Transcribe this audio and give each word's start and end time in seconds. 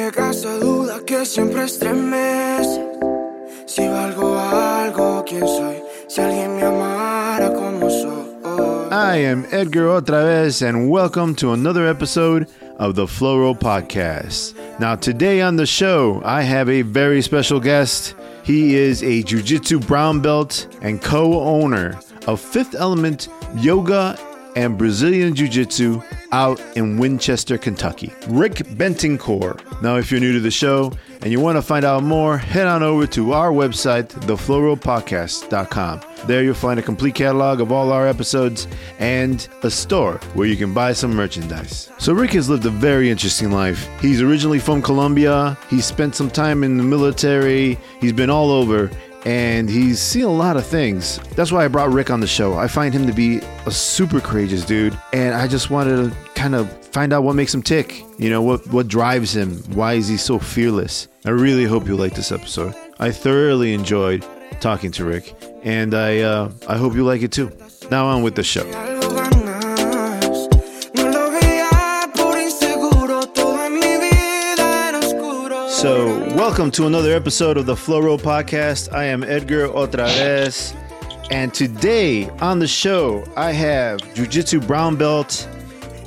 llega 0.00 0.30
esa 0.30 0.58
duda 0.58 1.00
que 1.04 1.26
siempre. 1.26 1.68
Si 3.66 3.86
valgo 3.86 4.38
algo, 4.38 5.24
¿quién 5.26 5.46
soy? 5.46 5.76
Si 6.08 6.20
alguien 6.20 6.56
me 6.56 6.62
amara 6.62 7.52
como 7.52 7.90
soy. 7.90 8.30
I 8.90 9.16
am 9.26 9.44
Edgar 9.52 9.88
otra 9.88 10.24
vez, 10.24 10.62
and 10.62 10.90
welcome 10.90 11.34
to 11.36 11.52
another 11.52 11.86
episode 11.86 12.48
of 12.78 12.94
the 12.94 13.06
Flow 13.06 13.38
Roll 13.38 13.54
Podcast. 13.54 14.54
Now, 14.80 14.96
today 14.96 15.42
on 15.42 15.56
the 15.56 15.66
show, 15.66 16.22
I 16.24 16.42
have 16.42 16.68
a 16.70 16.82
very 16.82 17.20
special 17.20 17.60
guest. 17.60 18.14
He 18.42 18.74
is 18.74 19.02
a 19.02 19.22
Jiu 19.22 19.42
Jitsu 19.42 19.80
brown 19.80 20.20
belt 20.20 20.66
and 20.80 21.02
co 21.02 21.40
owner 21.40 22.00
of 22.26 22.40
Fifth 22.40 22.74
Element 22.74 23.28
Yoga 23.56 24.18
and 24.56 24.78
Brazilian 24.78 25.34
Jiu 25.34 25.48
Jitsu 25.48 26.02
out 26.32 26.60
in 26.76 26.98
Winchester, 26.98 27.58
Kentucky. 27.58 28.12
Ric 28.28 28.54
Betancur. 28.54 29.82
Now, 29.82 29.96
if 29.96 30.10
you're 30.10 30.20
new 30.20 30.32
to 30.32 30.40
the 30.40 30.50
show 30.50 30.92
and 31.22 31.30
you 31.30 31.40
want 31.40 31.56
to 31.56 31.62
find 31.62 31.84
out 31.84 32.02
more, 32.02 32.38
head 32.38 32.66
on 32.66 32.82
over 32.82 33.06
to 33.08 33.32
our 33.32 33.50
website, 33.50 34.08
theflowrollpodcast.com. 34.08 36.00
There 36.26 36.42
you'll 36.42 36.54
find 36.54 36.78
a 36.78 36.82
complete 36.82 37.14
catalog 37.14 37.60
of 37.60 37.72
all 37.72 37.92
our 37.92 38.06
episodes 38.06 38.66
and 38.98 39.48
a 39.62 39.70
store 39.70 40.18
where 40.34 40.46
you 40.46 40.56
can 40.56 40.74
buy 40.74 40.92
some 40.92 41.14
merchandise. 41.14 41.90
So, 41.98 42.12
Ric 42.12 42.32
has 42.32 42.48
lived 42.48 42.66
a 42.66 42.70
very 42.70 43.10
interesting 43.10 43.50
life. 43.50 43.88
He's 44.00 44.20
originally 44.20 44.58
from 44.58 44.82
Colombia, 44.82 45.56
he 45.68 45.80
spent 45.80 46.14
some 46.14 46.30
time 46.30 46.62
in 46.62 46.76
the 46.76 46.84
military, 46.84 47.78
he's 48.00 48.12
been 48.12 48.30
all 48.30 48.50
over 48.50 48.90
and 49.24 49.68
he's 49.68 50.00
seen 50.00 50.24
a 50.24 50.32
lot 50.32 50.56
of 50.56 50.66
things. 50.66 51.18
That's 51.36 51.52
why 51.52 51.64
I 51.64 51.68
brought 51.68 51.92
Ric 51.92 52.10
on 52.10 52.20
the 52.20 52.26
show. 52.26 52.54
I 52.54 52.68
find 52.68 52.94
him 52.94 53.06
to 53.06 53.12
be 53.12 53.38
a 53.66 53.70
super 53.70 54.20
courageous 54.20 54.64
dude, 54.64 54.98
and 55.12 55.34
I 55.34 55.46
just 55.46 55.70
wanted 55.70 56.10
to 56.10 56.16
kind 56.40 56.54
of 56.54 56.72
find 56.86 57.12
out 57.12 57.22
what 57.22 57.36
makes 57.36 57.52
him 57.52 57.62
tick. 57.62 58.02
You 58.18 58.30
know, 58.30 58.40
what 58.40 58.66
what 58.68 58.88
drives 58.88 59.36
him? 59.36 59.58
Why 59.74 59.92
is 59.94 60.08
he 60.08 60.16
so 60.16 60.38
fearless? 60.38 61.06
I 61.26 61.30
really 61.30 61.66
hope 61.66 61.86
you 61.86 61.96
like 61.96 62.14
this 62.14 62.32
episode. 62.32 62.74
I 62.98 63.10
thoroughly 63.10 63.74
enjoyed 63.74 64.24
talking 64.58 64.90
to 64.92 65.04
Ric, 65.04 65.34
and 65.64 65.92
I 65.92 66.20
uh, 66.20 66.50
I 66.66 66.78
hope 66.78 66.94
you 66.94 67.04
like 67.04 67.20
it 67.20 67.30
too. 67.30 67.52
Now 67.90 68.06
on 68.06 68.22
with 68.22 68.36
the 68.36 68.42
show. 68.42 68.64
So, 75.68 76.18
welcome 76.34 76.70
to 76.72 76.86
another 76.86 77.12
episode 77.12 77.58
of 77.58 77.66
the 77.66 77.76
Flow 77.76 78.00
Roll 78.00 78.18
Podcast. 78.18 78.92
I 78.94 79.04
am 79.04 79.24
Edgar 79.24 79.68
otra 79.68 80.06
vez, 80.16 80.74
and 81.30 81.52
today 81.52 82.30
on 82.40 82.58
the 82.58 82.66
show 82.66 83.24
I 83.36 83.52
have 83.52 84.00
Jiu 84.14 84.26
Jitsu 84.26 84.60
brown 84.60 84.96
belt, 84.96 85.46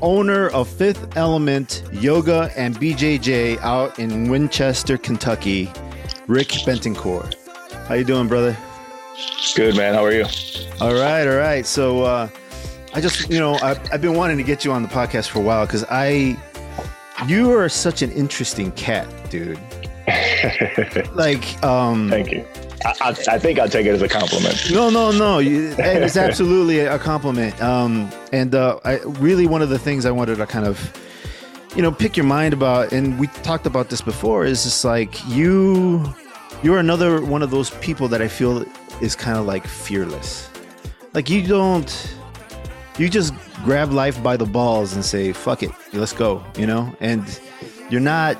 owner 0.03 0.49
of 0.49 0.67
Fifth 0.67 1.17
Element 1.17 1.81
Yoga 1.93 2.51
and 2.55 2.75
BJJ 2.75 3.57
out 3.61 3.97
in 3.97 4.29
Winchester, 4.29 4.97
Kentucky, 4.97 5.71
Ric 6.27 6.49
Betancur. 6.49 7.33
How 7.87 7.95
you 7.95 8.03
doing, 8.03 8.27
brother? 8.27 8.55
Good 9.55 9.75
man. 9.75 9.93
How 9.93 10.03
are 10.03 10.11
you? 10.11 10.25
All 10.81 10.93
right, 10.93 11.25
all 11.25 11.37
right. 11.37 11.65
So, 11.65 12.03
uh, 12.03 12.27
I 12.93 13.01
just, 13.01 13.29
you 13.29 13.39
know, 13.39 13.55
I, 13.55 13.71
I've 13.91 14.01
been 14.01 14.15
wanting 14.15 14.37
to 14.37 14.43
get 14.43 14.63
you 14.65 14.71
on 14.71 14.83
the 14.83 14.89
podcast 14.89 15.29
for 15.29 15.39
a 15.39 15.41
while 15.41 15.65
because 15.65 15.85
I, 15.89 16.37
you 17.25 17.51
are 17.51 17.69
such 17.69 18.01
an 18.01 18.11
interesting 18.11 18.71
cat, 18.73 19.07
dude. 19.29 19.59
Like, 21.13 21.63
um, 21.63 22.09
Thank 22.09 22.31
you. 22.31 22.45
I, 22.85 23.09
I, 23.09 23.39
think 23.39 23.59
I'll 23.59 23.69
take 23.69 23.85
it 23.85 23.91
as 23.91 24.01
a 24.01 24.07
compliment. 24.07 24.71
no, 24.71 24.89
no, 24.89 25.11
no. 25.11 25.39
It's 25.39 26.17
absolutely 26.17 26.79
a 26.79 26.99
compliment. 26.99 27.61
Um, 27.61 28.11
and 28.31 28.53
uh, 28.53 28.79
I 28.83 28.99
really 28.99 29.47
one 29.47 29.61
of 29.61 29.69
the 29.69 29.79
things 29.79 30.05
I 30.05 30.11
wanted 30.11 30.37
to 30.37 30.45
kind 30.45 30.65
of, 30.65 30.91
you 31.75 31.81
know, 31.81 31.91
pick 31.91 32.17
your 32.17 32.25
mind 32.25 32.53
about, 32.53 32.91
and 32.91 33.19
we 33.19 33.27
talked 33.27 33.65
about 33.65 33.89
this 33.89 34.01
before, 34.01 34.45
is 34.45 34.63
just 34.63 34.83
like 34.83 35.25
you, 35.27 36.03
you're 36.61 36.77
another 36.77 37.23
one 37.23 37.41
of 37.41 37.51
those 37.51 37.69
people 37.71 38.07
that 38.09 38.21
I 38.21 38.27
feel 38.27 38.65
is 39.01 39.15
kind 39.15 39.37
of 39.37 39.45
like 39.45 39.65
fearless. 39.65 40.49
Like 41.13 41.29
you 41.29 41.45
don't, 41.45 42.15
you 42.97 43.09
just 43.09 43.33
grab 43.63 43.91
life 43.91 44.21
by 44.21 44.37
the 44.37 44.45
balls 44.45 44.93
and 44.93 45.05
say, 45.05 45.31
"Fuck 45.31 45.63
it, 45.63 45.71
let's 45.93 46.13
go," 46.13 46.43
you 46.57 46.67
know. 46.67 46.95
And 46.99 47.23
you're 47.89 48.01
not, 48.01 48.37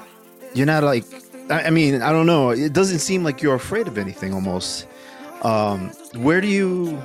you're 0.54 0.66
not 0.66 0.84
like, 0.84 1.06
I 1.50 1.64
I 1.64 1.70
mean, 1.70 2.02
I 2.02 2.12
don't 2.12 2.26
know. 2.26 2.52
It 2.52 2.74
doesn't 2.74 3.00
seem 3.00 3.24
like 3.24 3.42
you're 3.42 3.56
afraid 3.56 3.88
of 3.88 3.98
anything 3.98 4.34
almost 4.34 4.88
um, 5.44 5.90
where 6.16 6.42
do 6.42 6.48
you 6.48 6.96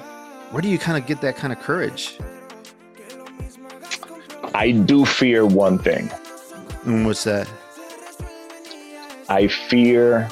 where 0.50 0.62
do 0.62 0.68
you 0.68 0.78
kind 0.78 0.96
of 0.96 1.06
get 1.06 1.20
that 1.20 1.36
kind 1.36 1.52
of 1.52 1.60
courage 1.60 2.18
I 4.54 4.70
do 4.70 5.04
fear 5.04 5.44
one 5.44 5.78
thing. 5.78 6.10
and 6.84 7.04
what's 7.04 7.24
that 7.24 7.48
I 9.28 9.46
fear 9.48 10.28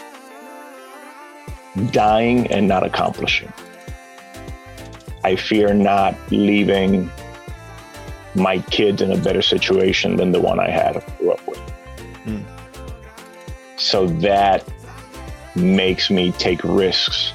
dying 1.90 2.46
and 2.50 2.66
not 2.66 2.82
accomplishing. 2.86 3.52
I 5.22 5.36
fear 5.36 5.74
not 5.74 6.14
leaving 6.30 7.10
my 8.34 8.60
kids 8.70 9.02
in 9.02 9.12
a 9.12 9.18
better 9.18 9.42
situation 9.42 10.16
than 10.16 10.32
the 10.32 10.40
one 10.40 10.58
I 10.58 10.70
had 10.70 11.04
grew 11.18 11.32
up 11.32 11.46
with. 11.46 11.58
Hmm. 12.24 12.55
So 13.76 14.06
that 14.06 14.64
makes 15.54 16.10
me 16.10 16.32
take 16.32 16.62
risks 16.64 17.32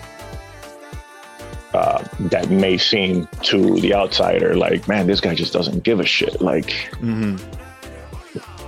uh, 1.73 2.05
that 2.19 2.49
may 2.49 2.77
seem 2.77 3.27
to 3.43 3.79
the 3.79 3.93
outsider 3.93 4.55
like, 4.55 4.87
man, 4.87 5.07
this 5.07 5.21
guy 5.21 5.33
just 5.33 5.53
doesn't 5.53 5.83
give 5.83 5.99
a 5.99 6.05
shit. 6.05 6.41
Like, 6.41 6.67
mm-hmm. 6.99 7.37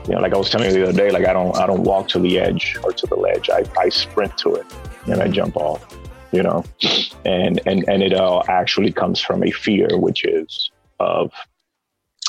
you 0.10 0.16
know, 0.16 0.22
like 0.22 0.34
I 0.34 0.38
was 0.38 0.50
telling 0.50 0.70
you 0.70 0.74
the 0.74 0.84
other 0.90 0.98
day, 0.98 1.12
like 1.12 1.26
I 1.26 1.34
don't 1.34 1.56
I 1.58 1.68
don't 1.68 1.84
walk 1.84 2.08
to 2.10 2.20
the 2.20 2.40
edge 2.40 2.78
or 2.84 2.94
to 2.94 3.06
the 3.08 3.16
ledge. 3.16 3.50
I, 3.50 3.66
I 3.78 3.90
sprint 3.90 4.38
to 4.40 4.56
it 4.56 4.66
and 5.08 5.22
I 5.22 5.28
jump 5.28 5.58
off, 5.58 5.86
you 6.32 6.44
know. 6.44 6.64
And 7.26 7.60
and 7.66 7.84
and 7.90 8.02
it 8.04 8.14
all 8.14 8.44
actually 8.48 8.92
comes 8.92 9.20
from 9.20 9.44
a 9.44 9.52
fear, 9.52 9.98
which 9.98 10.24
is 10.24 10.72
of 11.00 11.34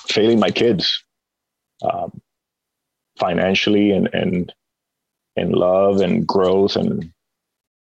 failing 0.09 0.41
my 0.41 0.50
kids 0.50 1.04
um, 1.83 2.21
financially 3.16 3.93
and 3.93 4.09
and 4.12 4.53
and 5.37 5.53
love 5.53 6.00
and 6.00 6.27
growth 6.27 6.77
and 6.77 7.11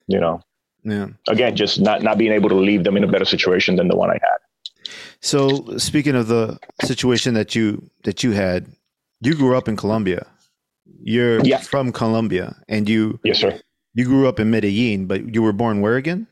you 0.08 0.19
know 0.19 0.41
yeah 0.84 1.08
again 1.28 1.56
just 1.56 1.80
not 1.80 2.02
not 2.03 2.18
being 2.18 2.31
able 2.31 2.50
to 2.50 2.56
leave 2.56 2.84
them 2.84 2.97
in 2.97 3.03
a 3.03 3.08
better 3.08 3.25
situation 3.25 3.75
than 3.75 3.88
the 3.88 3.96
one 3.96 4.09
I 4.09 4.19
had. 4.22 4.40
so 5.22 5.78
speaking 5.78 6.16
of 6.16 6.28
the 6.28 6.59
situation 6.84 7.34
that 7.34 7.56
you 7.56 7.90
that 8.03 8.24
you 8.24 8.31
had 8.31 8.68
you 9.22 9.34
grew 9.35 9.58
up 9.58 9.68
in 9.68 9.75
colombia 9.75 10.25
you're 11.02 11.40
Yeah. 11.44 11.59
from 11.59 11.91
colombia 11.91 12.56
and 12.69 12.88
you 12.90 13.19
Yes, 13.24 13.40
sir. 13.40 13.59
you 13.94 14.06
grew 14.06 14.28
up 14.28 14.40
in 14.40 14.50
medellin 14.52 15.08
but 15.08 15.34
you 15.34 15.41
were 15.41 15.53
born 15.53 15.81
where 15.81 15.96
again 15.97 16.28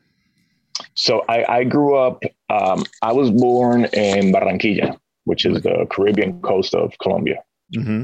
So 0.93 1.23
I, 1.29 1.59
I 1.59 1.63
grew 1.63 1.95
up. 1.97 2.19
Um, 2.49 2.83
I 3.01 3.11
was 3.13 3.31
born 3.31 3.85
in 3.93 4.31
Barranquilla, 4.33 4.97
which 5.23 5.45
is 5.45 5.61
the 5.63 5.87
Caribbean 5.89 6.41
coast 6.41 6.75
of 6.75 6.91
Colombia, 7.01 7.39
mm-hmm. 7.75 8.03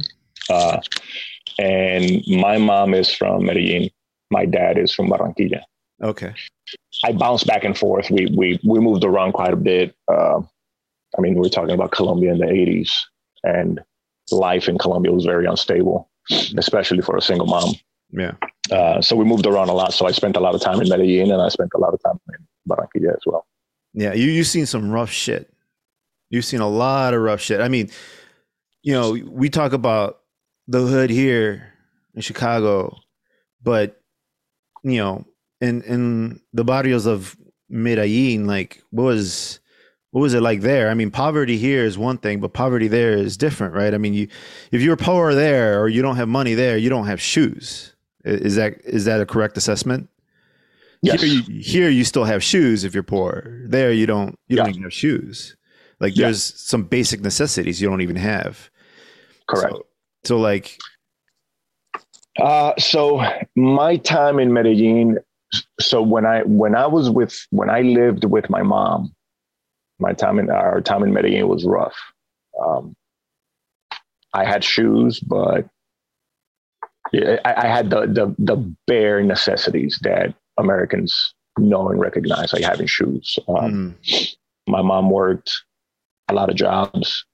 uh, 0.50 0.80
and 1.60 2.22
my 2.28 2.58
mom 2.58 2.94
is 2.94 3.14
from 3.14 3.46
Medellin. 3.46 3.90
My 4.30 4.46
dad 4.46 4.78
is 4.78 4.94
from 4.94 5.10
Barranquilla. 5.10 5.62
okay 6.02 6.34
I 7.04 7.12
bounced 7.12 7.48
back 7.48 7.64
and 7.64 7.78
forth. 7.78 8.10
We 8.10 8.28
we 8.36 8.60
we 8.64 8.80
moved 8.80 9.04
around 9.04 9.34
quite 9.34 9.54
a 9.54 9.58
bit. 9.58 9.96
Uh, 10.12 10.42
I 11.18 11.22
mean, 11.22 11.36
we're 11.36 11.50
talking 11.50 11.74
about 11.76 11.92
Colombia 11.92 12.32
in 12.32 12.40
the 12.40 12.46
'80s, 12.46 12.92
and 13.44 13.82
life 14.32 14.70
in 14.70 14.78
Colombia 14.78 15.12
was 15.12 15.26
very 15.26 15.46
unstable, 15.46 16.10
especially 16.58 17.02
for 17.02 17.18
a 17.18 17.22
single 17.22 17.48
mom. 17.48 17.74
yeah 18.12 18.34
Uh, 18.72 19.02
so 19.02 19.16
we 19.16 19.26
moved 19.26 19.46
around 19.46 19.70
a 19.70 19.74
lot. 19.74 19.94
So 19.94 20.06
I 20.06 20.12
spent 20.12 20.38
a 20.38 20.40
lot 20.40 20.56
of 20.56 20.62
time 20.62 20.80
in 20.82 20.88
Medellin, 20.88 21.32
and 21.32 21.42
I 21.42 21.50
spent 21.50 21.72
a 21.76 21.80
lot 21.80 21.94
of 21.94 22.00
time 22.04 22.20
in 22.30 22.48
Barranquilla 22.70 23.14
as 23.14 23.24
well. 23.26 23.46
Yeah, 23.94 24.14
you 24.14 24.30
you've 24.30 24.48
seen 24.48 24.66
some 24.66 24.92
rough 24.92 25.12
shit. 25.12 25.52
You've 26.30 26.46
seen 26.46 26.62
a 26.62 26.70
lot 26.70 27.14
of 27.14 27.22
rough 27.22 27.42
shit. 27.42 27.60
I 27.60 27.68
mean, 27.68 27.90
you 28.84 28.94
know, 28.94 29.12
we 29.12 29.50
talk 29.50 29.74
about 29.74 30.21
the 30.68 30.82
hood 30.82 31.10
here 31.10 31.74
in 32.16 32.22
Chicago, 32.22 32.98
but 33.64 34.02
you 34.84 34.98
know, 34.98 35.26
in 35.60 35.82
in 35.84 36.42
the 36.54 36.64
barrios 36.64 37.06
of 37.06 37.36
Medellin, 37.70 38.48
like 38.48 38.82
what 38.92 39.04
was 39.04 39.60
what 40.12 40.22
was 40.22 40.34
it 40.34 40.42
like 40.42 40.62
there? 40.62 40.90
I 40.90 40.94
mean, 40.94 41.10
poverty 41.12 41.58
here 41.58 41.86
is 41.86 41.98
one 41.98 42.18
thing, 42.18 42.40
but 42.42 42.54
poverty 42.54 42.88
there 42.88 43.14
is 43.14 43.38
different, 43.38 43.74
right? 43.74 43.94
I 43.94 43.98
mean, 43.98 44.14
you 44.14 44.28
if 44.72 44.82
you're 44.82 44.98
poor 44.98 45.34
there 45.34 45.80
or 45.82 45.88
you 45.88 46.02
don't 46.02 46.18
have 46.18 46.28
money 46.28 46.54
there, 46.54 46.78
you 46.78 46.90
don't 46.90 47.08
have 47.08 47.22
shoes. 47.22 47.96
Is 48.26 48.56
that 48.56 48.82
is 48.84 49.06
that 49.06 49.22
a 49.22 49.26
correct 49.26 49.58
assessment? 49.58 50.10
Yes. 51.02 51.22
Here 51.22 51.30
you, 51.34 51.62
here 51.62 51.90
you 51.90 52.04
still 52.04 52.26
have 52.26 52.44
shoes 52.44 52.84
if 52.84 52.94
you're 52.94 53.02
poor. 53.04 53.64
There 53.66 53.92
you 53.92 54.06
don't 54.06 54.38
you 54.48 54.58
don't 54.58 54.70
even 54.70 54.84
have 54.84 54.94
shoes. 54.94 55.56
Like 56.00 56.16
Yeah. 56.16 56.26
there's 56.28 56.44
some 56.60 56.84
basic 56.84 57.22
necessities 57.22 57.82
you 57.82 57.90
don't 57.90 58.02
even 58.02 58.16
have. 58.18 58.70
Correct. 59.48 59.74
So, 59.74 59.86
so 60.24 60.38
like 60.38 60.78
Uh, 62.40 62.74
so 62.78 63.22
my 63.56 63.98
time 63.98 64.40
in 64.40 64.54
Medellin. 64.54 65.20
So 65.82 66.02
when 66.02 66.26
I 66.26 66.44
when 66.44 66.76
I 66.76 66.88
was 66.88 67.10
with 67.10 67.46
when 67.50 67.70
I 67.70 67.82
lived 67.82 68.24
with 68.24 68.50
my 68.50 68.64
mom, 68.64 69.14
my 70.00 70.14
time 70.14 70.40
in 70.40 70.50
our 70.50 70.80
time 70.82 71.04
in 71.04 71.14
Medellin 71.14 71.48
was 71.50 71.66
rough. 71.66 71.96
Um, 72.66 72.96
I 74.34 74.46
had 74.46 74.64
shoes, 74.64 75.20
but 75.20 75.68
I, 77.14 77.40
I 77.46 77.68
had 77.68 77.90
the, 77.90 78.08
the 78.08 78.34
the 78.40 78.56
bare 78.88 79.22
necessities 79.24 80.00
that 80.04 80.34
Americans 80.58 81.34
know 81.58 81.90
and 81.90 82.00
recognize, 82.00 82.54
like 82.54 82.64
having 82.64 82.88
shoes. 82.88 83.38
Um, 83.50 83.98
Mm. 84.02 84.36
My 84.68 84.82
mom 84.82 85.10
worked 85.10 85.52
a 86.30 86.34
lot 86.34 86.50
of 86.50 86.56
jobs, 86.56 87.26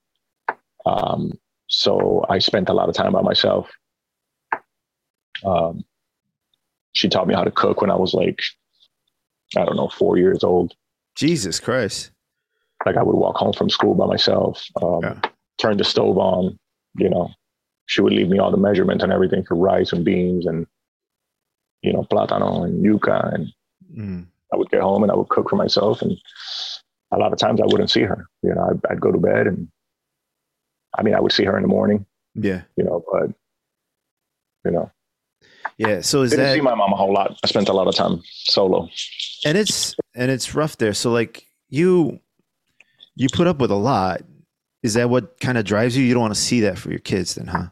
um, 0.86 1.38
so 1.78 2.24
I 2.28 2.40
spent 2.40 2.68
a 2.68 2.72
lot 2.72 2.88
of 2.88 2.94
time 2.96 3.12
by 3.12 3.22
myself. 3.22 3.70
Um, 5.46 5.84
she 6.92 7.08
taught 7.08 7.28
me 7.28 7.34
how 7.34 7.44
to 7.44 7.52
cook 7.52 7.80
when 7.80 7.90
I 7.90 7.94
was 7.94 8.14
like, 8.14 8.40
I 9.56 9.64
don't 9.64 9.76
know, 9.76 9.88
four 9.88 10.16
years 10.18 10.42
old. 10.42 10.74
Jesus 11.14 11.60
Christ. 11.60 12.10
Like 12.84 12.96
I 12.96 13.02
would 13.04 13.14
walk 13.14 13.36
home 13.36 13.52
from 13.52 13.70
school 13.70 13.94
by 13.94 14.06
myself, 14.06 14.64
um, 14.82 15.02
Yeah. 15.02 15.20
turn 15.58 15.76
the 15.76 15.84
stove 15.84 16.18
on. 16.18 16.58
You 16.96 17.10
know, 17.10 17.30
she 17.86 18.00
would 18.00 18.12
leave 18.12 18.28
me 18.28 18.40
all 18.40 18.50
the 18.50 18.56
measurements 18.56 19.04
and 19.04 19.12
everything 19.12 19.44
for 19.44 19.54
rice 19.54 19.92
and 19.92 20.04
beans 20.04 20.46
and 20.46 20.66
you 21.82 21.92
know 21.92 22.02
plátano 22.10 22.64
and 22.64 22.84
yuca, 22.84 23.34
and 23.34 23.52
Mm. 23.96 24.26
I 24.52 24.56
would 24.56 24.68
get 24.70 24.80
home 24.82 25.02
and 25.04 25.12
I 25.12 25.14
would 25.14 25.28
cook 25.28 25.48
for 25.48 25.56
myself. 25.56 26.02
And 26.02 26.12
a 27.12 27.18
lot 27.18 27.32
of 27.32 27.38
times 27.38 27.60
I 27.60 27.66
wouldn't 27.66 27.90
see 27.90 28.02
her. 28.02 28.26
You 28.42 28.54
know, 28.54 28.68
I'd, 28.70 28.80
I'd 28.90 29.00
go 29.00 29.12
to 29.12 29.18
bed 29.18 29.46
and 29.46 29.68
I 30.98 31.02
mean 31.02 31.14
I 31.14 31.20
would 31.20 31.32
see 31.32 31.44
her 31.44 31.56
in 31.56 31.62
the 31.62 31.68
morning. 31.68 32.04
Yeah. 32.34 32.62
You 32.76 32.84
know, 32.84 33.04
but 33.10 33.30
you 34.64 34.72
know, 34.72 34.90
Yeah. 35.78 36.00
So 36.00 36.22
is 36.22 36.30
didn't 36.30 36.46
that 36.46 36.54
see 36.54 36.60
my 36.60 36.74
mom 36.74 36.92
a 36.92 36.96
whole 36.96 37.12
lot. 37.12 37.38
I 37.42 37.46
spent 37.46 37.68
a 37.68 37.72
lot 37.72 37.86
of 37.86 37.94
time 37.94 38.20
solo. 38.24 38.88
and 39.44 39.56
it's 39.56 39.94
and 40.14 40.30
it's 40.30 40.54
rough 40.54 40.76
there. 40.76 40.92
So 40.92 41.10
like 41.10 41.46
you 41.68 42.20
you 43.14 43.28
put 43.32 43.46
up 43.46 43.58
with 43.58 43.70
a 43.70 43.76
lot. 43.76 44.22
Is 44.82 44.94
that 44.94 45.10
what 45.10 45.40
kind 45.40 45.58
of 45.58 45.64
drives 45.64 45.96
you? 45.96 46.04
You 46.04 46.14
don't 46.14 46.20
want 46.22 46.34
to 46.34 46.40
see 46.40 46.60
that 46.60 46.78
for 46.78 46.90
your 46.90 47.00
kids 47.00 47.34
then, 47.34 47.48
huh? 47.48 47.68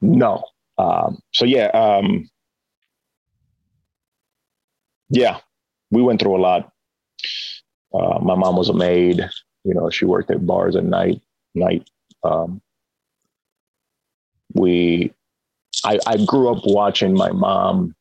No. 0.00 0.44
Um, 0.78 1.18
so 1.32 1.44
yeah, 1.44 1.66
um, 1.66 2.30
yeah, 5.10 5.38
we 5.90 6.00
went 6.02 6.20
through 6.20 6.36
a 6.36 6.40
lot. 6.40 6.72
Uh, 7.92 8.20
my 8.20 8.36
mom 8.36 8.56
was 8.56 8.68
a 8.68 8.74
maid. 8.74 9.28
You 9.64 9.74
know, 9.74 9.90
she 9.90 10.04
worked 10.04 10.30
at 10.30 10.46
bars 10.46 10.76
at 10.76 10.84
night. 10.84 11.20
Night. 11.54 11.90
Um, 12.22 12.60
we, 14.54 15.12
I, 15.84 15.98
I 16.06 16.24
grew 16.24 16.48
up 16.50 16.62
watching 16.64 17.14
my 17.14 17.30
mom 17.30 17.94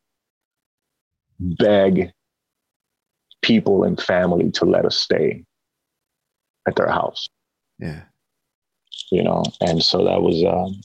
beg 1.39 2.11
people 3.41 3.83
and 3.83 4.01
family 4.01 4.51
to 4.51 4.65
let 4.65 4.85
us 4.85 4.97
stay 4.97 5.43
at 6.67 6.75
their 6.75 6.89
house 6.89 7.29
Yeah. 7.79 8.01
you 9.11 9.23
know 9.23 9.43
and 9.61 9.81
so 9.81 10.03
that 10.03 10.21
was 10.21 10.43
um 10.43 10.81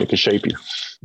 it 0.00 0.08
could 0.10 0.18
shape 0.18 0.44
you 0.46 0.56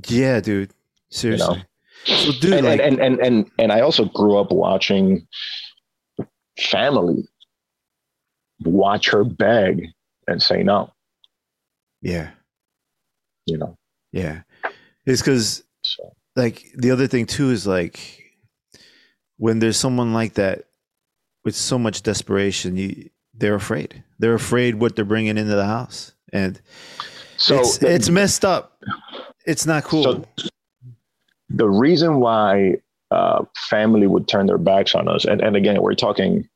Yeah, 0.08 0.42
dude. 0.42 0.74
Seriously. 1.10 1.64
So 2.06 2.32
dude, 2.42 2.54
and, 2.54 2.66
like 2.66 2.82
and, 2.82 3.00
and 3.00 3.00
and 3.00 3.20
and 3.22 3.52
and 3.60 3.72
i 3.72 3.80
also 3.80 4.06
grew 4.06 4.38
up 4.38 4.52
watching 4.52 5.26
family 6.60 7.26
watch 8.64 9.10
her 9.10 9.24
beg 9.24 9.88
and 10.28 10.42
say 10.42 10.64
no 10.64 10.92
yeah, 12.02 12.32
you 13.46 13.58
know 13.58 13.78
yeah. 14.12 14.42
It's 15.06 15.22
because 15.22 15.64
so 15.82 16.14
like 16.36 16.66
the 16.76 16.92
other 16.92 17.08
thing 17.08 17.26
too 17.26 17.52
is 17.52 17.68
like 17.68 18.24
when 19.38 19.60
there's 19.60 19.78
someone 19.78 20.14
like 20.14 20.34
that 20.36 20.66
with 21.44 21.56
so 21.56 21.80
much 21.80 22.04
desperation, 22.04 22.78
you 22.78 23.10
they're 23.34 23.56
afraid. 23.56 24.04
They're 24.20 24.34
afraid 24.34 24.76
what 24.76 24.96
they're 24.96 25.06
bringing 25.06 25.38
into 25.38 25.56
the 25.56 25.66
house, 25.66 26.14
and 26.32 26.60
so 27.38 27.60
it's 27.60 27.78
the, 27.78 27.94
it's 27.94 28.10
messed 28.10 28.46
up. 28.46 28.82
It's 29.46 29.66
not 29.66 29.84
cool. 29.84 30.04
so 30.38 30.50
the 31.50 31.70
reason 31.70 32.20
why 32.20 32.76
uh 33.12 33.44
family 33.70 34.06
would 34.06 34.28
turn 34.28 34.46
their 34.46 34.60
backs 34.60 34.94
on 34.94 35.08
us 35.08 35.26
and, 35.26 35.42
and 35.42 35.56
again 35.56 35.82
we're 35.82 35.96
talking 35.96 36.48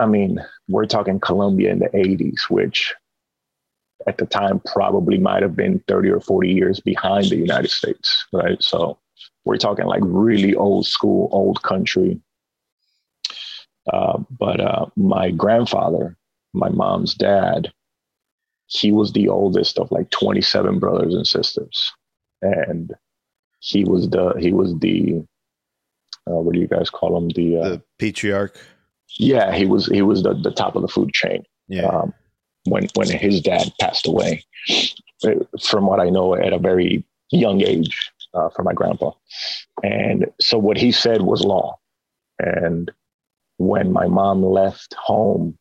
i 0.00 0.06
mean 0.06 0.38
we're 0.68 0.86
talking 0.86 1.20
colombia 1.20 1.70
in 1.70 1.78
the 1.78 1.88
80s 1.88 2.50
which 2.50 2.94
at 4.06 4.18
the 4.18 4.26
time 4.26 4.60
probably 4.66 5.18
might 5.18 5.42
have 5.42 5.56
been 5.56 5.82
30 5.88 6.10
or 6.10 6.20
40 6.20 6.48
years 6.52 6.80
behind 6.80 7.26
the 7.26 7.36
united 7.36 7.70
states 7.70 8.26
right? 8.32 8.62
So 8.62 8.98
we're 9.44 9.56
talking 9.56 9.86
like 9.86 10.02
really 10.04 10.54
old 10.54 10.86
school 10.86 11.28
old 11.32 11.62
country. 11.62 12.20
Uh, 13.92 14.18
but 14.38 14.60
uh, 14.60 14.86
my 14.96 15.30
grandfather 15.30 16.16
my 16.52 16.68
mom's 16.68 17.14
dad 17.14 17.72
he 18.66 18.90
was 18.90 19.12
the 19.12 19.28
oldest 19.28 19.78
of 19.78 19.90
like 19.92 20.10
27 20.10 20.80
brothers 20.80 21.14
and 21.14 21.24
sisters. 21.24 21.92
And 22.42 22.92
he 23.60 23.84
was 23.84 24.10
the 24.10 24.34
he 24.38 24.52
was 24.52 24.76
the 24.80 25.24
uh, 26.28 26.40
what 26.40 26.54
do 26.54 26.60
you 26.60 26.66
guys 26.66 26.90
call 26.90 27.16
him? 27.16 27.28
The, 27.30 27.58
uh, 27.58 27.68
the 27.68 27.82
patriarch. 28.00 28.58
Yeah 29.18 29.54
he 29.54 29.66
was 29.66 29.86
he 29.86 30.02
was 30.02 30.22
the, 30.22 30.34
the 30.34 30.50
top 30.50 30.76
of 30.76 30.82
the 30.82 30.88
food 30.88 31.12
chain 31.12 31.42
Yeah. 31.68 31.86
um, 31.86 32.12
when 32.66 32.88
when 32.94 33.08
his 33.08 33.40
dad 33.40 33.72
passed 33.80 34.06
away 34.06 34.44
uh, 35.24 35.30
from 35.62 35.86
what 35.86 36.00
i 36.00 36.08
know 36.10 36.34
at 36.34 36.52
a 36.52 36.58
very 36.58 37.04
young 37.30 37.60
age 37.62 38.10
uh, 38.34 38.48
for 38.50 38.62
my 38.62 38.72
grandpa 38.72 39.10
and 39.82 40.26
so 40.40 40.58
what 40.58 40.76
he 40.76 40.92
said 40.92 41.22
was 41.22 41.42
law 41.42 41.76
and 42.38 42.90
when 43.58 43.92
my 43.92 44.06
mom 44.06 44.44
left 44.44 44.94
home 44.94 45.56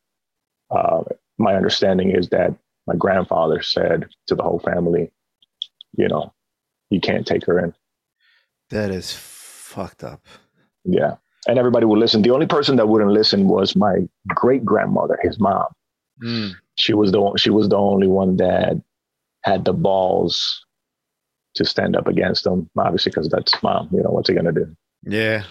uh, 0.71 1.03
my 1.37 1.55
understanding 1.55 2.11
is 2.11 2.29
that 2.29 2.53
my 2.87 2.95
grandfather 2.95 3.61
said 3.61 4.07
to 4.27 4.35
the 4.35 4.43
whole 4.43 4.59
family 4.59 5.11
you 5.97 6.07
know 6.07 6.33
you 6.89 6.99
can't 6.99 7.25
take 7.25 7.45
her 7.45 7.59
in 7.59 7.73
that 8.71 8.89
is 8.89 9.13
fucked 9.13 10.03
up. 10.03 10.25
Yeah. 10.83 11.15
And 11.47 11.59
everybody 11.59 11.85
would 11.85 11.99
listen. 11.99 12.21
The 12.21 12.31
only 12.31 12.47
person 12.47 12.75
that 12.77 12.87
wouldn't 12.87 13.11
listen 13.11 13.47
was 13.47 13.75
my 13.75 13.97
great 14.29 14.65
grandmother, 14.65 15.19
his 15.21 15.39
mom. 15.39 15.67
Mm. 16.23 16.53
She 16.75 16.93
was 16.93 17.11
the 17.11 17.33
she 17.37 17.49
was 17.49 17.69
the 17.69 17.77
only 17.77 18.07
one 18.07 18.37
that 18.37 18.81
had 19.43 19.65
the 19.65 19.73
balls 19.73 20.65
to 21.55 21.65
stand 21.65 21.95
up 21.95 22.07
against 22.07 22.43
them. 22.43 22.69
Obviously, 22.77 23.11
because 23.11 23.29
that's 23.29 23.61
mom. 23.61 23.89
You 23.91 24.01
know 24.01 24.09
what's 24.09 24.29
he 24.29 24.35
gonna 24.35 24.51
do? 24.51 24.75
Yeah. 25.03 25.43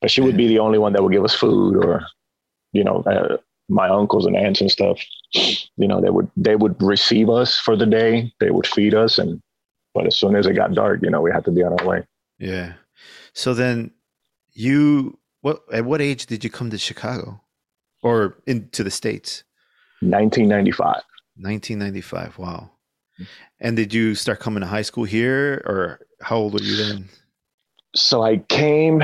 But 0.00 0.10
she 0.10 0.20
would 0.20 0.36
be 0.36 0.48
the 0.48 0.58
only 0.58 0.78
one 0.78 0.92
that 0.92 1.02
would 1.02 1.12
give 1.12 1.24
us 1.24 1.34
food, 1.34 1.76
or 1.76 2.06
you 2.72 2.84
know, 2.84 3.02
uh, 3.06 3.36
my 3.68 3.88
uncles 3.88 4.26
and 4.26 4.36
aunts 4.36 4.60
and 4.60 4.70
stuff. 4.70 5.00
You 5.32 5.88
know, 5.88 6.00
they 6.00 6.10
would 6.10 6.30
they 6.36 6.56
would 6.56 6.80
receive 6.82 7.30
us 7.30 7.58
for 7.58 7.76
the 7.76 7.86
day. 7.86 8.32
They 8.40 8.50
would 8.50 8.66
feed 8.66 8.94
us, 8.94 9.18
and 9.18 9.40
but 9.94 10.06
as 10.06 10.16
soon 10.16 10.36
as 10.36 10.46
it 10.46 10.54
got 10.54 10.74
dark, 10.74 11.00
you 11.02 11.10
know, 11.10 11.22
we 11.22 11.30
had 11.30 11.44
to 11.46 11.50
be 11.50 11.62
on 11.62 11.78
our 11.80 11.86
way. 11.86 12.04
Yeah. 12.38 12.74
So 13.32 13.54
then 13.54 13.90
you 14.56 15.18
what 15.42 15.62
at 15.72 15.84
what 15.84 16.00
age 16.00 16.26
did 16.26 16.42
you 16.42 16.50
come 16.50 16.70
to 16.70 16.78
Chicago? 16.78 17.40
Or 18.02 18.36
into 18.46 18.84
the 18.84 18.90
States? 18.90 19.42
1995. 20.00 21.02
1995. 21.38 22.38
Wow. 22.38 22.70
And 23.60 23.76
did 23.76 23.92
you 23.94 24.14
start 24.14 24.40
coming 24.40 24.60
to 24.60 24.66
high 24.66 24.82
school 24.82 25.04
here 25.04 25.62
or 25.64 26.00
how 26.20 26.36
old 26.36 26.52
were 26.52 26.62
you 26.62 26.76
then? 26.76 27.08
So 27.94 28.22
I 28.22 28.38
came. 28.48 29.02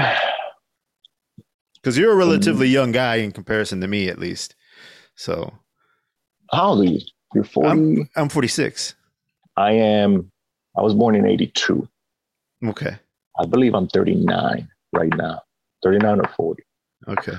Because 1.74 1.98
you're 1.98 2.12
a 2.12 2.16
relatively 2.16 2.68
mm. 2.68 2.72
young 2.72 2.92
guy 2.92 3.16
in 3.16 3.32
comparison 3.32 3.80
to 3.80 3.88
me, 3.88 4.08
at 4.08 4.18
least. 4.18 4.54
So 5.16 5.52
How 6.52 6.68
old 6.68 6.80
are 6.80 6.90
you? 6.90 7.00
You're 7.34 7.44
40. 7.44 7.70
I'm, 7.70 8.08
I'm 8.14 8.28
46. 8.28 8.94
I 9.56 9.72
am, 9.72 10.30
I 10.76 10.82
was 10.82 10.94
born 10.94 11.16
in 11.16 11.26
82. 11.26 11.88
Okay. 12.66 12.96
I 13.40 13.46
believe 13.46 13.74
I'm 13.74 13.88
39 13.88 14.68
right 14.92 15.12
now, 15.16 15.40
39 15.82 16.20
or 16.20 16.28
40. 16.36 16.62
Okay. 17.08 17.32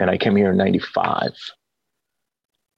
And 0.00 0.10
I 0.10 0.18
came 0.18 0.36
here 0.36 0.50
in 0.50 0.56
95. 0.56 1.30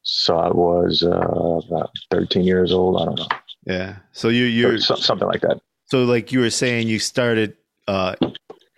So 0.02 0.38
I 0.38 0.48
was 0.48 1.02
uh, 1.02 1.10
about 1.10 1.90
13 2.10 2.44
years 2.44 2.72
old. 2.72 3.00
I 3.00 3.04
don't 3.04 3.18
know. 3.18 3.28
Yeah. 3.64 3.96
So 4.12 4.28
you 4.28 4.78
so- 4.78 4.94
something 4.96 5.28
like 5.28 5.42
that. 5.42 5.60
so 5.86 6.04
like 6.04 6.32
you 6.32 6.40
were 6.40 6.50
saying 6.50 6.88
you 6.88 6.98
started 6.98 7.56
uh 7.86 8.14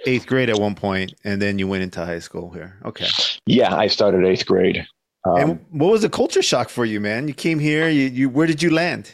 eighth 0.06 0.26
grade 0.26 0.48
at 0.48 0.58
one 0.58 0.74
point 0.74 1.12
and 1.24 1.42
then 1.42 1.58
you 1.58 1.68
went 1.68 1.82
into 1.82 2.04
high 2.04 2.18
school 2.18 2.50
here. 2.50 2.78
Okay. 2.84 3.06
Yeah, 3.46 3.74
I 3.74 3.86
started 3.88 4.24
eighth 4.24 4.46
grade. 4.46 4.86
Um, 5.24 5.36
and 5.36 5.66
what 5.70 5.90
was 5.92 6.02
the 6.02 6.08
culture 6.08 6.42
shock 6.42 6.70
for 6.70 6.84
you, 6.84 7.00
man? 7.00 7.28
You 7.28 7.34
came 7.34 7.58
here, 7.58 7.88
you, 7.88 8.04
you 8.08 8.28
where 8.30 8.46
did 8.46 8.62
you 8.62 8.70
land? 8.70 9.12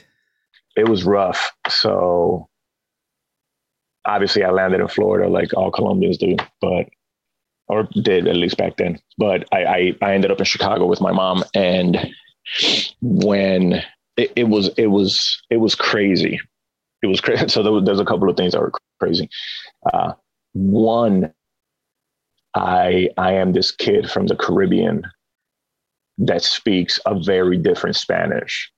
it 0.77 0.89
was 0.89 1.05
rough. 1.05 1.53
So 1.69 2.49
obviously 4.07 4.45
I 4.45 4.51
landed 4.51 4.81
in 4.81 4.89
Florida 4.89 5.29
like 5.29 5.53
all 5.55 5.71
Colombians 5.71 6.19
do, 6.19 6.37
but 6.61 6.89
or 7.69 7.89
did 8.03 8.29
at 8.29 8.37
least 8.37 8.57
back 8.57 8.77
then. 8.77 8.99
But 9.19 9.45
I 9.53 9.65
I, 9.65 9.93
I 10.03 10.15
ended 10.15 10.31
up 10.31 10.39
in 10.39 10.45
Chicago 10.45 10.87
with 10.87 11.01
my 11.01 11.13
mom 11.13 11.45
and 11.55 12.11
when 13.01 13.83
it, 14.17 14.33
it 14.37 14.45
was 14.45 14.69
it 14.77 14.87
was 14.87 15.43
it 15.51 15.59
was 15.59 15.75
crazy. 15.75 16.41
It 17.03 17.07
was 17.09 17.21
crazy. 17.21 17.47
So 17.49 17.63
there 17.63 17.81
there's 17.81 18.01
a 18.01 18.05
couple 18.05 18.29
of 18.31 18.37
things 18.37 18.53
that 18.53 18.61
were 18.61 18.73
crazy. 19.01 19.29
Uh, 19.93 20.13
one, 20.53 21.33
I 22.55 23.11
I 23.17 23.33
am 23.33 23.53
this 23.53 23.71
kid 23.71 24.11
from 24.11 24.27
the 24.27 24.37
Caribbean 24.37 25.05
that 26.19 26.43
speaks 26.43 26.99
a 27.05 27.19
very 27.19 27.59
different 27.59 27.97
Spanish 27.97 28.73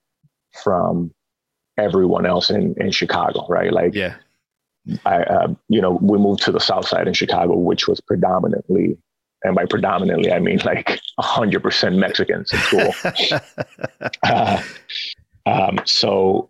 from 0.63 1.11
everyone 1.77 2.25
else 2.25 2.49
in 2.49 2.75
in 2.77 2.91
Chicago, 2.91 3.45
right? 3.47 3.71
Like 3.71 3.95
Yeah. 3.95 4.15
I, 5.05 5.23
uh, 5.23 5.53
you 5.67 5.81
know, 5.81 5.99
we 6.01 6.17
moved 6.17 6.41
to 6.43 6.51
the 6.51 6.59
South 6.59 6.87
Side 6.87 7.07
in 7.07 7.13
Chicago, 7.13 7.55
which 7.55 7.87
was 7.87 7.99
predominantly, 8.01 8.97
and 9.43 9.55
by 9.55 9.65
predominantly 9.65 10.31
I 10.31 10.39
mean 10.39 10.59
like 10.65 10.99
hundred 11.19 11.61
percent 11.63 11.95
Mexicans 11.97 12.51
in 12.51 12.59
school. 12.59 13.39
uh, 14.23 14.61
um, 15.45 15.79
so, 15.85 16.49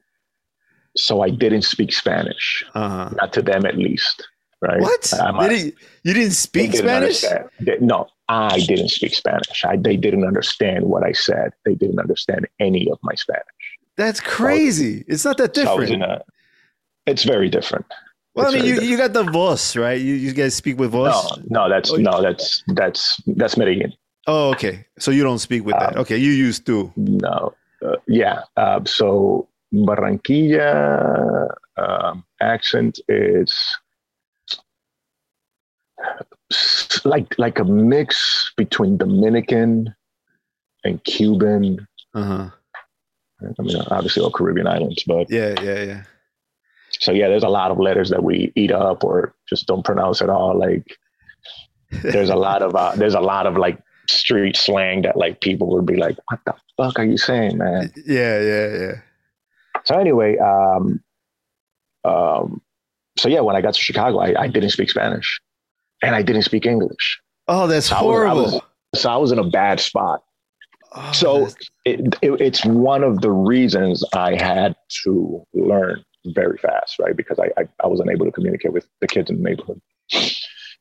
so 0.96 1.22
I 1.22 1.30
didn't 1.30 1.64
speak 1.64 1.94
Spanish, 1.94 2.64
uh-huh. 2.74 3.12
not 3.16 3.34
to 3.34 3.42
them 3.42 3.66
at 3.66 3.78
least, 3.78 4.28
right? 4.62 4.82
What? 4.82 5.12
A- 5.14 5.48
Did 5.48 5.52
he, 5.52 5.74
you 6.04 6.14
didn't 6.14 6.34
speak 6.34 6.72
didn't 6.72 6.86
Spanish? 7.14 7.22
They- 7.60 7.78
no, 7.80 8.08
I 8.30 8.60
didn't 8.60 8.90
speak 8.90 9.14
Spanish. 9.16 9.66
I, 9.66 9.76
they 9.76 9.98
didn't 9.98 10.26
understand 10.26 10.86
what 10.86 11.04
I 11.04 11.12
said. 11.14 11.52
They 11.66 11.76
didn't 11.76 12.00
understand 12.00 12.48
any 12.60 12.90
of 12.92 13.00
my 13.02 13.16
Spanish. 13.16 13.44
That's 13.98 14.22
crazy. 14.22 15.04
It's 15.08 15.26
not 15.26 15.38
that 15.38 15.56
So 15.56 15.64
different. 15.64 15.92
in 15.92 16.02
a. 16.04 16.22
It's 17.06 17.24
very 17.24 17.50
different. 17.50 17.86
Well, 18.40 18.52
I 18.52 18.56
mean, 18.56 18.66
you, 18.66 18.82
you 18.82 18.98
got 18.98 19.14
the 19.14 19.24
voice, 19.24 19.76
right? 19.76 20.00
You, 20.00 20.14
you 20.14 20.34
guys 20.34 20.56
speak 20.56 20.78
with 20.80 20.92
voice. 20.92 21.14
No, 21.48 21.64
no, 21.64 21.70
that's 21.70 21.92
Oh, 21.92 21.96
no, 21.98 22.22
that's 22.22 22.64
that's 22.68 23.22
that's 23.28 23.58
Medellin. 23.58 23.94
Oh, 24.28 24.50
okay. 24.52 24.86
So 25.00 25.12
you 25.12 25.24
don't 25.24 25.40
speak 25.40 25.66
with 25.66 25.76
that. 25.80 25.96
Um, 25.96 26.02
Okay, 26.02 26.18
you 26.18 26.32
used 26.32 26.66
to. 26.68 26.92
No, 26.96 27.54
uh, 27.86 27.96
yeah. 28.08 28.42
Uh, 28.58 28.84
so 28.86 29.48
Barranquilla 29.74 31.50
um, 31.78 32.24
accent 32.42 33.00
is 33.08 33.58
like 37.06 37.38
like 37.38 37.60
a 37.60 37.64
mix 37.66 38.52
between 38.58 38.98
Dominican 38.98 39.94
and 40.84 41.04
Cuban. 41.04 41.88
Uh-huh. 42.14 42.50
I 43.42 43.62
mean, 43.62 43.78
obviously 43.90 44.24
all 44.24 44.32
Caribbean 44.32 44.68
islands, 44.68 45.04
but 45.06 45.30
Yeah, 45.30 45.56
yeah, 45.62 45.84
yeah. 45.84 46.04
So 47.00 47.12
yeah, 47.12 47.28
there's 47.30 47.44
a 47.44 47.50
lot 47.50 47.72
of 47.72 47.80
letters 47.80 48.10
that 48.10 48.24
we 48.24 48.52
eat 48.56 48.72
up 48.72 49.04
or 49.04 49.34
just 49.48 49.68
don't 49.68 49.84
pronounce 49.86 50.22
at 50.22 50.30
all. 50.30 50.58
Like 50.58 50.98
there's 52.04 52.30
a 52.30 52.36
lot 52.36 52.62
of 52.62 52.76
uh, 52.76 52.94
there's 52.96 53.16
a 53.16 53.22
lot 53.22 53.48
of 53.48 53.58
like 53.58 53.80
street 54.10 54.56
slang 54.56 55.02
that 55.04 55.18
like 55.18 55.42
people 55.42 55.68
would 55.72 55.86
be 55.86 55.96
like, 55.96 56.18
"What 56.30 56.40
the 56.46 56.54
fuck 56.78 57.00
are 57.00 57.06
you 57.06 57.18
saying, 57.18 57.58
man?" 57.58 57.92
Yeah, 58.06 58.40
yeah, 58.42 58.78
yeah. 58.78 58.92
So 59.86 59.98
anyway, 59.98 60.38
um, 60.38 61.02
um, 62.04 62.62
so 63.18 63.30
yeah, 63.30 63.40
when 63.42 63.56
I 63.56 63.62
got 63.62 63.74
to 63.74 63.82
Chicago, 63.82 64.20
I, 64.20 64.44
I 64.44 64.48
didn't 64.48 64.70
speak 64.72 64.90
Spanish, 64.90 65.40
and 66.02 66.16
I 66.16 66.22
didn't 66.22 66.44
speak 66.44 66.66
English. 66.66 67.20
Oh, 67.48 67.66
that's 67.68 67.88
So 67.88 67.96
I 67.96 68.02
was- 68.02 68.04
I 68.04 68.04
horrible. 68.28 68.44
was- 68.44 68.62
So 69.02 69.10
I 69.10 69.18
was 69.18 69.32
in 69.32 69.40
a 69.40 69.48
bad 69.50 69.80
spot. 69.80 70.24
Oh, 70.96 71.12
so 71.12 71.48
it, 71.86 72.16
it, 72.24 72.42
it's 72.42 72.66
one 72.66 73.04
of 73.04 73.22
the 73.22 73.30
reasons 73.32 74.04
I 74.14 74.34
had 74.36 74.76
to 75.04 75.46
learn 75.54 76.04
very 76.34 76.58
fast, 76.58 77.00
right? 77.00 77.16
Because 77.16 77.40
I, 77.40 77.50
I, 77.60 77.68
I 77.84 77.88
wasn't 77.88 78.12
able 78.12 78.26
to 78.26 78.32
communicate 78.32 78.74
with 78.74 78.88
the 79.02 79.08
kids 79.08 79.30
in 79.30 79.38
the 79.38 79.50
neighborhood. 79.50 79.82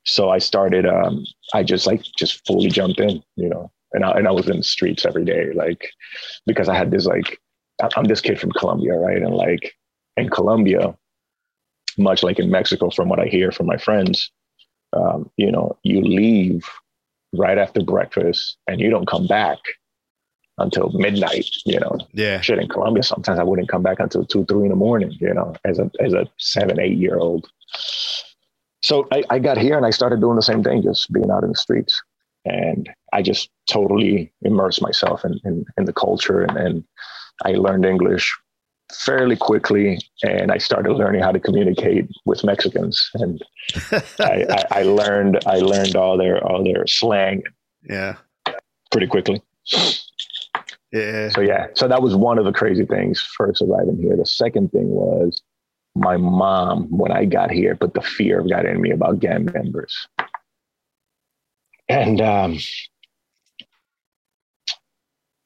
So 0.05 0.31
I 0.31 0.39
started, 0.39 0.87
um, 0.87 1.25
I 1.55 1.63
just 1.63 1.87
like, 1.87 2.03
just 2.19 2.47
fully 2.47 2.71
jumped 2.71 3.01
in, 3.01 3.23
you 3.37 3.49
know, 3.49 3.71
and 3.93 4.05
I, 4.05 4.13
and 4.13 4.29
I 4.29 4.31
was 4.31 4.49
in 4.49 4.59
the 4.59 4.63
streets 4.63 5.05
every 5.05 5.25
day, 5.25 5.53
like, 5.55 5.91
because 6.47 6.69
I 6.69 6.75
had 6.75 6.91
this, 6.91 7.07
like, 7.07 7.39
I'm 7.97 8.05
this 8.05 8.21
kid 8.21 8.41
from 8.41 8.53
Colombia, 8.53 8.95
right? 8.95 9.23
And 9.23 9.35
like 9.35 9.75
in 10.17 10.29
Colombia, 10.29 10.97
much 11.97 12.23
like 12.23 12.39
in 12.39 12.51
Mexico, 12.51 12.91
from 12.91 13.09
what 13.09 13.21
I 13.21 13.27
hear 13.27 13.53
from 13.53 13.67
my 13.67 13.77
friends, 13.77 14.31
um, 14.93 15.31
you 15.37 15.51
know, 15.51 15.79
you 15.83 16.01
leave 16.01 16.65
right 17.35 17.59
after 17.59 17.83
breakfast 17.83 18.57
and 18.67 18.81
you 18.81 18.91
don't 18.91 19.07
come 19.07 19.27
back 19.27 19.59
until 20.59 20.91
midnight, 20.91 21.47
you 21.65 21.79
know, 21.81 21.97
yeah. 22.13 22.41
shit 22.41 22.59
in 22.59 22.69
Colombia, 22.69 23.03
sometimes 23.03 23.39
I 23.39 23.43
wouldn't 23.45 23.69
come 23.69 23.83
back 23.83 24.01
until 24.01 24.25
two, 24.25 24.45
three 24.47 24.65
in 24.65 24.71
the 24.71 24.77
morning, 24.77 25.13
you 25.21 25.33
know, 25.33 25.55
as 25.65 25.79
a 25.79 25.91
as 26.01 26.13
a 26.13 26.27
seven, 26.39 26.81
eight 26.81 26.97
year 26.99 27.17
old. 27.19 27.49
So 28.83 29.07
I, 29.13 29.23
I 29.31 29.39
got 29.39 29.59
here 29.59 29.77
and 29.77 29.85
I 29.85 29.91
started 29.91 30.21
doing 30.21 30.37
the 30.37 30.43
same 30.43 30.63
thing, 30.63 30.83
just 30.83 31.13
being 31.13 31.31
out 31.31 31.43
in 31.43 31.51
the 31.51 31.57
streets. 31.57 32.01
And 32.45 32.89
I 33.13 33.23
just 33.23 33.51
totally 33.69 34.33
immersed 34.43 34.81
myself 34.81 35.25
in, 35.25 35.39
in, 35.45 35.65
in 35.77 35.85
the 35.85 35.93
culture 35.93 36.43
and, 36.43 36.57
and 36.57 36.85
I 37.45 37.51
learned 37.53 37.85
English 37.85 38.35
fairly 39.05 39.37
quickly 39.37 39.99
and 40.23 40.51
I 40.51 40.59
started 40.59 40.93
learning 40.93 41.23
how 41.23 41.33
to 41.33 41.41
communicate 41.41 42.09
with 42.25 42.45
Mexicans. 42.45 43.11
And 43.15 43.43
I, 44.21 44.47
I, 44.49 44.65
I 44.71 44.83
learned 44.83 45.41
I 45.47 45.59
learned 45.59 45.97
all 45.97 46.17
their 46.17 46.43
all 46.47 46.65
their 46.65 46.87
slang 46.87 47.43
Yeah. 47.89 48.15
pretty 48.91 49.09
quickly. 49.09 49.43
Yeah. 50.93 51.29
So 51.31 51.41
yeah, 51.43 51.67
so 51.75 51.87
that 51.89 52.01
was 52.01 52.17
one 52.17 52.39
of 52.39 52.45
the 52.45 52.53
crazy 52.53 52.87
things 52.87 53.21
first 53.21 53.61
arriving 53.61 53.99
here. 53.99 54.17
The 54.17 54.25
second 54.25 54.73
thing 54.73 54.89
was 54.89 55.43
my 55.95 56.17
mom 56.17 56.87
when 56.91 57.13
I 57.13 57.25
got 57.25 57.51
here 57.51 57.77
put 57.77 57.95
the 57.95 58.01
fear 58.01 58.43
got 58.43 58.65
in 58.65 58.81
me 58.81 58.91
about 58.91 59.21
gang 59.21 59.45
members, 59.53 60.09
and 61.89 62.21
um, 62.23 62.59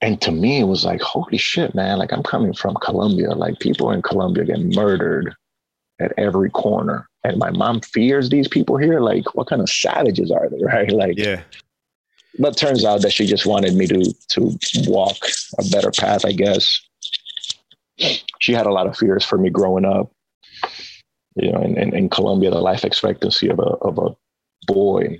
and 0.00 0.20
to 0.20 0.30
me 0.30 0.60
it 0.60 0.64
was 0.64 0.84
like 0.84 1.00
holy 1.00 1.38
shit, 1.38 1.74
man! 1.74 1.98
Like 1.98 2.12
I'm 2.12 2.22
coming 2.22 2.52
from 2.52 2.76
Colombia, 2.76 3.30
like 3.30 3.58
people 3.58 3.90
in 3.90 4.02
Colombia 4.02 4.44
get 4.44 4.60
murdered 4.60 5.34
at 6.00 6.12
every 6.16 6.50
corner, 6.50 7.08
and 7.24 7.38
my 7.38 7.50
mom 7.50 7.80
fears 7.80 8.28
these 8.30 8.46
people 8.46 8.76
here. 8.76 9.00
Like 9.00 9.34
what 9.34 9.48
kind 9.48 9.60
of 9.60 9.68
savages 9.68 10.30
are 10.30 10.48
they, 10.48 10.62
right? 10.62 10.92
Like 10.92 11.18
Yeah. 11.18 11.42
But 12.38 12.56
turns 12.56 12.84
out 12.84 13.02
that 13.02 13.12
she 13.12 13.26
just 13.26 13.46
wanted 13.46 13.74
me 13.74 13.86
to 13.86 14.12
to 14.28 14.58
walk 14.86 15.16
a 15.58 15.64
better 15.70 15.90
path 15.90 16.24
i 16.24 16.32
guess. 16.32 16.80
She 18.40 18.52
had 18.52 18.66
a 18.66 18.72
lot 18.72 18.88
of 18.88 18.96
fears 18.96 19.24
for 19.24 19.38
me 19.38 19.50
growing 19.50 19.84
up. 19.84 20.10
You 21.36 21.52
know 21.52 21.62
in, 21.62 21.78
in, 21.78 21.94
in 21.94 22.08
colombia 22.08 22.50
the 22.50 22.60
life 22.60 22.84
expectancy 22.84 23.48
of 23.48 23.58
a, 23.58 23.72
of 23.82 23.98
a 23.98 24.16
boy 24.66 25.18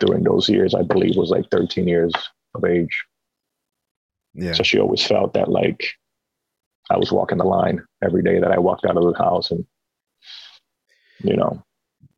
during 0.00 0.24
those 0.24 0.48
years 0.48 0.74
i 0.74 0.82
believe 0.82 1.16
was 1.16 1.30
like 1.30 1.44
13 1.50 1.86
years 1.86 2.12
of 2.54 2.64
age. 2.64 3.04
Yeah. 4.34 4.52
so 4.52 4.62
she 4.62 4.78
always 4.78 5.06
felt 5.06 5.34
that 5.34 5.48
like 5.48 5.86
i 6.90 6.96
was 6.96 7.12
walking 7.12 7.38
the 7.38 7.44
line 7.44 7.82
every 8.02 8.22
day 8.22 8.40
that 8.40 8.50
i 8.52 8.58
walked 8.58 8.86
out 8.86 8.96
of 8.96 9.04
the 9.04 9.18
house 9.18 9.50
and 9.50 9.64
you 11.22 11.36
know. 11.36 11.62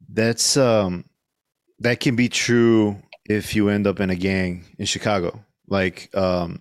That's 0.08 0.56
um 0.56 1.04
that 1.80 2.00
can 2.00 2.16
be 2.16 2.28
true 2.28 2.96
if 3.28 3.54
you 3.56 3.68
end 3.68 3.86
up 3.86 4.00
in 4.00 4.10
a 4.10 4.16
gang 4.16 4.64
in 4.78 4.86
Chicago. 4.86 5.44
Like 5.68 6.14
um 6.14 6.60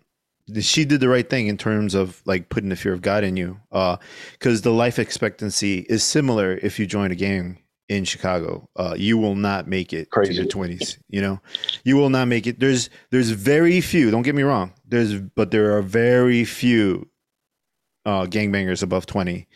she 0.59 0.83
did 0.85 0.99
the 0.99 1.07
right 1.09 1.29
thing 1.29 1.47
in 1.47 1.57
terms 1.57 1.93
of 1.95 2.21
like 2.25 2.49
putting 2.49 2.69
the 2.69 2.75
fear 2.75 2.93
of 2.93 3.01
God 3.01 3.23
in 3.23 3.37
you. 3.37 3.59
Uh 3.71 3.97
cuz 4.39 4.61
the 4.61 4.71
life 4.71 4.99
expectancy 4.99 5.79
is 5.89 6.03
similar 6.03 6.57
if 6.61 6.79
you 6.79 6.85
join 6.85 7.11
a 7.11 7.15
gang 7.15 7.57
in 7.89 8.05
Chicago. 8.05 8.69
Uh 8.75 8.95
you 8.97 9.17
will 9.17 9.35
not 9.35 9.67
make 9.67 9.93
it 9.93 10.09
Crazy. 10.09 10.33
to 10.33 10.41
your 10.41 10.47
20s, 10.49 10.97
you 11.09 11.21
know. 11.21 11.41
You 11.83 11.97
will 11.97 12.09
not 12.09 12.27
make 12.27 12.47
it. 12.47 12.59
There's 12.59 12.89
there's 13.11 13.29
very 13.31 13.81
few, 13.81 14.11
don't 14.11 14.23
get 14.23 14.35
me 14.35 14.43
wrong. 14.43 14.73
There's 14.87 15.15
but 15.19 15.51
there 15.51 15.77
are 15.77 15.81
very 15.81 16.45
few 16.45 17.09
uh 18.05 18.25
gangbangers 18.25 18.83
above 18.83 19.05
20 19.05 19.47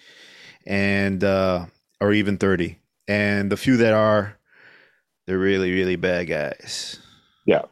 and 0.65 1.23
uh 1.23 1.65
or 1.99 2.13
even 2.13 2.37
30 2.37 2.77
and 3.07 3.51
the 3.51 3.57
few 3.57 3.77
that 3.77 3.93
are 3.93 4.36
they're 5.27 5.37
really 5.37 5.71
really 5.71 5.95
bad 5.97 6.27
guys. 6.27 6.99
Yeah. 7.45 7.63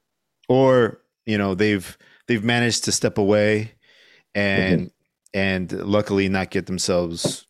or 0.47 1.01
you 1.25 1.37
know 1.37 1.55
they've 1.55 1.97
they've 2.27 2.43
managed 2.43 2.83
to 2.85 2.91
step 2.91 3.17
away 3.17 3.71
and 4.35 4.91
and 5.33 5.71
luckily 5.71 6.29
not 6.29 6.51
get 6.51 6.65
themselves 6.65 7.47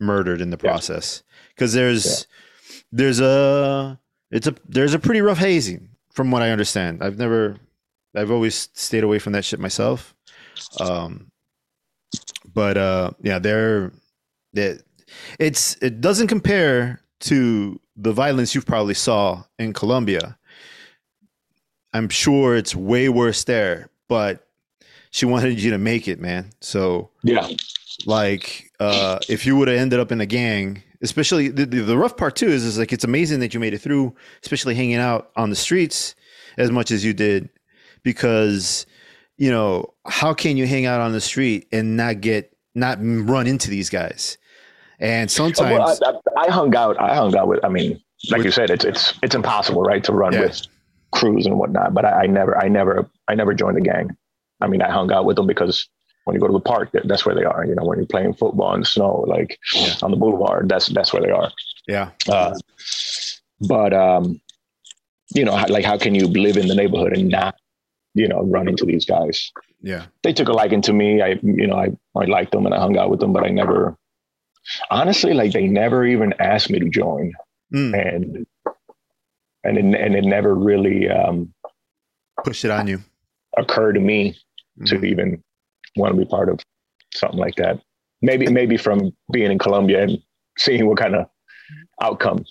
murdered 0.00 0.40
in 0.40 0.50
the 0.50 0.56
process. 0.56 1.22
Because 1.54 1.72
there's 1.72 2.26
there's 2.92 3.20
a 3.20 3.98
it's 4.30 4.46
a 4.46 4.54
there's 4.68 4.94
a 4.94 4.98
pretty 4.98 5.20
rough 5.20 5.38
hazing 5.38 5.90
from 6.12 6.30
what 6.30 6.42
i 6.42 6.50
understand. 6.50 7.02
I've 7.02 7.18
never 7.18 7.56
i've 8.16 8.30
always 8.30 8.70
stayed 8.72 9.04
away 9.04 9.18
from 9.18 9.32
that 9.34 9.44
shit 9.44 9.60
myself. 9.60 10.14
Um 10.80 11.30
but 12.52 12.76
uh 12.76 13.10
yeah 13.22 13.38
they're 13.38 13.92
that 14.54 14.82
it's 15.38 15.76
it 15.82 16.00
doesn't 16.00 16.28
compare 16.28 17.00
to 17.20 17.80
the 17.98 18.12
violence 18.12 18.54
you 18.54 18.62
probably 18.62 18.94
saw 18.94 19.44
in 19.58 19.72
Colombia. 19.72 20.38
I'm 21.92 22.08
sure 22.08 22.56
it's 22.56 22.74
way 22.74 23.08
worse 23.08 23.44
there, 23.44 23.90
but 24.08 24.46
she 25.10 25.26
wanted 25.26 25.60
you 25.60 25.70
to 25.72 25.78
make 25.78 26.06
it, 26.08 26.20
man. 26.20 26.50
So 26.60 27.10
yeah 27.22 27.48
like 28.06 28.70
uh 28.80 29.18
if 29.28 29.46
you 29.46 29.56
would 29.56 29.68
have 29.68 29.78
ended 29.78 30.00
up 30.00 30.12
in 30.12 30.20
a 30.20 30.26
gang, 30.26 30.82
especially 31.02 31.48
the, 31.48 31.66
the, 31.66 31.80
the 31.80 31.98
rough 31.98 32.16
part 32.16 32.36
too 32.36 32.48
is 32.48 32.64
is 32.64 32.78
like 32.78 32.92
it's 32.92 33.04
amazing 33.04 33.40
that 33.40 33.54
you 33.54 33.60
made 33.60 33.74
it 33.74 33.78
through, 33.78 34.14
especially 34.42 34.74
hanging 34.74 34.96
out 34.96 35.30
on 35.36 35.50
the 35.50 35.56
streets 35.56 36.14
as 36.56 36.70
much 36.70 36.90
as 36.90 37.04
you 37.04 37.12
did 37.12 37.48
because 38.02 38.86
you 39.36 39.50
know, 39.52 39.94
how 40.04 40.34
can 40.34 40.56
you 40.56 40.66
hang 40.66 40.84
out 40.84 41.00
on 41.00 41.12
the 41.12 41.20
street 41.20 41.68
and 41.70 41.96
not 41.96 42.20
get 42.20 42.56
not 42.74 42.98
run 43.00 43.46
into 43.46 43.70
these 43.70 43.90
guys? 43.90 44.38
And 45.00 45.30
sometimes 45.30 45.70
well, 46.02 46.22
I, 46.36 46.46
I, 46.46 46.50
hung 46.50 46.74
out. 46.74 47.00
I 47.00 47.14
hung 47.14 47.36
out 47.36 47.46
with. 47.48 47.64
I 47.64 47.68
mean, 47.68 48.00
like 48.30 48.38
With- 48.38 48.46
you 48.46 48.50
said, 48.52 48.70
it's 48.70 48.84
it's 48.84 49.14
it's 49.22 49.34
impossible, 49.34 49.82
right, 49.82 50.02
to 50.04 50.12
run 50.12 50.32
Yeah. 50.32 50.40
with 50.42 50.62
crews 51.12 51.46
and 51.46 51.58
whatnot. 51.58 51.94
But 51.94 52.04
I, 52.04 52.22
I 52.22 52.26
never, 52.26 52.58
I 52.58 52.68
never, 52.68 53.08
I 53.28 53.34
never 53.34 53.54
joined 53.54 53.78
a 53.78 53.80
gang. 53.80 54.10
I 54.60 54.66
mean, 54.66 54.82
I 54.82 54.90
hung 54.90 55.12
out 55.12 55.24
with 55.24 55.36
them 55.36 55.46
because 55.46 55.88
when 56.24 56.34
you 56.34 56.40
go 56.40 56.48
to 56.48 56.52
the 56.52 56.60
park, 56.60 56.90
that's 57.04 57.24
where 57.24 57.34
they 57.34 57.44
are. 57.44 57.64
You 57.64 57.74
know, 57.76 57.84
when 57.84 57.98
you're 57.98 58.06
playing 58.06 58.34
football 58.34 58.74
in 58.74 58.80
the 58.80 58.86
snow, 58.86 59.24
like 59.28 59.58
Yeah. 59.72 59.94
on 60.02 60.10
the 60.10 60.16
boulevard, 60.16 60.68
that's 60.68 60.88
that's 60.88 61.12
where 61.12 61.22
they 61.22 61.30
are. 61.30 61.50
Yeah. 61.86 62.10
Uh, 62.28 62.54
but 63.68 63.92
um, 63.94 64.40
you 65.34 65.44
know, 65.44 65.54
like 65.68 65.84
how 65.84 65.96
can 65.96 66.14
you 66.14 66.26
live 66.26 66.56
in 66.56 66.66
the 66.68 66.74
neighborhood 66.74 67.16
and 67.16 67.28
not, 67.28 67.54
you 68.14 68.26
know, 68.28 68.42
run 68.42 68.68
into 68.68 68.84
these 68.84 69.04
guys? 69.06 69.50
Yeah. 69.80 70.06
They 70.24 70.32
took 70.32 70.48
a 70.48 70.52
liking 70.52 70.82
to 70.82 70.92
me. 70.92 71.22
I, 71.22 71.38
you 71.42 71.66
know, 71.68 71.76
I 71.76 71.90
I 72.20 72.24
liked 72.24 72.50
them 72.52 72.66
and 72.66 72.74
I 72.74 72.78
hung 72.80 72.98
out 72.98 73.10
with 73.10 73.20
them, 73.20 73.32
but 73.32 73.44
I 73.44 73.48
never, 73.48 73.96
honestly, 74.90 75.34
like 75.34 75.52
they 75.52 75.66
never 75.66 76.04
even 76.04 76.32
asked 76.38 76.70
me 76.70 76.78
to 76.78 76.88
join, 76.88 77.32
Mm. 77.74 77.94
and 78.14 78.46
and 79.64 79.76
it, 79.76 80.00
and 80.00 80.14
it 80.16 80.24
never 80.24 80.54
really 80.54 81.08
um, 81.08 81.52
Push 82.44 82.64
it 82.64 82.70
on 82.70 82.86
you. 82.86 83.02
occurred 83.58 83.92
to 83.94 84.00
me 84.00 84.34
to 84.86 84.96
Mhm. 84.96 85.04
even 85.04 85.44
want 85.96 86.14
to 86.14 86.18
be 86.18 86.24
part 86.24 86.48
of 86.48 86.60
something 87.14 87.38
like 87.38 87.56
that. 87.56 87.80
Maybe 88.22 88.46
maybe 88.46 88.76
from 88.78 89.12
being 89.32 89.50
in 89.52 89.58
Colombia 89.58 90.02
and 90.04 90.18
seeing 90.56 90.86
what 90.86 90.96
kind 90.98 91.14
of 91.14 91.26
outcome 92.00 92.44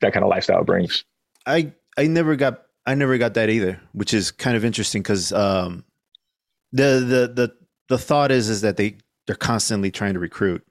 that 0.00 0.12
kind 0.12 0.24
of 0.24 0.30
lifestyle 0.30 0.64
brings. 0.64 1.04
I 1.44 1.72
I 1.98 2.06
never 2.06 2.34
got 2.36 2.62
I 2.86 2.94
never 2.94 3.18
got 3.18 3.34
that 3.34 3.50
either, 3.50 3.80
which 3.92 4.14
is 4.14 4.30
kind 4.30 4.56
of 4.56 4.64
interesting 4.64 5.02
because 5.02 5.32
um, 5.32 5.84
the 6.72 7.00
the 7.06 7.32
the 7.34 7.56
the 7.88 7.98
thought 7.98 8.30
is 8.30 8.48
is 8.48 8.60
that 8.62 8.76
they 8.78 8.96
they're 9.26 9.36
constantly 9.36 9.90
trying 9.90 10.14
to 10.14 10.20
recruit, 10.20 10.64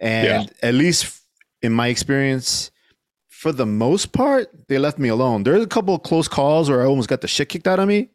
and 0.00 0.52
at 0.62 0.74
least 0.74 1.20
in 1.62 1.72
my 1.72 1.88
experience, 1.88 2.70
for 3.28 3.52
the 3.52 3.66
most 3.66 4.12
part, 4.12 4.48
they 4.68 4.78
left 4.78 4.98
me 4.98 5.08
alone. 5.08 5.42
There's 5.42 5.62
a 5.62 5.66
couple 5.66 5.94
of 5.94 6.02
close 6.02 6.28
calls 6.28 6.70
where 6.70 6.82
I 6.82 6.86
almost 6.86 7.08
got 7.08 7.20
the 7.20 7.28
shit 7.28 7.48
kicked 7.48 7.66
out 7.66 7.78
of 7.78 7.88
me. 7.88 8.10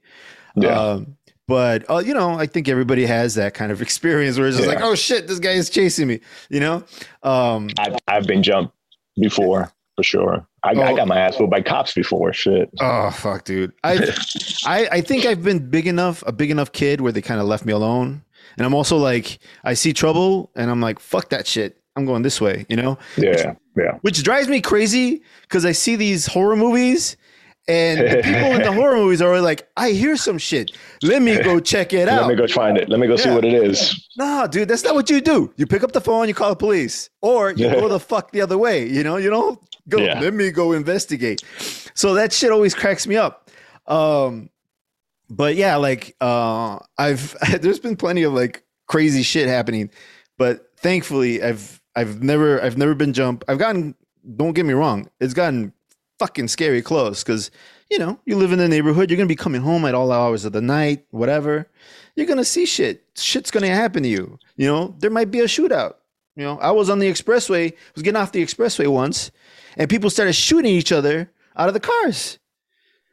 Yeah. 0.55 0.69
Um, 0.79 1.15
but 1.47 1.89
uh, 1.89 1.97
you 1.99 2.13
know, 2.13 2.31
I 2.31 2.45
think 2.45 2.67
everybody 2.67 3.05
has 3.05 3.35
that 3.35 3.53
kind 3.53 3.71
of 3.71 3.81
experience 3.87 4.37
where 4.37 4.47
it's 4.47 4.57
just 4.57 4.67
Yeah. 4.69 4.75
like, 4.75 4.83
oh 4.83 4.95
shit, 4.95 5.27
this 5.27 5.39
guy 5.39 5.51
is 5.51 5.69
chasing 5.69 6.07
me. 6.07 6.19
You 6.49 6.59
know, 6.59 6.83
um, 7.23 7.69
I've 7.77 7.95
I've 8.07 8.27
been 8.27 8.43
jumped 8.43 8.73
before 9.19 9.71
for 9.95 10.03
sure. 10.03 10.45
I, 10.63 10.71
I 10.71 10.91
Oh. 10.91 10.95
got 10.95 11.07
my 11.07 11.17
ass 11.19 11.39
whooped 11.39 11.51
by 11.51 11.61
cops 11.61 11.93
before. 11.93 12.33
Shit. 12.33 12.69
Oh 12.79 13.09
fuck, 13.11 13.45
dude. 13.45 13.71
I 13.83 14.13
I 14.65 14.87
I 14.91 15.01
think 15.01 15.25
I've 15.25 15.43
been 15.43 15.69
big 15.69 15.87
enough, 15.87 16.23
a 16.27 16.31
big 16.31 16.51
enough 16.51 16.71
kid 16.71 17.01
where 17.01 17.11
they 17.11 17.21
kind 17.21 17.39
of 17.41 17.47
left 17.47 17.65
me 17.65 17.73
alone. 17.73 18.23
And 18.59 18.65
I'm 18.65 18.75
also 18.75 18.97
like, 18.97 19.39
I 19.63 19.73
see 19.73 19.93
trouble 19.93 20.51
and 20.55 20.69
I'm 20.69 20.81
like, 20.81 20.99
fuck 20.99 21.29
that 21.29 21.47
shit. 21.47 21.77
I'm 21.95 22.05
going 22.05 22.21
this 22.21 22.39
way, 22.39 22.65
you 22.69 22.75
know? 22.75 22.97
Yeah, 23.17 23.55
yeah. 23.75 23.97
Which 24.01 24.21
drives 24.23 24.47
me 24.47 24.61
crazy 24.61 25.23
because 25.41 25.65
I 25.65 25.71
see 25.71 25.95
these 25.95 26.27
horror 26.27 26.55
movies 26.55 27.17
and 27.69 27.99
the 27.99 28.21
people 28.23 28.51
in 28.51 28.61
the 28.63 28.71
horror 28.73 28.97
movies 28.97 29.21
are 29.21 29.39
like, 29.39 29.69
I 29.77 29.91
hear 29.91 30.17
some 30.17 30.37
shit. 30.37 30.71
Let 31.03 31.21
me 31.21 31.41
go 31.41 31.59
check 31.59 31.93
it 31.93 32.09
out. 32.09 32.27
Let 32.27 32.29
me 32.29 32.35
go 32.35 32.47
find 32.47 32.77
it. 32.77 32.89
Let 32.89 32.99
me 32.99 33.07
go 33.07 33.15
see 33.15 33.29
what 33.29 33.45
it 33.45 33.53
is. 33.53 34.09
No, 34.17 34.47
dude, 34.49 34.67
that's 34.67 34.83
not 34.83 34.95
what 34.95 35.09
you 35.09 35.21
do. 35.21 35.53
You 35.55 35.65
pick 35.65 35.83
up 35.83 35.91
the 35.91 36.01
phone, 36.01 36.27
you 36.27 36.33
call 36.33 36.49
the 36.49 36.55
police, 36.55 37.09
or 37.21 37.51
you 37.51 37.69
go 37.69 37.87
the 37.87 37.99
fuck 37.99 38.31
the 38.31 38.41
other 38.41 38.57
way. 38.57 38.87
You 38.87 39.03
know, 39.03 39.17
you 39.17 39.29
don't 39.29 39.59
go. 39.87 39.99
Yeah. 39.99 40.19
Let 40.19 40.33
me 40.33 40.51
go 40.51 40.73
investigate. 40.73 41.43
So 41.93 42.13
that 42.15 42.33
shit 42.33 42.51
always 42.51 42.73
cracks 42.73 43.07
me 43.07 43.15
up. 43.15 43.49
Um, 43.87 44.49
but 45.29 45.55
yeah, 45.55 45.75
like 45.75 46.15
uh, 46.21 46.79
I've 46.97 47.35
there's 47.61 47.79
been 47.79 47.95
plenty 47.95 48.23
of 48.23 48.33
like 48.33 48.63
crazy 48.87 49.23
shit 49.23 49.47
happening, 49.47 49.89
but 50.37 50.71
thankfully 50.77 51.43
I've 51.43 51.81
I've 51.95 52.21
never 52.23 52.61
I've 52.61 52.77
never 52.77 52.95
been 52.95 53.13
jumped. 53.13 53.43
I've 53.47 53.59
gotten. 53.59 53.95
Don't 54.35 54.53
get 54.53 54.65
me 54.65 54.73
wrong, 54.73 55.09
it's 55.19 55.33
gotten 55.33 55.73
fucking 56.19 56.49
scary 56.49 56.81
close 56.81 57.23
because 57.23 57.49
you 57.89 57.97
know 57.97 58.19
you 58.25 58.35
live 58.35 58.51
in 58.51 58.59
the 58.59 58.67
neighborhood. 58.67 59.09
You're 59.09 59.17
gonna 59.17 59.27
be 59.27 59.35
coming 59.35 59.61
home 59.61 59.85
at 59.85 59.95
all 59.95 60.11
hours 60.11 60.45
of 60.45 60.51
the 60.51 60.61
night, 60.61 61.05
whatever 61.11 61.67
you're 62.19 62.27
gonna 62.27 62.43
see 62.43 62.65
shit. 62.65 63.03
Shit's 63.15 63.49
gonna 63.49 63.67
happen 63.67 64.03
to 64.03 64.09
you. 64.09 64.37
You 64.57 64.67
know, 64.67 64.95
there 64.99 65.09
might 65.09 65.31
be 65.31 65.39
a 65.39 65.45
shootout. 65.45 65.95
You 66.35 66.43
know, 66.43 66.59
I 66.59 66.71
was 66.71 66.89
on 66.89 66.99
the 66.99 67.09
expressway, 67.09 67.73
was 67.95 68.03
getting 68.03 68.19
off 68.19 68.31
the 68.31 68.43
expressway 68.43 68.87
once, 68.87 69.31
and 69.77 69.89
people 69.89 70.09
started 70.09 70.33
shooting 70.33 70.73
each 70.73 70.91
other 70.91 71.31
out 71.55 71.67
of 71.67 71.73
the 71.73 71.79
cars. 71.79 72.38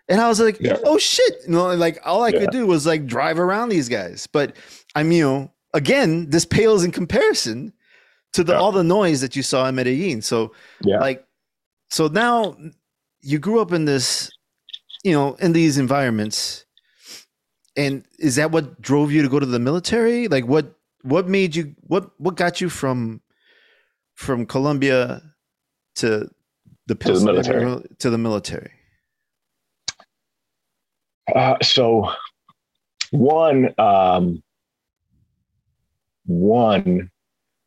And 0.08 0.20
I 0.20 0.28
was 0.28 0.40
like, 0.40 0.58
Yeah. 0.60 0.78
oh 0.84 0.98
shit. 0.98 1.34
You 1.46 1.52
know, 1.52 1.74
like 1.74 1.98
all 2.04 2.22
I 2.22 2.28
Yeah. 2.28 2.40
could 2.40 2.50
do 2.50 2.66
was 2.66 2.86
like 2.86 3.06
drive 3.06 3.38
around 3.38 3.68
these 3.70 3.88
guys. 3.88 4.26
But 4.26 4.54
I'm, 4.94 5.10
you 5.12 5.22
know, 5.24 5.52
again, 5.74 6.30
this 6.30 6.44
pales 6.44 6.84
in 6.84 6.92
comparison 6.92 7.72
to 8.32 8.44
the 8.44 8.52
Yeah. 8.52 8.58
all 8.60 8.72
the 8.72 8.84
noise 8.84 9.20
that 9.20 9.34
you 9.36 9.42
saw 9.42 9.66
in 9.68 9.74
Medellin. 9.74 10.22
So 10.22 10.52
Yeah. 10.84 10.98
like 11.00 11.26
so 11.90 12.08
now 12.08 12.56
you 13.20 13.38
grew 13.38 13.60
up 13.60 13.72
in 13.72 13.84
this 13.84 14.30
you 15.04 15.12
know 15.12 15.34
in 15.34 15.52
these 15.52 15.78
environments 15.78 16.64
and 17.76 18.04
is 18.18 18.36
that 18.36 18.50
what 18.50 18.80
drove 18.80 19.12
you 19.12 19.22
to 19.22 19.28
go 19.28 19.38
to 19.38 19.46
the 19.46 19.58
military 19.58 20.26
like 20.28 20.46
what 20.46 20.74
what 21.02 21.28
made 21.28 21.54
you 21.54 21.74
what 21.86 22.10
what 22.20 22.34
got 22.36 22.60
you 22.60 22.68
from 22.68 23.20
from 24.14 24.46
colombia 24.46 25.22
to 25.94 26.28
the 26.88 26.94
To 26.96 27.12
the 27.12 27.24
military. 27.24 27.82
To 27.98 28.10
the 28.10 28.18
military 28.18 28.70
Uh, 31.34 31.56
so 31.62 32.12
one, 33.10 33.74
um, 33.78 34.42
one, 36.26 37.10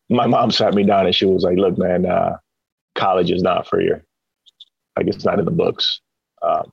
my 0.09 0.27
mom 0.27 0.51
sat 0.51 0.73
me 0.73 0.83
down 0.83 1.05
and 1.05 1.15
she 1.15 1.25
was 1.25 1.43
like, 1.43 1.57
"Look, 1.57 1.77
man, 1.77 2.05
uh, 2.05 2.37
college 2.95 3.31
is 3.31 3.41
not 3.41 3.67
for 3.67 3.81
you. 3.81 3.99
Like 4.97 5.07
it's 5.07 5.25
not 5.25 5.39
in 5.39 5.45
the 5.45 5.51
books. 5.51 6.01
Um, 6.41 6.71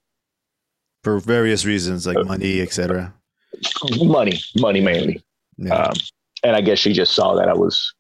for 1.03 1.19
various 1.21 1.65
reasons 1.65 2.07
like 2.07 2.25
money 2.27 2.61
etc 2.61 3.15
money, 4.03 4.41
money 4.57 4.81
mainly. 4.81 5.23
yeah. 5.57 5.75
Um, 5.75 5.93
and 6.43 6.57
I 6.57 6.61
guess 6.61 6.79
she 6.79 6.93
just 6.93 7.15
saw 7.15 7.35
that 7.35 7.49
I 7.49 7.55
was, 7.55 7.95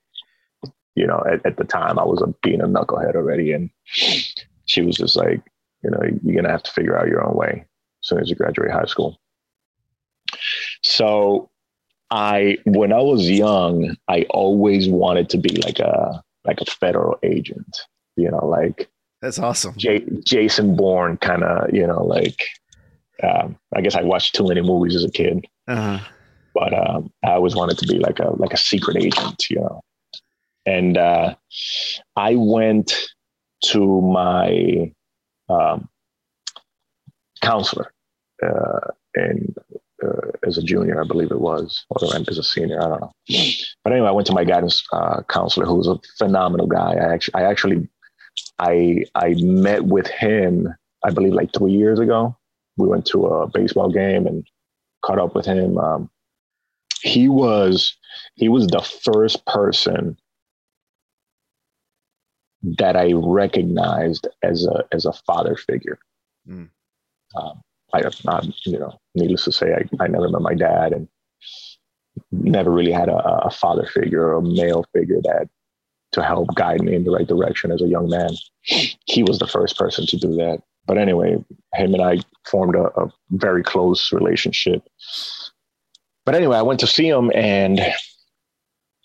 you 0.94 1.06
know, 1.06 1.22
at, 1.30 1.44
at 1.44 1.56
the 1.56 1.64
time 1.64 1.98
I 1.98 2.04
was 2.04 2.22
a, 2.22 2.32
being 2.42 2.60
a 2.60 2.66
knucklehead 2.66 3.14
already, 3.14 3.52
and 3.52 3.70
she 3.84 4.82
was 4.82 4.96
just 4.96 5.16
like, 5.16 5.40
you 5.82 5.90
know, 5.90 6.00
you're 6.22 6.36
gonna 6.36 6.52
have 6.52 6.62
to 6.64 6.70
figure 6.70 6.98
out 6.98 7.08
your 7.08 7.26
own 7.26 7.36
way 7.36 7.64
soon 8.06 8.20
as 8.20 8.30
you 8.30 8.36
graduate 8.36 8.70
high 8.70 8.84
school. 8.86 9.18
So, 10.82 11.50
I 12.10 12.58
when 12.64 12.92
I 12.92 13.00
was 13.00 13.28
young, 13.28 13.96
I 14.08 14.26
always 14.30 14.88
wanted 14.88 15.28
to 15.30 15.38
be 15.38 15.56
like 15.62 15.78
a 15.78 16.22
like 16.44 16.60
a 16.60 16.66
federal 16.66 17.18
agent, 17.22 17.76
you 18.16 18.30
know, 18.30 18.46
like 18.46 18.88
that's 19.20 19.38
awesome 19.38 19.74
J- 19.76 20.06
Jason 20.24 20.76
Bourne 20.76 21.16
kind 21.16 21.42
of, 21.44 21.74
you 21.74 21.86
know, 21.86 22.02
like. 22.04 22.46
Um, 23.22 23.56
I 23.74 23.80
guess 23.80 23.94
I 23.94 24.02
watched 24.02 24.34
too 24.34 24.46
many 24.46 24.60
movies 24.60 24.94
as 24.94 25.02
a 25.02 25.10
kid 25.10 25.46
uh-huh. 25.68 25.98
but 26.54 26.72
um, 26.72 27.10
I 27.24 27.32
always 27.32 27.56
wanted 27.56 27.78
to 27.78 27.86
be 27.86 27.98
like 27.98 28.18
a 28.18 28.30
like 28.36 28.52
a 28.52 28.56
secret 28.56 28.96
agent, 28.96 29.50
you 29.50 29.60
know. 29.60 29.80
And 30.64 30.96
uh, 30.96 31.34
I 32.16 32.34
went 32.36 32.92
to 33.66 34.00
my 34.00 34.92
um, 35.48 35.88
counselor 37.40 37.92
uh, 38.42 38.90
and 39.14 39.54
uh, 40.02 40.30
as 40.46 40.58
a 40.58 40.62
junior, 40.62 41.02
I 41.02 41.06
believe 41.06 41.30
it 41.30 41.40
was, 41.40 41.84
or 41.90 42.14
as 42.14 42.38
a 42.38 42.42
senior, 42.42 42.82
I 42.82 42.88
don't 42.88 43.00
know. 43.00 43.12
But 43.82 43.92
anyway, 43.92 44.08
I 44.08 44.12
went 44.12 44.26
to 44.28 44.34
my 44.34 44.44
guidance 44.44 44.84
uh, 44.92 45.22
counselor, 45.28 45.66
who 45.66 45.76
was 45.76 45.88
a 45.88 45.98
phenomenal 46.18 46.66
guy. 46.66 46.94
I 46.94 47.12
actually, 47.12 47.34
I 47.34 47.42
actually, 47.44 47.88
I 48.58 49.04
I 49.14 49.34
met 49.38 49.84
with 49.84 50.06
him, 50.06 50.68
I 51.04 51.10
believe, 51.10 51.32
like 51.32 51.50
three 51.56 51.72
years 51.72 51.98
ago. 51.98 52.36
We 52.76 52.88
went 52.88 53.06
to 53.06 53.26
a 53.26 53.46
baseball 53.48 53.90
game 53.90 54.26
and 54.26 54.46
caught 55.02 55.18
up 55.18 55.34
with 55.34 55.46
him. 55.46 55.78
Um, 55.78 56.10
he 57.00 57.28
was 57.28 57.96
he 58.34 58.48
was 58.48 58.66
the 58.66 58.82
first 58.82 59.44
person 59.46 60.18
that 62.62 62.96
I 62.96 63.12
recognized 63.14 64.26
as 64.42 64.66
a 64.66 64.84
as 64.92 65.06
a 65.06 65.12
father 65.12 65.56
figure. 65.56 65.98
Mm. 66.48 66.68
Um, 67.34 67.62
I, 67.92 68.02
I, 68.28 68.40
you 68.64 68.78
know, 68.78 68.98
needless 69.14 69.44
to 69.44 69.52
say, 69.52 69.72
I, 69.72 70.04
I 70.04 70.08
never 70.08 70.28
met 70.28 70.42
my 70.42 70.54
dad 70.54 70.92
and 70.92 71.08
never 72.32 72.70
really 72.70 72.92
had 72.92 73.08
a, 73.08 73.16
a 73.16 73.50
father 73.50 73.86
figure 73.86 74.26
or 74.26 74.34
a 74.34 74.42
male 74.42 74.84
figure 74.94 75.20
that 75.22 75.48
to 76.12 76.22
help 76.22 76.54
guide 76.54 76.82
me 76.82 76.94
in 76.94 77.04
the 77.04 77.10
right 77.10 77.26
direction 77.26 77.70
as 77.70 77.82
a 77.82 77.88
young 77.88 78.08
man. 78.08 78.30
He 78.62 79.22
was 79.22 79.38
the 79.38 79.46
first 79.46 79.76
person 79.76 80.06
to 80.06 80.16
do 80.16 80.34
that. 80.36 80.62
But 80.86 80.98
anyway, 80.98 81.44
him 81.74 81.94
and 81.94 82.02
I 82.02 82.18
formed 82.48 82.74
a, 82.76 82.84
a 83.00 83.12
very 83.30 83.62
close 83.62 84.12
relationship. 84.12 84.82
But 86.24 86.34
anyway, 86.34 86.56
I 86.56 86.62
went 86.62 86.80
to 86.80 86.86
see 86.86 87.08
him 87.08 87.30
and 87.34 87.80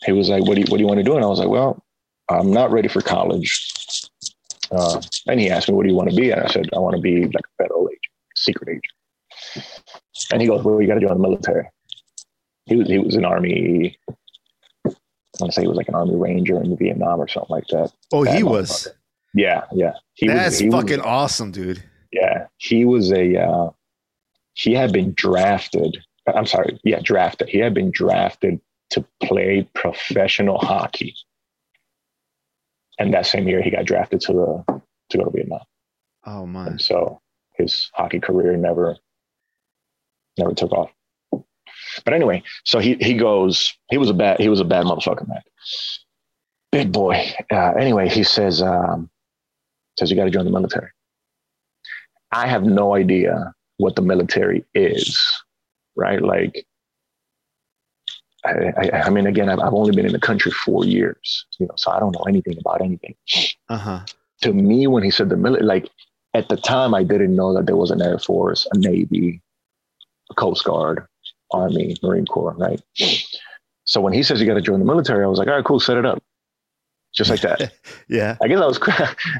he 0.06 0.12
was 0.12 0.30
like, 0.30 0.46
what 0.46 0.56
do 0.56 0.62
you, 0.62 0.68
what 0.70 0.78
do 0.78 0.82
you 0.82 0.88
want 0.88 1.00
to 1.00 1.04
do? 1.04 1.16
And 1.16 1.24
I 1.24 1.28
was 1.28 1.40
like, 1.40 1.50
well, 1.50 1.84
I'm 2.30 2.52
not 2.52 2.72
ready 2.72 2.88
for 2.88 3.02
college. 3.02 4.10
Uh, 4.72 5.02
and 5.28 5.40
he 5.40 5.50
asked 5.50 5.68
me, 5.68 5.76
what 5.76 5.84
do 5.84 5.90
you 5.90 5.96
want 5.96 6.10
to 6.10 6.16
be? 6.16 6.32
And 6.32 6.42
I 6.42 6.48
said, 6.48 6.70
I 6.74 6.80
want 6.80 6.96
to 6.96 7.02
be 7.02 7.26
like 7.26 7.46
a 7.46 7.64
federal 7.64 7.90
agent, 7.90 8.01
secret 8.42 8.70
agent. 8.70 9.68
And 10.32 10.42
he 10.42 10.48
goes, 10.48 10.64
well, 10.64 10.82
you 10.82 10.88
got 10.88 10.96
to 10.96 11.02
join 11.02 11.18
the 11.18 11.28
military. 11.28 11.68
He 12.66 12.76
was, 12.76 12.88
he 12.88 13.00
was 13.00 13.16
an 13.16 13.26
army, 13.26 13.98
I 14.86 14.92
want 15.40 15.52
to 15.52 15.52
say 15.52 15.62
he 15.64 15.68
was 15.68 15.78
like 15.78 15.88
an 15.88 15.96
army 15.96 16.16
ranger 16.16 16.62
in 16.62 16.78
Vietnam 16.78 17.20
or 17.20 17.28
something 17.28 17.50
like 17.50 17.68
that. 17.68 17.92
oh 18.14 18.24
he 18.24 18.44
was. 18.44 18.88
Yeah. 19.34 19.64
Yeah. 19.72 19.94
He 20.14 20.28
that's 20.28 20.60
he 20.60 20.70
fucking 20.70 21.02
awesome 21.02 21.52
dude 21.52 21.84
yeah, 22.12 22.48
he 22.58 22.86
was 22.86 23.12
a 23.12 23.42
uh, 23.42 23.70
he 24.54 24.74
had 24.74 24.92
been 24.92 25.14
drafted. 25.16 25.98
I'm 26.34 26.46
sorry, 26.46 26.80
yeah, 26.84 27.00
drafted. 27.02 27.50
He 27.50 27.58
had 27.58 27.74
been 27.74 27.92
drafted 27.92 28.60
to 28.92 29.06
play 29.24 29.68
professional 29.74 30.60
hockey. 30.60 31.16
And 33.00 33.14
that 33.14 33.26
same 33.26 33.48
year, 33.48 33.62
he 33.62 33.72
got 33.72 33.86
drafted 33.86 34.22
to 34.22 34.34
the 34.34 34.82
to 35.10 35.18
go 35.18 35.26
to 35.26 35.32
Vietnam. 35.32 35.62
Oh 36.26 36.46
my. 36.46 36.68
And 36.68 36.82
so 36.82 37.22
his 37.62 37.90
hockey 37.94 38.20
career 38.20 38.58
never 38.58 38.98
never 40.38 40.54
took 40.54 40.72
off. 40.72 40.90
But 42.06 42.14
anyway, 42.14 42.44
so 42.64 42.80
he 42.80 42.96
he 42.96 43.14
goes. 43.14 43.74
He 43.90 43.98
was 43.98 44.10
a 44.10 44.14
bad 44.14 44.40
he 44.40 44.50
was 44.50 44.60
a 44.60 44.66
bad 44.66 44.86
motherfucker, 44.86 45.28
man. 45.28 45.42
Big 46.72 46.92
boy. 46.92 47.34
Uh, 47.52 47.74
anyway, 47.74 48.08
he 48.08 48.24
says 48.24 48.62
um, 48.62 49.10
says 49.98 50.10
you 50.10 50.16
got 50.16 50.26
to 50.26 50.32
join 50.32 50.46
the 50.46 50.52
military. 50.52 50.90
I 52.32 52.48
have 52.48 52.64
no 52.64 52.96
idea 52.96 53.54
what 53.78 53.96
the 53.96 54.02
military 54.02 54.64
is, 54.74 55.20
right? 55.96 56.22
Like, 56.22 56.66
I, 58.46 58.72
I, 58.78 58.92
I 59.06 59.10
mean, 59.10 59.28
again, 59.28 59.50
I've, 59.50 59.60
I've 59.60 59.74
only 59.74 59.94
been 59.94 60.06
in 60.06 60.14
the 60.14 60.20
country 60.20 60.52
four 60.52 60.86
years, 60.86 61.46
you 61.60 61.66
know, 61.68 61.74
so 61.76 61.92
I 61.92 62.00
don't 62.00 62.14
know 62.14 62.24
anything 62.28 62.58
about 62.58 62.82
anything. 62.82 63.16
Uh 63.68 63.78
huh. 63.78 64.00
To 64.44 64.54
me, 64.54 64.88
when 64.88 65.04
he 65.04 65.12
said 65.12 65.30
the 65.30 65.36
military, 65.36 65.66
like 65.66 65.90
at 66.34 66.50
the 66.50 66.58
time, 66.58 66.94
I 66.94 67.04
didn't 67.04 67.36
know 67.36 67.54
that 67.54 67.66
there 67.66 67.76
was 67.76 67.92
an 67.92 68.02
Air 68.02 68.20
Force, 68.20 68.68
a 68.72 68.78
Navy, 68.78 69.42
a 70.30 70.34
Coast 70.36 70.64
Guard, 70.64 71.06
Army, 71.52 71.96
Marine 72.02 72.26
Corps, 72.26 72.56
right? 72.58 72.82
So 73.84 74.00
when 74.00 74.14
he 74.14 74.24
says 74.24 74.40
you 74.40 74.48
got 74.48 74.54
to 74.54 74.62
join 74.62 74.80
the 74.80 74.86
military, 74.86 75.24
I 75.24 75.28
was 75.28 75.40
like, 75.40 75.48
all 75.48 75.56
right, 75.56 75.66
cool, 75.66 75.80
set 75.80 75.98
it 75.98 76.06
up, 76.06 76.24
just 77.14 77.30
like 77.30 77.42
that. 77.42 77.74
Yeah. 78.08 78.38
I 78.42 78.48
guess 78.50 78.60
I 78.60 78.66
was, 78.66 78.80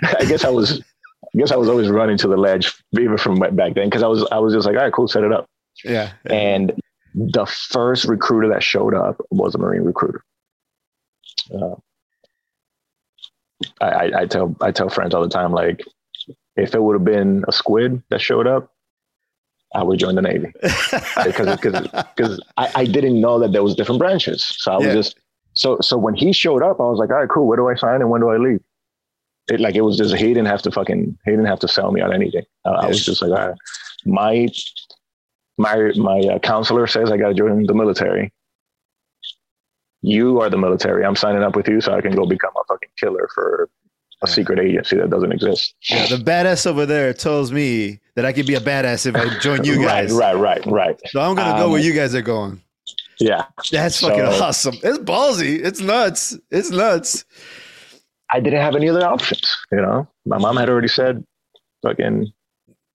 I 0.04 0.26
guess 0.28 0.46
I 0.46 0.50
was, 0.50 0.80
I 0.80 1.38
guess 1.38 1.52
I 1.52 1.58
was 1.58 1.68
always 1.68 1.90
running 1.90 2.18
to 2.20 2.28
the 2.28 2.38
ledge 2.38 2.74
even 2.98 3.18
from 3.18 3.36
back 3.40 3.74
then 3.74 3.88
because 3.90 4.02
I 4.02 4.08
was, 4.08 4.26
I 4.32 4.40
was 4.40 4.54
just 4.54 4.66
like, 4.66 4.78
all 4.78 4.84
right, 4.84 4.94
cool, 4.94 5.10
set 5.10 5.24
it 5.24 5.34
up. 5.34 5.46
Yeah. 5.84 6.12
And 6.26 6.74
the 7.14 7.46
first 7.46 8.06
recruiter 8.06 8.48
that 8.50 8.64
showed 8.64 8.94
up 8.94 9.22
was 9.30 9.56
a 9.56 9.58
Marine 9.58 9.84
recruiter. 9.84 10.24
Uh, 11.54 11.76
I, 13.82 13.88
I, 13.88 14.22
I 14.22 14.26
tell 14.26 14.56
I 14.62 14.72
tell 14.72 14.90
friends 14.90 15.14
all 15.14 15.22
the 15.22 15.30
time, 15.30 15.52
like, 15.52 15.84
if 16.56 16.76
it 16.76 16.82
would 16.84 16.94
have 16.96 17.06
been 17.06 17.44
a 17.48 17.52
squid 17.52 18.02
that 18.10 18.22
showed 18.22 18.48
up, 18.48 18.72
I 19.74 19.84
would 19.84 20.00
join 20.00 20.16
the 20.16 20.22
Navy 20.22 20.52
because 21.24 21.58
because 22.16 22.42
I, 22.58 22.72
I 22.76 22.86
didn't 22.86 23.22
know 23.22 23.40
that 23.40 23.52
there 23.54 23.64
was 23.64 23.76
different 23.76 24.00
branches. 24.00 24.44
So 24.60 24.72
I 24.72 24.78
was 24.78 24.88
Yeah. 24.88 24.94
just 24.94 25.18
so 25.54 25.78
so 25.82 25.98
when 25.98 26.16
he 26.16 26.34
showed 26.34 26.62
up, 26.64 26.80
I 26.80 26.84
was 26.84 27.00
like, 27.00 27.10
all 27.10 27.18
right, 27.18 27.30
cool. 27.30 27.48
Where 27.48 27.58
do 27.58 27.70
I 27.70 27.76
sign 27.76 28.02
and 28.02 28.10
when 28.10 28.22
do 28.22 28.30
I 28.30 28.38
leave? 28.38 28.60
It 29.50 29.60
like 29.60 29.76
it 29.76 29.82
was 29.82 29.98
just 29.98 30.16
he 30.16 30.28
didn't 30.28 30.48
have 30.48 30.62
to 30.64 30.72
fucking 30.72 31.18
he 31.26 31.32
didn't 31.32 31.46
have 31.46 31.60
to 31.60 31.68
sell 31.68 31.92
me 31.92 32.02
on 32.02 32.14
anything. 32.14 32.44
I, 32.66 32.70
I 32.70 32.88
was 32.88 33.04
just 33.06 33.22
like, 33.22 33.32
all 33.32 33.48
right, 33.50 33.58
my 34.06 34.48
my 35.58 35.92
my 35.96 36.20
uh, 36.20 36.40
counselor 36.40 36.86
says 36.88 37.12
I 37.12 37.18
got 37.18 37.30
to 37.30 37.34
join 37.34 37.64
the 37.66 37.74
military. 37.74 38.32
You 40.02 40.42
are 40.42 40.50
the 40.50 40.58
military. 40.58 41.06
I'm 41.06 41.16
signing 41.16 41.44
up 41.44 41.56
with 41.56 41.68
you 41.68 41.80
so 41.80 41.94
I 41.94 42.02
can 42.02 42.14
go 42.16 42.26
become 42.26 42.52
a 42.60 42.64
fucking 42.68 42.90
killer 42.98 43.30
for 43.36 43.70
a 44.24 44.28
Yeah. 44.28 44.34
secret 44.34 44.60
agency 44.60 44.98
that 44.98 45.10
doesn't 45.10 45.32
exist. 45.32 45.74
yeah. 45.90 46.06
The 46.08 46.18
badass 46.18 46.68
over 46.68 46.86
there 46.86 47.14
tells 47.14 47.52
me 47.52 48.00
that 48.16 48.26
I 48.26 48.34
could 48.34 48.46
be 48.48 48.56
a 48.56 48.60
badass 48.60 49.06
if 49.06 49.16
I 49.16 49.40
join 49.40 49.64
you 49.64 49.84
guys. 49.84 50.12
Right, 50.12 50.36
right, 50.36 50.66
right, 50.66 50.66
right. 50.66 51.02
So 51.08 51.22
I'm 51.22 51.36
gonna 51.36 51.58
go 51.58 51.66
Um, 51.66 51.72
where 51.72 51.82
you 51.82 51.94
guys 51.94 52.14
are 52.16 52.22
going. 52.22 52.62
Yeah. 53.20 53.46
That's 53.72 54.00
fucking 54.00 54.20
so- 54.20 54.44
awesome. 54.44 54.76
It's 54.84 54.98
ballsy. 55.00 55.64
It's 55.64 55.80
nuts. 55.80 56.38
It's 56.52 56.70
nuts. 56.72 57.24
I 58.34 58.40
didn't 58.40 58.62
have 58.62 58.76
any 58.76 58.90
other 58.90 59.06
options. 59.06 59.42
You 59.72 59.82
know, 59.82 60.08
my 60.26 60.38
mom 60.38 60.56
had 60.58 60.70
already 60.70 60.88
said, 60.88 61.24
"Fucking 61.84 62.32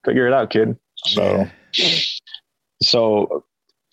figure 0.05 0.27
it 0.27 0.33
out, 0.33 0.49
kid." 0.51 0.79
So, 1.09 1.47
so 2.83 3.45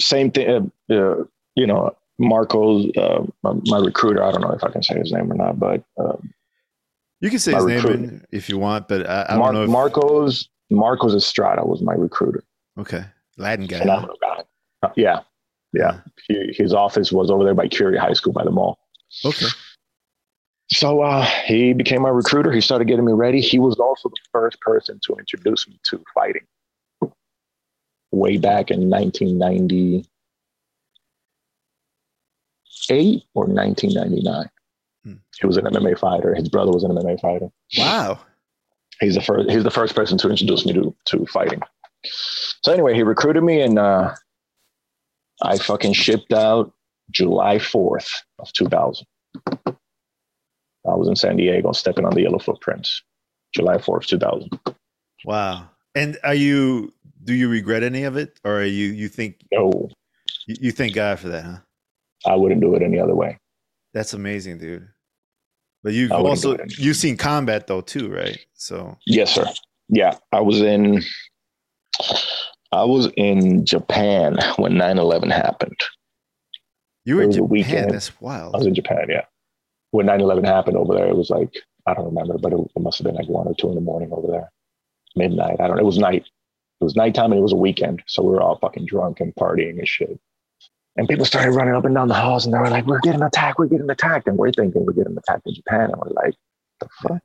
same 0.02 0.32
thing. 0.32 0.72
Uh, 0.90 0.94
uh, 0.94 1.24
you 1.56 1.68
know, 1.68 1.96
Marcos 2.18 2.90
uh, 2.98 3.24
my, 3.44 3.54
my 3.66 3.78
recruiter. 3.80 4.24
I 4.24 4.32
don't 4.32 4.42
know 4.42 4.52
if 4.54 4.64
I 4.64 4.70
can 4.72 4.84
say 4.84 4.98
his 4.98 5.12
name 5.12 5.32
or 5.32 5.36
not, 5.36 5.60
but 5.60 5.84
uh, 6.00 6.16
You 7.24 7.30
can 7.30 7.40
say 7.40 7.54
his 7.54 7.66
name 7.66 7.76
recruiter. 7.78 8.04
in- 8.04 8.26
if 8.32 8.50
you 8.50 8.58
want, 8.58 8.90
but 8.90 9.10
I, 9.10 9.28
I 9.30 9.38
Mar- 9.38 9.54
don't 9.54 9.56
know. 9.56 9.64
If, 9.64 9.70
Marcos 9.70 10.50
Marcos 10.70 11.14
Estrada 11.16 11.64
was 11.66 11.82
my 11.82 11.94
recruiter. 11.94 12.44
okay, 12.78 13.06
Latin 13.38 13.66
guy. 13.66 13.80
Phenomenal 13.80 14.18
guy. 14.22 14.44
Uh, 14.84 14.90
yeah, 14.98 15.22
yeah. 15.72 16.02
He, 16.28 16.54
his 16.58 16.74
office 16.74 17.14
was 17.14 17.32
over 17.32 17.46
there 17.46 17.54
by 17.54 17.70
Curie 17.70 17.98
High 17.98 18.12
School 18.12 18.34
by 18.34 18.44
the 18.44 18.52
mall. 18.52 18.78
Okay. 19.24 19.46
So 20.74 21.02
uh, 21.02 21.24
he 21.46 21.72
became 21.72 22.02
my 22.02 22.10
recruiter. 22.10 22.52
He 22.52 22.60
started 22.60 22.90
getting 22.90 23.06
me 23.06 23.14
ready. 23.14 23.40
He 23.40 23.58
was 23.58 23.80
also 23.80 24.10
the 24.10 24.18
first 24.34 24.60
person 24.60 25.00
to 25.06 25.16
introduce 25.16 25.66
me 25.68 25.80
to 25.86 26.04
fighting. 26.14 26.44
Way 28.12 28.36
back 28.38 28.70
in 28.70 28.90
1998 28.90 30.06
or 33.34 33.46
1999. 33.46 34.50
Hmm. 35.04 35.16
He 35.40 35.48
was 35.48 35.58
an 35.58 35.66
MMA 35.66 35.98
fighter. 36.00 36.34
His 36.34 36.50
brother 36.50 36.72
was 36.72 36.84
an 36.84 36.92
MMA 36.92 37.20
fighter. 37.20 37.50
Wow. 37.78 38.20
He's 39.00 39.16
the 39.16 39.22
first. 39.22 39.50
He's 39.50 39.64
the 39.64 39.72
first 39.72 39.96
person 39.96 40.18
to 40.20 40.30
introduce 40.30 40.66
me 40.66 40.74
to 40.74 40.96
to 41.08 41.26
fighting. 41.26 41.62
So 42.64 42.72
anyway, 42.72 42.94
he 42.94 43.04
recruited 43.04 43.44
me, 43.44 43.62
and 43.62 43.80
uh, 43.80 44.14
I 45.42 45.58
fucking 45.58 45.94
shipped 45.94 46.34
out 46.34 46.74
July 47.12 47.58
4th 47.58 48.10
of 48.40 48.52
2000. 48.54 49.06
I 49.46 50.96
was 50.96 51.08
in 51.08 51.16
San 51.16 51.38
Diego, 51.38 51.72
stepping 51.72 52.06
on 52.06 52.14
the 52.14 52.22
yellow 52.22 52.40
footprints. 52.40 53.02
July 53.54 53.78
4th, 53.78 54.06
2000. 54.06 54.50
Wow. 55.26 55.70
And 55.96 56.18
are 56.24 56.34
you? 56.34 56.94
Do 57.24 57.34
you 57.34 57.48
regret 57.48 57.84
any 57.84 58.04
of 58.04 58.18
it, 58.18 58.40
or 58.44 58.60
are 58.60 58.66
you? 58.66 58.88
You 58.88 59.08
think 59.08 59.38
No, 59.52 59.90
you, 60.48 60.56
you 60.60 60.72
thank 60.72 60.94
God 60.94 61.20
for 61.20 61.30
that, 61.30 61.46
huh? 61.46 61.58
I 62.26 62.36
wouldn't 62.36 62.62
do 62.62 62.76
it 62.76 62.82
any 62.82 63.00
other 63.00 63.16
way. 63.16 63.38
That's 63.94 64.14
amazing, 64.14 64.58
dude. 64.58 64.90
But 65.84 65.94
you've 65.94 66.12
also 66.12 66.58
you've 66.78 66.96
seen 66.96 67.18
combat 67.18 67.68
though 67.68 67.82
too, 67.82 68.10
right? 68.10 68.40
So 68.54 68.98
Yes, 69.06 69.36
sir. 69.36 69.46
Yeah, 69.90 70.18
I 70.32 70.40
was 70.40 70.62
in. 70.62 71.04
I 72.72 72.86
was 72.86 73.08
in 73.18 73.66
Japan 73.66 74.38
when 74.56 74.74
9/11 74.74 75.32
happened. 75.32 75.80
you 77.06 77.18
were 77.18 77.24
in 77.24 77.32
Japan. 77.32 77.50
weekend. 77.50 77.92
That's 77.92 78.20
wild. 78.20 78.56
I 78.56 78.60
was 78.60 78.68
in 78.68 78.74
Japan, 78.74 79.06
yeah. 79.10 79.26
When 79.92 80.08
9/11 80.08 80.46
happened 80.46 80.78
over 80.78 80.96
there, 80.96 81.08
it 81.08 81.18
was 81.18 81.30
like 81.30 81.54
I 81.86 81.94
don't 81.94 82.06
remember, 82.06 82.38
but 82.38 82.54
it, 82.54 82.60
it 82.76 82.82
must 82.82 82.98
have 82.98 83.06
been 83.06 83.16
like 83.16 83.28
one 83.28 83.48
or 83.48 83.54
two 83.54 83.70
in 83.70 83.76
the 83.76 83.82
morning 83.82 84.10
over 84.14 84.28
there, 84.28 84.52
midnight. 85.16 85.60
I 85.60 85.68
don't. 85.68 85.76
know. 85.76 85.84
It 85.84 85.86
was 85.86 86.00
night. 86.00 86.26
It 86.82 86.84
was 86.84 86.96
nighttime, 86.96 87.32
and 87.32 87.40
it 87.40 87.44
was 87.44 87.54
a 87.54 87.58
weekend, 87.58 88.02
so 88.08 88.24
we 88.24 88.32
were 88.32 88.42
all 88.42 88.58
fucking 88.58 88.86
drunk 88.86 89.20
and 89.20 89.36
partying 89.36 89.78
and 89.80 89.88
shit. 89.88 90.20
And 90.96 91.08
people 91.08 91.26
started 91.26 91.52
running 91.52 91.74
up 91.74 91.86
and 91.86 91.96
down 91.96 92.08
the 92.08 92.14
halls, 92.14 92.46
and 92.46 92.54
they 92.54 92.60
were 92.60 92.70
like, 92.70 92.86
"We're 92.86 93.00
getting 93.00 93.24
attacked! 93.24 93.58
We're 93.58 93.66
getting 93.66 93.90
attacked!" 93.90 94.28
And 94.28 94.38
we're 94.38 94.52
thinking 94.52 94.86
we're 94.86 94.94
getting 94.94 95.18
attacked 95.18 95.48
in 95.48 95.56
Japan, 95.56 95.90
and 95.92 95.96
we're 95.98 96.12
like, 96.14 96.36
"The 96.80 96.90
fuck." 97.02 97.22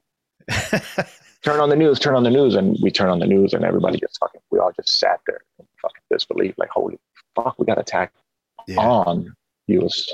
turn 1.43 1.61
on 1.61 1.69
the 1.69 1.77
news, 1.77 1.99
turn 1.99 2.15
on 2.15 2.25
the 2.25 2.31
news, 2.31 2.55
and 2.55 2.77
we 2.83 2.91
turn 2.91 3.11
on 3.11 3.19
the 3.19 3.27
news, 3.27 3.53
and 3.53 3.65
everybody 3.65 3.99
just 3.99 4.19
fucking, 4.19 4.41
we 4.51 4.59
all 4.59 4.73
just 4.73 4.99
sat 4.99 5.21
there 5.27 5.41
in 5.59 5.67
fucking 5.83 6.03
disbelief, 6.11 6.55
like, 6.57 6.71
holy 6.71 6.99
fuck, 7.35 7.59
we 7.59 7.67
got 7.67 7.79
attacked 7.79 8.17
yeah. 8.67 8.81
on 8.81 9.35
U.S. 9.69 10.07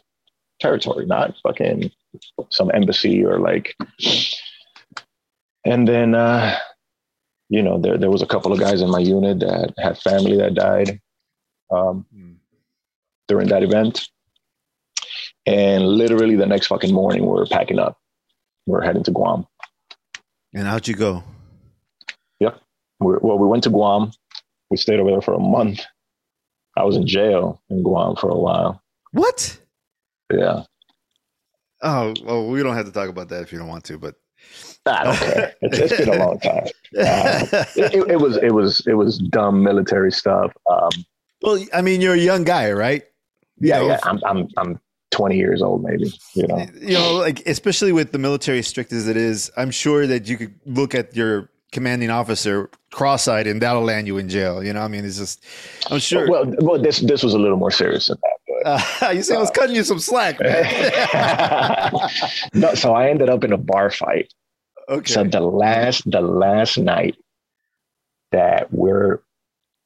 territory, 0.60 1.06
not 1.06 1.34
fucking 1.42 1.90
some 2.50 2.70
embassy 2.74 3.24
or 3.24 3.38
like. 3.38 3.76
And 5.64 5.88
then, 5.88 6.14
uh, 6.14 6.58
you 7.48 7.62
know, 7.62 7.78
there 7.80 7.96
there 7.96 8.10
was 8.10 8.22
a 8.22 8.26
couple 8.26 8.52
of 8.52 8.58
guys 8.58 8.82
in 8.82 8.90
my 8.90 8.98
unit 8.98 9.40
that 9.40 9.72
had 9.78 9.98
family 9.98 10.36
that 10.36 10.54
died 10.54 11.00
um, 11.70 12.06
Mm. 12.14 12.23
During 13.28 13.48
that 13.48 13.62
event, 13.62 14.08
and 15.46 15.86
literally 15.86 16.36
the 16.36 16.46
next 16.46 16.66
fucking 16.68 16.92
morning, 16.92 17.24
we're 17.26 17.46
packing 17.46 17.78
up, 17.78 17.98
we're 18.66 18.82
heading 18.82 19.04
to 19.04 19.10
Guam. 19.10 19.46
And 20.54 20.66
how'd 20.66 20.86
you 20.88 20.94
go? 20.94 21.22
we 23.00 23.12
well, 23.20 23.38
we 23.38 23.48
went 23.48 23.64
to 23.64 23.70
Guam. 23.70 24.12
We 24.70 24.76
stayed 24.76 25.00
over 25.00 25.10
there 25.10 25.20
for 25.20 25.34
a 25.34 25.40
month. 25.40 25.80
I 26.76 26.84
was 26.84 26.96
in 26.96 27.06
jail 27.06 27.60
in 27.68 27.82
Guam 27.82 28.14
for 28.16 28.30
a 28.30 28.38
while. 28.38 28.80
What? 29.10 29.58
Yeah, 30.32 30.62
Oh, 31.84 32.14
well, 32.24 32.46
we 32.48 32.62
don't 32.62 32.74
have 32.74 32.86
to 32.86 32.92
talk 32.92 33.10
about 33.10 33.28
that 33.28 33.42
if 33.42 33.52
you 33.52 33.58
don't 33.58 33.68
want 33.68 33.84
to, 33.84 33.98
but 33.98 34.14
I 34.86 35.04
don't 35.04 35.16
care. 35.16 35.54
It's, 35.60 35.78
it's 35.78 35.96
been 35.98 36.08
a 36.20 36.24
long 36.24 36.40
time. 36.40 36.64
It, 36.96 37.94
it, 37.94 38.10
it 38.12 38.20
was 38.20 38.36
it 38.38 38.52
was 38.52 38.86
it 38.86 38.94
was 38.94 39.18
dumb 39.18 39.62
military 39.62 40.12
stuff. 40.12 40.52
Um, 40.70 40.90
well, 41.42 41.62
I 41.74 41.82
mean, 41.82 42.00
you're 42.00 42.14
a 42.14 42.18
young 42.18 42.44
guy, 42.44 42.70
right? 42.72 43.02
Yeah, 43.58 43.78
know, 43.78 43.86
yeah. 43.88 43.98
I'm 44.04 44.20
I'm 44.24 44.48
I'm 44.56 44.80
20 45.10 45.36
years 45.36 45.62
old, 45.62 45.82
maybe. 45.82 46.12
You 46.34 46.46
know, 46.46 46.66
you 46.80 46.94
know, 46.94 47.14
like 47.14 47.46
especially 47.46 47.92
with 47.92 48.12
the 48.12 48.18
military 48.18 48.62
strict 48.62 48.92
as 48.92 49.08
it 49.08 49.16
is, 49.16 49.50
I'm 49.56 49.70
sure 49.70 50.06
that 50.06 50.28
you 50.28 50.36
could 50.36 50.54
look 50.66 50.94
at 50.94 51.14
your 51.14 51.50
commanding 51.72 52.10
officer 52.10 52.70
cross-eyed 52.92 53.46
and 53.46 53.60
that'll 53.60 53.82
land 53.82 54.06
you 54.06 54.18
in 54.18 54.28
jail. 54.28 54.62
You 54.62 54.72
know, 54.72 54.80
I 54.80 54.88
mean, 54.88 55.04
it's 55.04 55.18
just, 55.18 55.44
I'm 55.90 55.98
sure. 55.98 56.28
well, 56.28 56.44
well, 56.58 56.80
this 56.80 57.00
this 57.00 57.22
was 57.22 57.34
a 57.34 57.38
little 57.38 57.56
more 57.56 57.70
serious 57.70 58.06
than 58.06 58.18
that. 58.22 58.34
Uh, 59.04 59.10
you 59.14 59.22
say 59.22 59.36
I 59.36 59.38
was 59.38 59.50
cutting 59.50 59.76
you 59.76 59.84
some 59.84 59.98
slack, 59.98 60.40
man. 60.40 61.92
No, 62.54 62.74
so 62.74 62.94
I 62.94 63.08
ended 63.10 63.28
up 63.28 63.44
in 63.44 63.52
a 63.52 63.58
bar 63.58 63.90
fight. 63.90 64.32
okay. 64.88 65.12
So 65.12 65.24
the 65.24 65.40
last 65.40 66.10
the 66.10 66.20
last 66.20 66.78
night 66.78 67.16
that 68.32 68.72
we're 68.72 69.20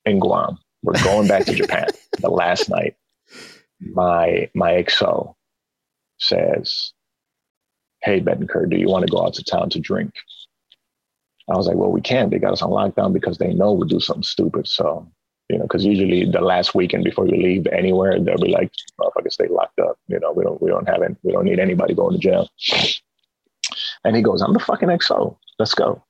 in 0.04 0.20
Guam, 0.20 0.58
we're 0.82 1.02
going 1.02 1.28
back 1.28 1.44
to 1.46 1.54
Japan. 1.54 1.88
The 2.18 2.30
last 2.30 2.68
night, 2.68 2.96
my 3.80 4.50
my 4.54 4.72
XO 4.72 5.34
says, 6.18 6.92
"Hey 8.02 8.20
Betancur, 8.20 8.68
do 8.68 8.76
you 8.76 8.88
want 8.88 9.06
to 9.06 9.10
go 9.10 9.24
out 9.24 9.34
to 9.34 9.44
town 9.44 9.70
to 9.70 9.80
drink?" 9.80 10.12
I 11.50 11.56
was 11.56 11.66
like, 11.66 11.76
"Well, 11.76 11.90
we 11.90 12.00
can't. 12.00 12.30
They 12.30 12.38
got 12.38 12.52
us 12.52 12.62
on 12.62 12.70
lockdown 12.70 13.12
because 13.12 13.38
they 13.38 13.54
know 13.54 13.72
we'll 13.72 13.88
do 13.88 14.00
something 14.00 14.22
stupid." 14.22 14.68
So 14.68 15.10
you 15.48 15.56
know, 15.56 15.64
because 15.64 15.84
usually 15.84 16.30
the 16.30 16.40
last 16.40 16.74
weekend 16.74 17.04
before 17.04 17.26
you 17.26 17.42
leave 17.42 17.66
anywhere, 17.68 18.20
they'll 18.20 18.36
be 18.36 18.50
like, 18.52 18.70
"Motherfucker, 19.00 19.32
stay 19.32 19.48
locked 19.48 19.80
up." 19.80 19.98
You 20.08 20.20
know, 20.20 20.32
we 20.32 20.44
don't 20.44 20.60
we 20.60 20.68
don't 20.68 20.88
have 20.88 21.02
any, 21.02 21.16
we 21.22 21.32
don't 21.32 21.44
need 21.46 21.58
anybody 21.58 21.94
going 21.94 22.12
to 22.14 22.18
jail. 22.18 22.48
And 24.04 24.14
he 24.14 24.22
goes, 24.22 24.42
"I'm 24.42 24.52
the 24.52 24.60
fucking 24.60 24.88
XO. 24.88 25.36
Let's 25.58 25.74
go." 25.74 26.02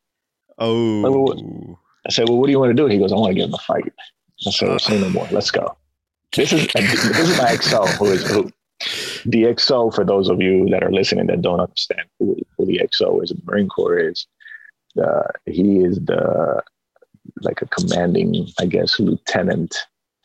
Oh, 0.59 1.79
I 2.05 2.11
said, 2.11 2.29
"Well, 2.29 2.39
what 2.39 2.47
do 2.47 2.53
you 2.53 2.59
want 2.59 2.71
to 2.71 2.83
do?" 2.83 2.87
He 2.87 2.99
goes, 2.99 3.13
"I 3.13 3.17
want 3.17 3.31
to 3.31 3.35
get 3.35 3.49
in 3.49 3.55
a 3.55 3.59
fight." 3.59 3.93
I 4.47 4.51
said, 4.51 4.71
uh. 4.71 4.79
"Say 4.79 5.01
no 5.01 5.09
more. 5.11 5.29
Let's 5.31 5.53
go." 5.53 5.77
This 6.35 6.53
is 6.53 6.67
this 6.73 7.05
is 7.05 7.39
my 7.39 7.57
XO 7.57 7.87
who 7.97 8.07
is 8.07 8.27
who. 8.29 8.51
The 9.27 9.43
XO, 9.43 9.93
for 9.93 10.05
those 10.05 10.29
of 10.29 10.41
you 10.41 10.69
that 10.71 10.85
are 10.85 10.93
listening 10.93 11.27
that 11.27 11.43
don't 11.43 11.59
understand 11.59 12.03
who, 12.21 12.37
who 12.57 12.65
the 12.65 12.79
XO 12.79 13.23
is, 13.25 13.33
in 13.33 13.39
the 13.39 13.51
Marine 13.51 13.69
Corps 13.69 13.99
is, 13.99 14.29
uh, 15.03 15.25
he 15.47 15.79
is 15.79 15.99
the 15.99 16.63
like 17.43 17.61
a 17.61 17.67
commanding, 17.67 18.47
I 18.61 18.67
guess, 18.67 19.01
lieutenant 19.01 19.77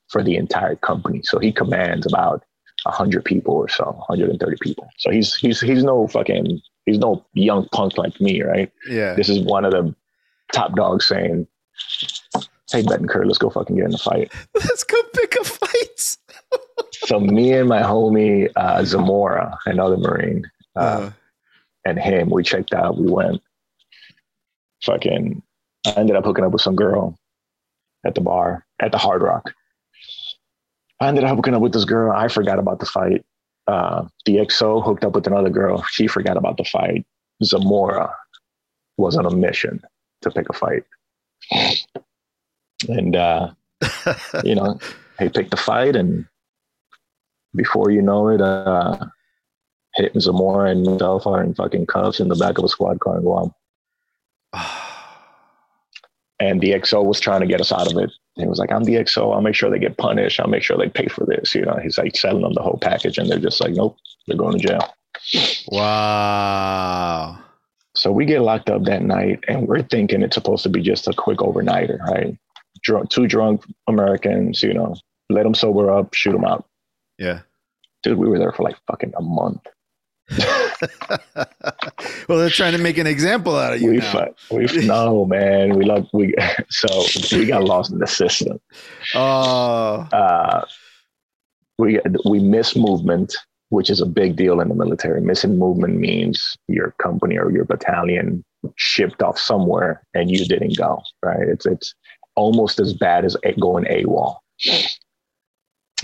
for 0.10 0.24
the 0.24 0.36
entire 0.36 0.76
company. 0.76 1.22
So 1.24 1.40
he 1.40 1.52
commands 1.52 2.06
about 2.06 2.44
hundred 2.86 3.24
people 3.24 3.56
or 3.56 3.70
so, 3.70 3.86
130 3.86 4.58
people. 4.62 4.90
So 4.98 5.10
he's 5.10 5.36
he's 5.36 5.62
he's 5.62 5.84
no 5.84 6.08
fucking 6.08 6.62
he's 6.86 7.00
no 7.00 7.26
young 7.34 7.68
punk 7.70 7.98
like 7.98 8.20
me, 8.20 8.44
right? 8.44 8.72
yeah. 8.88 9.14
This 9.14 9.30
is 9.30 9.40
one 9.40 9.66
of 9.66 9.72
the 9.72 9.96
top 10.52 10.76
dogs 10.76 11.08
saying, 11.08 11.48
"Hey 12.72 12.82
Betancur, 12.84 13.26
let's 13.26 13.38
go 13.38 13.50
fucking 13.50 13.76
get 13.76 13.86
in 13.86 13.94
a 13.94 13.98
fight." 13.98 14.32
Let's 14.56 14.84
go 14.84 14.98
pick 15.14 15.36
a 15.36 15.44
fight. 15.44 16.18
So 17.06 17.20
me 17.20 17.52
and 17.54 17.68
my 17.70 17.82
homie 17.82 18.50
uh, 18.56 18.84
Zamora, 18.86 19.58
another 19.66 19.98
Marine, 19.98 20.50
uh, 20.76 20.80
Uh, 20.80 21.12
and 21.86 22.00
him, 22.00 22.30
we 22.30 22.44
checked 22.44 22.74
out. 22.74 22.98
We 22.98 23.10
went. 23.12 23.42
Fucking, 24.84 25.42
I 25.86 25.90
ended 25.92 26.16
up 26.16 26.26
hooking 26.26 26.44
up 26.46 26.52
with 26.52 26.62
some 26.62 26.76
girl 26.76 27.18
at 28.06 28.16
the 28.16 28.22
bar 28.22 28.66
at 28.80 28.92
the 28.92 28.98
Hard 28.98 29.22
Rock. 29.22 29.54
I 31.00 31.08
ended 31.08 31.24
up 31.24 31.36
hooking 31.36 31.54
up 31.54 31.62
with 31.62 31.74
this 31.74 31.86
girl. 31.86 32.12
I 32.16 32.28
forgot 32.28 32.60
about 32.60 32.80
the 32.80 32.86
fight. 32.86 33.26
Uh, 33.68 34.06
the 34.26 34.38
XO 34.38 34.84
hooked 34.84 35.04
up 35.06 35.16
with 35.16 35.28
another 35.28 35.50
girl. 35.50 35.84
She 35.90 36.08
forgot 36.08 36.38
about 36.38 36.58
the 36.58 36.64
fight. 36.66 37.06
Zamora 37.44 38.14
was 38.98 39.18
on 39.18 39.26
a 39.26 39.32
mission 39.36 39.82
to 40.22 40.32
pick 40.32 40.50
a 40.50 40.54
fight. 40.54 40.84
And, 42.90 43.16
uh, 43.16 43.52
you 44.44 44.56
know, 44.56 44.80
he 45.20 45.30
picked 45.30 45.52
the 45.52 45.58
fight, 45.58 45.96
and 45.96 46.26
before 47.56 47.92
you 47.92 48.02
know 48.02 48.30
it, 48.30 48.42
uh, 48.42 49.06
hit 49.96 50.14
Zamora 50.20 50.72
and 50.72 50.86
myself 50.86 51.28
are 51.28 51.44
in 51.44 51.54
fucking 51.54 51.86
cuffs 51.86 52.20
in 52.20 52.28
the 52.28 52.36
back 52.36 52.58
of 52.58 52.64
a 52.64 52.70
squad 52.70 53.00
car 53.00 53.18
in 53.18 53.24
Guam. 53.24 53.54
And 56.40 56.60
the 56.60 56.72
XO 56.72 57.06
was 57.06 57.22
trying 57.22 57.40
to 57.40 57.48
get 57.48 57.62
us 57.62 57.72
out 57.72 57.90
of 57.90 57.98
it. 57.98 58.12
He 58.36 58.46
was 58.46 58.60
like, 58.60 58.70
I'm 58.70 58.84
the 58.84 58.96
XO. 58.96 59.34
I'll 59.34 59.40
make 59.40 59.56
sure 59.56 59.70
they 59.70 59.80
get 59.80 59.98
punished. 59.98 60.42
I'll 60.42 60.50
make 60.50 60.64
sure 60.64 60.78
they 60.78 60.90
pay 60.90 61.08
for 61.08 61.26
this. 61.26 61.56
You 61.56 61.62
know, 61.62 61.78
he's 61.82 61.98
like 61.98 62.18
selling 62.18 62.42
them 62.42 62.54
the 62.54 62.62
whole 62.62 62.80
package, 62.82 63.18
and 63.18 63.30
they're 63.30 63.40
just 63.40 63.62
like, 63.62 63.72
nope, 63.72 63.96
they're 64.28 64.36
going 64.36 64.60
to 64.60 64.68
jail. 64.68 64.94
wow. 65.68 67.40
So 67.96 68.12
we 68.12 68.26
get 68.26 68.42
locked 68.42 68.70
up 68.70 68.84
that 68.86 69.04
night, 69.04 69.42
and 69.48 69.68
we're 69.68 69.84
thinking 69.84 70.22
it's 70.22 70.36
supposed 70.36 70.64
to 70.64 70.70
be 70.70 70.82
just 70.82 71.08
a 71.08 71.14
quick 71.14 71.38
overnighter, 71.38 72.00
right? 72.00 72.38
Drunk, 72.84 73.10
two 73.10 73.28
drunk 73.28 73.64
Americans, 73.88 74.62
you 74.62 74.74
know, 74.74 74.96
let 75.30 75.44
them 75.44 75.56
sober 75.56 75.92
up, 75.92 76.14
shoot 76.14 76.34
them 76.34 76.46
out. 76.46 76.66
Yeah. 77.18 77.42
Dude, 78.04 78.18
we 78.18 78.28
were 78.28 78.40
there 78.40 78.52
for 78.52 78.64
like 78.64 78.76
fucking 78.88 79.14
a 79.18 79.22
month. 79.22 79.66
well, 82.28 82.38
they're 82.40 82.50
trying 82.50 82.72
to 82.72 82.78
make 82.78 82.98
an 82.98 83.08
example 83.08 83.56
out 83.58 83.74
of 83.74 83.82
you 83.82 83.92
we 83.92 83.98
now. 83.98 84.28
we 84.52 84.66
no 84.86 85.26
man, 85.26 85.76
we 85.76 85.84
love 85.84 86.08
we 86.14 86.34
so 86.70 86.88
we 87.32 87.46
got 87.46 87.64
lost 87.64 87.92
in 87.92 88.00
the 88.00 88.08
system. 88.08 88.60
Oh, 89.16 90.08
uh, 90.12 90.66
we 91.78 92.00
we 92.26 92.40
miss 92.40 92.76
movement, 92.76 93.36
which 93.70 93.90
is 93.90 94.00
a 94.00 94.06
big 94.06 94.36
deal 94.36 94.62
in 94.62 94.70
the 94.70 94.76
military. 94.76 95.22
Missing 95.22 95.60
movement 95.60 95.98
means 95.98 96.56
your 96.68 96.96
company 97.02 97.38
or 97.38 97.52
your 97.52 97.66
battalion 97.66 98.44
shipped 98.76 99.22
off 99.22 99.38
somewhere 99.38 100.04
and 100.14 100.32
you 100.32 100.46
didn't 100.46 100.78
go. 100.78 101.02
Right? 101.22 101.48
It's 101.48 101.66
it's 101.66 101.94
almost 102.36 102.80
as 102.80 102.94
bad 102.94 103.26
as 103.26 103.36
going 103.60 103.86
AWOL. 103.86 104.38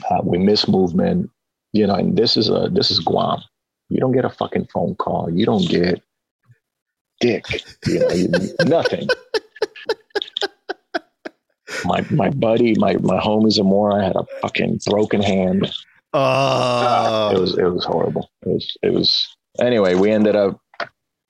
Uh, 0.09 0.21
we 0.23 0.37
miss 0.37 0.67
movement, 0.67 1.29
you 1.73 1.85
know, 1.85 1.95
and 1.95 2.17
this 2.17 2.37
is 2.37 2.49
a 2.49 2.69
this 2.71 2.91
is 2.91 2.99
Guam. 2.99 3.41
You 3.89 3.99
don't 3.99 4.11
get 4.11 4.25
a 4.25 4.29
fucking 4.29 4.67
phone 4.73 4.95
call. 4.95 5.29
You 5.31 5.45
don't 5.45 5.67
get 5.67 6.01
dick. 7.19 7.45
You 7.85 7.99
know, 7.99 8.09
you, 8.09 8.29
nothing 8.65 9.07
my 11.85 12.05
my 12.09 12.29
buddy, 12.29 12.75
my 12.77 12.93
my 12.97 13.19
homie 13.19 13.51
Zamora 13.51 14.03
had 14.03 14.15
a 14.15 14.25
fucking 14.41 14.79
broken 14.85 15.21
hand. 15.21 15.71
oh, 16.13 17.31
It 17.35 17.39
was 17.39 17.57
it 17.57 17.63
was 17.63 17.85
horrible. 17.85 18.29
It 18.43 18.49
was 18.49 18.77
it 18.81 18.93
was 18.93 19.35
anyway, 19.59 19.95
we 19.95 20.11
ended 20.11 20.35
up 20.35 20.59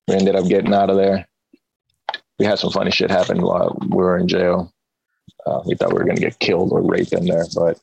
we 0.07 0.15
ended 0.15 0.35
up 0.35 0.47
getting 0.47 0.73
out 0.73 0.89
of 0.89 0.97
there. 0.97 1.27
We 2.38 2.45
had 2.45 2.59
some 2.59 2.71
funny 2.71 2.91
shit 2.91 3.12
happen 3.12 3.41
while 3.41 3.77
we 3.81 3.97
were 3.97 4.17
in 4.17 4.27
jail. 4.27 4.73
Uh, 5.45 5.62
we 5.65 5.75
thought 5.75 5.89
we 5.93 5.99
were 5.99 6.06
gonna 6.06 6.19
get 6.19 6.39
killed 6.39 6.71
or 6.71 6.82
raped 6.82 7.13
in 7.13 7.25
there, 7.25 7.45
but 7.56 7.80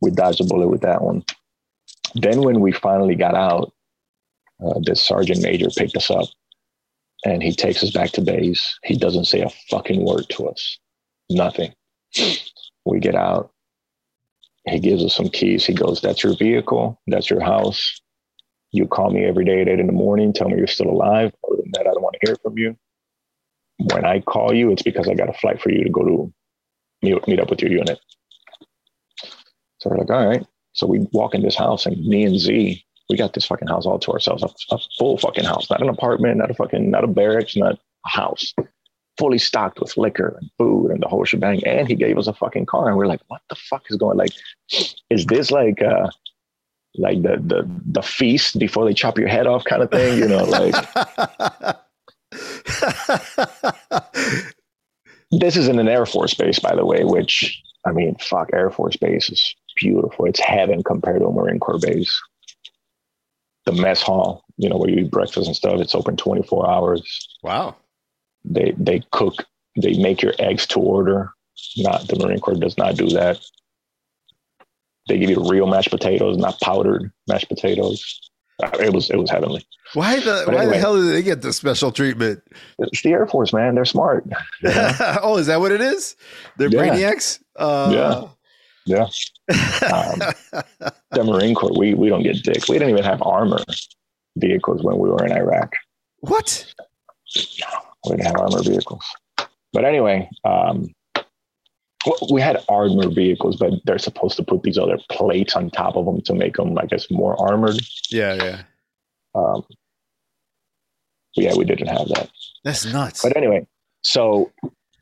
we 0.00 0.10
dodged 0.10 0.40
a 0.40 0.44
bullet 0.44 0.68
with 0.68 0.82
that 0.82 1.02
one. 1.02 1.24
Then 2.14 2.42
when 2.42 2.60
we 2.60 2.72
finally 2.72 3.14
got 3.14 3.34
out, 3.34 3.72
uh, 4.64 4.80
this 4.82 5.02
sergeant 5.02 5.42
major 5.42 5.68
picked 5.70 5.96
us 5.96 6.10
up 6.10 6.28
and 7.24 7.42
he 7.42 7.52
takes 7.52 7.82
us 7.82 7.90
back 7.90 8.10
to 8.12 8.20
base. 8.20 8.78
He 8.84 8.96
doesn't 8.96 9.26
say 9.26 9.40
a 9.40 9.50
fucking 9.70 10.04
word 10.04 10.26
to 10.30 10.48
us. 10.48 10.78
Nothing. 11.30 11.72
We 12.84 13.00
get 13.00 13.14
out. 13.14 13.50
He 14.66 14.78
gives 14.78 15.04
us 15.04 15.14
some 15.14 15.28
keys. 15.28 15.64
He 15.64 15.74
goes, 15.74 16.00
That's 16.00 16.22
your 16.22 16.36
vehicle. 16.36 17.00
That's 17.06 17.30
your 17.30 17.40
house. 17.40 18.00
You 18.72 18.86
call 18.86 19.10
me 19.10 19.24
every 19.24 19.44
day 19.44 19.62
at 19.62 19.68
eight 19.68 19.80
in 19.80 19.86
the 19.86 19.92
morning. 19.92 20.32
Tell 20.32 20.48
me 20.48 20.58
you're 20.58 20.66
still 20.66 20.90
alive. 20.90 21.32
Other 21.46 21.62
than 21.62 21.70
that, 21.72 21.86
I 21.86 21.92
don't 21.92 22.02
want 22.02 22.16
to 22.20 22.26
hear 22.26 22.36
from 22.42 22.58
you. 22.58 22.76
When 23.78 24.04
I 24.04 24.20
call 24.20 24.54
you, 24.54 24.70
it's 24.72 24.82
because 24.82 25.08
I 25.08 25.14
got 25.14 25.30
a 25.30 25.32
flight 25.34 25.60
for 25.62 25.70
you 25.70 25.84
to 25.84 25.90
go 25.90 26.04
to 26.04 26.32
meet, 27.02 27.26
meet 27.28 27.40
up 27.40 27.50
with 27.50 27.62
your 27.62 27.70
unit. 27.70 27.98
So 29.78 29.90
we're 29.90 29.98
like, 29.98 30.10
All 30.10 30.26
right. 30.26 30.46
So 30.72 30.86
we 30.86 31.00
walk 31.12 31.34
in 31.34 31.42
this 31.42 31.56
house, 31.56 31.86
and 31.86 32.04
me 32.06 32.24
and 32.24 32.38
Z, 32.38 32.84
we 33.08 33.16
got 33.16 33.32
this 33.32 33.46
fucking 33.46 33.68
house 33.68 33.86
all 33.86 33.98
to 33.98 34.12
ourselves 34.12 34.42
a, 34.42 34.74
a 34.74 34.78
full 34.98 35.18
fucking 35.18 35.44
house, 35.44 35.70
not 35.70 35.82
an 35.82 35.88
apartment, 35.88 36.36
not 36.38 36.50
a 36.50 36.54
fucking, 36.54 36.90
not 36.90 37.04
a 37.04 37.08
barracks, 37.08 37.56
not 37.56 37.74
a 38.06 38.08
house 38.08 38.54
fully 39.18 39.38
stocked 39.38 39.80
with 39.80 39.96
liquor 39.96 40.38
and 40.40 40.48
food 40.56 40.90
and 40.92 41.02
the 41.02 41.08
whole 41.08 41.24
shebang. 41.24 41.62
And 41.66 41.88
he 41.88 41.96
gave 41.96 42.16
us 42.16 42.28
a 42.28 42.32
fucking 42.32 42.66
car. 42.66 42.88
And 42.88 42.96
we're 42.96 43.06
like, 43.06 43.20
what 43.26 43.42
the 43.50 43.56
fuck 43.56 43.84
is 43.90 43.96
going 43.96 44.16
like? 44.16 44.32
Is 45.10 45.26
this 45.26 45.50
like 45.50 45.82
uh 45.82 46.08
like 46.94 47.20
the 47.22 47.36
the 47.44 47.68
the 47.86 48.02
feast 48.02 48.58
before 48.58 48.84
they 48.84 48.94
chop 48.94 49.18
your 49.18 49.28
head 49.28 49.46
off 49.46 49.64
kind 49.64 49.82
of 49.82 49.90
thing? 49.90 50.18
You 50.18 50.28
know, 50.28 50.44
like 50.44 50.74
this 55.30 55.56
is 55.56 55.68
in 55.68 55.78
an 55.78 55.88
Air 55.88 56.06
Force 56.06 56.34
base, 56.34 56.58
by 56.58 56.74
the 56.74 56.86
way, 56.86 57.04
which 57.04 57.62
I 57.84 57.92
mean, 57.92 58.16
fuck, 58.20 58.50
Air 58.52 58.70
Force 58.70 58.96
base 58.96 59.30
is 59.30 59.54
beautiful. 59.76 60.24
It's 60.26 60.40
heaven 60.40 60.82
compared 60.82 61.20
to 61.20 61.26
a 61.26 61.32
Marine 61.32 61.60
Corps 61.60 61.78
base. 61.78 62.20
The 63.66 63.72
mess 63.72 64.00
hall, 64.00 64.44
you 64.56 64.68
know, 64.68 64.76
where 64.76 64.88
you 64.90 65.04
eat 65.04 65.10
breakfast 65.10 65.46
and 65.46 65.56
stuff, 65.56 65.80
it's 65.80 65.94
open 65.94 66.16
24 66.16 66.70
hours 66.70 67.28
wow. 67.42 67.76
they 68.44 68.74
they 68.78 69.02
cook 69.12 69.44
they 69.76 69.96
make 69.98 70.22
your 70.22 70.34
eggs 70.38 70.66
to 70.66 70.80
order 70.80 71.30
not 71.76 72.06
the 72.08 72.16
marine 72.16 72.40
corps 72.40 72.54
does 72.54 72.78
not 72.78 72.96
do 72.96 73.08
that 73.08 73.38
they 75.08 75.18
give 75.18 75.30
you 75.30 75.48
real 75.48 75.66
mashed 75.66 75.90
potatoes 75.90 76.36
not 76.36 76.60
powdered 76.60 77.12
mashed 77.26 77.48
potatoes 77.48 78.27
it 78.80 78.92
was 78.92 79.10
it 79.10 79.16
was 79.16 79.30
heavenly 79.30 79.66
Why 79.94 80.18
the 80.20 80.42
But 80.44 80.54
why 80.54 80.60
anyway. 80.62 80.74
the 80.76 80.80
hell 80.80 80.96
did 80.96 81.12
they 81.12 81.22
get 81.22 81.42
the 81.42 81.52
special 81.52 81.92
treatment? 81.92 82.42
it's 82.78 83.02
the 83.02 83.10
air 83.12 83.26
force 83.26 83.52
man 83.52 83.74
they're 83.74 83.84
smart 83.84 84.24
you 84.62 84.68
know? 84.74 84.92
oh, 85.22 85.36
is 85.38 85.46
that 85.46 85.60
what 85.60 85.72
it 85.72 85.80
is? 85.80 86.16
They're 86.56 86.68
Yeah. 86.70 86.80
brainiacs. 86.80 87.40
Uh, 87.56 88.28
yeah 88.86 89.06
um, 89.92 90.18
the 91.12 91.24
marine 91.24 91.54
corps 91.54 91.76
we 91.78 91.94
we 91.94 92.08
don't 92.08 92.22
get 92.22 92.42
dick 92.42 92.68
we 92.68 92.74
didn't 92.78 92.90
even 92.90 93.04
have 93.04 93.20
armor 93.22 93.62
vehicles 94.36 94.82
when 94.82 94.98
we 94.98 95.08
were 95.10 95.24
in 95.26 95.32
iraq 95.32 95.72
what? 96.20 96.66
we 98.04 98.10
didn't 98.16 98.24
have 98.26 98.36
armor 98.36 98.62
vehicles 98.62 99.04
but 99.72 99.84
anyway 99.84 100.28
um 100.44 100.88
we 102.30 102.40
had 102.40 102.62
armored 102.68 103.14
vehicles, 103.14 103.56
but 103.56 103.72
they're 103.84 103.98
supposed 103.98 104.36
to 104.36 104.42
put 104.42 104.62
these 104.62 104.78
other 104.78 104.98
plates 105.10 105.56
on 105.56 105.70
top 105.70 105.96
of 105.96 106.04
them 106.04 106.20
to 106.22 106.34
make 106.34 106.56
them, 106.56 106.76
I 106.78 106.86
guess, 106.86 107.10
more 107.10 107.40
armored. 107.40 107.80
Yeah, 108.10 108.34
yeah. 108.34 108.62
Um, 109.34 109.64
yeah, 111.34 111.54
we 111.56 111.64
didn't 111.64 111.88
have 111.88 112.08
that. 112.08 112.30
That's 112.64 112.84
nuts. 112.86 113.22
But 113.22 113.36
anyway, 113.36 113.66
so 114.02 114.50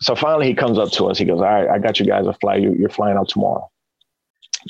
so 0.01 0.15
finally 0.15 0.47
he 0.47 0.55
comes 0.55 0.79
up 0.79 0.91
to 0.93 1.07
us. 1.07 1.19
He 1.19 1.25
goes, 1.25 1.39
"All 1.39 1.45
right, 1.45 1.69
I 1.69 1.79
got 1.79 1.99
you 1.99 2.07
guys 2.07 2.27
a 2.27 2.35
flight. 2.35 2.63
You, 2.63 2.75
you're 2.75 2.91
flying 2.91 3.17
out 3.17 3.29
tomorrow." 3.29 3.71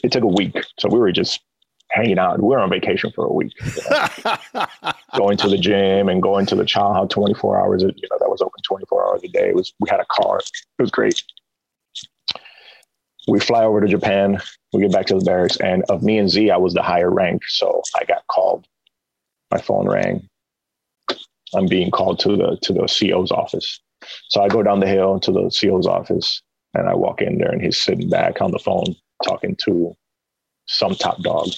It 0.04 0.12
took 0.12 0.24
a 0.24 0.28
week, 0.28 0.56
so 0.78 0.88
we 0.88 0.98
were 0.98 1.12
just 1.12 1.40
hanging 1.90 2.18
out. 2.18 2.40
We 2.40 2.48
were 2.48 2.58
on 2.58 2.70
vacation 2.70 3.10
for 3.14 3.24
a 3.26 3.32
week, 3.32 3.52
you 3.64 3.72
know? 3.90 4.66
going 5.16 5.36
to 5.38 5.48
the 5.48 5.56
gym 5.56 6.08
and 6.08 6.22
going 6.22 6.46
to 6.46 6.54
the 6.54 6.66
hall 6.66 7.06
24 7.06 7.60
hours. 7.60 7.82
You 7.82 7.88
know, 7.88 8.18
that 8.18 8.28
was 8.28 8.42
open 8.42 8.60
24 8.62 9.08
hours 9.08 9.22
a 9.24 9.28
day. 9.28 9.48
It 9.48 9.54
was, 9.54 9.72
we 9.80 9.88
had 9.88 10.00
a 10.00 10.06
car. 10.10 10.38
It 10.38 10.82
was 10.82 10.90
great. 10.90 11.22
We 13.26 13.40
fly 13.40 13.64
over 13.64 13.80
to 13.80 13.88
Japan. 13.88 14.38
We 14.72 14.82
get 14.82 14.92
back 14.92 15.06
to 15.06 15.18
the 15.18 15.24
barracks, 15.24 15.56
and 15.56 15.82
of 15.88 16.02
me 16.02 16.18
and 16.18 16.30
Z, 16.30 16.50
I 16.50 16.56
was 16.56 16.74
the 16.74 16.82
higher 16.82 17.10
rank, 17.10 17.42
so 17.48 17.82
I 17.98 18.04
got 18.04 18.26
called. 18.28 18.66
My 19.50 19.60
phone 19.60 19.88
rang. 19.88 20.28
I'm 21.54 21.66
being 21.66 21.90
called 21.90 22.18
to 22.20 22.36
the 22.36 22.58
to 22.62 22.72
the 22.72 22.86
CO's 22.86 23.30
office. 23.30 23.80
So 24.28 24.42
I 24.42 24.48
go 24.48 24.62
down 24.62 24.80
the 24.80 24.86
hill 24.86 25.18
to 25.20 25.32
the 25.32 25.50
CO's 25.50 25.86
office, 25.86 26.42
and 26.74 26.88
I 26.88 26.94
walk 26.94 27.22
in 27.22 27.38
there, 27.38 27.50
and 27.50 27.62
he's 27.62 27.78
sitting 27.78 28.08
back 28.08 28.40
on 28.40 28.50
the 28.50 28.58
phone 28.58 28.94
talking 29.24 29.56
to 29.64 29.94
some 30.66 30.94
top 30.94 31.20
dog, 31.22 31.48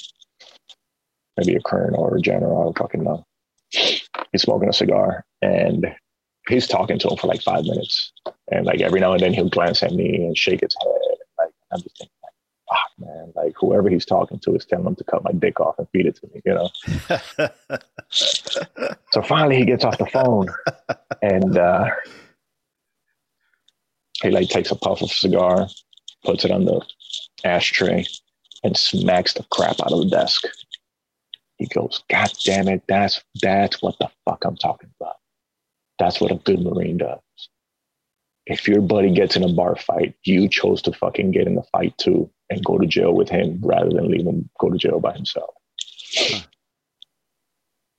maybe 1.37 1.57
a 1.57 1.61
colonel 1.61 2.01
or 2.01 2.17
a 2.17 2.21
general. 2.21 2.61
I 2.61 2.65
don't 2.65 2.79
fucking 2.79 3.03
know. 3.03 3.25
He's 3.71 4.43
smoking 4.43 4.69
a 4.69 4.73
cigar, 4.75 5.25
and 5.43 5.87
he's 6.49 6.67
talking 6.67 6.99
to 6.99 7.09
him 7.09 7.17
for 7.17 7.27
like 7.27 7.43
five 7.43 7.65
minutes, 7.65 8.13
and 8.51 8.65
like 8.65 8.81
every 8.81 9.01
now 9.01 9.13
and 9.13 9.23
then 9.23 9.35
he'll 9.35 9.49
glance 9.49 9.83
at 9.83 9.93
me 9.93 10.27
and 10.27 10.37
shake 10.37 10.61
his 10.61 10.77
head. 10.81 11.08
I'm 11.71 11.81
just 11.81 11.99
thinking, 11.99 12.15
like, 12.23 12.33
fuck, 12.69 12.91
man, 12.99 13.33
like 13.35 13.55
whoever 13.59 13.89
he's 13.89 14.05
talking 14.05 14.39
to 14.41 14.55
is 14.55 14.65
telling 14.65 14.87
him 14.87 14.97
to 14.97 15.05
cut 15.05 15.25
my 15.25 15.33
dick 15.33 15.61
off 15.61 15.79
and 15.79 15.89
feed 15.91 16.07
it 16.07 16.17
to 16.17 16.29
me, 16.33 16.41
you 16.45 16.55
know. 16.55 16.71
so 18.11 19.23
finally, 19.23 19.57
he 19.57 19.65
gets 19.65 19.85
off 19.85 19.99
the 19.99 20.07
phone, 20.07 20.49
and 21.23 21.59
uh, 21.59 21.89
he 24.23 24.31
like 24.31 24.49
takes 24.49 24.71
a 24.71 24.77
puff 24.77 25.03
of 25.03 25.11
cigar, 25.11 25.69
puts 26.25 26.45
it 26.45 26.51
on 26.51 26.65
the 26.65 26.81
ashtray, 27.45 28.07
and 28.65 28.77
smacks 28.77 29.35
the 29.35 29.45
crap 29.51 29.81
out 29.81 29.93
of 29.93 30.01
the 30.01 30.09
desk. 30.09 30.45
He 31.59 31.67
goes, 31.67 32.03
God 32.09 32.31
damn 32.45 32.69
it, 32.69 32.83
that's 32.89 33.23
that's 33.43 33.83
what 33.83 33.99
the 33.99 34.09
fuck 34.25 34.45
I'm 34.45 34.57
talking 34.57 34.91
about. 35.01 35.17
That's 35.99 36.21
what 36.21 36.31
a 36.31 36.37
good 36.37 36.61
Marine 36.61 36.99
does. 36.99 37.19
If 38.49 38.67
your 38.67 38.81
buddy 38.81 39.13
gets 39.13 39.37
in 39.37 39.45
a 39.45 39.53
bar 39.53 39.77
fight, 39.77 40.15
you 40.25 40.49
chose 40.49 40.81
to 40.83 40.93
fucking 40.93 41.33
get 41.33 41.47
in 41.47 41.55
the 41.55 41.63
fight 41.71 41.97
too 41.99 42.31
and 42.49 42.65
go 42.65 42.79
to 42.79 42.87
jail 42.87 43.13
with 43.13 43.29
him 43.29 43.61
rather 43.63 43.91
than 43.91 44.11
leave 44.11 44.27
him 44.27 44.49
go 44.59 44.71
to 44.71 44.79
jail 44.79 45.01
by 45.01 45.13
himself. 45.13 45.55
Huh. 46.15 46.41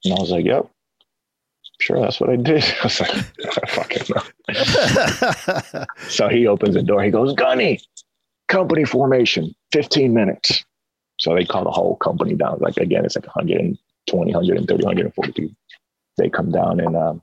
And 0.05 0.13
I 0.15 0.19
was 0.19 0.31
like, 0.31 0.45
Yep, 0.45 0.67
sure, 1.79 1.99
that's 1.99 2.19
what 2.19 2.31
I 2.31 2.35
did. 2.35 2.63
I 2.81 2.83
was 2.83 2.99
like, 2.99 3.15
I 3.15 3.67
fucking 3.69 4.03
know. 4.09 5.85
so 6.09 6.27
he 6.29 6.47
opens 6.47 6.73
the 6.73 6.83
door. 6.83 7.03
He 7.03 7.11
goes, 7.11 7.33
Gunny, 7.35 7.79
company 8.47 8.85
formation, 8.85 9.53
15 9.71 10.13
minutes. 10.13 10.65
So 11.19 11.35
they 11.35 11.45
call 11.45 11.63
the 11.63 11.71
whole 11.71 11.95
company 11.97 12.33
down. 12.33 12.57
Like, 12.59 12.77
again, 12.77 13.05
it's 13.05 13.15
like 13.15 13.27
120, 13.27 13.77
130, 14.33 14.83
140 14.83 15.31
people. 15.33 15.55
They 16.17 16.29
come 16.29 16.51
down 16.51 16.79
and 16.79 16.95
um, 16.97 17.21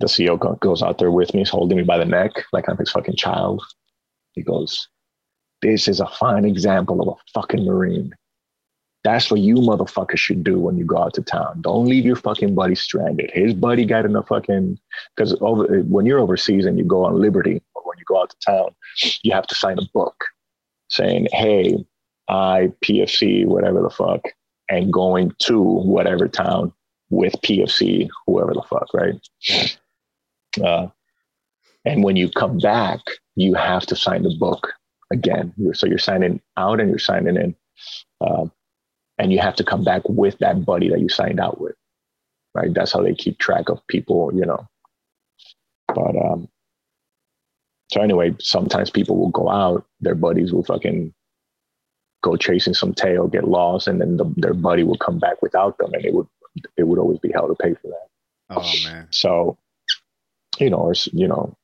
the 0.00 0.08
CO 0.08 0.36
goes 0.36 0.82
out 0.82 0.98
there 0.98 1.10
with 1.10 1.32
me. 1.34 1.40
He's 1.40 1.50
holding 1.50 1.76
me 1.76 1.84
by 1.84 1.98
the 1.98 2.04
neck 2.04 2.32
like 2.52 2.68
I'm 2.68 2.76
his 2.78 2.90
fucking 2.90 3.16
child. 3.16 3.62
He 4.32 4.42
goes, 4.42 4.88
This 5.62 5.88
is 5.88 6.00
a 6.00 6.06
fine 6.06 6.44
example 6.44 7.00
of 7.00 7.08
a 7.08 7.30
fucking 7.34 7.64
Marine. 7.64 8.14
That's 9.02 9.30
what 9.30 9.40
you 9.40 9.56
motherfuckers 9.56 10.18
should 10.18 10.44
do 10.44 10.58
when 10.58 10.76
you 10.76 10.84
go 10.84 10.98
out 10.98 11.14
to 11.14 11.22
town. 11.22 11.62
Don't 11.62 11.86
leave 11.86 12.04
your 12.04 12.16
fucking 12.16 12.54
buddy 12.54 12.74
stranded. 12.74 13.30
His 13.32 13.54
buddy 13.54 13.86
got 13.86 14.04
in 14.04 14.12
the 14.12 14.22
fucking 14.22 14.78
because 15.16 15.36
over 15.40 15.80
when 15.82 16.04
you're 16.04 16.18
overseas 16.18 16.66
and 16.66 16.78
you 16.78 16.84
go 16.84 17.04
on 17.04 17.20
liberty 17.20 17.62
or 17.74 17.82
when 17.84 17.98
you 17.98 18.04
go 18.06 18.20
out 18.20 18.30
to 18.30 18.36
town, 18.44 18.74
you 19.22 19.32
have 19.32 19.46
to 19.46 19.54
sign 19.54 19.78
a 19.78 19.88
book 19.94 20.24
saying, 20.88 21.28
"Hey, 21.32 21.84
I 22.28 22.72
PFC 22.84 23.46
whatever 23.46 23.80
the 23.80 23.90
fuck, 23.90 24.20
and 24.68 24.92
going 24.92 25.32
to 25.40 25.62
whatever 25.62 26.28
town 26.28 26.72
with 27.08 27.34
PFC 27.42 28.08
whoever 28.26 28.52
the 28.52 28.62
fuck, 28.62 28.92
right?" 28.92 29.18
Uh, 30.62 30.88
and 31.84 32.04
when 32.04 32.16
you 32.16 32.30
come 32.30 32.58
back, 32.58 33.00
you 33.36 33.54
have 33.54 33.86
to 33.86 33.96
sign 33.96 34.22
the 34.22 34.36
book 34.38 34.72
again. 35.12 35.54
So 35.72 35.86
you're 35.86 35.98
signing 35.98 36.40
out 36.56 36.80
and 36.80 36.90
you're 36.90 36.98
signing 36.98 37.36
in. 37.36 37.54
Uh, 38.20 38.46
and 39.20 39.32
you 39.32 39.38
have 39.38 39.54
to 39.56 39.64
come 39.64 39.84
back 39.84 40.02
with 40.08 40.38
that 40.38 40.64
buddy 40.64 40.88
that 40.88 41.00
you 41.00 41.08
signed 41.08 41.40
out 41.40 41.60
with 41.60 41.74
right 42.54 42.72
that's 42.74 42.92
how 42.92 43.02
they 43.02 43.14
keep 43.14 43.38
track 43.38 43.68
of 43.68 43.86
people 43.86 44.30
you 44.34 44.44
know 44.44 44.66
but 45.88 46.16
um 46.16 46.48
so 47.92 48.00
anyway 48.00 48.34
sometimes 48.40 48.90
people 48.90 49.16
will 49.16 49.30
go 49.30 49.48
out 49.48 49.84
their 50.00 50.14
buddies 50.14 50.52
will 50.52 50.64
fucking 50.64 51.12
go 52.22 52.36
chasing 52.36 52.74
some 52.74 52.94
tail 52.94 53.28
get 53.28 53.48
lost 53.48 53.88
and 53.88 54.00
then 54.00 54.16
the, 54.16 54.24
their 54.36 54.54
buddy 54.54 54.82
will 54.82 54.98
come 54.98 55.18
back 55.18 55.40
without 55.42 55.76
them 55.78 55.92
and 55.92 56.04
it 56.04 56.14
would 56.14 56.26
it 56.76 56.84
would 56.84 56.98
always 56.98 57.18
be 57.18 57.30
hell 57.32 57.46
to 57.46 57.54
pay 57.54 57.74
for 57.74 57.88
that 57.88 58.08
oh 58.50 58.74
man 58.84 59.06
so 59.10 59.56
you 60.60 60.70
know 60.70 60.78
or 60.78 60.94
you 61.12 61.26
know 61.26 61.56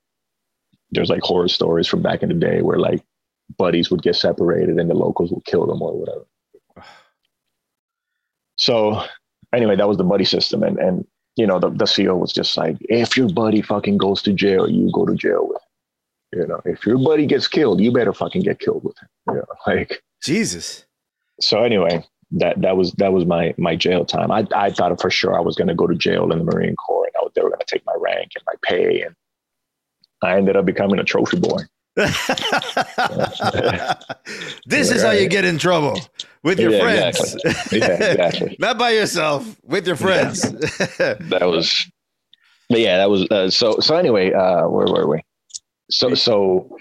there's 0.90 1.10
like 1.10 1.22
horror 1.22 1.48
stories 1.48 1.86
from 1.86 2.02
back 2.02 2.22
in 2.22 2.28
the 2.28 2.34
day 2.34 2.62
where 2.62 2.78
like 2.78 3.02
buddies 3.58 3.90
would 3.90 4.02
get 4.02 4.16
separated 4.16 4.78
and 4.78 4.90
the 4.90 4.94
locals 4.94 5.30
would 5.30 5.44
kill 5.44 5.66
them 5.66 5.82
or 5.82 5.98
whatever 5.98 6.26
so 8.56 9.02
anyway, 9.52 9.76
that 9.76 9.88
was 9.88 9.98
the 9.98 10.04
buddy 10.04 10.24
system. 10.24 10.62
And, 10.62 10.78
and 10.78 11.06
you 11.36 11.46
know, 11.46 11.58
the, 11.58 11.70
the 11.70 11.86
CO 11.86 12.16
was 12.16 12.32
just 12.32 12.56
like, 12.56 12.76
if 12.80 13.16
your 13.16 13.28
buddy 13.28 13.62
fucking 13.62 13.98
goes 13.98 14.22
to 14.22 14.32
jail, 14.32 14.68
you 14.68 14.90
go 14.92 15.06
to 15.06 15.14
jail 15.14 15.46
with 15.48 15.56
him. 15.56 16.40
You 16.40 16.46
know, 16.48 16.60
if 16.64 16.84
your 16.84 16.98
buddy 16.98 17.26
gets 17.26 17.46
killed, 17.46 17.80
you 17.80 17.92
better 17.92 18.12
fucking 18.12 18.42
get 18.42 18.58
killed 18.58 18.84
with 18.84 18.96
him. 18.98 19.08
You 19.28 19.34
know, 19.34 19.44
like 19.66 20.02
Jesus. 20.22 20.84
So 21.40 21.62
anyway, 21.62 22.04
that 22.32 22.60
that 22.62 22.76
was 22.76 22.92
that 22.92 23.12
was 23.12 23.24
my 23.24 23.54
my 23.56 23.76
jail 23.76 24.04
time. 24.04 24.32
I 24.32 24.46
I 24.54 24.70
thought 24.70 25.00
for 25.00 25.10
sure 25.10 25.36
I 25.36 25.40
was 25.40 25.54
going 25.54 25.68
to 25.68 25.74
go 25.74 25.86
to 25.86 25.94
jail 25.94 26.32
in 26.32 26.38
the 26.38 26.44
Marine 26.44 26.74
Corps, 26.74 27.05
and 27.05 27.05
I, 27.05 27.05
they 27.05 27.05
were 27.46 27.50
going 27.50 27.60
to 27.66 27.66
take 27.74 27.84
my 27.86 27.94
rank 27.98 28.32
and 28.34 28.44
my 28.46 28.54
pay, 28.62 29.02
and 29.02 29.14
I 30.22 30.36
ended 30.36 30.56
up 30.56 30.64
becoming 30.66 30.98
a 30.98 31.04
trophy 31.04 31.38
boy. 31.38 31.62
this 34.66 34.90
is 34.90 35.02
how 35.02 35.12
you 35.12 35.28
get 35.28 35.44
in 35.46 35.58
trouble 35.58 35.98
with 36.42 36.58
your 36.60 36.70
Yeah, 36.72 36.82
friends. 37.10 37.34
exactly. 37.34 37.78
Yeah, 37.80 37.86
exactly. 38.02 38.56
Not 38.60 38.78
by 38.78 38.90
yourself, 38.90 39.56
with 39.64 39.86
your 39.86 39.96
friends. 39.96 40.42
that 40.98 41.40
was 41.42 41.86
but 42.68 42.80
yeah 42.80 42.96
that 42.98 43.08
was 43.08 43.26
uh, 43.30 43.48
so 43.48 43.78
so 43.78 43.96
anyway 43.96 44.32
uh 44.32 44.66
where 44.68 44.88
were 44.88 45.06
we 45.06 45.22
so 45.88 46.14
so 46.14 46.76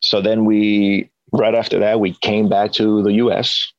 so 0.00 0.22
then 0.22 0.46
we 0.46 1.10
right 1.32 1.54
after 1.54 1.78
that 1.78 2.00
we 2.00 2.14
came 2.22 2.48
back 2.48 2.72
to 2.72 3.02
the 3.02 3.12
us 3.12 3.70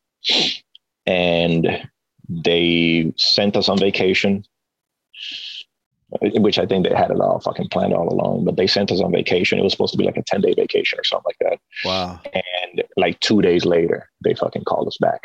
and 1.08 1.68
they 2.30 3.12
sent 3.18 3.58
us 3.58 3.70
on 3.70 3.80
vacation 3.80 4.46
which 6.22 6.58
i 6.58 6.66
think 6.66 6.88
they 6.88 6.96
had 6.96 7.12
it 7.12 7.20
all 7.20 7.40
fucking 7.42 7.68
planned 7.68 7.94
all 7.94 8.08
along 8.08 8.46
but 8.46 8.56
they 8.56 8.68
sent 8.68 8.92
us 8.92 9.02
on 9.02 9.12
vacation. 9.12 9.60
It 9.60 9.64
was 9.64 9.74
supposed 9.74 9.92
to 9.92 9.98
be 9.98 10.06
like 10.06 10.16
a 10.18 10.24
10 10.24 10.42
day 10.42 10.54
vacation 10.54 10.98
or 10.98 11.04
something 11.04 11.26
like 11.26 11.38
that. 11.42 11.60
Wow. 11.84 12.20
and 12.34 12.84
like 12.96 13.20
two 13.20 13.42
days 13.42 13.66
later 13.66 14.10
they 14.24 14.34
fucking 14.34 14.64
called 14.64 14.88
us 14.88 14.98
back. 15.02 15.22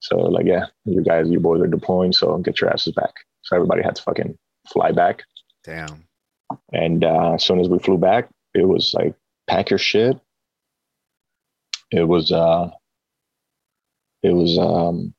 So 0.00 0.16
like 0.18 0.46
yeah 0.46 0.66
you 0.84 1.02
guys 1.02 1.28
you 1.28 1.40
boys 1.40 1.60
are 1.62 1.66
deploying 1.66 2.12
so 2.12 2.38
get 2.38 2.60
your 2.60 2.70
asses 2.70 2.94
back. 2.94 3.12
So 3.42 3.56
everybody 3.56 3.82
had 3.82 3.96
to 3.96 4.02
fucking 4.02 4.38
fly 4.72 4.92
back. 4.92 5.24
Damn. 5.64 6.04
and 6.72 7.04
uh, 7.04 7.34
as 7.34 7.44
soon 7.44 7.60
as 7.60 7.68
we 7.68 7.78
flew 7.80 7.98
back 7.98 8.28
it 8.54 8.66
was 8.68 8.92
like 8.94 9.14
pack 9.48 9.70
your 9.70 9.78
shit. 9.78 10.16
It 11.90 12.04
was 12.04 12.30
uh 12.30 12.70
it 14.22 14.32
was 14.32 14.56
um 14.58 15.12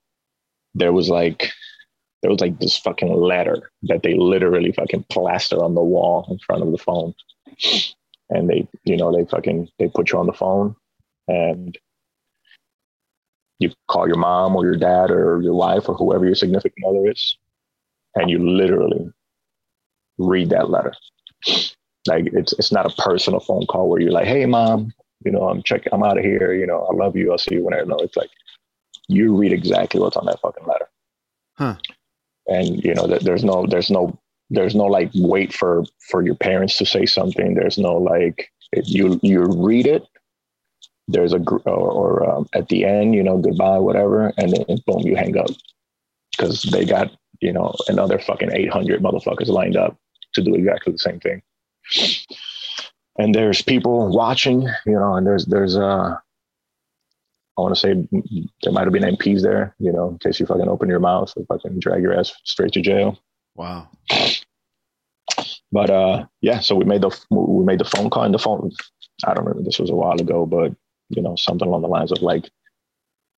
there 0.73 0.93
was 0.93 1.09
like 1.09 1.51
there 2.21 2.31
was 2.31 2.41
like 2.41 2.59
this 2.59 2.77
fucking 2.77 3.13
letter 3.13 3.71
that 3.83 4.03
they 4.03 4.13
literally 4.15 4.71
fucking 4.71 5.05
plaster 5.09 5.63
on 5.63 5.75
the 5.75 5.81
wall 5.83 6.27
in 6.29 6.39
front 6.39 6.63
of 6.63 6.71
the 6.71 6.77
phone. 6.77 7.13
And 8.29 8.49
they 8.49 8.67
you 8.85 8.97
know 8.97 9.15
they 9.15 9.25
fucking 9.25 9.69
they 9.79 9.87
put 9.87 10.11
you 10.11 10.19
on 10.19 10.27
the 10.27 10.33
phone 10.33 10.75
and 11.27 11.77
you 13.59 13.71
call 13.87 14.07
your 14.07 14.17
mom 14.17 14.55
or 14.55 14.65
your 14.65 14.77
dad 14.77 15.11
or 15.11 15.41
your 15.41 15.53
wife 15.53 15.87
or 15.87 15.95
whoever 15.95 16.25
your 16.25 16.35
significant 16.35 16.85
other 16.87 17.09
is 17.11 17.37
and 18.15 18.29
you 18.29 18.39
literally 18.39 19.11
read 20.17 20.49
that 20.49 20.69
letter. 20.69 20.93
Like 22.07 22.27
it's 22.33 22.53
it's 22.53 22.71
not 22.71 22.85
a 22.85 23.01
personal 23.01 23.39
phone 23.39 23.65
call 23.67 23.89
where 23.89 24.01
you're 24.01 24.11
like 24.11 24.27
hey 24.27 24.45
mom 24.45 24.93
you 25.23 25.31
know 25.31 25.49
i'm 25.49 25.61
checking 25.63 25.93
i'm 25.93 26.03
out 26.03 26.17
of 26.17 26.23
here 26.23 26.53
you 26.53 26.65
know 26.65 26.87
i 26.91 26.95
love 26.95 27.15
you 27.15 27.31
i'll 27.31 27.37
see 27.37 27.55
you 27.55 27.63
whenever. 27.63 27.85
No 27.85 27.97
it's 27.97 28.17
like 28.17 28.31
you 29.07 29.35
read 29.35 29.53
exactly 29.53 29.99
what's 29.99 30.17
on 30.17 30.25
that 30.25 30.39
fucking 30.41 30.65
letter. 30.65 30.87
Huh. 31.57 31.75
And 32.51 32.83
you 32.83 32.93
know 32.93 33.07
there's 33.07 33.43
no 33.43 33.65
there's 33.67 33.89
no 33.89 34.17
there's 34.49 34.75
no 34.75 34.85
like 34.85 35.09
wait 35.15 35.53
for 35.53 35.83
for 36.09 36.23
your 36.23 36.35
parents 36.35 36.77
to 36.77 36.85
say 36.85 37.05
something. 37.05 37.55
There's 37.55 37.77
no 37.77 37.95
like 37.95 38.51
you 38.85 39.19
you 39.23 39.43
read 39.43 39.87
it 39.87 40.05
there's 41.11 41.33
a 41.33 41.39
or, 41.65 41.91
or 41.91 42.29
um, 42.29 42.47
at 42.53 42.69
the 42.69 42.85
end 42.85 43.13
you 43.13 43.23
know 43.23 43.37
goodbye 43.37 43.79
whatever 43.79 44.31
and 44.37 44.53
then 44.53 44.77
boom 44.85 44.99
you 44.99 45.15
hang 45.15 45.37
up. 45.37 45.49
Because 46.31 46.61
they 46.63 46.85
got 46.85 47.11
you 47.41 47.51
know 47.51 47.73
another 47.87 48.19
fucking 48.19 48.51
800 48.53 49.01
motherfuckers 49.01 49.47
lined 49.47 49.75
up 49.75 49.97
to 50.33 50.41
do 50.41 50.55
exactly 50.55 50.93
the 50.93 50.99
same 50.99 51.19
thing. 51.19 51.41
And 53.17 53.35
there's 53.35 53.61
people 53.61 54.09
watching 54.09 54.61
you 54.85 54.93
know 54.93 55.15
and 55.15 55.27
there's 55.27 55.45
there's 55.45 55.75
uh 55.75 56.15
I 57.57 57.61
want 57.61 57.75
to 57.75 57.79
say 57.79 57.93
there 58.63 58.71
might 58.71 58.85
have 58.85 58.93
been 58.93 59.03
MPs 59.03 59.41
there, 59.41 59.75
you 59.79 59.91
know, 59.91 60.09
in 60.09 60.17
case 60.19 60.39
you 60.39 60.45
fucking 60.45 60.69
open 60.69 60.89
your 60.89 60.99
mouth, 60.99 61.33
I 61.37 61.57
can 61.61 61.79
drag 61.79 62.01
your 62.01 62.17
ass 62.17 62.33
straight 62.45 62.71
to 62.73 62.81
jail. 62.81 63.19
Wow. 63.55 63.89
But 65.71 65.89
uh, 65.89 66.25
yeah, 66.41 66.59
so 66.59 66.75
we 66.75 66.85
made 66.85 67.01
the 67.01 67.17
we 67.29 67.63
made 67.63 67.79
the 67.79 67.85
phone 67.85 68.09
call 68.09 68.23
and 68.23 68.33
the 68.33 68.39
phone. 68.39 68.71
I 69.25 69.33
don't 69.33 69.45
remember. 69.45 69.63
This 69.63 69.79
was 69.79 69.89
a 69.89 69.95
while 69.95 70.19
ago, 70.19 70.45
but 70.45 70.73
you 71.09 71.21
know, 71.21 71.35
something 71.35 71.67
along 71.67 71.81
the 71.81 71.87
lines 71.87 72.11
of 72.11 72.21
like, 72.21 72.49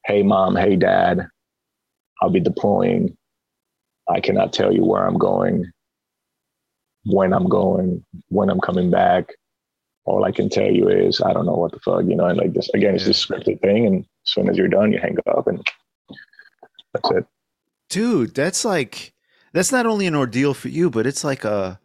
"Hey, 0.06 0.24
mom. 0.24 0.56
Hey, 0.56 0.76
dad. 0.76 1.28
I'll 2.22 2.30
be 2.30 2.40
deploying. 2.40 3.16
I 4.10 4.20
cannot 4.20 4.54
tell 4.54 4.74
you 4.74 4.84
where 4.84 5.06
I'm 5.06 5.18
going, 5.18 5.72
when 7.06 7.34
I'm 7.34 7.48
going, 7.48 8.04
when 8.30 8.50
I'm 8.50 8.60
coming 8.60 8.90
back. 8.90 9.30
All 10.06 10.26
I 10.26 10.32
can 10.32 10.50
tell 10.50 10.70
you 10.70 10.90
is 10.90 11.22
I 11.22 11.34
don't 11.34 11.46
know 11.46 11.56
what 11.56 11.72
the 11.72 11.80
fuck, 11.80 12.04
you 12.06 12.16
know. 12.16 12.26
And 12.26 12.38
like 12.38 12.54
this 12.54 12.70
again, 12.74 12.96
it's 12.96 13.06
this 13.06 13.26
scripted 13.26 13.62
thing, 13.62 13.86
and 13.86 14.00
as 14.02 14.32
soon 14.32 14.50
as 14.50 14.58
you're 14.58 14.68
done, 14.68 14.92
you 14.92 15.00
hang 15.00 15.18
up, 15.28 15.48
and 15.48 15.66
that's 16.94 17.10
it. 17.12 17.26
Dude, 17.90 18.34
that's 18.34 18.66
like 18.66 19.14
that's 19.54 19.72
not 19.72 19.86
only 19.86 20.08
an 20.08 20.16
ordeal 20.16 20.54
for 20.54 20.70
you, 20.70 20.90
but 20.90 21.08
it's 21.08 21.24
like 21.24 21.46
a 21.46 21.80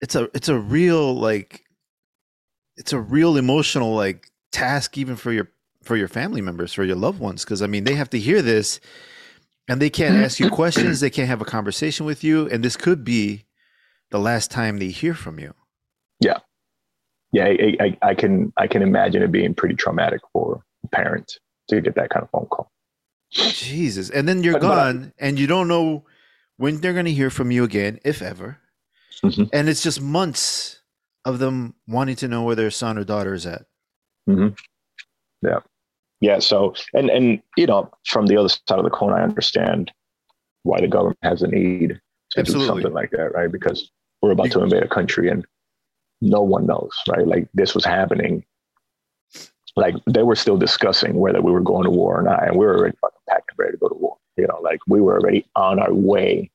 it's 0.00 0.14
a 0.14 0.28
it's 0.34 0.48
a 0.48 0.58
real 0.58 1.14
like 1.14 1.64
it's 2.76 2.92
a 2.92 3.00
real 3.00 3.36
emotional 3.36 3.94
like 3.94 4.30
task 4.52 4.98
even 4.98 5.16
for 5.16 5.32
your 5.32 5.50
for 5.82 5.96
your 5.96 6.08
family 6.08 6.40
members 6.40 6.72
for 6.72 6.84
your 6.84 6.96
loved 6.96 7.18
ones 7.18 7.44
because 7.44 7.62
i 7.62 7.66
mean 7.66 7.84
they 7.84 7.94
have 7.94 8.10
to 8.10 8.18
hear 8.18 8.42
this 8.42 8.80
and 9.68 9.80
they 9.80 9.90
can't 9.90 10.16
ask 10.16 10.38
you 10.38 10.50
questions 10.50 11.00
they 11.00 11.10
can't 11.10 11.28
have 11.28 11.40
a 11.40 11.44
conversation 11.44 12.04
with 12.06 12.22
you 12.22 12.48
and 12.50 12.64
this 12.64 12.76
could 12.76 13.04
be 13.04 13.44
the 14.10 14.18
last 14.18 14.50
time 14.50 14.78
they 14.78 14.88
hear 14.88 15.14
from 15.14 15.38
you 15.38 15.54
yeah 16.20 16.38
yeah 17.34 17.44
i, 17.44 17.76
I, 17.80 17.98
I 18.10 18.14
can 18.14 18.52
i 18.56 18.66
can 18.66 18.80
imagine 18.80 19.22
it 19.22 19.30
being 19.30 19.54
pretty 19.54 19.74
traumatic 19.74 20.20
for 20.32 20.64
a 20.84 20.88
parent 20.88 21.38
to 21.68 21.80
get 21.80 21.94
that 21.96 22.08
kind 22.10 22.22
of 22.22 22.30
phone 22.30 22.46
call 22.46 22.70
jesus 23.30 24.08
and 24.10 24.26
then 24.26 24.42
you're 24.42 24.54
but, 24.54 24.62
gone 24.62 24.98
but, 25.00 25.26
and 25.26 25.38
you 25.38 25.46
don't 25.46 25.68
know 25.68 26.04
when 26.56 26.80
they're 26.80 26.92
going 26.92 27.04
to 27.04 27.12
hear 27.12 27.30
from 27.30 27.50
you 27.50 27.64
again 27.64 27.98
if 28.04 28.22
ever 28.22 28.58
Mm-hmm. 29.24 29.44
And 29.52 29.68
it's 29.68 29.82
just 29.82 30.00
months 30.00 30.80
of 31.24 31.38
them 31.38 31.74
wanting 31.86 32.16
to 32.16 32.28
know 32.28 32.42
where 32.42 32.56
their 32.56 32.70
son 32.70 32.98
or 32.98 33.04
daughter 33.04 33.34
is 33.34 33.46
at. 33.46 33.62
Mm-hmm. 34.28 34.48
Yeah. 35.46 35.60
Yeah. 36.20 36.38
So, 36.38 36.74
and, 36.92 37.10
and, 37.10 37.42
you 37.56 37.66
know, 37.66 37.90
from 38.06 38.26
the 38.26 38.36
other 38.36 38.48
side 38.48 38.78
of 38.78 38.84
the 38.84 38.90
coin, 38.90 39.12
I 39.12 39.22
understand 39.22 39.90
why 40.62 40.80
the 40.80 40.88
government 40.88 41.18
has 41.22 41.42
a 41.42 41.48
need 41.48 42.00
to 42.30 42.40
Absolutely. 42.40 42.66
do 42.66 42.66
something 42.66 42.92
like 42.92 43.10
that, 43.12 43.32
right? 43.34 43.50
Because 43.50 43.90
we're 44.20 44.32
about 44.32 44.46
you, 44.46 44.52
to 44.52 44.62
invade 44.62 44.82
a 44.82 44.88
country 44.88 45.28
and 45.28 45.44
no 46.20 46.42
one 46.42 46.66
knows, 46.66 46.90
right? 47.08 47.26
Like 47.26 47.48
this 47.54 47.74
was 47.74 47.84
happening. 47.84 48.44
Like 49.76 49.94
they 50.06 50.22
were 50.22 50.36
still 50.36 50.56
discussing 50.56 51.14
whether 51.14 51.42
we 51.42 51.50
were 51.50 51.60
going 51.60 51.84
to 51.84 51.90
war 51.90 52.20
or 52.20 52.22
not. 52.22 52.46
And 52.46 52.56
we 52.56 52.64
were 52.64 52.76
already 52.76 52.96
fucking 53.00 53.20
packed 53.28 53.50
and 53.50 53.58
ready 53.58 53.72
to 53.72 53.78
go 53.78 53.88
to 53.88 53.94
war. 53.94 54.16
You 54.36 54.46
know, 54.46 54.60
like 54.62 54.80
we 54.86 55.00
were 55.00 55.18
already 55.18 55.46
on 55.56 55.78
our 55.78 55.92
way 55.92 56.50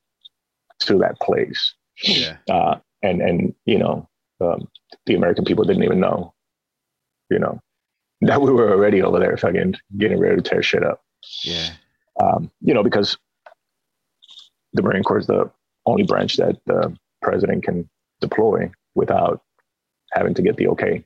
to 0.82 0.97
that 0.99 1.20
place. 1.20 1.74
Yeah. 2.03 2.38
Uh, 2.49 2.76
and 3.01 3.22
and 3.22 3.53
you 3.66 3.78
know, 3.78 4.07
um, 4.41 4.68
the 5.05 5.16
American 5.16 5.45
people 5.45 5.66
didn't 5.66 5.84
even 5.84 5.99
know, 5.99 6.34
you 7.30 7.39
know, 7.39 7.62
that 8.22 8.41
we 8.41 8.51
were 8.51 8.72
already 8.72 9.01
over 9.01 9.20
there 9.20 9.38
fucking 9.38 9.76
getting 9.97 10.20
ready 10.20 10.38
to 10.38 10.41
tear 10.41 10.64
shit 10.64 10.84
up. 10.84 11.01
Yeah. 11.43 11.70
Um, 12.22 12.51
you 12.62 12.74
know, 12.74 12.84
because 12.84 13.18
the 14.74 14.82
Marine 14.82 15.03
Corps 15.03 15.20
is 15.20 15.28
the 15.28 15.49
only 15.86 16.03
branch 16.03 16.38
that 16.38 16.57
the 16.66 16.95
president 17.22 17.64
can 17.64 17.89
deploy 18.22 18.72
without 18.95 19.41
having 20.14 20.34
to 20.34 20.41
get 20.41 20.57
the 20.57 20.68
okay. 20.70 21.03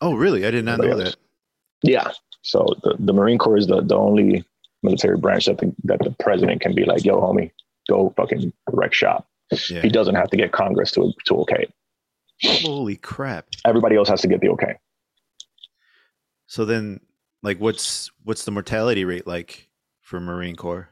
Oh, 0.00 0.14
really? 0.14 0.46
I 0.46 0.50
did 0.50 0.64
not 0.64 0.78
know 0.78 0.96
that. 0.96 1.16
Yeah. 1.82 2.10
So 2.42 2.66
the, 2.82 2.96
the 2.98 3.12
Marine 3.12 3.38
Corps 3.38 3.58
is 3.58 3.66
the, 3.66 3.80
the 3.82 3.96
only 3.96 4.44
military 4.82 5.18
branch 5.18 5.46
that 5.46 5.58
the, 5.58 5.74
that 5.84 5.98
the 6.00 6.14
president 6.20 6.60
can 6.60 6.74
be 6.74 6.84
like, 6.84 7.04
yo, 7.04 7.20
homie, 7.20 7.50
go 7.88 8.12
fucking 8.16 8.52
wreck 8.72 8.94
shop. 8.94 9.26
Yeah. 9.68 9.82
He 9.82 9.88
doesn't 9.88 10.14
have 10.14 10.30
to 10.30 10.36
get 10.36 10.52
Congress 10.52 10.92
to 10.92 11.12
to 11.26 11.34
okay. 11.40 11.66
Holy 12.42 12.96
crap! 12.96 13.46
Everybody 13.66 13.96
else 13.96 14.08
has 14.08 14.20
to 14.22 14.28
get 14.28 14.40
the 14.40 14.48
okay. 14.50 14.76
So 16.46 16.64
then, 16.64 17.00
like, 17.42 17.58
what's 17.58 18.10
what's 18.22 18.44
the 18.44 18.52
mortality 18.52 19.04
rate 19.04 19.26
like 19.26 19.68
for 20.00 20.20
Marine 20.20 20.56
Corps? 20.56 20.88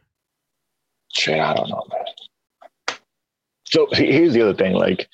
Shit, 1.13 1.39
I 1.39 1.55
don't 1.55 1.69
know, 1.71 1.87
man. 1.89 2.97
So 3.65 3.87
here's 3.93 4.35
the 4.35 4.43
other 4.43 4.55
thing. 4.55 4.75
Like, 4.75 5.09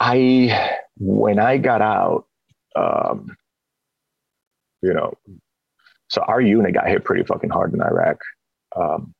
I 0.00 0.76
when 0.98 1.38
I 1.38 1.58
got 1.58 1.82
out, 1.82 2.26
um, 2.74 3.36
you 4.82 4.92
know, 4.92 5.14
so 6.08 6.22
our 6.22 6.40
unit 6.40 6.74
got 6.74 6.88
hit 6.88 7.04
pretty 7.04 7.24
fucking 7.24 7.50
hard 7.50 7.74
in 7.74 7.82
Iraq. 7.82 8.18
Um, 8.74 9.14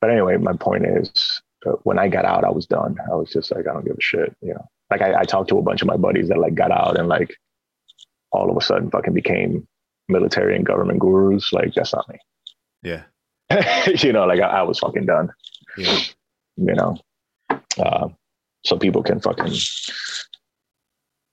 but 0.00 0.10
anyway, 0.10 0.36
my 0.36 0.52
point 0.52 0.86
is, 0.86 1.42
uh, 1.66 1.72
when 1.82 1.98
I 1.98 2.08
got 2.08 2.24
out, 2.24 2.44
I 2.44 2.50
was 2.50 2.66
done. 2.66 2.96
I 3.10 3.14
was 3.16 3.30
just 3.30 3.50
like, 3.50 3.66
I 3.68 3.72
don't 3.72 3.84
give 3.84 3.96
a 3.98 4.00
shit, 4.00 4.34
you 4.40 4.54
know. 4.54 4.64
Like 4.90 5.02
I, 5.02 5.20
I 5.20 5.24
talked 5.24 5.48
to 5.50 5.58
a 5.58 5.62
bunch 5.62 5.82
of 5.82 5.88
my 5.88 5.96
buddies 5.96 6.28
that 6.28 6.38
like 6.38 6.54
got 6.54 6.70
out 6.70 6.98
and 6.98 7.08
like 7.08 7.36
all 8.30 8.50
of 8.50 8.56
a 8.56 8.60
sudden 8.60 8.90
fucking 8.90 9.12
became 9.12 9.66
military 10.08 10.56
and 10.56 10.64
government 10.64 11.00
gurus. 11.00 11.52
Like 11.52 11.74
that's 11.74 11.92
not 11.92 12.08
me. 12.08 12.18
Yeah. 12.82 13.02
you 14.02 14.12
know, 14.12 14.24
like 14.24 14.40
I, 14.40 14.60
I, 14.60 14.62
was 14.62 14.78
fucking 14.78 15.06
done. 15.06 15.30
Yeah. 15.76 15.98
You 16.56 16.74
know. 16.74 16.96
Uh, 17.78 18.08
so 18.68 18.76
people 18.76 19.02
can 19.02 19.20
fucking 19.20 19.54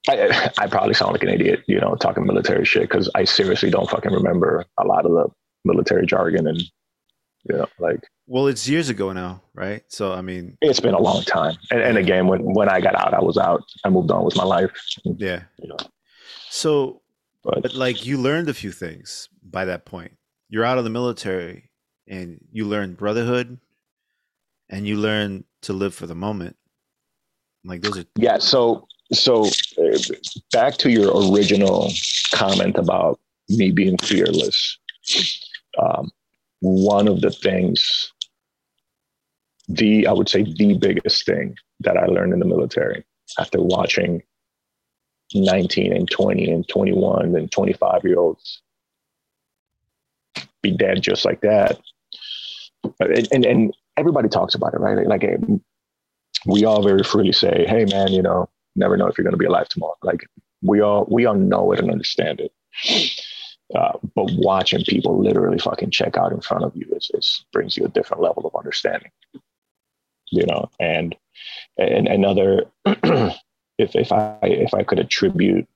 I, 0.07 0.51
I 0.59 0.67
probably 0.67 0.93
sound 0.93 1.13
like 1.13 1.23
an 1.23 1.29
idiot, 1.29 1.63
you 1.67 1.79
know, 1.79 1.95
talking 1.95 2.25
military 2.25 2.63
shit 2.63 2.83
because 2.83 3.09
I 3.15 3.23
seriously 3.23 3.71
don't 3.71 3.89
fucking 3.89 4.11
remember 4.11 4.63
a 4.77 4.85
lot 4.85 5.05
of 5.05 5.11
the 5.11 5.27
military 5.63 6.05
jargon 6.05 6.47
and 6.47 6.59
you 7.47 7.57
know, 7.57 7.67
like 7.79 7.99
well, 8.27 8.47
it's 8.47 8.67
years 8.67 8.89
ago 8.89 9.13
now, 9.13 9.41
right? 9.53 9.83
So 9.87 10.11
I 10.11 10.21
mean, 10.21 10.57
it's 10.61 10.79
been 10.79 10.95
a 10.95 11.01
long 11.01 11.23
time. 11.23 11.55
And, 11.69 11.81
and 11.81 11.97
again, 11.97 12.27
when 12.27 12.41
when 12.41 12.69
I 12.69 12.81
got 12.81 12.95
out, 12.95 13.13
I 13.13 13.21
was 13.21 13.37
out. 13.37 13.63
I 13.83 13.89
moved 13.89 14.09
on 14.11 14.25
with 14.25 14.35
my 14.35 14.43
life. 14.43 14.71
Yeah. 15.03 15.43
You 15.59 15.69
know. 15.69 15.77
So, 16.49 17.01
but, 17.43 17.61
but 17.61 17.75
like 17.75 18.05
you 18.05 18.17
learned 18.17 18.49
a 18.49 18.53
few 18.53 18.71
things 18.71 19.29
by 19.43 19.65
that 19.65 19.85
point. 19.85 20.13
You're 20.49 20.65
out 20.65 20.77
of 20.77 20.83
the 20.83 20.89
military, 20.89 21.69
and 22.07 22.43
you 22.51 22.65
learned 22.65 22.97
brotherhood, 22.97 23.59
and 24.69 24.87
you 24.87 24.97
learn 24.97 25.43
to 25.61 25.73
live 25.73 25.93
for 25.93 26.07
the 26.07 26.15
moment. 26.15 26.55
Like 27.65 27.81
those 27.81 27.97
are 27.99 28.05
yeah. 28.15 28.37
So 28.37 28.87
so 29.11 29.45
uh, 29.45 29.97
back 30.51 30.75
to 30.77 30.91
your 30.91 31.11
original 31.31 31.91
comment 32.33 32.77
about 32.77 33.19
me 33.49 33.71
being 33.71 33.97
fearless. 33.97 34.77
Um, 35.81 36.11
one 36.61 37.07
of 37.07 37.21
the 37.21 37.31
things 37.31 38.11
the 39.67 40.07
I 40.07 40.11
would 40.11 40.29
say 40.29 40.43
the 40.43 40.77
biggest 40.77 41.25
thing 41.25 41.55
that 41.81 41.97
I 41.97 42.05
learned 42.05 42.33
in 42.33 42.39
the 42.39 42.45
military 42.45 43.03
after 43.39 43.61
watching 43.61 44.21
19 45.33 45.93
and 45.93 46.09
20 46.09 46.51
and 46.51 46.67
21 46.67 47.35
and 47.35 47.51
25 47.51 48.03
year 48.03 48.19
olds 48.19 48.61
be 50.61 50.71
dead 50.71 51.01
just 51.01 51.25
like 51.25 51.41
that. 51.41 51.79
And, 52.99 53.27
and, 53.31 53.45
and 53.45 53.73
everybody 53.97 54.29
talks 54.29 54.53
about 54.53 54.73
it, 54.73 54.79
right? 54.79 55.07
Like 55.07 55.23
we 56.45 56.65
all 56.65 56.83
very 56.83 57.03
freely 57.03 57.31
say, 57.31 57.65
"Hey, 57.67 57.85
man, 57.85 58.11
you 58.11 58.21
know, 58.21 58.49
never 58.75 58.97
know 58.97 59.07
if 59.07 59.17
you're 59.17 59.23
going 59.23 59.33
to 59.33 59.37
be 59.37 59.45
alive 59.45 59.69
tomorrow." 59.69 59.95
Like 60.03 60.27
we 60.61 60.81
all 60.81 61.05
we 61.09 61.25
all 61.25 61.35
know 61.35 61.71
it 61.71 61.79
and 61.79 61.91
understand 61.91 62.41
it. 62.41 62.51
Uh, 63.73 63.97
but 64.13 64.29
watching 64.33 64.83
people 64.83 65.19
literally 65.19 65.57
fucking 65.57 65.89
check 65.89 66.17
out 66.17 66.31
in 66.31 66.39
front 66.39 66.63
of 66.63 66.75
you 66.75 66.85
is, 66.95 67.09
is 67.15 67.45
brings 67.51 67.75
you 67.75 67.83
a 67.83 67.89
different 67.89 68.21
level 68.21 68.45
of 68.45 68.55
understanding 68.55 69.09
you 70.31 70.45
know, 70.45 70.69
and 70.79 71.15
and 71.77 72.07
another 72.07 72.65
if 72.85 73.39
if 73.95 74.11
I 74.11 74.37
if 74.43 74.73
I 74.73 74.83
could 74.83 74.99
attribute 74.99 75.67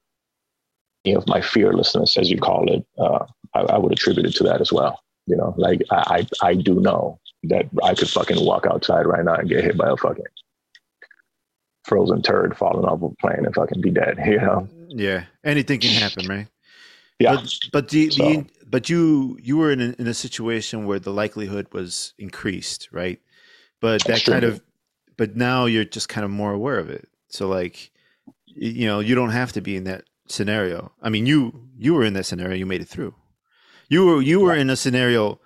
you 1.04 1.14
know 1.14 1.24
my 1.28 1.42
fearlessness 1.42 2.18
as 2.18 2.30
you 2.30 2.38
call 2.38 2.72
it, 2.72 2.86
uh, 2.98 3.26
I, 3.54 3.60
I, 3.62 3.78
would 3.78 3.92
attribute 3.92 4.26
it 4.26 4.36
to 4.36 4.44
that 4.44 4.62
as 4.62 4.72
well. 4.72 5.02
You 5.28 5.38
know, 5.38 5.54
like 5.58 5.82
I 5.92 6.28
I 6.42 6.56
do 6.56 6.80
know 6.80 7.20
that 7.44 7.68
I 7.84 7.94
could 7.96 8.10
fucking 8.10 8.44
walk 8.44 8.66
outside 8.66 9.06
right 9.06 9.24
now 9.24 9.36
and 9.36 9.50
get 9.50 9.64
hit 9.64 9.78
by 9.78 9.90
a 9.90 9.98
fucking 9.98 10.26
frozen 11.90 12.22
turd 12.22 12.56
falling 12.56 12.86
off 12.86 13.02
a 13.02 13.10
plane 13.16 13.46
and 13.46 13.54
fucking 13.54 13.82
be 13.82 13.92
dead. 13.92 14.18
You 14.26 14.38
know. 14.38 14.70
Yeah, 14.88 15.26
anything 15.44 15.80
can 15.80 15.92
happen, 16.02 16.28
right? 16.28 16.48
Yeah, 17.20 17.36
but 17.36 17.54
but 17.74 17.90
the, 17.90 18.12
so. 18.12 18.24
the 18.24 18.46
but 18.66 18.90
you 18.90 19.38
you 19.42 19.58
were 19.58 19.72
in 19.72 19.82
a, 19.82 19.96
in 20.00 20.08
a 20.08 20.14
situation 20.14 20.86
where 20.86 21.00
the 21.00 21.12
likelihood 21.12 21.68
was 21.74 22.14
increased, 22.18 22.88
right? 22.92 23.20
but 23.82 24.04
that 24.06 24.24
kind 24.24 24.44
of 24.44 24.62
but 25.18 25.36
now 25.36 25.66
you're 25.66 25.86
just 25.86 26.10
kind 26.10 26.26
of 26.26 26.32
more 26.32 26.52
aware 26.52 26.78
of 26.78 26.90
it 26.90 27.08
so 27.30 27.48
like 27.48 27.92
you 28.46 28.88
know 28.88 29.00
you 29.00 29.16
don't 29.16 29.32
have 29.32 29.52
to 29.52 29.62
be 29.62 29.76
in 29.76 29.84
that 29.84 30.04
scenario 30.28 30.92
i 31.02 31.10
mean 31.10 31.26
you 31.26 31.68
you 31.78 31.94
were 31.94 32.04
in 32.04 32.14
that 32.14 32.26
scenario 32.26 32.56
you 32.56 32.66
made 32.66 32.82
it 32.82 32.88
through 32.88 33.14
you 33.90 34.06
were 34.06 34.22
you 34.22 34.40
were 34.40 34.56
in 34.56 34.70
a 34.70 34.76
scenario 34.76 35.40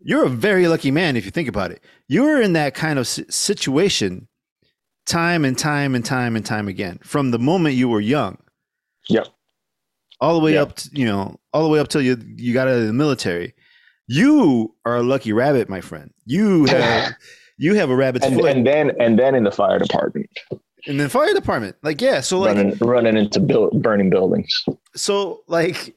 you're 0.00 0.24
a 0.24 0.30
very 0.30 0.66
lucky 0.68 0.90
man 0.90 1.16
if 1.16 1.24
you 1.24 1.30
think 1.30 1.48
about 1.48 1.70
it 1.70 1.82
you 2.08 2.22
were 2.22 2.40
in 2.40 2.52
that 2.52 2.74
kind 2.74 2.98
of 2.98 3.06
situation 3.06 4.28
time 5.06 5.44
and 5.44 5.58
time 5.58 5.94
and 5.94 6.04
time 6.04 6.36
and 6.36 6.44
time 6.46 6.68
again 6.68 6.98
from 7.02 7.30
the 7.30 7.38
moment 7.38 7.74
you 7.74 7.88
were 7.88 8.00
young 8.00 8.38
yep 9.08 9.26
all 10.20 10.38
the 10.38 10.44
way 10.44 10.54
Yeah. 10.54 10.62
up, 10.62 10.76
to, 10.76 10.90
you 10.92 11.04
know, 11.04 11.38
all 11.52 11.62
the 11.64 11.68
way 11.68 11.78
up 11.78 11.88
till 11.88 12.00
you 12.00 12.16
you 12.36 12.54
got 12.54 12.68
out 12.68 12.76
of 12.76 12.86
the 12.86 12.92
military. 12.92 13.52
You 14.06 14.74
are 14.84 14.96
a 14.96 15.02
lucky 15.02 15.32
rabbit, 15.32 15.68
my 15.68 15.80
friend. 15.80 16.12
You 16.24 16.64
have 16.66 17.14
you 17.58 17.74
have 17.74 17.90
a 17.90 17.96
rabbit's 17.96 18.24
and, 18.24 18.36
foot 18.36 18.50
and 18.50 18.66
then 18.66 18.92
and 19.00 19.18
then 19.18 19.34
in 19.34 19.44
the 19.44 19.50
fire 19.50 19.78
department, 19.78 20.30
in 20.86 20.96
the 20.96 21.08
fire 21.08 21.34
department. 21.34 21.76
Like, 21.82 22.00
yeah, 22.00 22.20
so 22.20 22.38
like, 22.38 22.56
running 22.56 22.78
running 22.80 23.16
into 23.16 23.40
build, 23.40 23.82
burning 23.82 24.08
buildings. 24.08 24.48
so 24.94 25.42
like, 25.46 25.94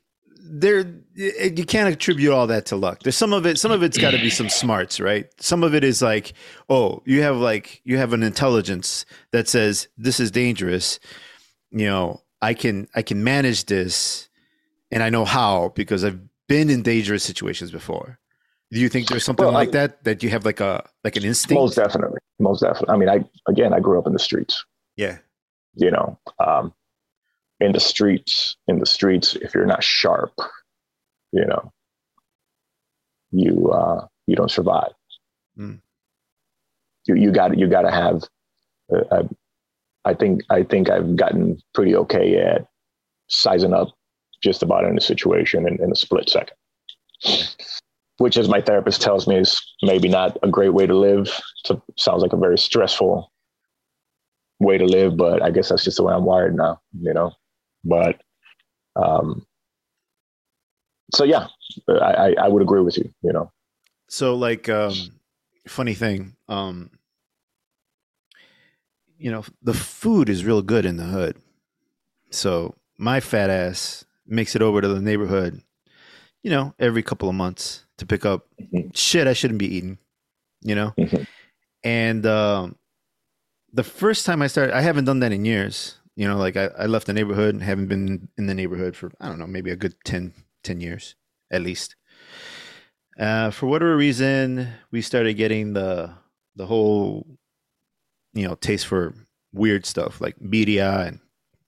there 0.49 0.85
you 1.15 1.65
can't 1.65 1.93
attribute 1.93 2.31
all 2.31 2.47
that 2.47 2.65
to 2.67 2.75
luck. 2.75 3.03
There's 3.03 3.17
some 3.17 3.33
of 3.33 3.45
it. 3.45 3.57
Some 3.59 3.71
of 3.71 3.83
it's 3.83 3.97
got 3.97 4.11
to 4.11 4.17
be 4.17 4.29
some 4.29 4.49
smarts, 4.49 4.99
right? 4.99 5.27
Some 5.39 5.63
of 5.63 5.73
it 5.75 5.83
is 5.83 6.01
like, 6.01 6.33
oh, 6.69 7.01
you 7.05 7.21
have 7.21 7.37
like 7.37 7.81
you 7.83 7.97
have 7.97 8.13
an 8.13 8.23
intelligence 8.23 9.05
that 9.31 9.47
says 9.47 9.87
this 9.97 10.19
is 10.19 10.31
dangerous. 10.31 10.99
You 11.71 11.85
know, 11.87 12.21
I 12.41 12.53
can 12.53 12.87
I 12.95 13.01
can 13.01 13.23
manage 13.23 13.65
this, 13.65 14.29
and 14.91 15.03
I 15.03 15.09
know 15.09 15.25
how 15.25 15.69
because 15.75 16.03
I've 16.03 16.19
been 16.47 16.69
in 16.69 16.81
dangerous 16.83 17.23
situations 17.23 17.71
before. 17.71 18.19
Do 18.71 18.79
you 18.79 18.89
think 18.89 19.07
there's 19.07 19.23
something 19.23 19.45
Well, 19.45 19.53
like 19.53 19.69
I- 19.69 19.71
that 19.71 20.03
that 20.03 20.23
you 20.23 20.29
have 20.29 20.45
like 20.45 20.59
a 20.59 20.87
like 21.03 21.15
an 21.15 21.23
instinct? 21.23 21.59
Most 21.59 21.75
definitely, 21.75 22.19
most 22.39 22.61
definitely. 22.61 22.93
I 22.93 22.97
mean, 22.97 23.09
I 23.09 23.23
again, 23.49 23.73
I 23.73 23.79
grew 23.79 23.97
up 23.99 24.07
in 24.07 24.13
the 24.13 24.19
streets. 24.19 24.63
yeah, 24.97 25.17
You 25.75 25.91
know, 25.91 26.19
um, 26.45 26.73
in 27.59 27.71
the 27.71 27.79
streets, 27.79 28.55
in 28.67 28.79
the 28.79 28.85
streets. 28.85 29.35
If 29.35 29.53
you're 29.53 29.65
not 29.65 29.83
sharp, 29.83 30.33
you 31.31 31.45
know, 31.45 31.71
you 33.31 33.69
uh, 33.71 34.07
you 34.27 34.35
don't 34.35 34.51
survive. 34.51 34.91
Mm. 35.57 35.79
You 37.05 37.15
you 37.15 37.31
got 37.31 37.57
you 37.57 37.67
got 37.67 37.81
to 37.81 37.91
have. 37.91 38.23
Uh, 38.93 39.15
uh, 39.15 39.27
I 40.05 40.13
think 40.13 40.41
I 40.49 40.63
think 40.63 40.89
I've 40.89 41.15
gotten 41.15 41.61
pretty 41.73 41.95
okay 41.95 42.37
at 42.37 42.67
sizing 43.27 43.73
up 43.73 43.89
just 44.41 44.63
about 44.63 44.85
any 44.85 44.99
situation 44.99 45.67
in, 45.67 45.81
in 45.81 45.91
a 45.91 45.95
split 45.95 46.29
second. 46.29 46.55
Which, 48.17 48.37
as 48.37 48.49
my 48.49 48.61
therapist 48.61 49.01
tells 49.01 49.27
me, 49.27 49.37
is 49.37 49.61
maybe 49.83 50.07
not 50.07 50.37
a 50.41 50.47
great 50.47 50.73
way 50.73 50.87
to 50.87 50.95
live. 50.95 51.39
It 51.69 51.81
sounds 51.97 52.23
like 52.23 52.33
a 52.33 52.37
very 52.37 52.57
stressful 52.57 53.31
way 54.59 54.77
to 54.77 54.85
live, 54.85 55.17
but 55.17 55.43
I 55.43 55.51
guess 55.51 55.69
that's 55.69 55.83
just 55.83 55.97
the 55.97 56.03
way 56.03 56.13
I'm 56.13 56.25
wired 56.25 56.55
now, 56.55 56.81
you 56.99 57.13
know. 57.13 57.33
But 57.87 58.21
um, 58.95 59.45
so 61.13 61.23
yeah, 61.23 61.47
I, 61.87 62.35
I, 62.39 62.47
would 62.47 62.61
agree 62.61 62.81
with 62.81 62.97
you, 62.97 63.13
you 63.21 63.31
know. 63.31 63.51
So 64.09 64.35
like 64.35 64.67
um 64.69 64.93
funny 65.67 65.93
thing, 65.93 66.35
um 66.49 66.91
you 69.17 69.31
know, 69.31 69.43
the 69.63 69.73
food 69.73 70.29
is 70.29 70.45
real 70.45 70.61
good 70.61 70.85
in 70.85 70.97
the 70.97 71.03
hood. 71.05 71.37
So 72.29 72.75
my 72.97 73.19
fat 73.19 73.49
ass 73.49 74.05
makes 74.27 74.55
it 74.55 74.61
over 74.61 74.79
to 74.79 74.87
the 74.87 75.01
neighborhood, 75.01 75.61
you 76.43 76.51
know, 76.51 76.75
every 76.77 77.01
couple 77.01 77.27
of 77.29 77.35
months 77.35 77.85
to 77.97 78.05
pick 78.05 78.25
up 78.25 78.47
Mhm. 78.61 78.95
shit 78.95 79.27
I 79.27 79.33
shouldn't 79.33 79.59
be 79.59 79.73
eating, 79.73 79.97
you 80.61 80.75
know? 80.75 80.93
Mhm. 80.97 81.25
And 81.83 82.25
um 82.25 82.75
the 83.73 83.83
first 83.83 84.25
time 84.25 84.41
I 84.41 84.47
started 84.47 84.75
I 84.75 84.81
haven't 84.81 85.05
done 85.05 85.19
that 85.19 85.31
in 85.31 85.45
years. 85.45 85.95
You 86.17 86.27
know, 86.27 86.37
like 86.37 86.57
I, 86.57 86.71
I 86.77 86.85
left 86.87 87.05
the 87.05 87.13
neighborhood 87.13 87.53
and 87.53 87.63
haven't 87.63 87.87
been 87.87 88.27
in 88.39 88.47
the 88.47 88.55
neighborhood 88.55 88.95
for 88.95 89.11
I 89.21 89.29
don't 89.29 89.37
know, 89.37 89.45
maybe 89.45 89.69
a 89.69 89.75
good 89.75 89.93
10, 90.03 90.33
10 90.63 90.81
years 90.81 91.15
at 91.51 91.61
least. 91.61 91.95
Uh, 93.19 93.51
for 93.51 93.67
whatever 93.67 93.95
reason, 93.95 94.67
we 94.91 95.01
started 95.01 95.35
getting 95.35 95.73
the 95.73 96.11
the 96.55 96.65
whole, 96.65 97.25
you 98.33 98.47
know, 98.47 98.55
taste 98.55 98.87
for 98.87 99.13
weird 99.53 99.85
stuff 99.85 100.19
like 100.19 100.35
birria 100.39 101.07
and 101.07 101.19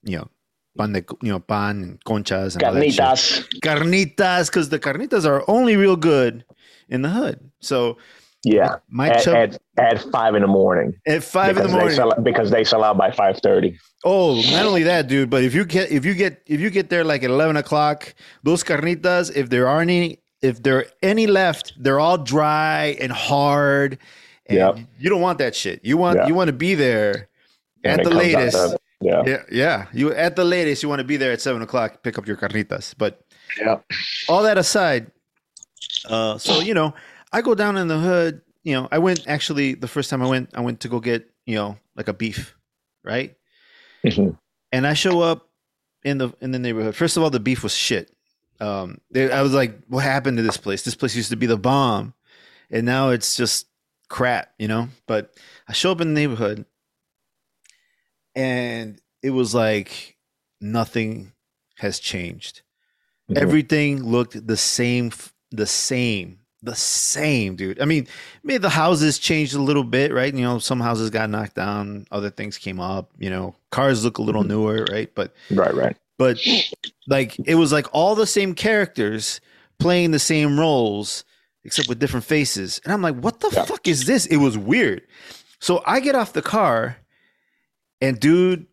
you 0.02 0.18
know, 0.18 0.28
pan 0.76 0.94
de, 0.94 1.04
you 1.22 1.30
know, 1.30 1.38
pan 1.40 1.82
and 1.82 2.04
conchas 2.04 2.54
and 2.54 2.64
all 2.64 2.74
that 2.74 2.90
shit. 2.90 3.00
Carnitas. 3.00 3.60
carnitas, 3.60 4.46
because 4.46 4.68
the 4.68 4.78
carnitas 4.80 5.24
are 5.24 5.44
only 5.48 5.76
real 5.76 5.96
good 5.96 6.44
in 6.88 7.02
the 7.02 7.08
hood. 7.08 7.50
So 7.60 7.98
Yeah. 8.44 8.76
my 8.88 9.10
At, 9.10 9.22
chub 9.22 9.34
at, 9.36 9.58
at 9.78 10.02
five 10.10 10.34
in 10.34 10.42
the 10.42 10.48
morning. 10.48 10.94
at 11.06 11.22
five 11.22 11.56
in 11.58 11.62
the 11.64 11.68
because 11.68 11.72
They 11.72 11.78
morning. 11.78 11.96
sell, 11.96 12.14
because 12.22 12.50
they 12.50 12.64
sell 12.64 12.82
out 12.84 12.96
by 12.96 13.10
5.30. 13.10 13.76
Oh, 14.04 14.40
not 14.52 14.64
only 14.64 14.82
that, 14.84 15.08
dude, 15.08 15.28
but 15.28 15.42
if 15.44 15.54
you 15.54 15.64
get 15.66 15.90
if 15.92 16.06
you 16.06 16.14
get 16.14 16.42
if 16.46 16.58
you 16.58 16.70
get 16.70 16.88
there 16.88 17.04
like 17.04 17.22
at 17.22 17.28
eleven 17.28 17.56
o'clock, 17.58 18.14
those 18.42 18.64
carnitas, 18.64 19.30
if 19.36 19.50
there 19.50 19.68
aren't 19.68 19.90
any 19.90 20.20
if 20.40 20.62
there 20.62 20.78
are 20.78 20.86
any 21.02 21.26
left, 21.26 21.74
they're 21.78 22.00
all 22.00 22.16
dry 22.16 22.96
and 22.98 23.12
hard. 23.12 23.98
And 24.46 24.56
Yep. 24.58 24.78
you 24.98 25.10
don't 25.10 25.20
want 25.20 25.38
that 25.40 25.54
shit. 25.54 25.84
You 25.84 25.98
want 25.98 26.16
Yeah. 26.16 26.26
you 26.28 26.34
want 26.34 26.48
to 26.48 26.54
be 26.54 26.74
there 26.74 27.28
And 27.84 28.00
at 28.00 28.04
the 28.06 28.14
latest. 28.14 28.56
the- 28.56 28.78
yeah. 29.02 29.22
yeah, 29.26 29.42
yeah. 29.52 29.86
You 29.92 30.14
at 30.14 30.34
the 30.34 30.44
latest, 30.44 30.82
you 30.82 30.88
want 30.88 31.00
to 31.00 31.04
be 31.04 31.18
there 31.18 31.32
at 31.32 31.42
seven 31.42 31.60
o'clock, 31.60 32.02
pick 32.02 32.16
up 32.16 32.26
your 32.26 32.38
carnitas. 32.38 32.94
But 32.96 33.20
Yeah. 33.60 33.80
all 34.30 34.42
that 34.44 34.56
aside, 34.56 35.08
uh, 36.08 36.38
so 36.38 36.60
you 36.60 36.72
know, 36.72 36.94
I 37.32 37.42
go 37.42 37.54
down 37.54 37.76
in 37.76 37.88
the 37.88 37.98
hood. 37.98 38.42
You 38.62 38.74
know, 38.74 38.88
I 38.90 38.98
went 38.98 39.26
actually 39.26 39.74
the 39.74 39.88
first 39.88 40.10
time 40.10 40.22
I 40.22 40.26
went, 40.28 40.50
I 40.54 40.60
went 40.60 40.80
to 40.80 40.88
go 40.88 41.00
get 41.00 41.30
you 41.46 41.54
know 41.54 41.78
like 41.96 42.08
a 42.08 42.12
beef, 42.12 42.56
right? 43.04 43.36
Mhm. 44.04 44.38
And 44.72 44.86
I 44.86 44.94
show 44.94 45.20
up 45.20 45.48
in 46.04 46.18
the 46.18 46.32
in 46.40 46.52
the 46.52 46.58
neighborhood. 46.58 46.94
First 46.96 47.16
of 47.16 47.22
all, 47.22 47.30
the 47.30 47.40
beef 47.40 47.62
was 47.62 47.74
shit. 47.74 48.14
Um, 48.60 48.98
they, 49.10 49.32
I 49.32 49.42
was 49.42 49.54
like, 49.54 49.78
what 49.88 50.04
happened 50.04 50.36
to 50.36 50.42
this 50.42 50.58
place? 50.58 50.82
This 50.82 50.94
place 50.94 51.16
used 51.16 51.30
to 51.30 51.36
be 51.36 51.46
the 51.46 51.56
bomb, 51.56 52.14
and 52.70 52.84
now 52.84 53.10
it's 53.10 53.36
just 53.36 53.66
crap, 54.08 54.52
you 54.58 54.68
know. 54.68 54.88
But 55.06 55.34
I 55.68 55.72
show 55.72 55.90
up 55.92 56.00
in 56.02 56.12
the 56.14 56.20
neighborhood, 56.20 56.66
and 58.34 59.00
it 59.22 59.30
was 59.30 59.54
like 59.54 60.16
nothing 60.60 61.32
has 61.78 61.98
changed 61.98 62.62
Mhm. 63.30 63.38
everything 63.38 64.02
looked 64.04 64.46
the 64.46 64.56
same 64.56 65.10
the 65.50 65.66
same 65.66 66.39
the 66.62 66.74
same 66.74 67.56
dude. 67.56 67.80
I 67.80 67.84
mean 67.86 68.06
maybe 68.42 68.58
the 68.58 68.68
houses 68.68 69.18
changed 69.18 69.54
a 69.54 69.62
little 69.62 69.84
bit 69.84 70.12
right? 70.12 70.34
You 70.34 70.42
know 70.42 70.58
some 70.58 70.80
houses 70.80 71.08
got 71.10 71.30
knocked 71.30 71.54
down 71.56 72.06
other 72.10 72.30
things 72.30 72.58
came 72.58 72.80
up 72.80 73.10
you 73.18 73.30
know. 73.30 73.54
Cars 73.70 74.04
look 74.04 74.18
a 74.18 74.22
little 74.22 74.42
Mhm. 74.44 74.48
newer 74.48 74.86
right? 74.90 75.10
But 75.14 75.34
Right, 75.50 75.74
right. 75.74 75.96
but 76.18 76.38
like 77.06 77.36
it 77.46 77.54
was 77.54 77.72
like 77.72 77.86
all 77.92 78.14
the 78.14 78.26
same 78.26 78.54
characters 78.54 79.40
playing 79.78 80.10
the 80.10 80.18
same 80.18 80.58
roles 80.60 81.24
except 81.64 81.88
with 81.88 81.98
different 81.98 82.24
faces. 82.26 82.80
And 82.84 82.92
i'm 82.92 83.00
like 83.02 83.16
what 83.16 83.40
the 83.40 83.50
Yeah. 83.52 83.64
fuck 83.64 83.88
is 83.88 84.04
this? 84.06 84.26
It 84.26 84.36
was 84.36 84.58
weird. 84.58 85.02
So 85.60 85.82
i 85.86 86.00
get 86.00 86.14
off 86.14 86.32
the 86.34 86.42
car 86.42 86.96
and 88.00 88.18
dude 88.20 88.66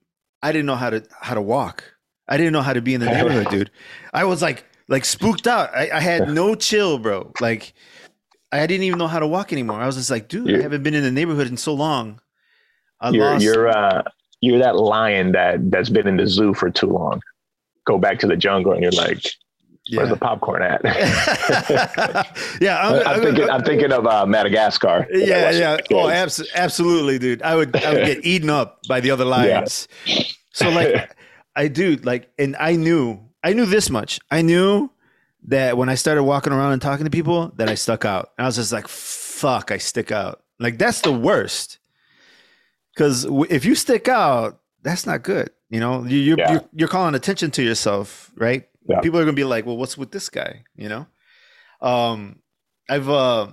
i 0.43 0.51
didn't 0.51 0.65
know 0.65 0.75
how 0.75 0.89
to 0.89 1.03
how 1.21 1.35
to 1.35 1.41
walk. 1.41 1.83
I 2.27 2.35
didn't 2.35 2.51
know 2.51 2.61
how 2.61 2.73
to 2.73 2.81
be 2.81 2.93
in 2.93 2.99
the 2.99 3.05
neighborhood 3.15 3.47
dude. 3.49 3.71
I 4.13 4.25
was 4.25 4.41
like 4.41 4.65
like 4.87 5.05
spooked 5.05 5.47
out 5.47 5.69
i, 5.75 5.89
I 5.91 5.99
had 5.99 6.29
no 6.29 6.55
chill 6.55 6.97
bro 6.97 7.31
like 7.41 7.73
i 8.51 8.65
didn't 8.67 8.83
even 8.83 8.99
know 8.99 9.07
how 9.07 9.19
to 9.19 9.27
walk 9.27 9.51
anymore 9.51 9.79
i 9.81 9.85
was 9.85 9.95
just 9.95 10.09
like 10.09 10.27
dude 10.27 10.47
i 10.47 10.51
You're- 10.51 10.63
haven't 10.63 10.83
been 10.83 10.93
in 10.93 11.03
the 11.03 11.11
neighborhood 11.11 11.47
in 11.47 11.57
so 11.57 11.73
long 11.73 12.19
i 13.01 13.09
You're, 13.09 13.25
lost 13.25 13.43
you're, 13.43 13.67
uh, 13.67 14.03
you're 14.41 14.59
that 14.59 14.75
lion 14.75 15.31
that, 15.31 15.71
that's 15.71 15.89
been 15.89 16.07
in 16.07 16.17
the 16.17 16.27
zoo 16.27 16.53
for 16.53 16.69
too 16.69 16.85
long. 16.87 17.21
Go 17.87 17.97
back 17.97 18.19
to 18.19 18.27
the 18.27 18.35
jungle 18.37 18.71
and 18.71 18.83
you're 18.83 18.91
like, 18.91 19.17
where's 19.17 19.33
yeah. 19.89 20.05
the 20.05 20.15
popcorn 20.15 20.61
at? 20.61 20.81
yeah 22.61 22.77
I'm, 22.79 22.93
I'm, 22.99 23.07
I'm- 23.07 23.21
thinking, 23.23 23.49
I'm 23.49 23.63
thinking 23.63 23.91
of 23.91 24.05
uh, 24.05 24.25
Madagascar. 24.27 25.07
yeah, 25.11 25.49
yeah. 25.49 25.77
Oh, 25.91 26.07
abs- 26.07 26.47
absolutely, 26.53 27.17
dude. 27.17 27.41
I 27.41 27.55
would, 27.55 27.75
I 27.83 27.93
would 27.93 28.05
get 28.05 28.23
eaten 28.25 28.51
up 28.51 28.79
by 28.87 28.99
the 28.99 29.09
other 29.09 29.25
lions. 29.25 29.87
So, 30.53 30.69
like, 30.69 31.11
I 31.55 31.67
do, 31.67 31.95
like, 32.03 32.29
and 32.37 32.55
I 32.59 32.75
knew, 32.75 33.19
I 33.43 33.53
knew 33.53 33.65
this 33.65 33.89
much. 33.89 34.19
I 34.31 34.41
knew 34.41 34.89
that 35.47 35.77
when 35.77 35.89
I 35.89 35.95
started 35.95 36.23
walking 36.23 36.51
around 36.53 36.73
and 36.73 36.81
talking 36.81 37.05
to 37.05 37.11
people, 37.11 37.51
that 37.57 37.69
I 37.69 37.75
stuck 37.75 38.03
out. 38.05 38.31
And 38.37 38.45
I 38.45 38.47
was 38.47 38.55
just 38.55 38.71
like, 38.73 38.87
"Fuck, 38.87 39.71
I 39.71 39.77
stick 39.77 40.11
out." 40.11 40.43
Like, 40.59 40.77
that's 40.77 41.01
the 41.01 41.11
worst. 41.13 41.77
Because 42.93 43.25
if 43.49 43.63
you 43.63 43.75
stick 43.75 44.07
out, 44.07 44.59
that's 44.81 45.05
not 45.05 45.23
good. 45.23 45.51
You 45.69 45.79
know, 45.79 46.03
you, 46.05 46.17
you're, 46.17 46.39
Yeah. 46.39 46.51
you're 46.53 46.65
you're 46.73 46.87
calling 46.87 47.13
attention 47.15 47.51
to 47.51 47.63
yourself, 47.63 48.31
right? 48.35 48.67
Yeah. 48.89 49.01
People 49.01 49.19
are 49.19 49.23
gonna 49.23 49.33
be 49.33 49.43
like, 49.43 49.65
"Well, 49.65 49.77
what's 49.77 49.97
with 49.97 50.11
this 50.11 50.29
guy?" 50.29 50.63
You 50.75 50.89
know. 50.89 51.07
Um, 51.81 52.39
I've 52.89 53.07
uh, 53.09 53.47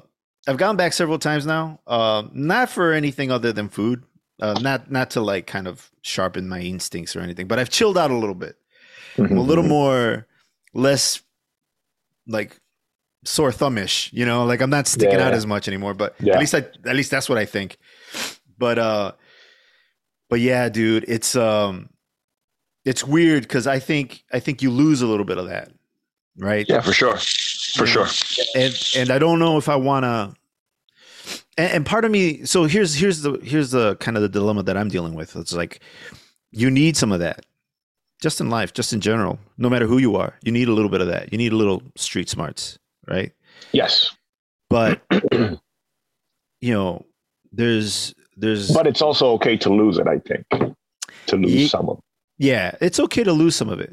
I've 0.46 0.56
gone 0.56 0.76
back 0.76 0.92
several 0.92 1.18
times 1.18 1.44
now. 1.44 1.80
Um, 1.86 2.30
not 2.32 2.70
for 2.70 2.92
anything 2.92 3.30
other 3.30 3.52
than 3.52 3.68
food. 3.68 4.04
Uh, 4.40 4.54
not 4.60 4.90
not 4.90 5.10
to 5.10 5.20
like 5.20 5.46
kind 5.46 5.68
of 5.68 5.90
sharpen 6.02 6.48
my 6.48 6.60
instincts 6.60 7.14
or 7.16 7.20
anything, 7.20 7.46
but 7.48 7.58
I've 7.58 7.70
chilled 7.70 7.98
out 7.98 8.10
a 8.10 8.16
little 8.16 8.34
bit. 8.34 8.56
I'm 9.18 9.36
a 9.36 9.42
little 9.42 9.64
more, 9.64 10.26
less, 10.72 11.22
like 12.26 12.58
sore 13.24 13.50
thumbish. 13.50 14.12
You 14.12 14.26
know, 14.26 14.44
like 14.44 14.60
I'm 14.60 14.70
not 14.70 14.86
sticking 14.86 15.20
out 15.20 15.32
as 15.34 15.46
much 15.46 15.68
anymore. 15.68 15.94
But 15.94 16.14
Yeah. 16.20 16.34
at 16.34 16.40
least 16.40 16.54
I, 16.54 16.58
at 16.86 16.96
least 16.96 17.10
that's 17.10 17.28
what 17.28 17.38
I 17.38 17.44
think. 17.44 17.76
But 18.58 18.78
uh, 18.78 19.12
but 20.30 20.40
yeah, 20.40 20.68
dude, 20.68 21.04
it's 21.08 21.34
um, 21.36 21.90
it's 22.84 23.04
weird 23.04 23.42
because 23.42 23.66
I 23.66 23.78
think 23.78 24.24
I 24.32 24.40
think 24.40 24.62
you 24.62 24.70
lose 24.70 25.02
a 25.02 25.06
little 25.06 25.24
bit 25.24 25.38
of 25.38 25.46
that, 25.48 25.70
right? 26.38 26.66
Yeah, 26.68 26.80
for 26.80 26.92
sure. 26.92 27.16
For 27.16 27.86
sure. 27.86 28.06
and 28.54 28.74
and 28.96 29.10
I 29.10 29.18
don't 29.18 29.38
know 29.38 29.58
if 29.58 29.68
I 29.68 29.76
want 29.76 30.04
to. 30.04 30.34
And, 31.56 31.72
and 31.72 31.86
part 31.86 32.04
of 32.04 32.10
me, 32.10 32.44
so 32.44 32.64
here's 32.64 32.94
here's 32.94 33.22
the 33.22 33.38
here's 33.42 33.70
the 33.70 33.96
kind 33.96 34.16
of 34.16 34.22
the 34.22 34.28
dilemma 34.28 34.62
that 34.64 34.76
I'm 34.76 34.88
dealing 34.88 35.14
with. 35.14 35.34
It's 35.36 35.52
like 35.52 35.80
you 36.52 36.70
need 36.70 36.96
some 36.96 37.10
of 37.10 37.18
that, 37.20 37.44
just 38.20 38.40
in 38.40 38.48
life, 38.50 38.72
just 38.72 38.92
in 38.92 39.00
general, 39.00 39.38
no 39.58 39.68
matter 39.68 39.86
who 39.86 39.98
you 39.98 40.16
are, 40.16 40.34
you 40.42 40.52
need 40.52 40.68
a 40.68 40.72
little 40.72 40.90
bit 40.90 41.00
of 41.00 41.08
that. 41.08 41.32
You 41.32 41.38
need 41.38 41.52
a 41.52 41.56
little 41.56 41.82
street 41.96 42.28
smarts, 42.28 42.78
right? 43.08 43.32
Yes, 43.72 44.14
But 44.70 45.02
you 46.60 46.72
know, 46.74 47.04
there's 47.52 48.14
there's 48.36 48.70
but 48.72 48.86
it's 48.86 49.02
also 49.02 49.32
okay 49.32 49.56
to 49.58 49.70
lose 49.72 49.98
it. 49.98 50.06
I 50.08 50.18
think 50.18 50.46
to 51.26 51.36
lose 51.36 51.52
Ye- 51.54 51.68
some 51.68 51.88
of. 51.88 52.00
yeah, 52.38 52.74
it's 52.80 52.98
okay 53.00 53.22
to 53.24 53.32
lose 53.32 53.54
some 53.56 53.68
of 53.68 53.80
it, 53.80 53.92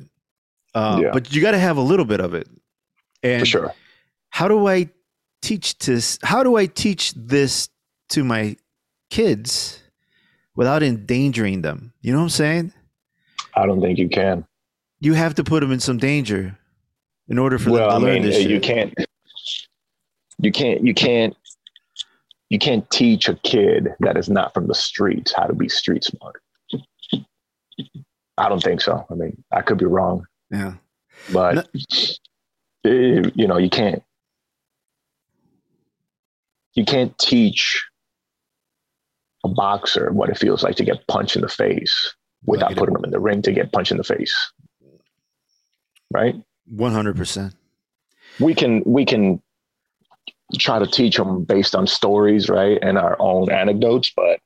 uh, 0.74 1.00
Yeah. 1.04 1.12
but 1.14 1.34
you 1.34 1.42
got 1.42 1.52
to 1.52 1.60
have 1.60 1.78
a 1.78 1.82
little 1.82 2.06
bit 2.06 2.20
of 2.20 2.34
it. 2.34 2.48
And 3.24 3.42
For 3.42 3.46
sure. 3.46 3.74
how 4.30 4.48
do 4.48 4.68
I 4.68 4.90
teach 5.42 5.78
this? 5.80 6.18
How 6.24 6.42
do 6.44 6.56
I 6.56 6.66
teach 6.66 7.14
this 7.16 7.70
to 8.10 8.24
my 8.24 8.56
kids 9.12 9.80
without 10.56 10.82
endangering 10.84 11.62
them? 11.62 11.94
You 12.02 12.14
know 12.14 12.20
what 12.20 12.24
I'm 12.24 12.30
saying? 12.30 12.74
I 13.56 13.66
don't 13.66 13.82
think 13.82 14.00
you 14.00 14.10
can. 14.10 14.46
You 15.00 15.14
have 15.14 15.36
to 15.36 15.44
put 15.44 15.62
them 15.62 15.72
in 15.72 15.80
some 15.80 15.98
danger 15.98 16.58
in 17.28 17.38
order 17.40 17.58
for 17.58 17.72
well, 17.72 17.90
I 17.90 17.94
them 17.94 18.02
to 18.02 18.06
learn 18.08 18.14
mean, 18.22 18.24
this 18.24 18.40
you 18.44 18.50
shit. 18.50 18.64
can't, 18.64 18.94
you 20.40 20.52
can't, 20.52 20.86
you 20.86 20.94
can't, 20.94 21.36
you 22.50 22.60
can't 22.60 22.90
teach 22.92 23.28
a 23.30 23.36
kid 23.36 23.90
that 24.02 24.18
is 24.18 24.30
not 24.30 24.54
from 24.54 24.68
the 24.68 24.76
streets 24.76 25.34
how 25.36 25.46
to 25.46 25.54
be 25.54 25.70
street 25.70 26.04
smart. 26.04 26.42
I 28.38 28.50
don't 28.50 28.62
think 28.64 28.82
so. 28.82 29.06
I 29.10 29.14
mean, 29.16 29.44
I 29.52 29.62
could 29.62 29.78
be 29.78 29.86
wrong, 29.86 30.26
Yeah. 30.52 30.74
but 31.32 31.56
No- 31.56 31.62
eh, 32.92 33.30
you 33.36 33.48
know, 33.48 33.58
you 33.58 33.70
can't, 33.70 34.04
you 36.74 36.86
can't 36.86 37.18
teach 37.18 37.84
a 39.44 39.50
boxer 39.50 40.12
what 40.12 40.30
it 40.30 40.38
feels 40.38 40.64
like 40.64 40.76
to 40.78 40.84
get 40.86 41.06
punched 41.08 41.36
in 41.36 41.42
the 41.42 41.50
face 41.50 42.16
without 42.46 42.72
it- 42.72 42.78
putting 42.78 42.94
them 42.94 43.04
in 43.06 43.12
the 43.12 43.20
ring 43.20 43.42
to 43.44 43.52
get 43.52 43.72
punched 43.72 43.92
in 43.92 43.98
the 43.98 44.04
face. 44.04 44.36
Right? 46.12 46.36
One 46.68 46.92
hundred 46.92 47.16
percent. 47.16 47.54
we 48.40 48.54
can 48.56 48.82
we 48.86 49.06
can 49.06 49.42
try 50.60 50.80
to 50.80 50.86
teach 50.88 51.16
them 51.16 51.44
based 51.46 51.76
on 51.76 51.88
stories 51.88 52.50
right 52.50 52.78
and 52.82 52.98
our 52.98 53.16
own 53.20 53.50
anecdotes 53.50 54.12
but 54.16 54.40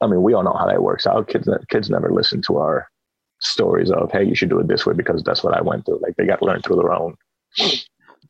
i 0.00 0.06
mean 0.06 0.22
we 0.22 0.32
all 0.32 0.44
know 0.44 0.54
how 0.56 0.66
that 0.66 0.80
works 0.82 1.06
out 1.08 1.26
kids 1.26 1.48
kids 1.68 1.90
never 1.90 2.12
listen 2.12 2.40
to 2.40 2.56
our 2.58 2.88
stories 3.40 3.90
of 3.90 4.10
hey 4.12 4.22
you 4.22 4.36
should 4.36 4.48
do 4.48 4.60
it 4.60 4.68
this 4.68 4.86
way 4.86 4.94
because 4.94 5.22
that's 5.24 5.42
what 5.42 5.52
i 5.56 5.60
went 5.60 5.84
through 5.84 5.98
like 6.02 6.14
they 6.16 6.24
got 6.24 6.38
to 6.38 6.44
learn 6.44 6.62
through 6.62 6.76
their 6.76 6.92
own 6.92 7.16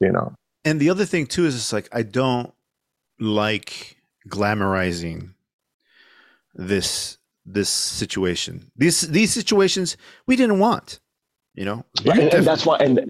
you 0.01 0.11
know 0.13 0.33
And 0.65 0.81
the 0.81 0.89
other 0.91 1.05
thing 1.05 1.27
too 1.27 1.45
is 1.47 1.55
it's 1.55 1.73
like 1.75 1.89
I 1.93 2.03
don't 2.03 2.53
like 3.19 3.97
glamorizing 4.29 5.35
this 6.55 7.19
this 7.47 7.68
situation. 7.68 8.70
These 8.76 9.03
these 9.03 9.32
situations 9.32 9.97
we 10.26 10.36
didn't 10.36 10.59
want. 10.59 11.01
You 11.55 11.64
know, 11.64 11.84
Right, 12.05 12.18
and, 12.20 12.34
and 12.34 12.47
that's 12.47 12.64
why 12.64 12.76
and 12.78 13.09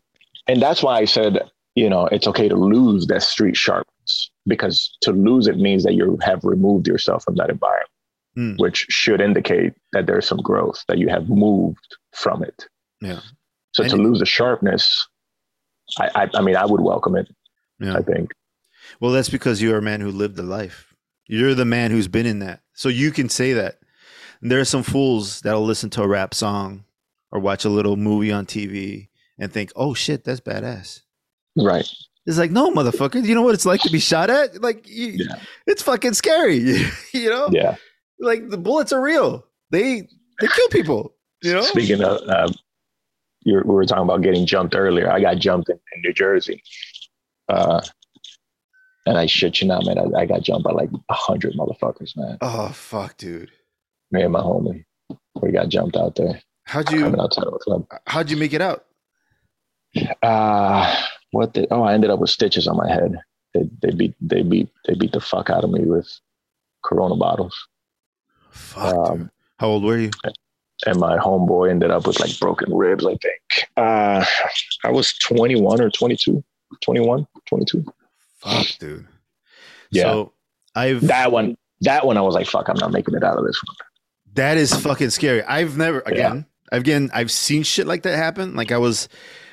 and 0.49 0.63
that's 0.63 0.83
why 0.83 0.99
i 0.99 1.05
said 1.05 1.39
you 1.75 1.89
know 1.91 2.07
it's 2.07 2.27
okay 2.27 2.49
to 2.49 2.57
lose 2.57 3.07
that 3.09 3.23
street 3.23 3.55
sharpness 3.57 4.31
because 4.47 4.97
to 5.03 5.13
lose 5.13 5.47
it 5.47 5.59
means 5.59 5.85
that 5.85 5.93
you 5.95 6.19
have 6.23 6.43
removed 6.43 6.89
yourself 6.89 7.23
from 7.25 7.37
that 7.37 7.51
environment 7.51 7.87
Hmm. 8.37 8.55
which 8.57 8.87
should 8.89 9.21
indicate 9.21 9.75
that 9.93 10.07
there's 10.07 10.27
some 10.27 10.39
growth 10.39 10.85
that 10.89 10.99
you 10.99 11.09
have 11.09 11.29
moved 11.29 11.97
from 12.15 12.43
it 12.45 12.67
Yeah. 13.03 13.21
so 13.73 13.83
And 13.83 13.91
to 13.93 13.97
it- 13.97 14.03
lose 14.03 14.21
the 14.21 14.27
sharpness 14.27 15.07
I, 15.99 16.09
I 16.15 16.31
i 16.35 16.41
mean 16.41 16.57
i 16.57 16.65
would 16.65 16.81
welcome 16.81 17.17
it 17.17 17.29
yeah. 17.79 17.97
i 17.97 18.03
think 18.03 18.33
Well, 19.01 19.13
that's 19.13 19.29
because 19.31 19.61
you're 19.61 19.79
a 19.79 19.83
man 19.83 20.01
who 20.01 20.11
lived 20.11 20.37
the 20.37 20.43
life. 20.59 20.95
You're 21.29 21.55
the 21.55 21.65
man 21.67 21.91
who's 21.91 22.09
been 22.09 22.27
in 22.27 22.39
that, 22.41 22.61
so 22.75 22.89
you 22.89 23.11
can 23.13 23.29
say 23.29 23.53
that. 23.53 23.79
And 24.43 24.51
there 24.51 24.61
are 24.61 24.65
some 24.65 24.83
fools 24.83 25.41
that'll 25.43 25.65
listen 25.65 25.91
to 25.91 26.03
a 26.03 26.09
rap 26.09 26.35
song 26.35 26.85
or 27.31 27.41
watch 27.41 27.65
a 27.65 27.69
little 27.69 27.97
movie 27.97 28.33
on 28.33 28.47
TV 28.47 29.09
and 29.39 29.53
think, 29.53 29.71
"Oh 29.77 29.95
shit, 29.95 30.25
that's 30.25 30.41
badass." 30.41 31.01
right 31.57 31.87
It's 32.27 32.39
like, 32.39 32.51
no, 32.53 32.71
motherfucker. 32.71 33.25
You 33.25 33.35
know 33.35 33.43
what 33.43 33.55
it's 33.55 33.67
like 33.67 33.81
to 33.83 33.91
be 33.91 33.99
shot 33.99 34.31
at? 34.31 34.61
Like, 34.63 34.89
you, 34.89 35.27
Yeah. 35.29 35.41
it's 35.67 35.83
fucking 35.83 36.15
scary. 36.15 36.59
you 37.13 37.29
know, 37.31 37.49
yeah 37.51 37.77
like 38.21 38.51
the 38.51 38.59
bullets 38.59 38.93
are 38.93 39.01
real. 39.01 39.47
They 39.71 40.07
they 40.41 40.47
kill 40.47 40.69
people. 40.69 41.15
You 41.43 41.55
know. 41.55 41.63
speaking 41.63 42.03
of 42.03 42.21
uh, 42.29 42.49
you're, 43.43 43.63
we 43.65 43.75
were 43.75 43.87
talking 43.87 44.05
about 44.05 44.21
getting 44.23 44.45
jumped 44.45 44.75
earlier 44.77 45.11
i 45.11 45.19
got 45.19 45.39
jumped 45.39 45.71
in, 45.71 45.77
in 45.95 46.03
new 46.03 46.13
jersey 46.13 46.63
uh 47.49 47.81
and 49.07 49.17
i 49.17 49.25
shit 49.25 49.63
you 49.63 49.67
not 49.67 49.87
man 49.87 49.97
i, 49.99 50.21
I 50.21 50.27
got 50.27 50.43
jumped 50.43 50.65
by 50.65 50.73
like 50.73 50.91
a 51.09 51.15
hundred 51.15 51.55
motherfuckers 51.55 52.15
man 52.17 52.37
Oh 52.43 52.69
fuck, 52.69 53.17
dude. 53.17 53.51
Me 54.11 54.23
and 54.23 54.33
my 54.33 54.41
homie 54.41 54.85
we 55.41 55.53
got 55.53 55.69
jumped 55.69 55.97
out 55.97 56.15
there 56.17 56.41
How'd 56.65 56.93
you 56.93 57.07
outside 57.07 57.47
of 57.47 57.55
a 57.55 57.59
club 57.59 57.87
how'd 58.07 58.31
you 58.31 58.37
make 58.37 58.53
it 58.53 58.61
out? 58.61 58.85
Uh 60.23 60.95
what 61.33 61.53
did 61.55 61.69
oh 61.71 61.83
I 61.83 61.95
ended 61.95 62.11
up 62.11 62.21
with 62.21 62.31
stitches 62.31 62.67
on 62.69 62.77
my 62.77 62.89
head. 62.93 63.19
They 63.55 63.69
they 63.83 63.91
beat 63.91 64.15
they 64.21 64.43
beat 64.43 64.69
they 64.87 64.95
beat 64.95 65.13
the 65.13 65.21
fuck 65.21 65.51
out 65.51 65.65
of 65.65 65.71
me 65.71 65.85
with 65.85 66.09
corona 66.85 67.17
bottles. 67.17 67.57
Fuck. 68.51 68.95
Um. 68.95 69.31
How 69.59 69.69
old 69.69 69.85
were 69.85 69.99
you? 69.99 70.11
And 70.87 70.99
my 70.99 71.19
homeboy 71.19 71.71
ended 71.71 71.91
up 71.91 72.07
with 72.07 72.21
like 72.21 72.39
broken 72.39 72.75
ribs, 72.75 73.05
I 73.05 73.17
think. 73.17 73.69
Uh 73.77 74.25
I 74.85 74.91
was 74.91 75.13
21 75.19 75.81
or 75.81 75.91
22. 75.91 76.43
21, 76.83 77.27
22. 77.47 77.85
Fuck, 78.39 78.67
dude. 78.79 79.07
Yeah. 79.91 80.03
So 80.05 80.33
I've 80.75 81.01
That 81.03 81.33
one 81.33 81.57
that 81.83 82.07
one 82.07 82.17
I 82.17 82.21
was 82.21 82.35
like, 82.35 82.47
fuck, 82.47 82.69
I'm 82.69 82.77
not 82.79 82.93
making 82.93 83.15
it 83.15 83.25
out 83.25 83.39
of 83.39 83.45
this 83.45 83.61
one. 83.67 83.77
That 84.35 84.57
is 84.57 84.75
fucking 84.75 85.11
scary. 85.11 85.43
I've 85.43 85.77
never 85.77 86.01
again. 86.01 86.47
I've 86.71 86.81
again. 86.81 87.11
I've 87.13 87.31
seen 87.31 87.63
shit 87.63 87.87
like 87.87 88.03
that 88.03 88.17
happen. 88.17 88.55
Like 88.55 88.73
I 88.73 88.79
was, 88.79 89.09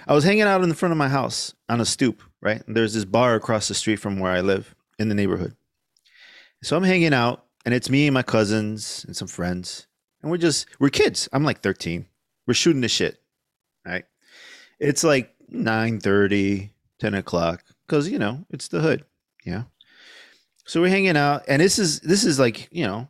I 0.08 0.14
was 0.14 0.24
hanging 0.24 0.44
out 0.44 0.62
in 0.62 0.70
the 0.70 0.76
front 0.76 0.92
of 0.92 0.98
my 0.98 1.10
house 1.10 1.54
on 1.70 1.82
a 1.82 1.86
stoop. 1.86 2.22
Right, 2.42 2.62
and 2.68 2.76
there's 2.76 2.94
this 2.94 3.06
bar 3.06 3.36
across 3.36 3.68
the 3.68 3.74
street 3.74 3.98
from 3.98 4.20
where 4.20 4.32
I 4.32 4.42
live 4.42 4.76
in 5.00 5.10
the 5.10 5.16
neighborhood. 5.16 5.56
So 6.64 6.78
I'm 6.78 6.84
hanging 6.84 7.14
out, 7.14 7.46
and 7.66 7.74
it's 7.74 7.90
me 7.90 8.08
and 8.08 8.14
my 8.14 8.24
cousins 8.24 9.04
and 9.06 9.16
some 9.16 9.28
friends, 9.28 9.88
and 10.22 10.32
we're 10.32 10.38
just 10.38 10.68
we're 10.80 10.90
kids. 10.90 11.28
I'm 11.34 11.44
like 11.44 11.62
13. 11.62 12.06
We're 12.46 12.54
shooting 12.54 12.82
the 12.82 12.88
shit. 12.88 13.20
Right. 13.86 14.06
It's 14.80 15.04
like 15.04 15.34
9 15.50 16.00
10 16.00 17.14
o'clock 17.14 17.64
because 17.88 18.10
you 18.10 18.20
know 18.20 18.46
it's 18.50 18.68
the 18.68 18.82
hood. 18.82 19.06
Yeah. 19.46 19.64
So 20.66 20.82
we're 20.82 20.90
hanging 20.90 21.18
out, 21.18 21.44
and 21.48 21.62
this 21.62 21.80
is 21.80 22.02
this 22.02 22.24
is 22.24 22.40
like 22.40 22.68
you 22.72 22.86
know 22.86 23.08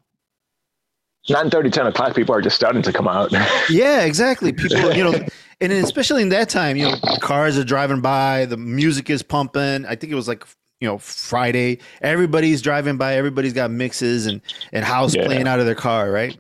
9 1.30 1.50
30, 1.50 1.70
10 1.70 1.88
o'clock, 1.88 2.16
people 2.16 2.34
are 2.34 2.42
just 2.42 2.56
starting 2.56 2.82
to 2.82 2.94
come 2.94 3.08
out. 3.08 3.32
Yeah, 3.70 4.02
exactly. 4.06 4.54
People, 4.54 4.94
you 4.94 5.04
know, 5.04 5.14
and 5.60 5.72
especially 5.74 6.22
in 6.22 6.30
that 6.30 6.48
time, 6.50 6.78
you 6.78 6.86
know, 6.90 6.96
cars 7.22 7.58
are 7.58 7.64
driving 7.66 8.00
by, 8.02 8.46
the 8.46 8.56
music 8.58 9.10
is 9.10 9.22
pumping. 9.24 9.86
I 9.86 9.96
think 9.96 10.12
it 10.12 10.16
was 10.16 10.28
like, 10.28 10.44
you 10.80 10.88
know, 10.88 10.98
Friday. 11.00 11.80
Everybody's 12.02 12.62
driving 12.62 12.98
by, 12.98 13.16
everybody's 13.16 13.54
got 13.54 13.72
mixes 13.72 14.26
and 14.26 14.42
and 14.72 14.86
house 14.86 15.14
Yeah. 15.16 15.26
playing 15.26 15.48
out 15.48 15.60
of 15.60 15.66
their 15.66 15.76
car, 15.76 16.12
right? 16.12 16.40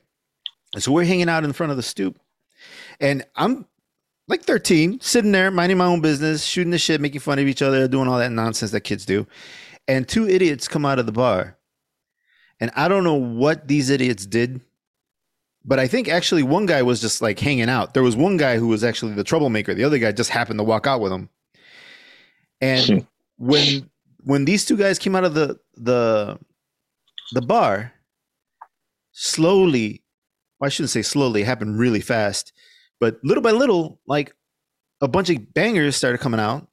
And 0.74 0.82
so 0.84 0.92
we're 0.92 1.06
hanging 1.06 1.28
out 1.30 1.44
in 1.44 1.52
front 1.54 1.72
of 1.72 1.78
the 1.78 1.84
stoop. 1.84 2.18
And 3.00 3.26
I'm 3.36 3.66
like 4.28 4.44
13, 4.44 5.00
sitting 5.02 5.32
there, 5.32 5.52
minding 5.52 5.78
my 5.78 5.86
own 5.86 6.02
business, 6.02 6.44
shooting 6.44 6.72
the 6.72 6.78
shit, 6.78 7.02
making 7.02 7.20
fun 7.22 7.40
of 7.40 7.48
each 7.48 7.62
other, 7.62 7.88
doing 7.88 8.08
all 8.08 8.20
that 8.20 8.32
nonsense 8.32 8.72
that 8.72 8.82
kids 8.82 9.06
do. 9.06 9.28
And 9.88 10.08
two 10.08 10.28
idiots 10.30 10.68
come 10.68 10.86
out 10.86 11.00
of 11.00 11.06
the 11.06 11.12
bar. 11.12 11.58
And 12.60 12.72
I 12.76 12.88
don't 12.88 13.04
know 13.04 13.14
what 13.16 13.68
these 13.68 13.90
idiots 13.90 14.26
did 14.26 14.62
but 15.68 15.80
I 15.80 15.88
think 15.88 16.08
actually 16.08 16.44
one 16.44 16.66
guy 16.66 16.82
was 16.82 17.02
just 17.02 17.22
like 17.22 17.38
hanging 17.40 17.70
out. 17.70 17.94
There 17.94 18.02
was 18.02 18.16
one 18.16 18.38
guy 18.38 18.58
who 18.58 18.70
was 18.70 18.86
actually 18.86 19.14
the 19.14 19.24
troublemaker. 19.24 19.74
The 19.74 19.84
other 19.84 20.00
guy 20.00 20.14
just 20.14 20.30
happened 20.30 20.60
to 20.60 20.64
walk 20.64 20.88
out 20.88 21.02
with 21.02 21.12
him. 21.12 21.30
And 22.62 23.06
when 23.38 23.90
when 24.22 24.46
these 24.46 24.66
two 24.66 24.78
guys 24.78 24.98
came 24.98 25.16
out 25.16 25.26
of 25.26 25.34
the 25.34 25.60
the 25.76 26.40
the 27.34 27.42
bar, 27.42 27.92
slowly, 29.12 30.04
well, 30.60 30.68
I 30.68 30.70
shouldn't 30.70 30.92
say 30.92 31.02
slowly, 31.02 31.42
it 31.42 31.46
happened 31.46 31.78
really 31.78 32.02
fast, 32.02 32.54
but 33.02 33.20
little 33.24 33.44
by 33.44 33.52
little, 33.52 34.00
like 34.08 34.34
a 35.02 35.08
bunch 35.08 35.30
of 35.30 35.54
bangers 35.54 35.98
started 35.98 36.20
coming 36.20 36.40
out. 36.40 36.68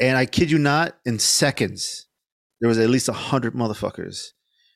And 0.00 0.16
I 0.16 0.26
kid 0.26 0.50
you 0.50 0.58
not, 0.58 0.96
in 1.04 1.18
seconds, 1.18 2.06
there 2.60 2.68
was 2.68 2.78
at 2.78 2.90
least 2.90 3.08
a 3.08 3.12
hundred 3.12 3.54
motherfuckers 3.54 4.32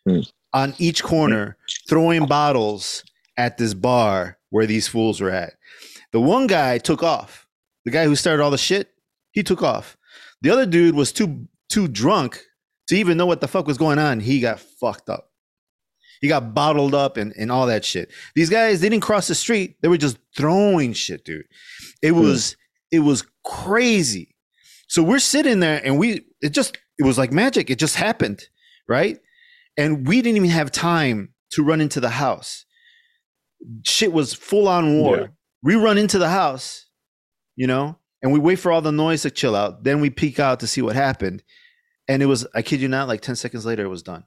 Hmm. 0.07 0.21
On 0.57 0.75
each 0.79 1.03
corner 1.03 1.59
throwing 1.87 2.23
oh. 2.23 2.27
bottles 2.27 3.05
at 3.37 3.59
this 3.59 3.75
bar 3.75 4.39
where 4.49 4.65
these 4.65 4.89
fools 4.89 5.21
were 5.21 5.31
at. 5.31 5.53
The 6.13 6.21
one 6.21 6.47
guy 6.47 6.79
took 6.79 7.03
off. 7.03 7.47
The 7.85 7.91
guy 7.91 8.05
who 8.05 8.17
started 8.17 8.43
all 8.43 8.51
the 8.51 8.57
shit, 8.59 8.95
he 9.33 9.43
took 9.43 9.63
off. 9.63 9.99
The 10.41 10.51
other 10.51 10.65
dude 10.65 10.95
was 10.95 11.13
too 11.13 11.47
too 11.69 11.89
drunk 11.89 12.43
to 12.89 12.97
even 12.97 13.19
know 13.19 13.27
what 13.27 13.43
the 13.43 13.49
fuck 13.49 13.67
was 13.67 13.77
going 13.77 13.99
on. 13.99 14.21
He 14.21 14.41
got 14.41 14.59
fucked 14.59 15.11
up. 15.11 15.31
He 16.23 16.29
got 16.29 16.55
bottled 16.55 16.95
up 16.95 17.19
and, 17.19 17.35
and 17.37 17.53
all 17.53 17.67
that 17.67 17.85
shit. 17.85 18.11
These 18.35 18.49
guys, 18.49 18.81
they 18.81 18.89
didn't 18.89 19.03
cross 19.03 19.29
the 19.29 19.35
street. 19.35 19.77
They 19.83 19.89
were 19.89 19.99
just 19.99 20.17
throwing 20.35 20.95
shit, 20.95 21.25
dude. 21.25 21.45
It 22.03 22.13
hmm. 22.13 22.21
was 22.21 22.57
it 22.91 23.01
was 23.01 23.27
crazy. 23.45 24.35
So 24.89 25.03
we're 25.03 25.19
sitting 25.19 25.61
there 25.61 25.83
and 25.85 25.99
we 25.99 26.25
it 26.41 26.51
just 26.51 26.79
it 26.99 27.05
was 27.05 27.19
like 27.19 27.31
magic. 27.31 27.69
It 27.69 27.79
just 27.79 27.97
happened, 27.97 28.49
right? 28.89 29.19
And 29.77 30.07
we 30.07 30.23
didn't 30.23 30.37
even 30.37 30.51
have 30.51 30.71
time 30.73 31.35
to 31.53 31.63
run 31.63 31.81
into 31.81 32.01
the 32.01 32.11
house. 32.11 32.65
Shit 33.85 34.13
was 34.13 34.33
full 34.35 34.69
on 34.69 34.99
war. 34.99 35.17
Yeah. 35.17 35.27
We 35.63 35.75
run 35.75 35.99
into 35.99 36.19
the 36.19 36.29
house, 36.29 36.87
you 37.57 37.67
know, 37.67 37.99
and 38.23 38.33
we 38.33 38.39
wait 38.39 38.57
for 38.57 38.71
all 38.73 38.81
the 38.83 38.93
noise 38.93 39.23
to 39.23 39.31
chill 39.31 39.57
out. 39.57 39.85
Then 39.85 40.01
we 40.01 40.11
peek 40.11 40.39
out 40.39 40.61
to 40.61 40.67
see 40.67 40.83
what 40.83 40.95
happened. 40.97 41.43
And 42.09 42.23
it 42.23 42.27
was, 42.27 42.47
I 42.55 42.63
kid 42.63 42.81
you 42.81 42.89
not, 42.89 43.09
like 43.09 43.21
10 43.21 43.35
seconds 43.37 43.67
later, 43.67 43.85
it 43.85 43.89
was 43.89 44.03
done. 44.03 44.25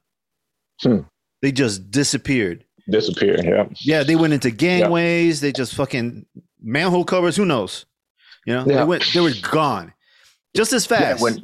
Hmm. 0.82 1.00
They 1.42 1.52
just 1.52 1.90
disappeared. 1.90 2.64
Disappeared, 2.90 3.44
Yeah. 3.44 3.66
Yeah, 3.80 4.02
they 4.02 4.16
went 4.16 4.32
into 4.34 4.50
gangways. 4.50 5.40
They 5.40 5.52
just 5.52 5.74
fucking 5.74 6.26
manhole 6.60 7.04
covers. 7.04 7.36
Who 7.36 7.44
knows? 7.46 7.86
You 8.46 8.54
know, 8.54 8.64
they 8.64 8.82
went. 8.84 9.04
They 9.14 9.20
were 9.20 9.32
gone, 9.50 9.92
just 10.56 10.72
as 10.72 10.90
Yeah, 10.90 10.98
fast. 10.98 11.22
when- 11.22 11.40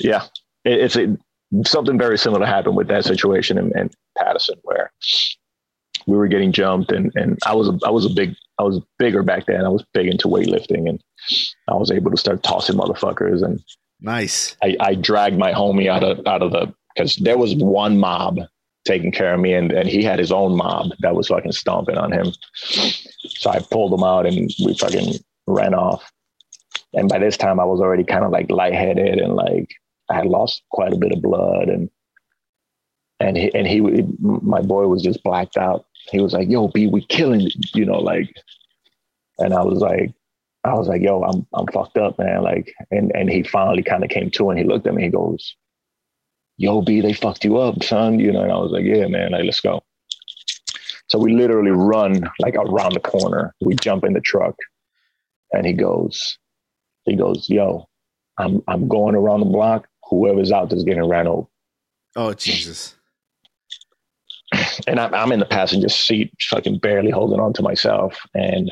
yeah. 0.00 0.24
It, 0.64 0.80
it's 0.80 0.96
a, 0.96 1.16
something 1.64 1.98
very 1.98 2.18
similar 2.18 2.46
happened 2.46 2.76
with 2.76 2.88
that 2.88 3.04
situation 3.04 3.58
in, 3.58 3.76
in 3.78 3.90
Paterson 4.16 4.56
where 4.62 4.92
we 6.06 6.16
were 6.16 6.28
getting 6.28 6.52
jumped 6.52 6.92
and, 6.92 7.12
and 7.14 7.38
I 7.46 7.54
was 7.54 7.68
a, 7.68 7.78
I 7.84 7.90
was 7.90 8.06
a 8.06 8.10
big 8.10 8.34
I 8.58 8.62
was 8.62 8.80
bigger 8.98 9.22
back 9.22 9.46
then. 9.46 9.64
I 9.64 9.68
was 9.68 9.84
big 9.94 10.06
into 10.06 10.28
weightlifting 10.28 10.88
and 10.88 11.02
I 11.68 11.74
was 11.74 11.90
able 11.90 12.10
to 12.10 12.16
start 12.16 12.42
tossing 12.42 12.76
motherfuckers 12.76 13.42
and 13.42 13.62
nice. 14.00 14.56
I, 14.62 14.76
I 14.80 14.94
dragged 14.94 15.38
my 15.38 15.52
homie 15.52 15.88
out 15.88 16.02
of 16.02 16.26
out 16.26 16.42
of 16.42 16.52
the 16.52 16.72
because 16.94 17.16
there 17.16 17.38
was 17.38 17.54
one 17.54 17.98
mob 17.98 18.38
taking 18.84 19.12
care 19.12 19.34
of 19.34 19.40
me 19.40 19.52
and, 19.52 19.72
and 19.72 19.88
he 19.88 20.02
had 20.02 20.18
his 20.18 20.32
own 20.32 20.56
mob 20.56 20.90
that 21.00 21.14
was 21.14 21.28
fucking 21.28 21.52
stomping 21.52 21.98
on 21.98 22.12
him. 22.12 22.32
So 22.54 23.50
I 23.50 23.60
pulled 23.70 23.92
him 23.92 24.02
out 24.02 24.26
and 24.26 24.50
we 24.64 24.74
fucking 24.74 25.14
ran 25.46 25.74
off. 25.74 26.10
And 26.94 27.08
by 27.08 27.18
this 27.18 27.36
time 27.36 27.60
I 27.60 27.64
was 27.64 27.80
already 27.80 28.04
kind 28.04 28.24
of 28.24 28.30
like 28.30 28.50
lightheaded 28.50 29.18
and 29.18 29.34
like 29.34 29.70
I 30.10 30.14
had 30.14 30.26
lost 30.26 30.62
quite 30.70 30.92
a 30.92 30.98
bit 30.98 31.12
of 31.12 31.22
blood 31.22 31.68
and 31.68 31.88
and 33.20 33.36
he 33.36 33.54
and 33.54 33.66
he 33.66 33.80
my 34.20 34.62
boy 34.62 34.86
was 34.86 35.02
just 35.02 35.22
blacked 35.22 35.56
out. 35.56 35.86
He 36.10 36.20
was 36.20 36.32
like, 36.32 36.48
"Yo, 36.48 36.68
B, 36.68 36.86
we 36.86 37.04
killing," 37.04 37.42
it," 37.42 37.54
you 37.74 37.84
know, 37.84 37.98
like, 37.98 38.32
and 39.38 39.52
I 39.52 39.62
was 39.62 39.80
like, 39.80 40.12
I 40.64 40.74
was 40.74 40.88
like, 40.88 41.02
"Yo, 41.02 41.22
I'm 41.22 41.46
I'm 41.54 41.66
fucked 41.66 41.98
up, 41.98 42.18
man." 42.18 42.42
Like, 42.42 42.72
and 42.90 43.12
and 43.14 43.30
he 43.30 43.42
finally 43.42 43.82
kind 43.82 44.02
of 44.02 44.10
came 44.10 44.30
to 44.32 44.50
and 44.50 44.58
he 44.58 44.64
looked 44.64 44.86
at 44.86 44.94
me. 44.94 45.02
He 45.04 45.10
goes, 45.10 45.54
"Yo, 46.56 46.80
B, 46.80 47.02
they 47.02 47.12
fucked 47.12 47.44
you 47.44 47.58
up, 47.58 47.82
son," 47.82 48.18
you 48.18 48.32
know, 48.32 48.42
and 48.42 48.52
I 48.52 48.56
was 48.56 48.72
like, 48.72 48.84
"Yeah, 48.84 49.06
man, 49.06 49.32
like, 49.32 49.44
let's 49.44 49.60
go." 49.60 49.82
So 51.08 51.18
we 51.18 51.34
literally 51.34 51.72
run 51.72 52.22
like 52.38 52.54
around 52.54 52.94
the 52.94 53.00
corner. 53.00 53.54
We 53.60 53.74
jump 53.74 54.04
in 54.04 54.14
the 54.14 54.20
truck, 54.20 54.56
and 55.52 55.66
he 55.66 55.74
goes, 55.74 56.38
he 57.04 57.16
goes, 57.16 57.50
"Yo, 57.50 57.86
I'm 58.38 58.62
I'm 58.66 58.88
going 58.88 59.14
around 59.14 59.40
the 59.40 59.46
block. 59.46 59.89
Whoever's 60.10 60.52
out 60.52 60.70
there's 60.70 60.84
getting 60.84 61.04
ran 61.08 61.26
over." 61.26 61.46
Oh 62.16 62.34
Jesus. 62.34 62.94
and 64.86 64.98
I'm, 64.98 65.14
I'm 65.14 65.30
in 65.32 65.38
the 65.38 65.46
passenger 65.46 65.88
seat, 65.88 66.32
fucking 66.50 66.78
barely 66.78 67.10
holding 67.10 67.38
on 67.40 67.52
to 67.54 67.62
myself. 67.62 68.18
And 68.34 68.70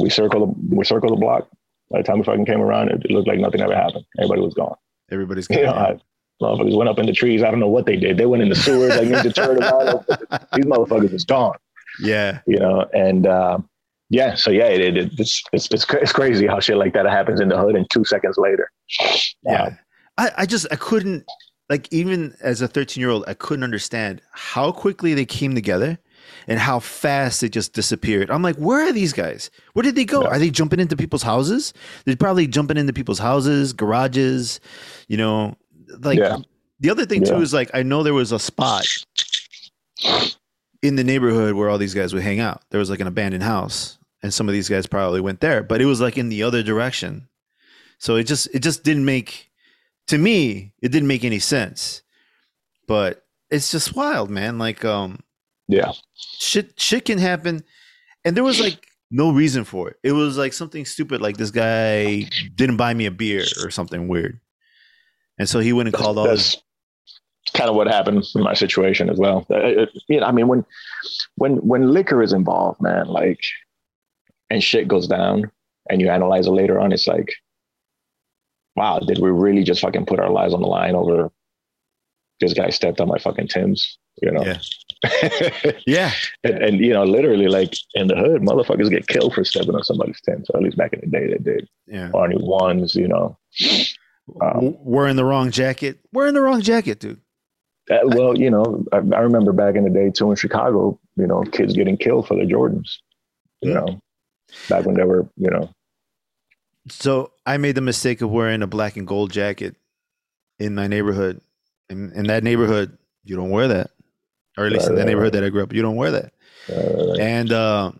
we 0.00 0.10
circle 0.10 0.46
the 0.46 0.76
we 0.76 0.84
circle 0.84 1.10
the 1.10 1.16
block. 1.16 1.48
By 1.90 1.98
the 1.98 2.04
time 2.04 2.18
we 2.18 2.24
fucking 2.24 2.46
came 2.46 2.60
around, 2.60 2.88
it, 2.90 3.04
it 3.04 3.10
looked 3.10 3.28
like 3.28 3.38
nothing 3.38 3.60
ever 3.60 3.74
happened. 3.74 4.04
Everybody 4.18 4.40
was 4.40 4.54
gone. 4.54 4.74
Everybody's 5.12 5.46
You 5.50 5.62
know, 5.62 5.72
gone. 5.72 6.00
I, 6.40 6.44
motherfuckers 6.44 6.76
went 6.76 6.88
up 6.88 6.98
in 6.98 7.06
the 7.06 7.12
trees. 7.12 7.42
I 7.42 7.50
don't 7.50 7.60
know 7.60 7.68
what 7.68 7.86
they 7.86 7.96
did. 7.96 8.16
They 8.16 8.26
went 8.26 8.42
in 8.42 8.48
the 8.48 8.56
sewers 8.56 8.96
like 8.96 9.06
Ninja 9.08 9.34
Turtles. 9.34 9.64
I 9.64 9.70
don't 9.70 10.08
know. 10.08 10.38
These 10.54 10.64
motherfuckers 10.64 11.12
was 11.12 11.24
gone. 11.24 11.56
yeah. 12.00 12.40
You 12.46 12.58
know, 12.58 12.86
and 12.94 13.26
uh, 13.26 13.58
yeah, 14.14 14.34
so 14.36 14.50
yeah, 14.50 14.66
it, 14.66 14.96
it, 14.96 15.10
it's, 15.18 15.42
it's 15.52 15.68
it's 15.72 15.84
it's 15.92 16.12
crazy 16.12 16.46
how 16.46 16.60
shit 16.60 16.76
like 16.76 16.92
that 16.94 17.06
happens 17.06 17.40
in 17.40 17.48
the 17.48 17.58
hood, 17.58 17.74
and 17.74 17.88
two 17.90 18.04
seconds 18.04 18.36
later, 18.38 18.70
Yeah. 19.42 19.74
I, 20.16 20.30
I 20.38 20.46
just 20.46 20.66
I 20.70 20.76
couldn't 20.76 21.24
like 21.68 21.88
even 21.92 22.36
as 22.40 22.60
a 22.62 22.68
13 22.68 23.00
year 23.00 23.10
old 23.10 23.24
I 23.26 23.34
couldn't 23.34 23.64
understand 23.64 24.22
how 24.32 24.70
quickly 24.70 25.12
they 25.14 25.24
came 25.24 25.54
together 25.56 25.98
and 26.46 26.60
how 26.60 26.78
fast 26.78 27.40
they 27.40 27.48
just 27.48 27.72
disappeared. 27.72 28.30
I'm 28.30 28.42
like, 28.42 28.56
where 28.56 28.86
are 28.86 28.92
these 28.92 29.12
guys? 29.12 29.50
Where 29.72 29.82
did 29.82 29.96
they 29.96 30.04
go? 30.04 30.22
Yeah. 30.22 30.28
Are 30.28 30.38
they 30.38 30.50
jumping 30.50 30.78
into 30.78 30.96
people's 30.96 31.22
houses? 31.24 31.72
They're 32.04 32.16
probably 32.16 32.46
jumping 32.46 32.76
into 32.76 32.92
people's 32.92 33.18
houses, 33.18 33.72
garages, 33.72 34.60
you 35.08 35.16
know. 35.16 35.56
Like 36.00 36.18
Yeah. 36.20 36.36
the 36.80 36.90
other 36.90 37.06
thing 37.06 37.24
too 37.24 37.40
is 37.40 37.52
like 37.52 37.70
I 37.74 37.82
know 37.82 38.04
there 38.04 38.14
was 38.14 38.30
a 38.30 38.38
spot 38.38 38.86
in 40.82 40.96
the 40.96 41.04
neighborhood 41.04 41.54
where 41.54 41.68
all 41.70 41.78
these 41.78 41.94
guys 41.94 42.12
would 42.14 42.22
hang 42.22 42.40
out. 42.40 42.62
There 42.70 42.78
was 42.78 42.90
like 42.90 43.00
an 43.00 43.06
abandoned 43.06 43.42
house, 43.42 43.98
and 44.24 44.32
some 44.32 44.48
of 44.48 44.54
these 44.54 44.70
guys 44.70 44.86
probably 44.86 45.20
went 45.20 45.40
there, 45.40 45.62
but 45.62 45.82
it 45.82 45.84
was 45.84 46.00
like 46.00 46.16
in 46.16 46.30
the 46.30 46.42
other 46.42 46.62
direction. 46.62 47.28
So 47.98 48.16
it 48.16 48.24
just 48.24 48.48
it 48.54 48.60
just 48.60 48.82
didn't 48.82 49.04
make 49.04 49.50
to 50.06 50.16
me 50.18 50.72
it 50.82 50.88
didn't 50.90 51.08
make 51.08 51.24
any 51.24 51.38
sense. 51.38 52.00
But 52.88 53.24
it's 53.50 53.70
just 53.70 53.94
wild, 53.94 54.30
man. 54.30 54.58
Like 54.58 54.82
um 54.84 55.20
yeah, 55.68 55.92
shit 56.16 56.80
shit 56.80 57.04
can 57.04 57.18
happen 57.18 57.62
and 58.24 58.34
there 58.34 58.44
was 58.44 58.60
like 58.60 58.86
no 59.10 59.30
reason 59.30 59.64
for 59.64 59.90
it. 59.90 59.96
It 60.02 60.12
was 60.12 60.38
like 60.38 60.54
something 60.54 60.86
stupid 60.86 61.20
like 61.20 61.36
this 61.36 61.50
guy 61.50 62.28
didn't 62.54 62.78
buy 62.78 62.94
me 62.94 63.04
a 63.06 63.10
beer 63.10 63.44
or 63.62 63.70
something 63.70 64.08
weird. 64.08 64.40
And 65.38 65.48
so 65.48 65.60
he 65.60 65.72
went 65.74 65.88
and 65.88 65.94
called 65.96 66.16
all 66.18 66.28
his 66.28 66.52
that's 66.54 67.50
kind 67.52 67.68
of 67.68 67.76
what 67.76 67.86
happened 67.86 68.24
in 68.34 68.42
my 68.42 68.54
situation 68.54 69.10
as 69.10 69.18
well. 69.18 69.46
It- 69.50 69.90
you 70.08 70.20
know, 70.20 70.26
I 70.26 70.32
mean, 70.32 70.48
when 70.48 70.64
when 71.36 71.56
when 71.58 71.92
liquor 71.92 72.22
is 72.22 72.32
involved, 72.32 72.80
man, 72.80 73.06
like, 73.06 73.40
and 74.50 74.62
shit 74.62 74.88
goes 74.88 75.06
down, 75.08 75.50
and 75.90 76.00
you 76.00 76.08
analyze 76.10 76.46
it 76.46 76.50
later 76.50 76.78
on, 76.80 76.92
it's 76.92 77.06
like, 77.06 77.32
wow, 78.76 78.98
did 78.98 79.18
we 79.18 79.30
really 79.30 79.62
just 79.62 79.80
fucking 79.80 80.06
put 80.06 80.20
our 80.20 80.30
lives 80.30 80.54
on 80.54 80.60
the 80.60 80.66
line 80.68 80.94
over 80.94 81.30
this 82.40 82.52
guy 82.54 82.68
stepped 82.70 83.00
on 83.00 83.08
my 83.08 83.18
fucking 83.18 83.46
Tim's, 83.48 83.98
you 84.22 84.30
know? 84.30 84.44
Yeah. 84.44 84.58
Yeah. 85.86 86.10
and, 86.42 86.54
and 86.62 86.80
you 86.80 86.92
know, 86.92 87.04
literally, 87.04 87.46
like 87.46 87.74
in 87.94 88.08
the 88.08 88.16
hood, 88.16 88.42
motherfuckers 88.42 88.90
get 88.90 89.06
killed 89.06 89.34
for 89.34 89.44
stepping 89.44 89.74
on 89.74 89.84
somebody's 89.84 90.20
Tim's. 90.22 90.48
Or 90.50 90.56
at 90.58 90.62
least 90.64 90.76
back 90.78 90.92
in 90.94 91.00
the 91.00 91.06
day, 91.06 91.26
they 91.28 91.38
did. 91.38 91.68
Yeah. 91.86 92.08
Barney 92.08 92.36
ones, 92.38 92.94
you 92.94 93.06
know. 93.08 93.36
Um, 94.40 94.50
W- 94.54 94.78
Wearing 94.80 95.16
the 95.16 95.24
wrong 95.24 95.50
jacket. 95.50 95.98
Wearing 96.12 96.32
the 96.34 96.40
wrong 96.40 96.62
jacket, 96.62 96.98
dude. 97.00 97.20
Uh, 97.90 97.98
well, 98.04 98.36
you 98.38 98.50
know, 98.50 98.82
I, 98.92 98.96
I 98.96 99.20
remember 99.20 99.52
back 99.52 99.74
in 99.74 99.84
the 99.84 99.90
day 99.90 100.10
too 100.10 100.30
in 100.30 100.36
Chicago, 100.36 100.98
you 101.16 101.26
know, 101.26 101.42
kids 101.42 101.74
getting 101.74 101.98
killed 101.98 102.26
for 102.26 102.34
their 102.34 102.46
Jordans. 102.46 102.96
You 103.60 103.72
Mm. 103.74 103.86
know, 103.86 104.00
back 104.68 104.84
when 104.84 104.94
they 104.96 105.04
were, 105.04 105.28
you 105.36 105.50
know, 105.50 105.70
So 106.88 107.32
I 107.46 107.56
made 107.56 107.74
the 107.74 107.80
mistake 107.80 108.20
of 108.22 108.30
wearing 108.30 108.62
a 108.62 108.66
black 108.66 108.96
and 108.96 109.06
gold 109.06 109.32
jacket 109.32 109.76
in 110.58 110.74
my 110.74 110.86
neighborhood. 110.86 111.40
In 111.90 112.12
in 112.12 112.26
that 112.28 112.42
neighborhood, 112.44 112.96
you 113.24 113.36
don't 113.36 113.50
wear 113.50 113.68
that. 113.68 113.90
Or 114.56 114.66
at 114.66 114.72
least 114.72 114.86
in 114.86 114.94
the 114.94 115.00
right, 115.00 115.06
neighborhood 115.08 115.32
that 115.32 115.44
I 115.44 115.48
grew 115.48 115.62
up, 115.62 115.72
you 115.72 115.82
don't 115.82 115.96
wear 115.96 116.10
that. 116.12 116.32
uh, 116.70 117.14
And 117.20 117.50
uh, 117.52 117.92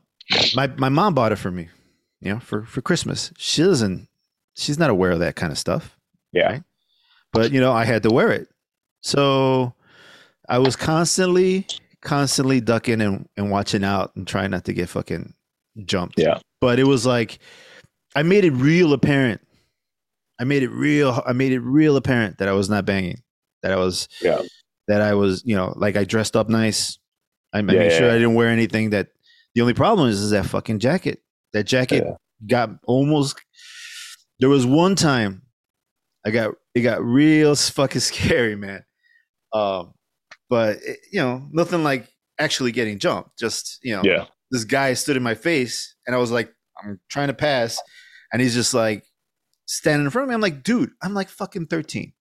my 0.55 0.69
my 0.77 0.89
mom 0.89 1.15
bought 1.15 1.33
it 1.33 1.37
for 1.37 1.51
me, 1.51 1.69
you 2.21 2.33
know, 2.33 2.41
for 2.41 2.65
for 2.65 2.81
Christmas. 2.81 3.33
She 3.37 3.63
doesn't. 3.63 4.09
She's 4.55 4.79
not 4.79 4.89
aware 4.91 5.11
of 5.11 5.19
that 5.19 5.35
kind 5.35 5.51
of 5.51 5.59
stuff. 5.59 5.99
yeah, 6.33 6.61
But 7.33 7.51
you 7.51 7.61
know, 7.61 7.73
I 7.73 7.85
had 7.85 8.05
to 8.05 8.11
wear 8.11 8.31
it. 8.31 8.49
So 9.03 9.75
I 10.49 10.59
was 10.59 10.77
constantly, 10.77 11.67
constantly 12.03 12.61
ducking 12.61 13.01
and, 13.01 13.29
and 13.37 13.51
watching 13.51 13.83
out 13.83 14.15
and 14.15 14.29
trying 14.29 14.53
not 14.53 14.65
to 14.67 14.73
get 14.73 14.89
fucking 14.89 15.35
jumped. 15.85 16.19
Yeah. 16.19 16.39
But 16.61 16.79
it 16.79 16.85
was 16.85 17.05
like 17.07 17.39
I 18.15 18.23
made 18.23 18.45
it 18.45 18.53
real 18.53 18.93
apparent. 18.93 19.41
I 20.41 20.45
made 20.45 20.63
it 20.63 20.71
real. 20.71 21.23
I 21.27 21.33
made 21.33 21.53
it 21.53 21.61
real 21.61 21.97
apparent 21.97 22.39
that 22.39 22.49
I 22.49 22.53
was 22.53 22.69
not 22.69 22.85
banging. 22.85 23.23
That 23.63 23.73
I 23.73 23.77
was. 23.77 24.09
Yeah. 24.21 24.43
That 24.89 25.01
I 25.01 25.15
was. 25.15 25.43
You 25.45 25.57
know, 25.57 25.73
like 25.77 25.97
I 25.97 26.05
dressed 26.05 26.37
up 26.37 26.49
nice. 26.49 26.99
I, 27.53 27.59
I 27.59 27.61
Yeah, 27.61 27.67
made 27.67 27.93
sure 27.93 28.07
yeah. 28.09 28.15
I 28.15 28.19
didn't 28.19 28.35
wear 28.35 28.49
anything 28.49 28.91
that. 28.91 29.09
The 29.55 29.61
only 29.61 29.75
problem 29.75 30.09
is, 30.09 30.21
is 30.21 30.31
that 30.31 30.47
fucking 30.47 30.81
jacket. 30.81 31.23
That 31.53 31.65
jacket 31.65 32.03
Yeah. 32.05 32.15
got 32.49 32.71
almost. 32.85 33.41
There 34.41 34.49
was 34.49 34.67
one 34.67 34.97
time, 34.97 35.43
I 36.27 36.31
got 36.31 36.55
it 36.75 36.81
got 36.81 37.05
real 37.05 37.55
fucking 37.55 38.01
scary, 38.01 38.57
man. 38.57 38.85
Um, 39.53 39.95
but 40.51 40.79
it, 40.83 40.99
you 41.13 41.21
know, 41.21 41.47
nothing 41.53 41.85
like 41.85 42.09
actually 42.41 42.73
getting 42.73 42.99
jumped. 42.99 43.39
Just 43.39 43.79
you 43.85 43.95
know, 43.95 44.03
yeah, 44.05 44.27
this 44.55 44.65
guy 44.65 44.95
stood 44.95 45.17
in 45.17 45.23
my 45.23 45.35
face, 45.35 45.95
and 46.07 46.15
I 46.15 46.19
was 46.19 46.31
like, 46.31 46.51
I'm 46.83 47.01
trying 47.11 47.29
to 47.29 47.35
pass, 47.35 47.79
and 48.33 48.41
he's 48.41 48.55
just 48.55 48.73
like 48.75 49.05
standing 49.67 50.05
in 50.07 50.11
front 50.11 50.25
of 50.25 50.29
me. 50.31 50.35
I'm 50.35 50.41
like, 50.41 50.63
dude, 50.63 50.91
I'm 51.03 51.13
like 51.15 51.29
fucking 51.29 51.67
13. 51.67 52.13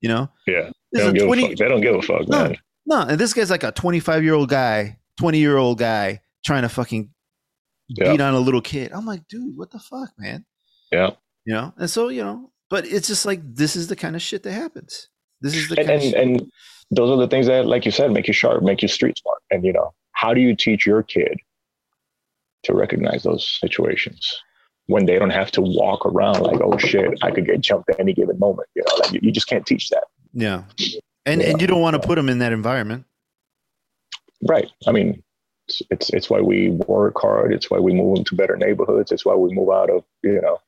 You 0.00 0.08
know, 0.08 0.28
yeah. 0.46 0.70
They 0.92 1.00
don't 1.00 1.14
give 1.14 1.26
20. 1.26 1.44
a 1.44 1.48
fuck. 1.48 1.56
They 1.58 1.68
don't 1.68 1.80
give 1.80 1.94
a 1.94 2.02
fuck, 2.02 2.28
No. 2.28 2.44
man. 2.44 2.56
No, 2.86 3.00
and 3.02 3.18
this 3.18 3.32
guy's 3.32 3.50
like 3.50 3.62
a 3.62 3.70
25 3.70 4.24
year 4.24 4.34
old 4.34 4.48
guy, 4.48 4.98
20 5.20 5.38
year 5.38 5.56
old 5.56 5.78
guy 5.78 6.20
trying 6.44 6.62
to 6.62 6.68
fucking 6.68 7.10
Yeah. 7.88 8.10
beat 8.12 8.20
on 8.20 8.34
a 8.34 8.40
little 8.40 8.60
kid. 8.60 8.90
I'm 8.92 9.06
like, 9.06 9.28
dude, 9.28 9.56
what 9.56 9.70
the 9.70 9.78
fuck, 9.78 10.10
man? 10.18 10.44
Yeah. 10.90 11.10
You 11.46 11.54
know, 11.54 11.74
and 11.78 11.88
so 11.88 12.08
you 12.08 12.22
know, 12.24 12.50
but 12.70 12.84
it's 12.86 13.06
just 13.06 13.24
like 13.26 13.40
this 13.44 13.76
is 13.76 13.86
the 13.88 13.96
kind 13.96 14.16
of 14.16 14.22
shit 14.22 14.42
that 14.42 14.52
happens. 14.52 15.08
This 15.40 15.54
is 15.54 15.68
the 15.68 15.78
And, 15.78 15.86
kind 15.88 15.98
of 15.98 16.02
and 16.04 16.12
shit. 16.12 16.20
and 16.42 16.50
those 16.90 17.10
are 17.10 17.16
the 17.16 17.28
things 17.28 17.46
that, 17.46 17.66
like 17.66 17.84
you 17.84 17.90
said, 17.92 18.10
make 18.12 18.26
you 18.26 18.32
sharp, 18.34 18.62
make 18.62 18.82
you 18.82 18.88
street 18.88 19.16
smart. 19.18 19.38
And 19.50 19.64
you 19.64 19.72
know, 19.72 19.92
how 20.12 20.34
do 20.34 20.40
you 20.40 20.54
teach 20.56 20.84
your 20.86 21.02
kid 21.04 21.38
to 22.64 22.74
recognize 22.74 23.22
those 23.22 23.58
situations 23.60 24.40
when 24.86 25.06
they 25.06 25.18
don't 25.18 25.30
have 25.30 25.50
to 25.52 25.60
walk 25.60 26.04
around 26.06 26.40
like, 26.40 26.60
oh 26.60 26.76
shit, 26.78 27.18
I 27.22 27.30
could 27.30 27.46
get 27.46 27.60
jumped 27.60 27.88
at 27.90 28.00
any 28.00 28.12
given 28.12 28.38
moment? 28.38 28.68
You 28.74 28.82
know, 28.86 28.94
like 28.96 29.12
you, 29.12 29.20
you 29.22 29.32
just 29.32 29.48
can't 29.48 29.64
teach 29.66 29.88
that. 29.90 30.04
yeah, 30.32 30.64
and 31.26 31.40
Yeah. 31.40 31.50
and 31.50 31.60
you 31.60 31.66
don't 31.66 31.80
want 31.80 32.00
to 32.00 32.06
put 32.06 32.16
them 32.16 32.28
in 32.28 32.38
that 32.38 32.52
environment. 32.52 33.04
Right. 34.42 34.68
I 34.86 34.92
mean, 34.92 35.22
It's, 35.68 35.82
it's 35.90 36.10
it's 36.10 36.30
why 36.30 36.40
we 36.40 36.70
work 36.88 37.14
hard. 37.20 37.52
It's 37.52 37.70
why 37.70 37.78
we 37.78 37.94
move 37.94 38.16
them 38.16 38.24
to 38.24 38.34
better 38.34 38.56
neighborhoods. 38.56 39.12
It's 39.12 39.24
why 39.24 39.34
we 39.34 39.54
move 39.54 39.70
out 39.70 39.88
of 39.90 40.04
you 40.22 40.40
know, 40.40 40.58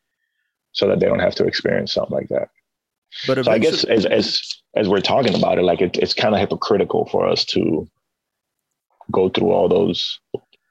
so 0.73 0.87
that 0.89 1.01
they 1.01 1.07
don't 1.07 1.19
have 1.19 1.35
to 1.37 1.45
experience 1.45 1.93
something 1.93 2.17
like 2.17 2.29
that. 2.29 2.49
But 3.27 3.45
So 3.45 3.51
I 3.51 3.59
guess 3.59 3.83
as 3.85 4.07
as 4.07 4.41
as 4.77 4.89
we're 4.89 5.01
talking 5.01 5.35
about 5.35 5.59
it, 5.59 5.63
like 5.63 5.81
it, 5.81 5.97
it's 5.99 6.15
kind 6.15 6.35
of 6.35 6.41
hypocritical 6.41 7.07
for 7.07 7.27
us 7.27 7.45
to 7.47 7.89
go 9.13 9.29
through 9.29 9.51
all 9.51 9.69
those 9.69 10.19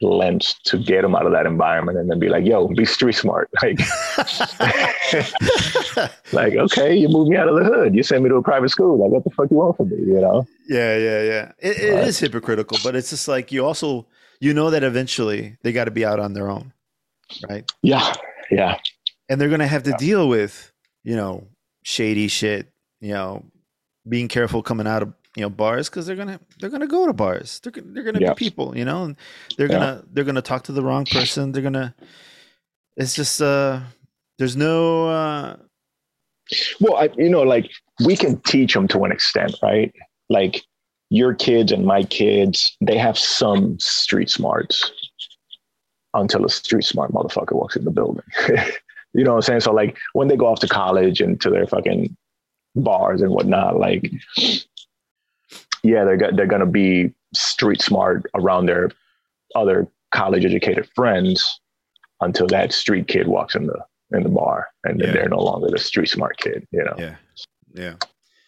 lengths 0.04 0.54
to 0.66 0.78
get 0.78 1.02
them 1.02 1.16
out 1.16 1.26
of 1.26 1.32
that 1.32 1.46
environment 1.46 1.98
and 1.98 2.10
then 2.12 2.20
be 2.20 2.30
like, 2.30 2.46
"Yo, 2.46 2.68
be 2.68 2.86
street 2.86 3.14
smart." 3.16 3.50
Like, 3.62 3.80
like 6.34 6.54
okay, 6.56 6.96
you 6.96 7.08
moved 7.08 7.30
me 7.30 7.38
out 7.38 7.48
of 7.48 7.56
the 7.56 7.64
hood. 7.64 7.96
You 7.96 8.04
sent 8.04 8.24
me 8.24 8.30
to 8.30 8.36
a 8.36 8.44
private 8.44 8.70
school. 8.70 8.98
Like, 9.00 9.12
what 9.12 9.24
the 9.24 9.30
fuck 9.32 9.50
you 9.52 9.58
want 9.58 9.78
from 9.78 9.90
me? 9.90 9.98
You 9.98 10.22
know? 10.22 10.48
Yeah, 10.68 10.98
yeah, 10.98 11.22
yeah. 11.24 11.52
It, 11.60 11.78
it 11.78 11.96
Right. 11.96 12.08
is 12.08 12.20
hypocritical, 12.20 12.78
but 12.84 12.96
it's 12.96 13.10
just 13.10 13.28
like 13.28 13.52
you 13.52 13.66
also 13.66 14.08
you 14.40 14.54
know 14.54 14.70
that 14.70 14.84
eventually 14.84 15.58
they 15.64 15.72
got 15.72 15.86
to 15.86 15.92
be 15.92 16.06
out 16.06 16.20
on 16.20 16.34
their 16.34 16.50
own, 16.50 16.74
right? 17.50 17.70
Yeah, 17.82 18.14
yeah, 18.52 18.78
And 19.30 19.40
they're 19.40 19.50
gonna 19.50 19.68
have 19.68 19.84
to 19.84 19.92
Yeah. 19.92 19.98
deal 19.98 20.28
with 20.30 20.72
you 21.04 21.16
know 21.16 21.48
shady 21.84 22.28
shit, 22.28 22.68
you 23.02 23.14
know, 23.14 23.44
being 24.08 24.28
careful 24.28 24.62
coming 24.64 24.88
out 24.88 25.04
of 25.04 25.14
you 25.36 25.42
know 25.42 25.50
bars 25.50 25.90
because 25.90 26.06
they're 26.06 26.16
gonna 26.16 26.40
they're 26.60 26.70
gonna 26.70 26.88
go 26.88 27.06
to 27.08 27.14
bars. 27.14 27.60
They're 27.62 27.72
gonna- 27.72 27.88
they're 27.92 28.04
gonna 28.04 28.20
be 28.20 28.34
people, 28.36 28.78
you 28.78 28.86
know, 28.86 29.04
and 29.06 29.16
they're 29.58 29.68
Yeah. 29.68 29.74
gonna 29.80 30.04
they're 30.14 30.24
gonna 30.24 30.42
talk 30.42 30.64
to 30.66 30.72
the 30.72 30.84
wrong 30.84 31.06
person. 31.06 31.52
They're 31.52 31.64
gonna. 31.64 31.96
It's 32.98 33.16
just 33.16 33.42
uh, 33.42 33.80
there's 34.38 34.56
no 34.56 35.08
uh, 35.10 35.56
Well, 36.80 36.96
I, 36.98 37.10
you 37.18 37.30
know, 37.30 37.42
like 37.42 37.70
we 38.06 38.16
can 38.16 38.40
teach 38.42 38.74
them 38.74 38.88
to 38.90 39.04
an 39.06 39.12
extent, 39.12 39.56
right? 39.64 39.92
Like 40.30 40.64
your 41.10 41.34
kids 41.34 41.72
and 41.72 41.86
my 41.86 42.04
kids, 42.04 42.76
they 42.82 42.98
have 42.98 43.18
some 43.18 43.78
street 43.80 44.30
smarts 44.30 44.92
until 46.14 46.46
a 46.46 46.50
street 46.50 46.84
smart 46.84 47.12
motherfucker 47.12 47.54
walks 47.54 47.76
in 47.76 47.86
the 47.86 47.92
building. 47.92 48.24
you 49.14 49.24
know 49.24 49.32
what 49.32 49.38
I'm 49.38 49.42
saying? 49.42 49.60
So 49.62 49.72
like 49.72 49.98
when 50.14 50.28
they 50.28 50.36
go 50.38 50.48
off 50.48 50.60
to 50.60 50.68
college 50.68 51.22
and 51.22 51.40
to 51.42 51.50
their 51.50 51.66
fucking 51.66 52.16
bars 52.76 53.22
and 53.22 53.32
whatnot, 53.32 53.80
like 53.80 54.12
yeah, 55.84 56.04
they're 56.06 56.32
they're 56.36 56.48
gonna 56.48 56.66
be 56.66 57.14
street 57.34 57.82
smart 57.82 58.26
around 58.36 58.66
their 58.68 58.90
other 59.56 59.88
college 60.12 60.46
educated 60.46 60.88
friends 60.96 61.60
until 62.22 62.48
that 62.48 62.72
street 62.72 63.08
kid 63.08 63.28
walks 63.28 63.56
in 63.56 63.68
the 63.68 63.80
in 64.12 64.24
the 64.24 64.30
bar 64.30 64.68
and 64.84 65.00
then 65.00 65.08
Yeah. 65.08 65.14
they're 65.14 65.30
no 65.30 65.40
longer 65.42 65.68
the 65.72 65.80
street 65.80 66.10
smart 66.10 66.38
kid, 66.38 66.68
you 66.72 66.84
know. 66.84 66.96
yeah, 66.98 67.16
yeah. 67.74 67.96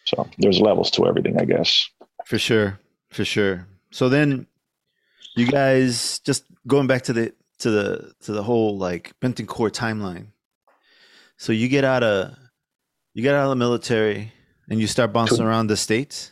So 0.04 0.28
there's 0.38 0.60
levels 0.60 0.90
to 0.92 1.06
everything, 1.06 1.40
I 1.40 1.44
guess. 1.44 1.88
For 2.24 2.38
sure, 2.38 2.78
for 3.10 3.24
sure. 3.24 3.66
So 3.90 4.08
then, 4.08 4.46
you 5.34 5.46
guys 5.46 6.20
just 6.20 6.44
going 6.66 6.86
back 6.86 7.02
to 7.02 7.12
the 7.12 7.34
to 7.58 7.70
the 7.70 8.14
to 8.20 8.32
the 8.32 8.42
whole 8.44 8.78
like 8.78 9.12
Betancur 9.20 9.70
timeline. 9.70 10.28
So 11.38 11.52
you 11.52 11.68
get 11.68 11.84
out 11.84 12.02
of 12.04 12.36
you 13.14 13.22
get 13.22 13.34
out 13.34 13.44
of 13.44 13.50
the 13.50 13.56
military 13.56 14.32
and 14.70 14.80
you 14.80 14.86
start 14.86 15.12
bouncing 15.12 15.44
around 15.44 15.66
the 15.66 15.76
states. 15.76 16.30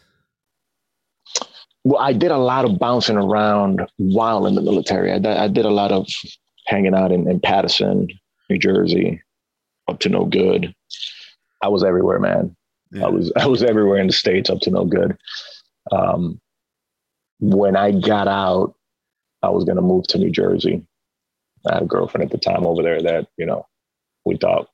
Well, 1.85 2.01
I 2.01 2.12
did 2.14 2.30
a 2.30 2.39
lot 2.39 2.64
of 2.64 2.78
bouncing 2.78 3.16
around 3.16 3.87
while 3.99 4.47
in 4.47 4.55
the 4.55 4.62
military. 4.62 5.12
I, 5.12 5.18
did- 5.18 5.37
I 5.37 5.49
did 5.49 5.66
a 5.66 5.70
lot 5.70 5.93
of 5.93 6.07
hanging 6.66 6.95
out 6.95 7.12
in, 7.12 7.28
in 7.30 7.41
Paterson, 7.41 8.09
New 8.49 8.59
Jersey, 8.59 9.20
up 9.89 9.99
to 10.01 10.09
no 10.09 10.24
good. 10.24 10.74
I 11.62 11.68
was 11.68 11.85
everywhere, 11.85 12.18
man. 12.18 12.57
Yeah. 12.91 13.07
I 13.07 13.09
was 13.09 13.32
I 13.37 13.47
was 13.47 13.62
everywhere 13.62 13.99
in 13.99 14.07
the 14.07 14.12
states, 14.12 14.49
up 14.51 14.61
to 14.61 14.70
no 14.70 14.85
good. 14.85 15.16
Um, 15.93 16.41
when 17.41 17.76
I 17.76 17.91
got 17.91 18.28
out, 18.28 18.74
I 19.43 19.51
was 19.51 19.64
gonna 19.64 19.82
move 19.82 20.07
to 20.09 20.18
New 20.18 20.30
Jersey. 20.30 20.87
I 21.68 21.74
had 21.74 21.82
a 21.82 21.87
girlfriend 21.87 22.24
at 22.26 22.30
the 22.30 22.39
time 22.39 22.66
over 22.66 22.82
there 22.82 23.03
that 23.03 23.28
you 23.37 23.47
know 23.47 23.66
we 24.24 24.37
thought, 24.37 24.68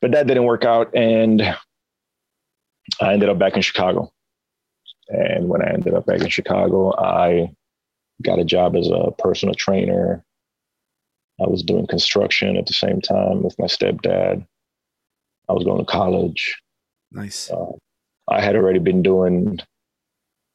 but 0.00 0.10
that 0.12 0.26
didn't 0.26 0.44
work 0.44 0.64
out, 0.64 0.94
and 0.94 1.42
I 3.00 3.12
ended 3.12 3.28
up 3.28 3.38
back 3.38 3.54
in 3.56 3.62
Chicago. 3.62 4.12
And 5.08 5.48
when 5.48 5.62
I 5.62 5.72
ended 5.72 5.94
up 5.94 6.06
back 6.06 6.20
in 6.20 6.28
Chicago, 6.28 6.96
I 6.98 7.50
got 8.22 8.38
a 8.38 8.44
job 8.44 8.76
as 8.76 8.88
a 8.88 9.12
personal 9.18 9.54
trainer. 9.54 10.24
I 11.40 11.46
was 11.46 11.62
doing 11.62 11.86
construction 11.86 12.56
at 12.56 12.66
the 12.66 12.72
same 12.72 13.00
time 13.00 13.42
with 13.42 13.58
my 13.58 13.66
stepdad. 13.66 14.46
I 15.48 15.52
was 15.52 15.64
going 15.64 15.84
to 15.84 15.90
college. 15.90 16.60
Nice. 17.12 17.50
Uh, 17.50 17.72
I 18.28 18.40
had 18.40 18.56
already 18.56 18.78
been 18.78 19.02
doing, 19.02 19.58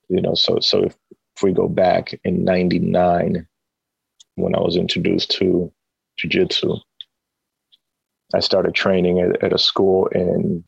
you 0.08 0.22
know, 0.22 0.34
so 0.34 0.60
so 0.60 0.84
if, 0.84 0.96
if 1.12 1.44
we 1.44 1.52
go 1.52 1.68
back 1.68 2.20
in 2.24 2.44
'99, 2.44 3.48
when 4.36 4.56
I 4.56 4.60
was 4.60 4.76
introduced 4.76 5.32
to 5.32 5.72
jujitsu, 6.20 6.80
I 8.34 8.40
started 8.40 8.74
training 8.74 9.20
at, 9.20 9.44
at 9.44 9.54
a 9.54 9.60
school 9.60 10.08
in 10.08 10.64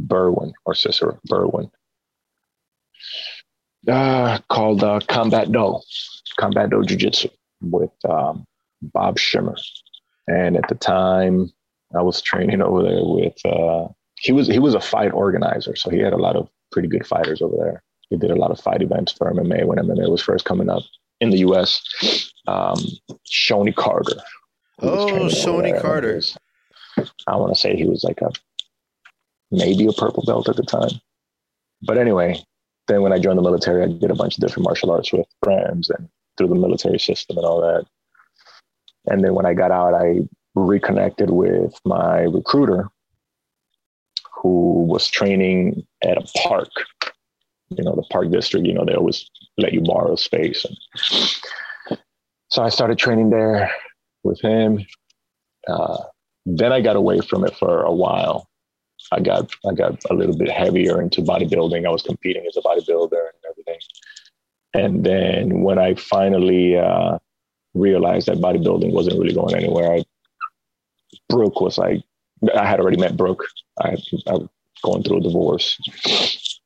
Berwyn 0.00 0.52
or 0.64 0.74
Cicero, 0.74 1.18
Berwyn, 1.28 1.70
uh, 3.88 4.38
called 4.48 4.82
uh, 4.82 5.00
Combat 5.08 5.50
Do, 5.50 5.80
Combat 6.38 6.70
Do 6.70 6.82
Jiu 6.84 6.96
Jitsu 6.96 7.28
with 7.62 7.90
um, 8.08 8.44
Bob 8.82 9.18
Schirmer. 9.18 9.56
And 10.26 10.56
at 10.56 10.68
the 10.68 10.74
time, 10.74 11.50
I 11.94 12.02
was 12.02 12.20
training 12.20 12.60
over 12.60 12.82
there 12.82 13.00
with 13.02 13.34
uh, 13.46 13.88
he 14.20 14.32
was 14.32 14.46
he 14.46 14.58
was 14.58 14.74
a 14.74 14.80
fight 14.80 15.12
organizer, 15.12 15.74
so 15.74 15.90
he 15.90 15.98
had 15.98 16.12
a 16.12 16.18
lot 16.18 16.36
of 16.36 16.48
pretty 16.70 16.88
good 16.88 17.06
fighters 17.06 17.40
over 17.40 17.56
there. 17.56 17.82
He 18.10 18.16
did 18.16 18.30
a 18.30 18.36
lot 18.36 18.50
of 18.50 18.60
fight 18.60 18.82
events 18.82 19.12
for 19.12 19.32
MMA 19.32 19.64
when 19.64 19.78
MMA 19.78 20.10
was 20.10 20.22
first 20.22 20.44
coming 20.44 20.68
up 20.68 20.82
in 21.20 21.30
the 21.30 21.38
U.S. 21.38 21.82
Um, 22.46 22.78
Shonie 23.26 23.74
Carter. 23.74 24.16
Oh, 24.80 25.28
Shoney. 25.28 25.80
Carter. 25.80 26.16
Was- 26.16 26.36
I 27.26 27.36
want 27.36 27.54
to 27.54 27.60
say 27.60 27.76
he 27.76 27.84
was 27.84 28.02
like 28.04 28.20
a 28.20 28.30
maybe 29.50 29.86
a 29.86 29.92
purple 29.92 30.24
belt 30.26 30.48
at 30.48 30.56
the 30.56 30.62
time. 30.62 31.00
But 31.82 31.96
anyway, 31.96 32.42
then 32.88 33.02
when 33.02 33.12
I 33.12 33.18
joined 33.18 33.38
the 33.38 33.42
military, 33.42 33.84
I 33.84 33.86
did 33.86 34.10
a 34.10 34.14
bunch 34.14 34.36
of 34.36 34.40
different 34.40 34.64
martial 34.64 34.90
arts 34.90 35.12
with 35.12 35.26
friends 35.42 35.90
and 35.90 36.08
through 36.36 36.48
the 36.48 36.54
military 36.54 36.98
system 36.98 37.36
and 37.36 37.46
all 37.46 37.60
that. 37.60 37.86
And 39.06 39.22
then 39.22 39.34
when 39.34 39.46
I 39.46 39.54
got 39.54 39.70
out, 39.70 39.94
I 39.94 40.20
reconnected 40.54 41.30
with 41.30 41.78
my 41.84 42.20
recruiter 42.22 42.88
who 44.42 44.84
was 44.84 45.08
training 45.08 45.86
at 46.02 46.16
a 46.16 46.26
park, 46.38 46.70
you 47.70 47.84
know, 47.84 47.94
the 47.94 48.04
park 48.10 48.30
district, 48.30 48.66
you 48.66 48.72
know, 48.72 48.84
they 48.84 48.94
always 48.94 49.28
let 49.56 49.72
you 49.72 49.80
borrow 49.80 50.16
space. 50.16 50.64
And 50.64 51.98
so 52.50 52.62
I 52.62 52.68
started 52.68 52.98
training 52.98 53.30
there 53.30 53.70
with 54.22 54.40
him. 54.40 54.86
Uh, 55.66 55.98
then 56.46 56.72
I 56.72 56.80
got 56.80 56.96
away 56.96 57.20
from 57.20 57.44
it 57.44 57.54
for 57.56 57.82
a 57.82 57.92
while. 57.92 58.48
I 59.12 59.20
got 59.20 59.50
I 59.66 59.72
got 59.72 60.02
a 60.10 60.14
little 60.14 60.36
bit 60.36 60.50
heavier 60.50 61.00
into 61.00 61.22
bodybuilding. 61.22 61.86
I 61.86 61.90
was 61.90 62.02
competing 62.02 62.46
as 62.46 62.56
a 62.56 62.60
bodybuilder 62.60 63.12
and 63.12 63.42
everything. 63.50 63.78
And 64.74 65.04
then 65.04 65.62
when 65.62 65.78
I 65.78 65.94
finally 65.94 66.76
uh, 66.76 67.18
realized 67.74 68.28
that 68.28 68.38
bodybuilding 68.38 68.92
wasn't 68.92 69.18
really 69.18 69.34
going 69.34 69.54
anywhere, 69.54 69.92
I, 69.92 70.04
Brooke 71.28 71.60
was 71.60 71.78
like, 71.78 72.02
I 72.54 72.66
had 72.66 72.80
already 72.80 72.98
met 72.98 73.16
Brooke. 73.16 73.44
I, 73.80 73.96
I 74.26 74.32
was 74.32 74.48
going 74.82 75.02
through 75.02 75.18
a 75.18 75.22
divorce. 75.22 76.60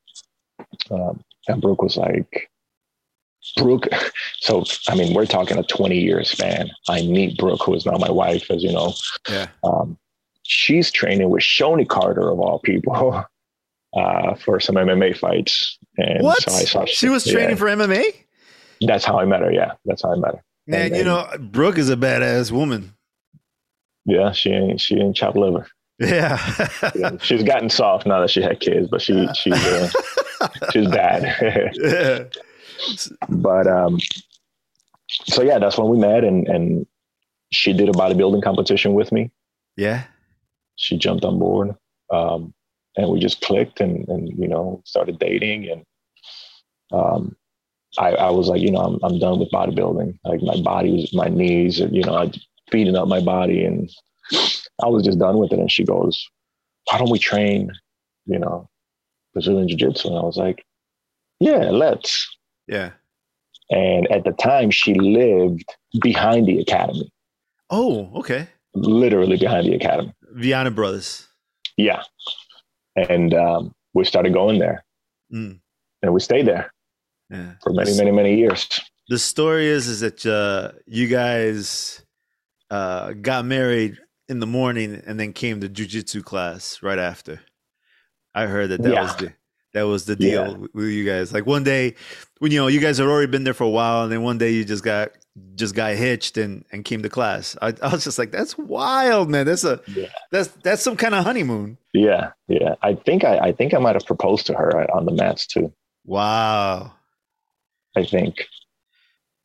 Um, 0.91 1.23
and 1.47 1.61
Brooke 1.61 1.81
was 1.81 1.97
like, 1.97 2.49
Brooke, 3.57 3.87
so 4.39 4.63
I 4.87 4.95
mean, 4.95 5.13
we're 5.13 5.25
talking 5.25 5.57
a 5.57 5.63
20 5.63 5.97
year 5.97 6.23
span. 6.23 6.69
I 6.89 7.03
meet 7.03 7.37
Brooke, 7.37 7.63
who 7.65 7.73
is 7.73 7.85
now 7.85 7.97
my 7.97 8.11
wife, 8.11 8.51
as 8.51 8.63
you 8.63 8.73
know. 8.73 8.93
Yeah. 9.29 9.47
Um, 9.63 9.97
she's 10.43 10.91
training 10.91 11.29
with 11.29 11.41
Shonie 11.43 11.87
Carter 11.87 12.29
of 12.29 12.39
all 12.39 12.59
people 12.59 13.23
uh, 13.95 14.35
for 14.35 14.59
some 14.59 14.75
MMA 14.75 15.17
fights. 15.17 15.77
And 15.97 16.23
What? 16.23 16.41
so 16.41 16.51
I 16.53 16.63
saw 16.65 16.85
She 16.85 17.09
was 17.09 17.23
training 17.25 17.51
yeah, 17.51 17.55
for 17.55 17.65
MMA. 17.67 18.03
That's 18.81 19.05
how 19.05 19.19
I 19.19 19.25
met 19.25 19.41
her. 19.41 19.51
Yeah, 19.51 19.73
that's 19.85 20.03
how 20.03 20.13
I 20.13 20.15
met 20.17 20.35
her. 20.35 20.43
Man, 20.67 20.87
And 20.87 20.95
you 20.95 21.03
know, 21.03 21.27
Brooke 21.39 21.77
is 21.77 21.89
a 21.89 21.95
badass 21.95 22.51
woman. 22.51 22.93
Yeah, 24.05 24.31
she 24.31 24.49
ain't 24.51 24.81
she 24.81 24.95
ain't 24.95 25.15
chopped 25.15 25.37
liver. 25.37 25.67
Yeah. 25.99 26.37
Yeah, 26.95 27.11
she's 27.21 27.43
gotten 27.43 27.69
soft 27.69 28.05
now 28.05 28.19
that 28.21 28.29
she 28.29 28.41
had 28.41 28.59
kids, 28.59 28.87
but 28.89 29.01
she 29.01 29.27
she's 29.35 29.53
uh, 29.53 29.89
she's 30.73 30.87
bad. 30.89 31.73
yeah. 31.81 32.23
but 33.29 33.67
um, 33.67 33.97
so 35.07 35.41
yeah, 35.43 35.59
that's 35.59 35.77
when 35.77 35.89
we 35.89 35.97
met, 35.97 36.23
and 36.23 36.47
and 36.47 36.85
she 37.51 37.71
did 37.73 37.87
a 37.89 37.93
bodybuilding 37.93 38.43
competition 38.43 38.93
with 38.93 39.11
me. 39.11 39.31
Yeah. 39.77 40.03
She 40.75 40.97
jumped 40.97 41.23
on 41.25 41.39
board 41.39 41.75
um, 42.11 42.53
and 42.97 43.09
we 43.09 43.19
just 43.19 43.41
clicked 43.41 43.79
and, 43.79 44.07
and 44.07 44.29
you 44.37 44.47
know 44.47 44.81
started 44.85 45.19
dating 45.19 45.69
and 45.69 45.83
um, 46.91 47.35
I, 47.97 48.09
I 48.13 48.29
was 48.31 48.47
like 48.47 48.61
you 48.61 48.71
know 48.71 48.79
I'm, 48.79 48.99
I'm 49.03 49.19
done 49.19 49.39
with 49.39 49.51
bodybuilding 49.51 50.17
like 50.25 50.41
my 50.41 50.59
body 50.61 50.91
was 50.91 51.13
my 51.13 51.27
knees 51.27 51.79
and, 51.79 51.95
you 51.95 52.03
know 52.03 52.15
I 52.15 52.31
beating 52.71 52.95
up 52.95 53.07
my 53.07 53.19
body 53.19 53.63
and 53.65 53.89
I 54.83 54.87
was 54.87 55.03
just 55.03 55.19
done 55.19 55.37
with 55.37 55.51
it 55.51 55.59
and 55.59 55.71
she 55.71 55.83
goes 55.83 56.27
why 56.85 56.97
don't 56.97 57.11
we 57.11 57.19
train 57.19 57.71
you 58.25 58.39
know 58.39 58.67
Brazilian 59.33 59.67
jiu-jitsu 59.67 60.07
and 60.09 60.17
I 60.17 60.21
was 60.21 60.37
like 60.37 60.63
yeah 61.39 61.69
let's 61.69 62.27
Yeah. 62.67 62.91
And 63.69 64.11
at 64.11 64.23
the 64.23 64.33
time, 64.33 64.71
she 64.71 64.93
lived 64.93 65.63
behind 66.01 66.47
the 66.47 66.59
academy, 66.59 67.09
Oh, 67.69 68.11
okay. 68.15 68.47
literally 68.75 69.37
behind 69.37 69.65
the 69.67 69.73
academy. 69.73 70.13
Viana 70.33 70.71
Brothers. 70.71 71.27
Yeah. 71.77 72.01
And 72.95 73.33
um, 73.33 73.73
we 73.93 74.05
started 74.05 74.33
going 74.33 74.59
there 74.59 74.83
Mm, 75.33 75.59
and 76.03 76.13
we 76.13 76.19
stayed 76.19 76.45
there 76.45 76.71
yeah. 77.31 77.53
for 77.63 77.73
many, 77.73 77.95
many, 77.97 78.11
many 78.11 78.35
years. 78.37 78.67
The 79.09 79.17
story 79.17 79.65
is 79.67 79.87
is 79.87 80.01
that 80.01 80.23
uh, 80.25 80.73
you 80.85 81.07
guys 81.07 82.05
uh, 82.69 83.13
got 83.13 83.45
married 83.45 83.97
in 84.29 84.39
the 84.39 84.45
morning 84.45 85.01
and 85.07 85.19
then 85.19 85.33
came 85.33 85.59
to 85.61 85.69
jujitsu 85.69 86.23
class 86.23 86.83
right 86.83 86.99
after. 86.99 87.41
I 88.35 88.45
heard 88.45 88.69
that 88.69 88.83
that 88.83 88.93
Yeah. 88.93 89.01
was 89.01 89.15
the 89.15 89.33
that 89.73 89.83
was 89.83 90.05
the 90.05 90.15
deal 90.15 90.45
Yeah. 90.51 90.57
with- 90.57 90.73
with 90.75 90.89
you 90.89 91.03
guys. 91.03 91.33
Like 91.33 91.47
one 91.47 91.63
day, 91.63 91.95
when 92.39 92.51
you 92.51 92.59
know 92.59 92.67
you 92.67 92.79
guys 92.79 92.99
had 92.99 93.07
already 93.07 93.31
been 93.31 93.43
there 93.43 93.55
for 93.55 93.63
a 93.63 93.69
while, 93.69 94.03
and 94.03 94.11
then 94.11 94.21
one 94.21 94.37
day 94.37 94.51
you 94.51 94.63
just 94.65 94.83
got 94.83 95.11
just 95.55 95.73
got 95.75 95.95
hitched 95.95 96.37
and 96.37 96.63
and 96.71 96.85
came 96.85 97.01
to 97.03 97.09
class. 97.09 97.57
I, 97.61 97.73
I 97.81 97.89
was 97.91 98.03
just 98.03 98.19
like, 98.19 98.31
that's 98.31 98.57
wild, 98.57 99.29
man. 99.29 99.45
That's 99.45 99.63
a 99.63 99.81
Yeah. 99.87 100.07
that's 100.31 100.49
that's 100.63 100.81
some 100.83 100.95
kind 100.95 101.15
of 101.15 101.23
honeymoon. 101.23 101.77
Yeah. 101.93 102.31
Yeah. 102.47 102.75
I 102.81 102.93
think 102.95 103.23
I, 103.23 103.37
I 103.39 103.51
think 103.51 103.73
I 103.73 103.79
might 103.79 103.95
have 103.95 104.05
proposed 104.05 104.45
to 104.47 104.53
her 104.53 104.89
on 104.95 105.05
the 105.05 105.11
mats 105.11 105.47
too. 105.47 105.73
Wow. 106.05 106.93
I 107.95 108.03
think 108.05 108.45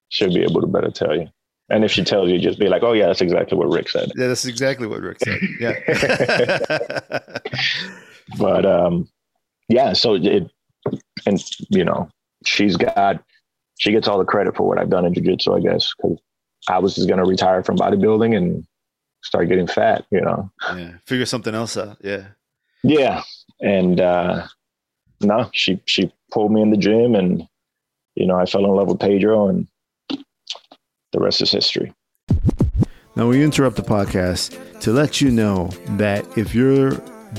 she'll 0.08 0.32
be 0.32 0.42
able 0.42 0.60
to 0.60 0.66
better 0.66 0.90
tell 0.90 1.14
you. 1.16 1.28
And 1.70 1.84
if 1.84 1.90
she 1.90 2.02
tells 2.02 2.30
you, 2.30 2.38
just 2.38 2.58
be 2.58 2.66
like, 2.68 2.82
"Oh 2.82 2.92
yeah, 2.94 3.08
that's 3.08 3.20
exactly 3.20 3.58
what 3.58 3.68
Ric 3.70 3.90
said." 3.90 4.10
Yeah, 4.16 4.28
that's 4.28 4.46
exactly 4.46 4.86
what 4.86 5.02
Ric 5.02 5.18
said. 5.22 5.38
Yeah. 5.60 7.18
But 8.38 8.66
um, 8.66 9.08
yeah. 9.68 9.92
So 9.94 10.14
it, 10.14 10.50
and 11.26 11.42
you 11.70 11.84
know, 11.84 12.08
she's 12.44 12.76
got, 12.76 13.22
she 13.78 13.92
gets 13.92 14.06
all 14.06 14.18
the 14.18 14.24
credit 14.24 14.56
for 14.56 14.68
what 14.68 14.78
I've 14.78 14.90
done 14.90 15.04
in 15.06 15.14
jujitsu, 15.14 15.56
I 15.56 15.60
guess, 15.60 15.94
because 15.96 16.18
I 16.68 16.78
was 16.78 16.94
just 16.94 17.08
gonna 17.08 17.24
retire 17.24 17.62
from 17.62 17.76
bodybuilding 17.76 18.36
and 18.36 18.66
start 19.22 19.48
getting 19.48 19.66
fat. 19.66 20.04
You 20.10 20.20
know. 20.20 20.50
yeah. 20.74 20.92
Figure 21.06 21.26
something 21.26 21.54
else 21.54 21.76
out. 21.76 21.98
Yeah. 22.02 22.26
Yeah. 22.82 23.22
And 23.60 24.00
uh, 24.00 24.46
no, 25.20 25.50
she 25.52 25.80
she 25.86 26.12
pulled 26.30 26.52
me 26.52 26.62
in 26.62 26.70
the 26.70 26.76
gym, 26.76 27.14
and 27.14 27.46
you 28.14 28.26
know, 28.26 28.36
I 28.36 28.46
fell 28.46 28.64
in 28.64 28.70
love 28.70 28.88
with 28.88 29.00
Pedro, 29.00 29.48
and 29.48 29.66
the 31.12 31.20
rest 31.20 31.40
is 31.40 31.50
history. 31.50 31.92
Now, 33.16 33.26
we 33.26 33.42
interrupt 33.42 33.74
the 33.74 33.82
podcast 33.82 34.80
to 34.80 34.92
let 34.92 35.20
you 35.20 35.32
know 35.32 35.70
that 35.96 36.24
if 36.38 36.54
you're 36.54 36.92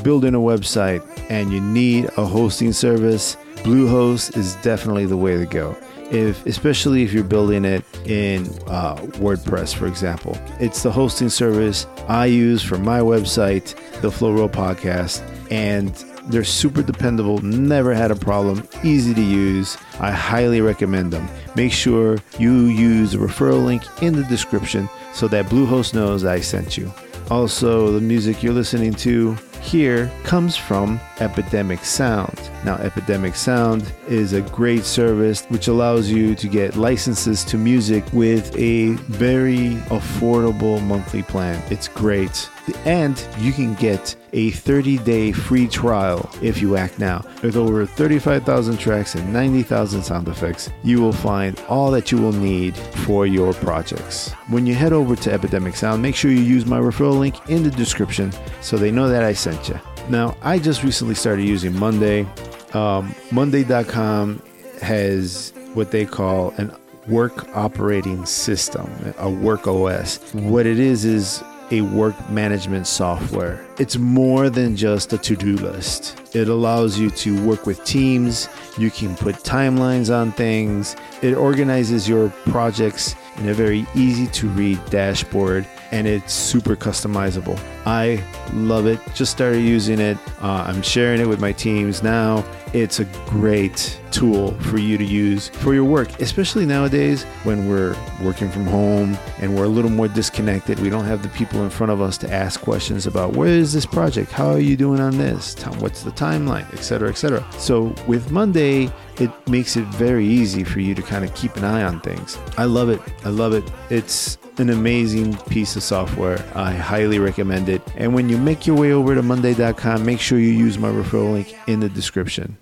building 0.03 0.35
a 0.35 0.39
website 0.39 1.01
and 1.29 1.53
you 1.53 1.61
need 1.61 2.05
a 2.17 2.25
hosting 2.25 2.73
service, 2.73 3.37
Bluehost 3.57 4.35
is 4.35 4.55
definitely 4.55 5.05
the 5.05 5.15
way 5.15 5.37
to 5.37 5.45
go. 5.45 5.77
If, 6.12 6.45
especially 6.45 7.03
if 7.03 7.14
you're 7.14 7.24
building 7.24 7.66
it 7.66 7.86
in 8.05 8.47
uh, 8.68 8.95
WordPress, 9.18 9.76
for 9.76 9.86
example, 9.86 10.38
it's 10.60 10.82
the 10.82 10.91
hosting 10.91 11.30
service 11.30 11.86
I 12.07 12.26
use 12.26 12.64
for 12.64 12.78
my 12.78 12.99
website, 12.99 13.76
the 14.01 14.12
Flow 14.12 14.34
Roll 14.34 14.49
Podcast, 14.49 15.22
and 15.51 15.93
they're 16.30 16.43
super 16.43 16.84
dependable, 16.84 17.39
never 17.39 17.93
had 17.93 18.12
a 18.12 18.16
problem, 18.16 18.68
easy 18.84 19.14
to 19.14 19.22
use. 19.22 19.78
I 19.99 20.12
highly 20.12 20.62
recommend 20.62 21.12
them. 21.12 21.28
Make 21.55 21.72
sure 21.72 22.18
you 22.38 22.66
use 22.66 23.12
the 23.12 23.18
referral 23.18 23.66
link 23.66 23.84
in 24.01 24.16
the 24.16 24.24
description 24.24 24.89
so 25.14 25.28
that 25.28 25.47
Bluehost 25.47 25.93
knows 25.93 26.26
I 26.26 26.39
sent 26.39 26.78
you. 26.78 26.91
Also, 27.32 27.91
the 27.91 28.01
music 28.01 28.41
you're 28.41 28.53
listening 28.53 28.91
to 28.91 29.38
here 29.61 30.11
comes 30.23 30.57
from 30.57 30.99
Epidemic 31.19 31.84
Sound. 31.86 32.49
Now, 32.65 32.75
Epidemic 32.77 33.36
Sound 33.36 33.91
is 34.07 34.34
a 34.34 34.41
great 34.41 34.84
service 34.84 35.45
which 35.49 35.67
allows 35.67 36.09
you 36.09 36.34
to 36.34 36.47
get 36.47 36.75
licenses 36.75 37.43
to 37.45 37.57
music 37.57 38.03
with 38.13 38.55
a 38.57 38.93
very 38.93 39.75
affordable 39.89 40.82
monthly 40.82 41.21
plan. 41.21 41.61
It's 41.69 41.88
great. 41.88 42.49
And 42.86 43.24
you 43.38 43.51
can 43.51 43.76
get 43.76 44.15
a 44.34 44.51
30 44.51 44.97
day 44.99 45.32
free 45.32 45.67
trial 45.67 46.30
if 46.41 46.61
you 46.61 46.76
act 46.76 46.99
now. 46.99 47.24
With 47.41 47.55
over 47.55 47.86
35,000 47.86 48.78
tracks 48.78 49.15
and 49.15 49.32
90,000 49.34 50.03
sound 50.03 50.28
effects, 50.28 50.70
you 50.84 51.01
will 51.01 51.13
find 51.13 51.59
all 51.67 51.91
that 51.91 52.11
you 52.11 52.17
will 52.17 52.34
need 52.34 52.76
for 52.76 53.26
your 53.26 53.53
projects. 53.53 54.32
When 54.49 54.65
you 54.65 54.76
head 54.76 54.93
over 54.93 55.15
to 55.15 55.32
Epidemic 55.32 55.76
Sound, 55.76 56.01
make 56.01 56.15
sure 56.15 56.32
you 56.32 56.39
use 56.39 56.65
my 56.65 56.80
referral 56.80 57.20
link 57.20 57.49
in 57.49 57.63
the 57.63 57.72
description 57.72 58.32
so 58.61 58.78
they 58.78 58.91
know 58.91 59.09
that 59.09 59.24
I 59.24 59.34
sent 59.34 59.70
you. 59.70 59.80
Now, 60.09 60.36
I 60.41 60.59
just 60.59 60.84
recently 60.84 61.15
started 61.15 61.45
using 61.47 61.78
Monday. 61.78 62.28
Um, 62.74 63.13
Monday.com 63.32 64.41
has 64.82 65.53
what 65.74 65.91
they 65.91 66.05
call 66.05 66.51
an 66.57 66.72
work 67.07 67.47
operating 67.55 68.26
system, 68.26 68.89
a 69.17 69.30
work 69.30 69.67
OS. 69.67 70.17
What 70.34 70.65
it 70.65 70.80
is 70.80 71.05
is 71.05 71.43
a 71.72 71.82
work 71.82 72.30
management 72.30 72.88
software. 72.88 73.65
It's 73.78 73.97
more 73.97 74.49
than 74.49 74.76
just 74.76 75.13
a 75.13 75.17
to 75.17 75.36
do 75.36 75.55
list. 75.57 76.36
It 76.36 76.47
allows 76.47 76.99
you 76.99 77.09
to 77.11 77.45
work 77.45 77.65
with 77.65 77.84
teams, 77.86 78.49
you 78.78 78.91
can 78.91 79.15
put 79.15 79.36
timelines 79.36 80.13
on 80.13 80.32
things, 80.32 80.95
it 81.22 81.34
organizes 81.34 82.07
your 82.07 82.30
projects 82.47 83.15
in 83.38 83.49
a 83.49 83.53
very 83.53 83.86
easy 83.95 84.28
to 84.28 84.47
read 84.49 84.84
dashboard, 84.89 85.67
and 85.91 86.07
it's 86.07 86.33
super 86.33 86.75
customizable. 86.75 87.59
I 87.85 88.23
love 88.53 88.85
it. 88.85 88.99
Just 89.13 89.31
started 89.31 89.61
using 89.61 89.99
it. 89.99 90.17
Uh, 90.41 90.65
I'm 90.67 90.81
sharing 90.81 91.21
it 91.21 91.27
with 91.27 91.39
my 91.39 91.51
teams 91.51 92.03
now. 92.03 92.45
It's 92.73 92.99
a 92.99 93.05
great 93.25 93.99
tool 94.11 94.51
for 94.61 94.77
you 94.77 94.97
to 94.97 95.03
use 95.03 95.49
for 95.49 95.73
your 95.73 95.85
work, 95.85 96.19
especially 96.19 96.65
nowadays 96.65 97.23
when 97.43 97.67
we're 97.67 97.95
working 98.21 98.49
from 98.51 98.65
home 98.65 99.17
and 99.39 99.55
we're 99.55 99.63
a 99.63 99.69
little 99.69 99.89
more 99.89 100.07
disconnected. 100.07 100.79
We 100.79 100.89
don't 100.89 101.05
have 101.05 101.23
the 101.23 101.29
people 101.29 101.63
in 101.63 101.69
front 101.71 101.91
of 101.91 101.99
us 102.01 102.17
to 102.19 102.31
ask 102.31 102.61
questions 102.61 103.07
about 103.07 103.35
where 103.35 103.49
is 103.49 103.73
this 103.73 103.85
project? 103.85 104.31
How 104.31 104.49
are 104.49 104.59
you 104.59 104.77
doing 104.77 104.99
on 104.99 105.17
this? 105.17 105.55
What's 105.79 106.03
the 106.03 106.11
timeline, 106.11 106.71
etc., 106.73 107.09
etc. 107.09 107.45
So 107.57 107.95
with 108.07 108.31
Monday, 108.31 108.91
it 109.20 109.32
makes 109.47 109.76
it 109.76 109.86
very 109.86 110.26
easy 110.26 110.63
for 110.63 110.80
you 110.80 110.95
to 110.95 111.01
kind 111.01 111.26
of 111.26 111.34
keep 111.36 111.55
an 111.57 111.63
eye 111.63 111.84
on 111.84 111.99
things. 111.99 112.38
I 112.57 112.65
love 112.65 112.89
it. 112.89 113.01
I 113.26 113.30
love 113.30 113.53
it. 113.53 113.70
It's 113.89 114.38
an 114.57 114.70
amazing 114.70 115.36
piece 115.49 115.76
of 115.76 115.84
software. 115.84 116.43
I 116.55 116.72
highly 116.72 117.20
recommend 117.20 117.70
it. 117.70 117.82
And 117.95 118.13
when 118.13 118.30
you 118.30 118.38
make 118.38 118.65
your 118.65 118.78
way 118.78 118.91
over 118.91 119.15
to 119.15 119.22
Monday.com, 119.22 120.05
make 120.05 120.20
sure 120.20 120.39
you 120.39 120.51
use 120.51 120.78
my 120.78 120.89
referral 120.89 121.34
link 121.34 121.55
in 121.67 121.80
the 121.80 121.89
description. 121.89 122.57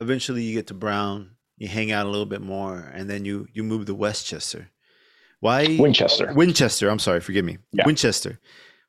Eventually, 0.00 0.42
you 0.42 0.54
get 0.54 0.68
to 0.68 0.74
Brown, 0.74 1.30
you 1.56 1.68
hang 1.68 1.90
out 1.90 2.06
a 2.06 2.10
little 2.10 2.26
bit 2.26 2.42
more, 2.42 2.90
and 2.94 3.08
then 3.08 3.24
you 3.24 3.48
you 3.52 3.64
move 3.64 3.86
to 3.86 3.94
Westchester. 3.94 4.68
Why 5.40 5.76
Winchester. 5.78 6.32
Winchester? 6.34 6.88
I'm 6.88 6.98
sorry, 6.98 7.20
forgive 7.20 7.44
me. 7.44 7.58
Yeah. 7.72 7.86
Winchester. 7.86 8.38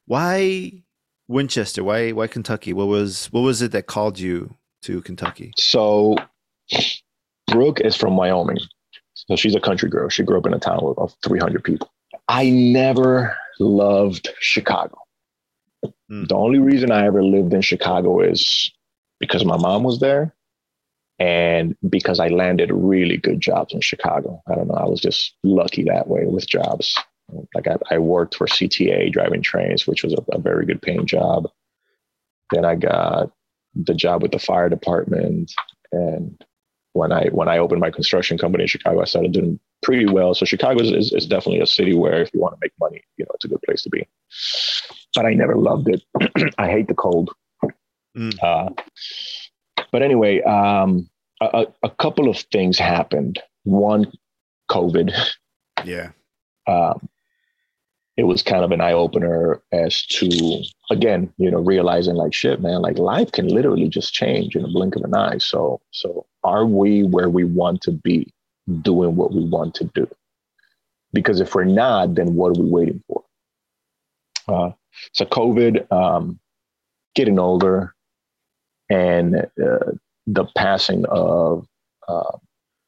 Why 0.06 0.84
Winchester? 1.28 1.84
Why 1.84 2.12
why 2.12 2.28
Kentucky? 2.28 2.74
What 2.74 2.88
was 2.88 3.28
what 3.28 3.42
was 3.42 3.62
it 3.62 3.72
that 3.72 3.88
called 3.88 4.20
you 4.20 4.57
to 4.84 5.02
Kentucky? 5.02 5.52
So 5.58 6.16
Brooke 7.48 7.80
is 7.82 7.96
from 7.96 8.18
Wyoming. 8.18 8.60
So 9.14 9.36
she's 9.36 9.56
a 9.56 9.60
country 9.60 9.90
girl. 9.90 10.10
She 10.10 10.24
grew 10.24 10.38
up 10.38 10.46
in 10.46 10.54
a 10.54 10.60
town 10.60 10.94
of 10.98 11.16
300 11.24 11.64
people. 11.64 11.92
I 12.28 12.50
never 12.50 13.36
loved 13.60 14.30
Chicago. 14.40 14.98
Hmm. 16.10 16.26
The 16.26 16.36
only 16.36 16.60
reason 16.60 16.92
I 16.92 17.06
ever 17.06 17.24
lived 17.24 17.54
in 17.54 17.62
Chicago 17.62 18.22
is 18.22 18.72
because 19.20 19.44
my 19.44 19.58
mom 19.58 19.84
was 19.84 20.00
there 20.00 20.36
and 21.20 21.76
because 21.90 22.20
I 22.20 22.28
landed 22.28 22.72
really 22.72 23.18
good 23.18 23.42
jobs 23.42 23.74
in 23.74 23.82
Chicago. 23.82 24.42
I 24.48 24.56
don't 24.56 24.68
know. 24.68 24.76
I 24.76 24.86
was 24.86 25.02
just 25.02 25.36
lucky 25.44 25.84
that 25.84 26.08
way 26.08 26.26
with 26.26 26.48
jobs. 26.48 26.96
Like 27.56 27.68
I, 27.68 27.78
I 27.92 27.98
worked 27.98 28.36
for 28.36 28.48
CTA 28.48 29.12
driving 29.12 29.42
trains, 29.42 29.88
which 29.88 30.04
was 30.04 30.14
a, 30.14 30.24
a 30.32 30.40
very 30.40 30.66
good 30.66 30.82
paying 30.82 31.06
job. 31.06 31.50
Then 32.52 32.64
I 32.64 32.76
got 32.76 33.32
the 33.86 33.94
job 33.94 34.22
with 34.22 34.32
the 34.32 34.40
fire 34.40 34.70
department 34.70 35.52
and 35.92 36.38
when 36.98 37.12
I 37.12 37.28
when 37.28 37.48
I 37.48 37.60
opened 37.60 37.80
my 37.80 37.92
construction 37.92 38.38
company 38.38 38.64
in 38.64 38.68
Chicago, 38.68 39.02
I 39.02 39.06
started 39.06 39.32
doing 39.32 39.60
pretty 39.84 40.06
well. 40.06 40.34
So 40.34 40.46
Chicago 40.46 40.82
is, 40.82 41.14
is, 41.14 41.28
definitely 41.28 41.62
a 41.62 41.68
city 41.68 41.94
where 41.94 42.22
if 42.22 42.34
you 42.34 42.40
want 42.42 42.56
to 42.56 42.60
make 42.62 42.72
money, 42.80 43.04
you 43.18 43.26
know, 43.26 43.32
it's 43.36 43.46
a 43.46 43.48
good 43.48 43.62
place 43.64 43.84
to 43.84 43.90
be. 43.90 44.08
But 45.14 45.26
I 45.26 45.34
never 45.34 45.56
loved 45.56 45.88
it. 45.90 46.04
I 46.58 46.70
hate 46.70 46.88
the 46.88 46.96
cold. 46.96 47.30
Mm. 48.18 48.36
Uh, 48.42 48.70
but 49.92 50.02
anyway, 50.02 50.42
um, 50.42 51.08
a, 51.40 51.66
a- 51.66 51.88
a 51.88 51.90
couple 51.92 52.30
of 52.30 52.38
things 52.52 52.80
happened. 52.80 53.40
One, 53.64 54.12
COVID. 54.72 55.14
Yeah. 55.86 56.10
Um, 56.66 57.08
it 58.18 58.24
was 58.24 58.42
kind 58.42 58.64
of 58.64 58.72
an 58.72 58.82
eye 58.82 58.94
opener 58.94 59.62
as 59.72 60.04
to 60.08 60.64
again, 60.90 61.32
you 61.38 61.52
know, 61.52 61.60
realizing 61.60 62.16
like 62.16 62.34
shit, 62.34 62.62
man, 62.62 62.82
like 62.82 62.98
life 62.98 63.32
can 63.32 63.48
literally 63.48 63.88
just 63.88 64.14
change 64.14 64.56
in 64.56 64.66
a 64.66 64.68
blink 64.68 64.96
of 64.96 65.04
an 65.04 65.16
eye. 65.16 65.38
So, 65.38 65.80
so 65.92 66.26
are 66.44 66.66
we 66.66 67.04
where 67.04 67.30
we 67.30 67.44
want 67.44 67.82
to 67.84 67.92
be, 67.92 68.34
doing 68.82 69.16
what 69.16 69.34
we 69.34 69.46
want 69.46 69.76
to 69.76 69.86
do? 69.94 70.10
Because 71.14 71.40
if 71.40 71.54
we're 71.54 71.64
not, 71.64 72.16
then 72.16 72.34
what 72.34 72.58
are 72.58 72.62
we 72.62 72.70
waiting 72.70 73.04
for? 73.08 73.24
Uh, 74.48 74.72
so, 75.14 75.26
COVID, 75.26 75.90
um, 75.92 76.40
getting 77.16 77.38
older, 77.38 77.94
and 78.90 79.36
uh, 79.36 79.92
the 80.26 80.46
passing 80.56 81.06
of 81.06 81.68
uh, 82.08 82.38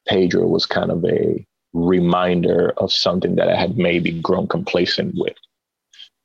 Pedro 0.07 0.47
was 0.47 0.65
kind 0.65 0.91
of 0.91 1.03
a 1.05 1.45
reminder 1.73 2.73
of 2.77 2.91
something 2.91 3.35
that 3.35 3.49
I 3.49 3.55
had 3.55 3.77
maybe 3.77 4.19
grown 4.21 4.47
complacent 4.47 5.13
with, 5.17 5.37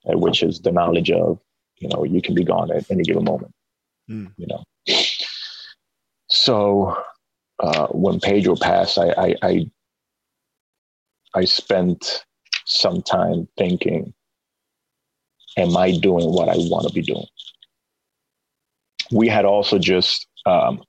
uh, 0.09 0.18
which 0.18 0.42
is 0.42 0.61
the 0.61 0.72
knowledge 0.72 1.11
of, 1.11 1.38
you 1.78 1.88
know, 1.88 2.05
you 2.05 2.22
can 2.22 2.34
be 2.34 2.45
gone 2.45 2.70
at 2.70 2.90
any 2.90 3.03
given 3.03 3.24
moment, 3.24 3.53
Mm. 4.11 4.32
you 4.36 4.47
know. 4.47 4.62
So 6.28 6.97
uh, 7.61 7.86
when 7.88 8.20
Pedro 8.20 8.57
passed, 8.57 8.99
I, 8.99 9.11
I, 9.11 9.34
I, 9.42 9.70
I 11.34 11.45
spent 11.45 12.24
some 12.66 13.03
time 13.03 13.49
thinking, 13.57 14.12
am 15.57 15.76
I 15.76 15.92
doing 15.92 16.32
what 16.32 16.49
I 16.49 16.57
want 16.57 16.86
to 16.88 16.95
be 16.95 17.03
doing? 17.03 17.26
We 19.12 19.28
had 19.28 19.45
also 19.45 19.78
just 19.78 20.26
um, 20.47 20.82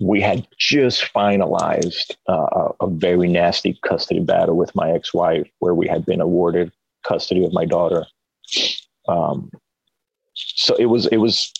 we 0.00 0.20
had 0.20 0.46
just 0.58 1.12
finalized 1.14 2.16
uh, 2.28 2.72
a 2.80 2.86
very 2.88 3.28
nasty 3.28 3.78
custody 3.82 4.20
battle 4.20 4.56
with 4.56 4.74
my 4.74 4.90
ex-wife, 4.90 5.48
where 5.60 5.74
we 5.74 5.88
had 5.88 6.04
been 6.04 6.20
awarded 6.20 6.72
custody 7.02 7.44
of 7.44 7.52
my 7.52 7.64
daughter. 7.64 8.04
Um, 9.08 9.50
so 10.34 10.74
it 10.76 10.86
was 10.86 11.06
it 11.06 11.16
was 11.18 11.52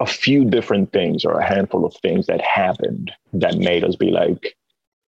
a 0.00 0.06
few 0.06 0.44
different 0.44 0.92
things 0.92 1.24
or 1.24 1.38
a 1.38 1.46
handful 1.46 1.86
of 1.86 1.94
things 2.02 2.26
that 2.26 2.40
happened 2.40 3.12
that 3.32 3.56
made 3.56 3.84
us 3.84 3.96
be 3.96 4.10
like, 4.10 4.56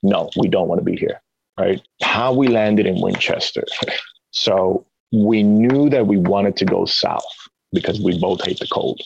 no, 0.02 0.30
we 0.40 0.48
don't 0.48 0.68
want 0.68 0.78
to 0.78 0.84
be 0.84 0.96
here. 0.96 1.20
Right? 1.58 1.82
How 2.02 2.32
we 2.32 2.48
landed 2.48 2.86
in 2.86 3.00
Winchester. 3.00 3.64
so 4.30 4.86
we 5.12 5.42
knew 5.42 5.90
that 5.90 6.06
we 6.06 6.16
wanted 6.16 6.56
to 6.58 6.64
go 6.64 6.84
south 6.84 7.24
because 7.72 8.00
we 8.00 8.18
both 8.18 8.44
hate 8.44 8.58
the 8.58 8.66
cold. 8.68 9.00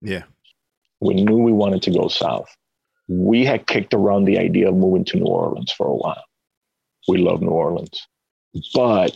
Yeah. 0.00 0.22
We 1.04 1.14
knew 1.14 1.36
we 1.36 1.52
wanted 1.52 1.82
to 1.82 1.90
go 1.90 2.08
south. 2.08 2.48
We 3.08 3.44
had 3.44 3.66
kicked 3.66 3.92
around 3.92 4.24
the 4.24 4.38
idea 4.38 4.70
of 4.70 4.74
moving 4.74 5.04
to 5.06 5.18
New 5.18 5.26
Orleans 5.26 5.70
for 5.70 5.86
a 5.86 5.94
while. 5.94 6.24
We 7.06 7.18
love 7.18 7.42
New 7.42 7.50
Orleans. 7.50 8.08
But 8.72 9.14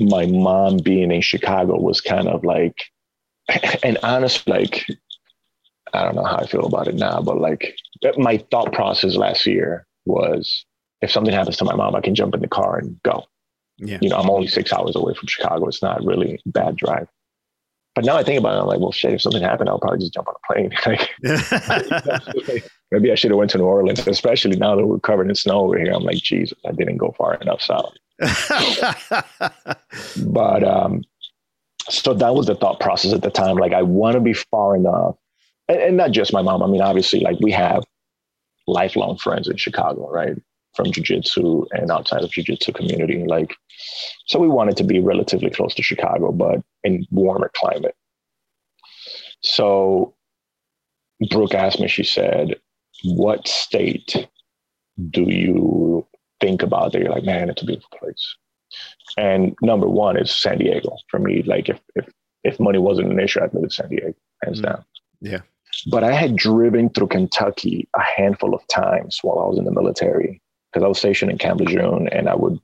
my 0.00 0.24
mom 0.24 0.78
being 0.78 1.12
in 1.12 1.20
Chicago 1.20 1.78
was 1.78 2.00
kind 2.00 2.28
of 2.28 2.44
like, 2.44 2.76
and 3.82 3.98
honestly, 4.02 4.50
like, 4.50 4.86
I 5.92 6.02
don't 6.02 6.14
know 6.14 6.24
how 6.24 6.36
I 6.36 6.46
feel 6.46 6.64
about 6.64 6.88
it 6.88 6.94
now, 6.94 7.20
but 7.20 7.38
like 7.38 7.76
my 8.16 8.38
thought 8.50 8.72
process 8.72 9.14
last 9.14 9.44
year 9.44 9.86
was 10.06 10.64
if 11.02 11.10
something 11.10 11.34
happens 11.34 11.58
to 11.58 11.64
my 11.64 11.74
mom, 11.74 11.94
I 11.94 12.00
can 12.00 12.14
jump 12.14 12.34
in 12.34 12.40
the 12.40 12.48
car 12.48 12.78
and 12.78 12.98
go. 13.02 13.24
Yeah. 13.76 13.98
You 14.00 14.08
know, 14.08 14.16
I'm 14.16 14.30
only 14.30 14.48
six 14.48 14.72
hours 14.72 14.96
away 14.96 15.12
from 15.12 15.28
Chicago. 15.28 15.68
It's 15.68 15.82
not 15.82 16.04
really 16.04 16.40
a 16.46 16.48
bad 16.48 16.76
drive. 16.76 17.06
But 17.98 18.04
now 18.04 18.16
I 18.16 18.22
think 18.22 18.38
about 18.38 18.54
it, 18.54 18.60
I'm 18.60 18.68
like, 18.68 18.78
well, 18.78 18.92
shit, 18.92 19.12
if 19.12 19.22
something 19.22 19.42
happened, 19.42 19.68
I'll 19.68 19.80
probably 19.80 19.98
just 19.98 20.14
jump 20.14 20.28
on 20.28 20.36
a 20.36 20.38
plane. 20.46 20.70
like, 20.86 21.10
maybe 22.92 23.10
I 23.10 23.16
should 23.16 23.32
have 23.32 23.38
went 23.38 23.50
to 23.50 23.58
New 23.58 23.64
Orleans, 23.64 24.06
especially 24.06 24.56
now 24.56 24.76
that 24.76 24.86
we're 24.86 25.00
covered 25.00 25.28
in 25.28 25.34
snow 25.34 25.62
over 25.62 25.76
here. 25.76 25.92
I'm 25.92 26.04
like, 26.04 26.18
Jesus, 26.18 26.56
I 26.64 26.70
didn't 26.70 26.98
go 26.98 27.12
far 27.18 27.34
enough 27.34 27.60
south. 27.60 27.92
but 30.28 30.62
um, 30.62 31.02
so 31.88 32.14
that 32.14 32.36
was 32.36 32.46
the 32.46 32.54
thought 32.54 32.78
process 32.78 33.12
at 33.12 33.22
the 33.22 33.32
time. 33.32 33.56
Like, 33.56 33.72
I 33.72 33.82
want 33.82 34.14
to 34.14 34.20
be 34.20 34.32
far 34.32 34.76
enough, 34.76 35.16
and, 35.68 35.80
and 35.80 35.96
not 35.96 36.12
just 36.12 36.32
my 36.32 36.40
mom. 36.40 36.62
I 36.62 36.68
mean, 36.68 36.82
obviously, 36.82 37.18
like 37.18 37.40
we 37.40 37.50
have 37.50 37.82
lifelong 38.68 39.18
friends 39.18 39.48
in 39.48 39.56
Chicago, 39.56 40.08
right? 40.08 40.36
From 40.74 40.86
jujitsu 40.86 41.66
and 41.72 41.90
outside 41.90 42.22
of 42.22 42.30
jujitsu 42.30 42.74
community. 42.74 43.24
Like, 43.26 43.56
so 44.26 44.38
we 44.38 44.48
wanted 44.48 44.76
to 44.76 44.84
be 44.84 45.00
relatively 45.00 45.50
close 45.50 45.74
to 45.74 45.82
Chicago, 45.82 46.30
but 46.30 46.60
in 46.84 47.04
warmer 47.10 47.50
climate. 47.56 47.96
So 49.40 50.14
Brooke 51.30 51.54
asked 51.54 51.80
me, 51.80 51.88
she 51.88 52.04
said, 52.04 52.56
What 53.04 53.48
state 53.48 54.28
do 55.10 55.22
you 55.22 56.06
think 56.40 56.62
about 56.62 56.92
that 56.92 57.00
you're 57.00 57.10
like, 57.10 57.24
man, 57.24 57.50
it's 57.50 57.62
a 57.62 57.66
beautiful 57.66 57.90
place? 57.98 58.36
And 59.16 59.56
number 59.62 59.88
one 59.88 60.16
is 60.16 60.30
San 60.30 60.58
Diego 60.58 60.96
for 61.10 61.18
me. 61.18 61.42
Like 61.42 61.68
if 61.68 61.80
if 61.94 62.08
if 62.44 62.60
money 62.60 62.78
wasn't 62.78 63.10
an 63.10 63.18
issue, 63.18 63.40
I'd 63.42 63.52
live 63.54 63.64
in 63.64 63.70
San 63.70 63.88
Diego, 63.88 64.14
hands 64.44 64.60
Mm. 64.60 64.64
down. 64.64 64.84
Yeah. 65.20 65.40
But 65.90 66.04
I 66.04 66.12
had 66.12 66.36
driven 66.36 66.88
through 66.90 67.08
Kentucky 67.08 67.88
a 67.96 68.02
handful 68.02 68.54
of 68.54 68.66
times 68.68 69.18
while 69.22 69.38
I 69.38 69.46
was 69.48 69.58
in 69.58 69.64
the 69.64 69.72
military 69.72 70.40
because 70.72 70.84
I 70.84 70.88
was 70.88 70.98
stationed 70.98 71.30
in 71.30 71.38
Camp 71.38 71.60
Lejeune 71.60 72.08
and 72.08 72.28
I 72.28 72.34
would 72.34 72.58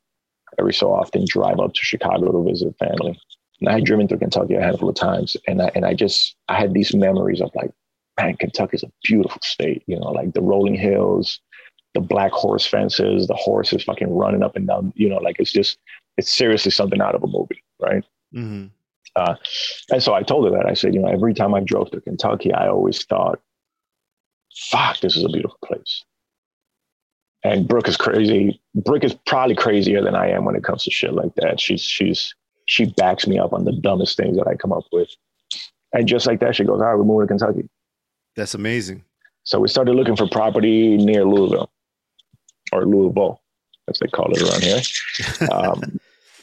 every 0.58 0.74
so 0.74 0.92
often 0.92 1.24
drive 1.28 1.58
up 1.58 1.74
to 1.74 1.80
Chicago 1.80 2.30
to 2.30 2.50
visit 2.50 2.76
family. 2.78 3.18
And 3.60 3.68
I 3.68 3.72
had 3.74 3.84
driven 3.84 4.08
through 4.08 4.18
Kentucky 4.18 4.54
a 4.54 4.60
handful 4.62 4.88
of 4.88 4.94
times 4.94 5.36
and 5.46 5.62
I, 5.62 5.70
and 5.74 5.84
I 5.84 5.94
just, 5.94 6.36
I 6.48 6.54
had 6.58 6.74
these 6.74 6.94
memories 6.94 7.40
of 7.40 7.50
like, 7.54 7.70
man, 8.20 8.36
Kentucky's 8.36 8.82
a 8.82 8.92
beautiful 9.02 9.40
state, 9.42 9.82
you 9.86 9.98
know, 9.98 10.10
like 10.10 10.34
the 10.34 10.42
rolling 10.42 10.74
hills, 10.74 11.40
the 11.94 12.00
black 12.00 12.32
horse 12.32 12.66
fences, 12.66 13.26
the 13.26 13.34
horses 13.34 13.82
fucking 13.84 14.10
running 14.10 14.42
up 14.42 14.56
and 14.56 14.66
down, 14.68 14.92
you 14.96 15.08
know, 15.08 15.16
like 15.18 15.36
it's 15.38 15.52
just, 15.52 15.78
it's 16.16 16.30
seriously 16.30 16.70
something 16.70 17.00
out 17.00 17.14
of 17.14 17.22
a 17.22 17.26
movie, 17.26 17.62
right? 17.80 18.04
hmm 18.32 18.66
Uh, 19.16 19.36
and 19.90 20.02
so 20.02 20.14
I 20.14 20.22
told 20.22 20.44
her 20.44 20.50
that. 20.56 20.66
I 20.66 20.74
said, 20.74 20.94
you 20.94 21.00
know, 21.00 21.08
every 21.08 21.34
time 21.34 21.54
I 21.54 21.60
drove 21.60 21.90
to 21.92 22.00
Kentucky, 22.00 22.52
I 22.52 22.68
always 22.68 23.04
thought, 23.04 23.40
fuck, 24.70 25.00
this 25.00 25.16
is 25.16 25.24
a 25.24 25.28
beautiful 25.28 25.58
place. 25.64 26.04
And 27.44 27.68
Brooke 27.68 27.88
is 27.88 27.96
crazy. 27.96 28.60
Brooke 28.74 29.04
is 29.04 29.14
probably 29.26 29.54
crazier 29.54 30.02
than 30.02 30.14
I 30.14 30.30
am 30.30 30.44
when 30.44 30.56
it 30.56 30.64
comes 30.64 30.82
to 30.84 30.90
shit 30.90 31.12
like 31.12 31.34
that. 31.36 31.60
She's 31.60 31.82
she's 31.82 32.34
she 32.66 32.86
backs 32.86 33.26
me 33.26 33.38
up 33.38 33.52
on 33.52 33.64
the 33.64 33.72
dumbest 33.72 34.16
things 34.16 34.36
that 34.38 34.48
I 34.48 34.54
come 34.54 34.72
up 34.72 34.84
with. 34.90 35.08
And 35.92 36.08
just 36.08 36.26
like 36.26 36.40
that, 36.40 36.56
she 36.56 36.64
goes, 36.64 36.80
all 36.80 36.86
right, 36.86 36.94
we're 36.96 37.04
moving 37.04 37.28
to 37.28 37.32
Kentucky. 37.32 37.68
That's 38.34 38.54
amazing. 38.54 39.04
So 39.44 39.60
we 39.60 39.68
started 39.68 39.94
looking 39.94 40.16
for 40.16 40.26
property 40.26 40.96
near 40.96 41.24
Louisville 41.24 41.70
or 42.72 42.86
Louisville, 42.86 43.40
as 43.88 43.98
they 43.98 44.08
call 44.08 44.32
it 44.32 44.42
around 44.42 44.62
here. 44.62 44.80
Um, 45.52 46.00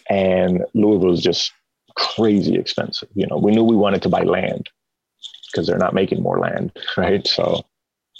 and 0.09 0.65
Louisville 0.73 1.13
is 1.13 1.21
just 1.21 1.51
crazy 1.95 2.55
expensive. 2.55 3.09
You 3.13 3.27
know, 3.27 3.37
we 3.37 3.51
knew 3.51 3.63
we 3.63 3.75
wanted 3.75 4.01
to 4.03 4.09
buy 4.09 4.21
land 4.21 4.69
because 5.51 5.67
they're 5.67 5.77
not 5.77 5.93
making 5.93 6.21
more 6.21 6.39
land, 6.39 6.71
right? 6.97 7.25
So 7.25 7.65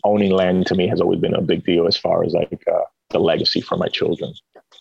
owning 0.03 0.31
land 0.31 0.67
to 0.67 0.75
me 0.75 0.87
has 0.87 1.01
always 1.01 1.19
been 1.19 1.35
a 1.35 1.41
big 1.41 1.63
deal 1.63 1.87
as 1.87 1.97
far 1.97 2.23
as 2.23 2.33
like 2.33 2.63
uh, 2.71 2.81
the 3.09 3.19
legacy 3.19 3.61
for 3.61 3.77
my 3.77 3.87
children. 3.87 4.33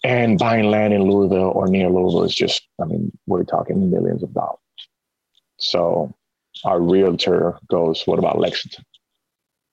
And 0.03 0.39
buying 0.39 0.71
land 0.71 0.95
in 0.95 1.03
Louisville 1.03 1.53
or 1.55 1.66
near 1.68 1.91
Louisville 1.91 2.25
is 2.25 2.35
just, 2.35 2.66
I 2.81 2.87
mean, 2.87 3.12
we're 3.27 3.45
talking 3.45 3.91
millions 3.91 4.23
of 4.23 4.33
dollars. 4.33 4.59
So 5.59 6.14
our 6.64 6.81
realtor 6.81 7.59
goes, 7.68 8.03
what 8.07 8.18
about 8.18 8.39
Lexington? 8.39 8.85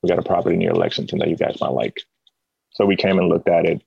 We 0.01 0.09
got 0.09 0.19
a 0.19 0.23
property 0.23 0.57
near 0.57 0.73
Lexington 0.73 1.19
that 1.19 1.29
you 1.29 1.37
guys 1.37 1.57
might 1.61 1.71
like. 1.71 1.97
So 2.71 2.85
we 2.85 2.95
came 2.95 3.17
and 3.17 3.29
looked 3.29 3.47
at 3.47 3.65
it. 3.65 3.81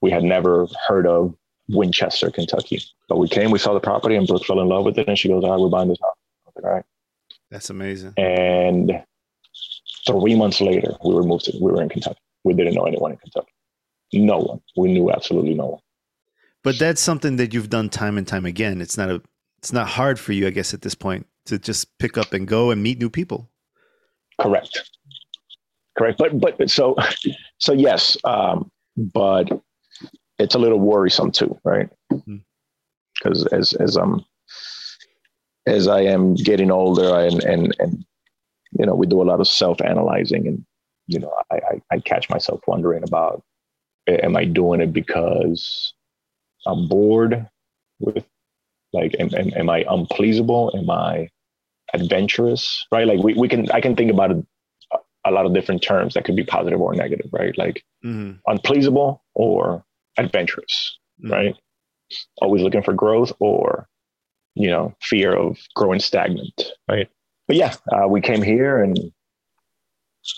We 0.00 0.10
had 0.10 0.22
never 0.22 0.66
heard 0.86 1.06
of 1.06 1.34
Winchester, 1.68 2.30
Kentucky. 2.30 2.82
But 3.08 3.18
we 3.18 3.28
came, 3.28 3.50
we 3.50 3.58
saw 3.58 3.72
the 3.72 3.80
property, 3.80 4.16
and 4.16 4.26
Brooke 4.26 4.44
fell 4.44 4.60
in 4.60 4.68
love 4.68 4.84
with 4.84 4.98
it. 4.98 5.08
And 5.08 5.18
she 5.18 5.28
goes, 5.28 5.44
All 5.44 5.50
right, 5.50 5.60
we're 5.60 5.68
buying 5.68 5.88
this 5.88 5.98
house. 6.00 6.14
I 6.14 6.48
was 6.48 6.54
like, 6.56 6.64
All 6.64 6.74
right. 6.76 6.84
That's 7.50 7.70
amazing. 7.70 8.14
And 8.16 9.02
three 10.06 10.34
months 10.34 10.60
later, 10.60 10.94
we 11.04 11.14
were 11.14 11.22
moved 11.22 11.46
to, 11.46 11.52
we 11.60 11.72
were 11.72 11.82
in 11.82 11.88
Kentucky. 11.88 12.20
We 12.44 12.54
didn't 12.54 12.74
know 12.74 12.84
anyone 12.84 13.12
in 13.12 13.16
Kentucky. 13.18 13.52
No 14.12 14.38
one. 14.38 14.60
We 14.76 14.92
knew 14.92 15.10
absolutely 15.10 15.54
no 15.54 15.66
one. 15.66 15.80
But 16.62 16.78
that's 16.78 17.00
something 17.00 17.36
that 17.36 17.52
you've 17.52 17.70
done 17.70 17.88
time 17.90 18.16
and 18.16 18.26
time 18.26 18.46
again. 18.46 18.80
It's 18.80 18.96
not 18.96 19.10
a 19.10 19.22
it's 19.58 19.72
not 19.72 19.88
hard 19.88 20.18
for 20.18 20.32
you, 20.32 20.46
I 20.46 20.50
guess, 20.50 20.74
at 20.74 20.82
this 20.82 20.94
point 20.94 21.26
to 21.46 21.58
just 21.58 21.96
pick 21.98 22.18
up 22.18 22.32
and 22.32 22.46
go 22.46 22.70
and 22.70 22.82
meet 22.82 22.98
new 22.98 23.10
people. 23.10 23.50
Correct. 24.40 24.90
Correct. 25.96 26.18
But 26.18 26.38
but 26.40 26.70
so 26.70 26.96
so 27.58 27.72
yes. 27.72 28.16
Um, 28.24 28.70
but 28.96 29.50
it's 30.38 30.54
a 30.54 30.58
little 30.58 30.80
worrisome 30.80 31.30
too, 31.30 31.58
right? 31.64 31.88
Because 32.08 33.46
as 33.52 33.74
as 33.74 33.96
I'm 33.96 34.24
as 35.66 35.88
I 35.88 36.00
am 36.00 36.34
getting 36.34 36.70
older 36.70 37.20
and 37.20 37.42
and 37.44 37.76
and 37.78 38.04
you 38.78 38.86
know, 38.86 38.94
we 38.94 39.06
do 39.06 39.22
a 39.22 39.24
lot 39.24 39.40
of 39.40 39.48
self 39.48 39.80
analyzing 39.80 40.46
and 40.46 40.64
you 41.06 41.18
know, 41.18 41.32
I, 41.50 41.56
I 41.56 41.82
I 41.92 41.98
catch 42.00 42.30
myself 42.30 42.60
wondering 42.66 43.02
about 43.02 43.42
am 44.08 44.36
I 44.36 44.44
doing 44.44 44.80
it 44.80 44.92
because 44.92 45.92
I'm 46.66 46.88
bored 46.88 47.46
with 48.00 48.24
like 48.92 49.14
am, 49.18 49.28
am, 49.34 49.52
am 49.54 49.70
I 49.70 49.84
unpleasable? 49.84 50.76
Am 50.76 50.88
I 50.90 51.28
adventurous? 51.92 52.86
Right? 52.90 53.06
Like 53.06 53.22
we, 53.22 53.34
we 53.34 53.48
can 53.48 53.70
I 53.70 53.80
can 53.80 53.96
think 53.96 54.10
about 54.10 54.30
it 54.30 54.44
a 55.26 55.30
lot 55.30 55.46
of 55.46 55.54
different 55.54 55.82
terms 55.82 56.14
that 56.14 56.24
could 56.24 56.36
be 56.36 56.44
positive 56.44 56.80
or 56.80 56.94
negative, 56.94 57.30
right? 57.32 57.56
Like 57.56 57.82
hmm 58.02 58.32
unpleasable 58.46 59.20
or 59.34 59.84
adventurous, 60.18 60.98
Mhm. 61.22 61.30
right? 61.30 61.56
Always 62.42 62.62
looking 62.62 62.82
for 62.82 62.92
growth 62.92 63.32
or, 63.40 63.88
you 64.54 64.68
know, 64.68 64.94
fear 65.00 65.34
of 65.34 65.58
growing 65.74 66.00
stagnant, 66.00 66.62
right? 66.88 67.08
But 67.46 67.56
yeah, 67.56 67.74
uh, 67.92 68.08
we 68.08 68.20
came 68.20 68.42
here 68.42 68.82
and 68.82 68.98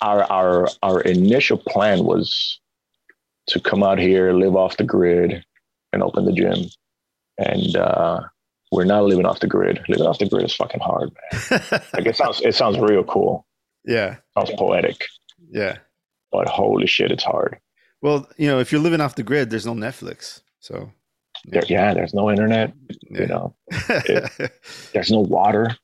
our 0.02 0.24
our 0.24 0.68
our 0.82 1.00
initial 1.02 1.58
plan 1.58 2.04
was 2.04 2.60
to 3.48 3.60
come 3.60 3.82
out 3.84 3.98
here, 3.98 4.32
live 4.32 4.56
off 4.56 4.76
the 4.76 4.84
grid, 4.84 5.44
and 5.92 6.02
open 6.02 6.24
the 6.24 6.32
gym. 6.32 6.64
And 7.38 7.76
uh, 7.76 8.20
we're 8.72 8.84
not 8.84 9.04
living 9.04 9.26
off 9.26 9.38
the 9.40 9.46
grid. 9.46 9.80
Living 9.88 10.06
off 10.06 10.18
the 10.18 10.28
grid 10.28 10.44
is 10.44 10.54
fucking 10.54 10.80
hard, 10.80 11.10
man. 11.32 11.60
Like 11.94 12.06
it 12.06 12.16
sounds 12.16 12.40
it 12.40 12.54
sounds 12.54 12.78
real 12.78 13.04
cool. 13.04 13.46
yeah. 13.84 14.16
Sounds 14.36 14.50
poetic, 14.58 15.04
Yeah. 15.50 15.76
but 16.32 16.48
holy 16.48 16.86
shit, 16.88 17.12
it's 17.12 17.22
hard. 17.24 17.58
Well, 18.02 18.28
you 18.36 18.48
know, 18.48 18.58
if 18.58 18.72
you're 18.72 18.80
living 18.80 19.00
off 19.00 19.14
the 19.14 19.22
grid, 19.22 19.50
there's 19.50 19.64
no 19.66 19.74
Netflix. 19.74 20.40
So 20.60 20.90
There, 21.44 21.62
yeah, 21.68 21.94
there's 21.94 22.12
no 22.14 22.30
internet. 22.30 22.72
Yeah. 23.10 23.20
You 23.20 23.26
know, 23.28 23.54
there's 24.92 25.10
no 25.10 25.20
water. 25.20 25.76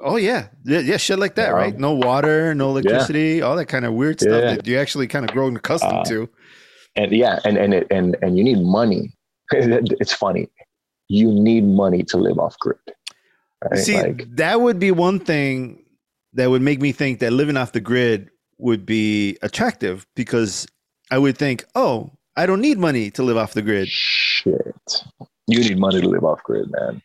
Oh 0.00 0.16
yeah. 0.16 0.48
yeah, 0.64 0.80
yeah, 0.80 0.96
shit 0.96 1.18
like 1.18 1.34
that, 1.36 1.48
Yeah. 1.48 1.62
right? 1.62 1.78
No 1.78 1.92
water, 1.92 2.54
no 2.54 2.70
electricity, 2.70 3.42
all 3.42 3.56
that 3.56 3.66
kind 3.66 3.84
of 3.84 3.94
weird 3.94 4.20
stuff 4.20 4.42
Yeah. 4.42 4.54
that 4.56 4.66
you 4.66 4.78
actually 4.78 5.06
kind 5.08 5.24
of 5.24 5.32
grown 5.32 5.56
accustomed 5.56 5.92
Uh, 5.92 6.04
to. 6.04 6.28
and 6.96 7.12
yeah 7.12 7.38
and 7.44 7.56
and 7.58 7.74
it, 7.74 7.86
and 7.90 8.16
and 8.22 8.36
you 8.38 8.44
need 8.44 8.60
money 8.60 9.12
it's 9.52 10.12
funny 10.12 10.48
you 11.08 11.30
need 11.32 11.64
money 11.64 12.02
to 12.02 12.16
live 12.16 12.38
off 12.38 12.56
grid 12.58 12.78
right? 13.70 13.78
See, 13.78 13.96
like 14.00 14.28
that 14.36 14.60
would 14.60 14.78
be 14.78 14.90
one 14.90 15.18
thing 15.20 15.82
that 16.34 16.50
would 16.50 16.62
make 16.62 16.80
me 16.80 16.92
think 16.92 17.18
that 17.20 17.32
living 17.32 17.56
off 17.56 17.72
the 17.72 17.80
grid 17.80 18.28
would 18.58 18.84
be 18.86 19.36
attractive 19.42 20.06
because 20.14 20.66
I 21.10 21.18
would 21.18 21.38
think, 21.38 21.64
oh, 21.74 22.10
I 22.36 22.44
don't 22.46 22.60
need 22.60 22.78
money 22.78 23.10
to 23.12 23.22
live 23.22 23.36
off 23.36 23.54
the 23.54 23.62
grid. 23.62 23.88
shit 23.88 25.02
you 25.46 25.60
need 25.60 25.78
money 25.78 26.00
to 26.00 26.08
live 26.08 26.24
off 26.24 26.42
grid 26.44 26.70
man 26.70 27.00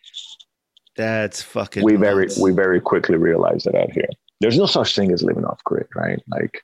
That's 0.96 1.42
fucking. 1.42 1.84
we 1.84 1.96
very 1.96 2.26
nuts. 2.26 2.40
we 2.40 2.52
very 2.52 2.80
quickly 2.80 3.18
realized 3.18 3.66
that 3.66 3.76
out 3.76 3.92
here. 3.92 4.08
There's 4.42 4.58
no 4.58 4.66
such 4.66 4.96
thing 4.96 5.12
as 5.12 5.24
living 5.24 5.46
off 5.46 5.64
grid 5.64 5.88
right? 5.96 6.22
Like 6.28 6.64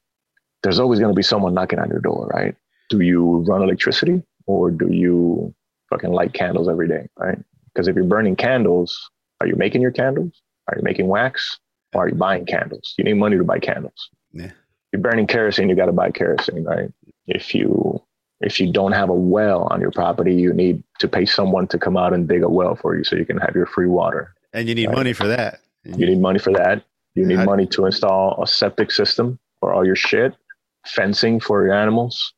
there's 0.64 0.80
always 0.80 1.00
going 1.00 1.12
to 1.14 1.16
be 1.16 1.24
someone 1.24 1.54
knocking 1.54 1.80
on 1.80 1.90
your 1.90 2.00
door 2.00 2.30
right? 2.34 2.56
Do 2.90 3.02
you 3.02 3.44
run 3.48 3.62
electricity 3.64 4.22
or 4.46 4.72
do 4.72 4.92
you 4.92 5.54
fucking 5.90 6.12
light 6.12 6.34
candles 6.34 6.68
every 6.70 6.88
day 6.88 7.08
right? 7.18 7.40
Because 7.74 7.88
if 7.88 7.96
you're 7.96 8.04
burning 8.06 8.36
candles 8.36 9.10
are 9.42 9.48
you 9.48 9.56
making 9.56 9.82
your 9.82 9.92
candles? 9.92 10.42
Are 10.68 10.76
you 10.78 10.84
making 10.84 11.08
wax? 11.08 11.60
Or 11.94 12.04
are 12.04 12.10
you 12.10 12.16
buying 12.16 12.46
candles? 12.46 12.94
You 12.98 13.06
need 13.06 13.14
money 13.14 13.38
to 13.38 13.44
buy 13.44 13.60
candles. 13.60 14.10
Yeah. 14.34 14.52
you're 14.92 15.02
burning 15.02 15.26
kerosene 15.28 15.70
you 15.70 15.76
got 15.76 15.88
to 15.88 15.92
buy 15.94 16.12
kerosene 16.12 16.64
right? 16.66 16.92
If 17.26 17.56
you 17.56 18.04
if 18.42 18.60
you 18.60 18.72
don't 18.72 18.94
have 18.94 19.10
a 19.10 19.14
well 19.14 19.68
on 19.72 19.82
your 19.82 19.92
property 19.92 20.34
you 20.36 20.54
need 20.54 20.84
to 21.00 21.08
pay 21.08 21.26
someone 21.26 21.68
to 21.68 21.78
come 21.78 21.98
out 21.98 22.14
and 22.14 22.28
dig 22.28 22.42
a 22.44 22.50
well 22.50 22.76
for 22.76 22.96
you 22.98 23.04
so 23.04 23.16
you 23.16 23.26
can 23.26 23.38
have 23.38 23.54
your 23.56 23.66
free 23.66 23.88
water 23.88 24.34
and 24.54 24.68
you 24.68 24.76
need 24.76 24.88
Right. 24.88 24.96
money 24.98 25.14
for 25.14 25.28
that. 25.28 25.60
you 25.86 26.06
need 26.06 26.20
money 26.20 26.40
for 26.40 26.52
that. 26.54 26.84
You 27.16 27.26
need 27.26 27.38
How- 27.40 27.46
money 27.46 27.66
to 27.68 27.86
install 27.86 28.42
a 28.42 28.48
septic 28.48 28.92
system 28.92 29.40
for 29.60 29.74
all 29.74 29.86
your 29.86 29.96
shit, 29.96 30.36
fencing 30.88 31.40
for 31.40 31.66
your 31.66 31.74
animals. 31.74 32.34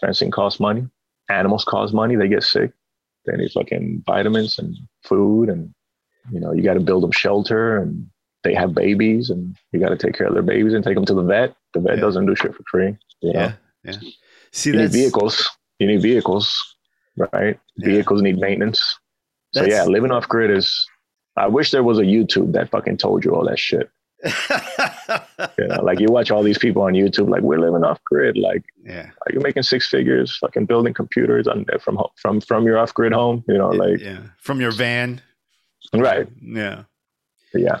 Fencing 0.00 0.30
costs 0.30 0.60
money. 0.60 0.86
Animals 1.30 1.64
cost 1.64 1.92
money. 1.94 2.16
They 2.16 2.28
get 2.28 2.42
sick. 2.42 2.72
They 3.26 3.36
need 3.36 3.50
fucking 3.52 4.02
vitamins 4.06 4.58
and 4.58 4.76
food, 5.04 5.48
and 5.48 5.72
you 6.30 6.38
know 6.40 6.52
you 6.52 6.62
got 6.62 6.74
to 6.74 6.80
build 6.80 7.02
them 7.02 7.10
shelter, 7.12 7.78
and 7.78 8.06
they 8.44 8.54
have 8.54 8.74
babies, 8.74 9.30
and 9.30 9.56
you 9.72 9.80
got 9.80 9.88
to 9.88 9.96
take 9.96 10.14
care 10.14 10.26
of 10.28 10.34
their 10.34 10.42
babies 10.42 10.74
and 10.74 10.84
take 10.84 10.94
them 10.94 11.04
to 11.06 11.14
the 11.14 11.22
vet. 11.22 11.54
The 11.74 11.80
vet 11.80 11.96
Yeah. 11.96 12.00
doesn't 12.02 12.26
do 12.26 12.34
shit 12.36 12.54
for 12.54 12.62
free. 12.70 12.96
You 13.22 13.32
know, 13.32 13.40
yeah, 13.40 13.52
yeah. 13.84 13.98
See, 14.52 14.70
you 14.70 14.76
need 14.76 14.92
vehicles. 14.92 15.48
You 15.78 15.86
need 15.86 16.02
vehicles, 16.02 16.76
right? 17.16 17.58
Yeah. 17.76 17.86
Vehicles 17.86 18.22
need 18.22 18.38
maintenance. 18.38 18.80
So 19.52 19.60
That's- 19.60 19.74
yeah, 19.76 19.84
living 19.84 20.10
off 20.10 20.28
grid 20.28 20.50
is. 20.50 20.86
I 21.38 21.46
wish 21.48 21.70
there 21.70 21.82
was 21.84 21.98
a 21.98 22.02
YouTube 22.02 22.52
that 22.52 22.70
fucking 22.70 22.96
told 22.96 23.22
you 23.24 23.34
all 23.34 23.44
that 23.46 23.58
shit. 23.58 23.90
You 25.58 25.68
know, 25.68 25.82
like 25.82 26.00
you 26.00 26.08
watch 26.08 26.30
all 26.30 26.42
these 26.42 26.58
people 26.58 26.82
on 26.82 26.94
YouTube, 26.94 27.28
like 27.28 27.42
we're 27.42 27.58
living 27.58 27.84
off 27.84 28.02
grid. 28.04 28.36
Like, 28.38 28.64
yeah, 28.84 29.10
are 29.26 29.32
you 29.32 29.40
making 29.40 29.62
six 29.62 29.88
figures, 29.88 30.36
fucking 30.38 30.64
building 30.66 30.94
computers 30.94 31.46
on 31.46 31.64
from 31.80 31.98
from 32.16 32.40
from 32.40 32.64
your 32.64 32.78
off 32.78 32.92
grid 32.94 33.12
home? 33.12 33.44
You 33.48 33.58
know, 33.58 33.68
like 33.68 34.00
yeah. 34.00 34.20
From 34.38 34.60
your 34.60 34.70
van, 34.72 35.20
right, 35.94 36.26
yeah. 36.42 36.84
But 37.52 37.62
yeah. 37.62 37.80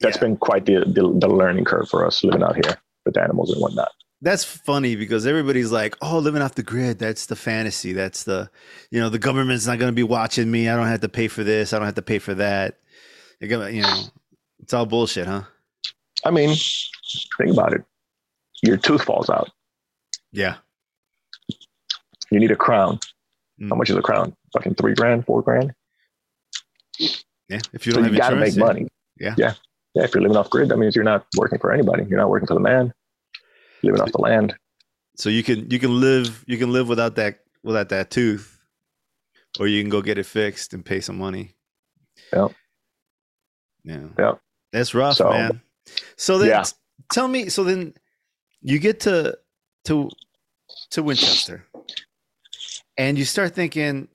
That's 0.00 0.16
Yeah. 0.16 0.20
been 0.20 0.36
quite 0.36 0.64
the, 0.66 0.80
the 0.86 1.12
the 1.18 1.28
learning 1.28 1.64
curve 1.64 1.88
for 1.88 2.06
us 2.06 2.22
living 2.24 2.42
out 2.42 2.54
here 2.54 2.76
with 3.04 3.16
animals 3.18 3.50
and 3.52 3.60
whatnot. 3.60 3.90
That's 4.22 4.44
funny 4.44 4.96
because 4.96 5.26
everybody's 5.26 5.72
like, 5.72 5.96
"Oh, 6.02 6.18
living 6.18 6.42
off 6.42 6.54
the 6.54 6.62
grid, 6.62 6.98
that's 6.98 7.26
the 7.26 7.36
fantasy. 7.36 7.92
That's 7.92 8.24
the, 8.24 8.50
you 8.90 9.00
know, 9.00 9.08
the 9.08 9.18
government's 9.18 9.66
not 9.66 9.78
going 9.78 9.90
to 9.90 9.96
be 9.96 10.02
watching 10.02 10.50
me. 10.50 10.68
I 10.68 10.76
don't 10.76 10.88
have 10.88 11.00
to 11.00 11.08
pay 11.08 11.28
for 11.28 11.42
this. 11.42 11.72
I 11.72 11.78
don't 11.78 11.86
have 11.86 11.94
to 11.94 12.02
pay 12.02 12.18
for 12.18 12.34
that. 12.34 12.78
Gonna, 13.40 13.70
you 13.70 13.80
know, 13.80 14.02
it's 14.62 14.74
all 14.74 14.84
bullshit, 14.84 15.26
huh? 15.26 15.42
I 16.24 16.30
mean, 16.30 16.54
think 17.38 17.52
about 17.52 17.72
it. 17.72 17.82
Your 18.62 18.76
tooth 18.76 19.02
falls 19.02 19.30
out. 19.30 19.50
Yeah. 20.32 20.56
You 22.30 22.38
need 22.38 22.50
a 22.50 22.56
crown. 22.56 22.98
Mm. 23.60 23.70
How 23.70 23.76
much 23.76 23.90
is 23.90 23.96
a 23.96 24.02
crown? 24.02 24.36
Fucking 24.52 24.74
three 24.74 24.94
grand, 24.94 25.24
four 25.24 25.42
grand. 25.42 25.72
Yeah. 26.98 27.60
If 27.72 27.86
you 27.86 27.92
don't 27.92 28.04
you 28.04 28.10
have 28.10 28.18
got 28.18 28.30
to 28.30 28.36
make 28.36 28.56
money. 28.56 28.88
Yeah. 29.18 29.34
yeah, 29.36 29.54
yeah. 29.94 30.04
If 30.04 30.14
you're 30.14 30.22
living 30.22 30.36
off 30.36 30.50
grid, 30.50 30.68
that 30.68 30.78
means 30.78 30.94
you're 30.94 31.04
not 31.04 31.26
working 31.36 31.58
for 31.58 31.72
anybody. 31.72 32.04
You're 32.08 32.18
not 32.18 32.30
working 32.30 32.46
for 32.46 32.54
the 32.54 32.60
man. 32.60 32.92
Living 33.82 34.00
off 34.00 34.12
the 34.12 34.20
land. 34.20 34.54
So 35.16 35.28
you 35.28 35.42
can 35.42 35.70
you 35.70 35.78
can 35.78 36.00
live 36.00 36.44
you 36.46 36.56
can 36.58 36.72
live 36.72 36.88
without 36.88 37.16
that 37.16 37.40
without 37.62 37.88
that 37.90 38.10
tooth, 38.10 38.58
or 39.58 39.66
you 39.66 39.82
can 39.82 39.90
go 39.90 40.00
get 40.02 40.18
it 40.18 40.26
fixed 40.26 40.72
and 40.74 40.84
pay 40.84 41.00
some 41.00 41.18
money. 41.18 41.54
Yep. 42.32 42.52
Yeah. 43.84 44.06
Yep. 44.18 44.40
That's 44.72 44.94
rough, 44.94 45.16
So- 45.16 45.30
man. 45.30 45.60
So 46.16 46.38
then 46.38 46.48
Yeah. 46.48 46.64
tell 47.12 47.28
me. 47.28 47.48
So 47.48 47.64
then 47.64 47.94
you 48.62 48.78
get 48.78 49.00
to 49.00 49.38
to 49.84 50.08
to 50.90 51.02
Winchester, 51.02 51.66
and 52.96 53.18
you 53.18 53.24
start 53.24 53.54
thinking. 53.54 54.08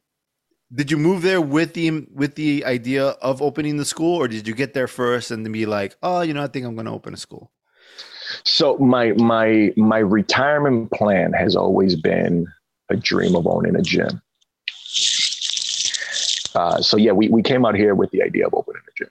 Did 0.73 0.89
you 0.89 0.97
move 0.97 1.21
there 1.21 1.39
with 1.39 1.73
the 1.73 1.91
with 2.11 2.35
the 2.35 2.65
idea 2.65 3.05
of 3.21 3.41
opening 3.41 3.77
the 3.77 3.85
school, 3.85 4.15
or 4.17 4.27
did 4.27 4.47
you 4.47 4.55
get 4.55 4.73
there 4.73 4.87
first 4.87 5.29
and 5.29 5.45
then 5.45 5.51
be 5.53 5.65
like, 5.67 5.95
oh, 6.01 6.21
you 6.21 6.33
know, 6.33 6.43
I 6.43 6.47
think 6.47 6.65
I'm 6.65 6.73
going 6.73 6.87
to 6.87 6.91
open 6.91 7.13
a 7.13 7.17
school? 7.17 7.51
So 8.43 8.77
my 8.77 9.11
my 9.13 9.71
my 9.77 9.99
retirement 9.99 10.91
plan 10.91 11.33
has 11.33 11.55
always 11.55 11.95
been 11.95 12.47
a 12.89 12.95
dream 12.95 13.35
of 13.35 13.47
owning 13.47 13.75
a 13.75 13.81
gym. 13.81 14.21
Uh, 16.53 16.81
so 16.81 16.95
yeah, 16.97 17.11
we, 17.11 17.27
we 17.29 17.41
came 17.43 17.65
out 17.65 17.75
here 17.75 17.95
with 17.95 18.11
the 18.11 18.21
idea 18.23 18.47
of 18.47 18.53
opening 18.53 18.81
a 18.87 18.91
gym. 18.97 19.09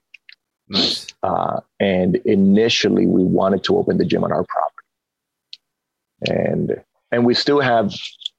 Nice. 0.69 1.07
Uh, 1.23 1.61
and 1.79 2.17
initially 2.25 3.07
we 3.07 3.23
wanted 3.23 3.63
to 3.65 3.77
open 3.77 3.99
the 3.99 4.05
gym 4.05 4.25
on 4.25 4.33
our 4.33 4.45
property. 4.45 4.87
And 6.31 6.83
and 7.13 7.27
we 7.27 7.35
still 7.35 7.61
have 7.61 7.93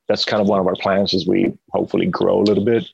that's 0.07 0.25
kind 0.25 0.41
of 0.41 0.47
one 0.47 0.59
of 0.59 0.67
our 0.67 0.75
plans 0.75 1.13
as 1.13 1.25
we 1.27 1.53
hopefully 1.71 2.05
grow 2.07 2.39
a 2.39 2.43
little 2.43 2.63
bit, 2.65 2.87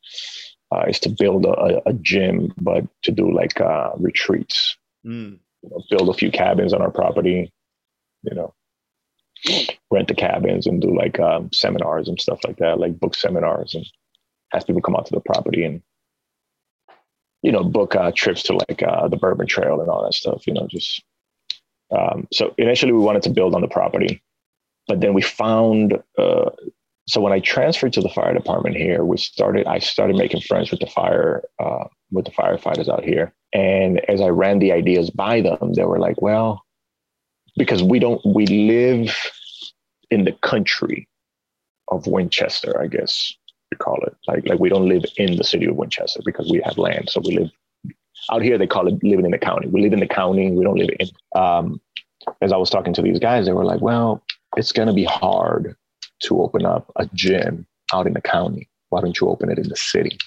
uh, 0.74 0.86
is 0.88 1.00
to 1.02 1.10
build 1.10 1.46
a, 1.46 1.82
a- 1.86 1.94
gym, 1.94 2.54
but 2.62 2.86
to 3.04 3.12
do 3.12 3.32
like 3.34 3.60
uh, 3.62 3.92
retreats 3.98 4.78
Mm. 5.04 5.40
you 5.64 5.70
know, 5.72 5.82
build 5.90 6.10
a 6.10 6.14
few 6.14 6.30
cabins 6.30 6.74
on 6.74 6.82
our 6.84 6.92
property, 6.92 7.52
you 8.24 8.36
know, 8.36 8.54
rent 9.90 10.08
the 10.08 10.16
cabins 10.16 10.68
and 10.68 10.82
do 10.82 10.96
like 10.96 11.20
um, 11.20 11.50
seminars 11.52 12.08
and 12.08 12.20
stuff 12.20 12.40
like 12.46 12.58
that, 12.58 12.80
like 12.80 13.00
book 13.00 13.16
seminars 13.16 13.74
and 13.74 13.86
have 14.52 14.66
people 14.68 14.82
come 14.82 14.96
out 14.96 15.06
to 15.06 15.16
the 15.16 15.22
property 15.22 15.64
and, 15.64 15.82
you 17.42 17.52
know, 17.52 17.64
book 17.64 17.96
uh, 17.96 18.12
trips 18.16 18.44
to 18.44 18.54
like 18.54 18.84
uh, 18.84 19.08
the 19.08 19.18
Bourbon 19.18 19.48
Trail 19.48 19.82
and 19.82 19.90
all 19.90 20.04
that 20.04 20.14
stuff, 20.14 20.46
you 20.48 20.54
know, 20.54 20.68
just. 20.70 21.04
Um, 21.92 22.28
so 22.32 22.54
initially 22.58 22.94
we 22.94 23.00
wanted 23.00 23.24
to 23.24 23.32
build 23.32 23.54
on 23.54 23.62
the 23.62 23.68
property, 23.68 24.24
but 24.88 25.02
then 25.02 25.14
we 25.14 25.22
found, 25.22 26.02
uh, 26.18 26.50
so 27.08 27.20
when 27.20 27.34
I 27.34 27.40
transferred 27.40 27.92
to 27.94 28.02
the 28.02 28.08
fire 28.08 28.34
department 28.34 28.78
here, 28.78 29.04
we 29.04 29.18
started, 29.18 29.68
I 29.68 29.80
started 29.80 30.16
making 30.16 30.42
friends 30.42 30.72
with 30.72 30.80
the 30.80 30.88
fire, 30.88 31.44
uh, 31.60 31.86
with 32.12 32.26
the 32.26 32.32
firefighters 32.32 32.88
out 32.88 33.04
here. 33.04 33.34
And 33.54 34.00
as 34.10 34.22
I 34.22 34.30
ran 34.30 34.60
the 34.60 34.72
ideas 34.72 35.10
by 35.10 35.42
them, 35.42 35.74
they 35.74 35.84
were 35.84 36.00
like, 36.00 36.22
well, 36.22 36.64
because 37.58 37.84
we 37.84 38.00
don't, 38.00 38.22
we 38.26 38.46
live 38.48 39.16
in 40.10 40.26
the 40.26 40.34
country 40.34 41.08
of 41.90 42.08
Winchester, 42.08 42.80
I 42.82 42.88
guess 42.88 43.34
you 43.72 43.78
call 43.78 44.00
it. 44.06 44.16
Like, 44.28 44.48
like 44.48 44.60
we 44.60 44.70
don't 44.70 44.88
live 44.88 45.04
in 45.18 45.38
the 45.38 45.44
city 45.44 45.66
of 45.66 45.76
Winchester 45.76 46.22
because 46.26 46.50
we 46.50 46.62
have 46.64 46.78
land. 46.78 47.10
So 47.10 47.22
we 47.24 47.38
live 47.38 47.52
out 48.32 48.42
here, 48.42 48.58
they 48.58 48.68
call 48.68 48.88
it 48.88 49.04
living 49.04 49.26
in 49.26 49.32
the 49.32 49.38
county. 49.38 49.68
We 49.68 49.82
live 49.82 49.94
in 49.94 50.00
the 50.00 50.08
county. 50.08 50.52
We 50.52 50.64
don't 50.64 50.78
live 50.78 50.90
in, 51.00 51.08
um, 51.36 51.82
as 52.42 52.54
I 52.54 52.58
was 52.58 52.70
talking 52.70 52.94
to 52.94 53.02
these 53.02 53.20
guys, 53.20 53.46
they 53.46 53.54
were 53.54 53.66
like, 53.66 53.82
well, 53.82 54.24
it's 54.58 54.72
going 54.72 54.88
to 54.88 54.94
be 54.94 55.06
hard 55.06 55.76
to 56.24 56.42
open 56.42 56.66
up 56.66 56.92
a 56.98 57.08
gym 57.14 57.66
out 57.94 58.08
in 58.08 58.14
the 58.14 58.22
county. 58.22 58.70
Why 58.90 59.02
don't 59.02 59.20
you 59.20 59.28
open 59.28 59.50
it 59.50 59.58
in 59.58 59.70
the 59.70 59.76
city? 59.76 60.18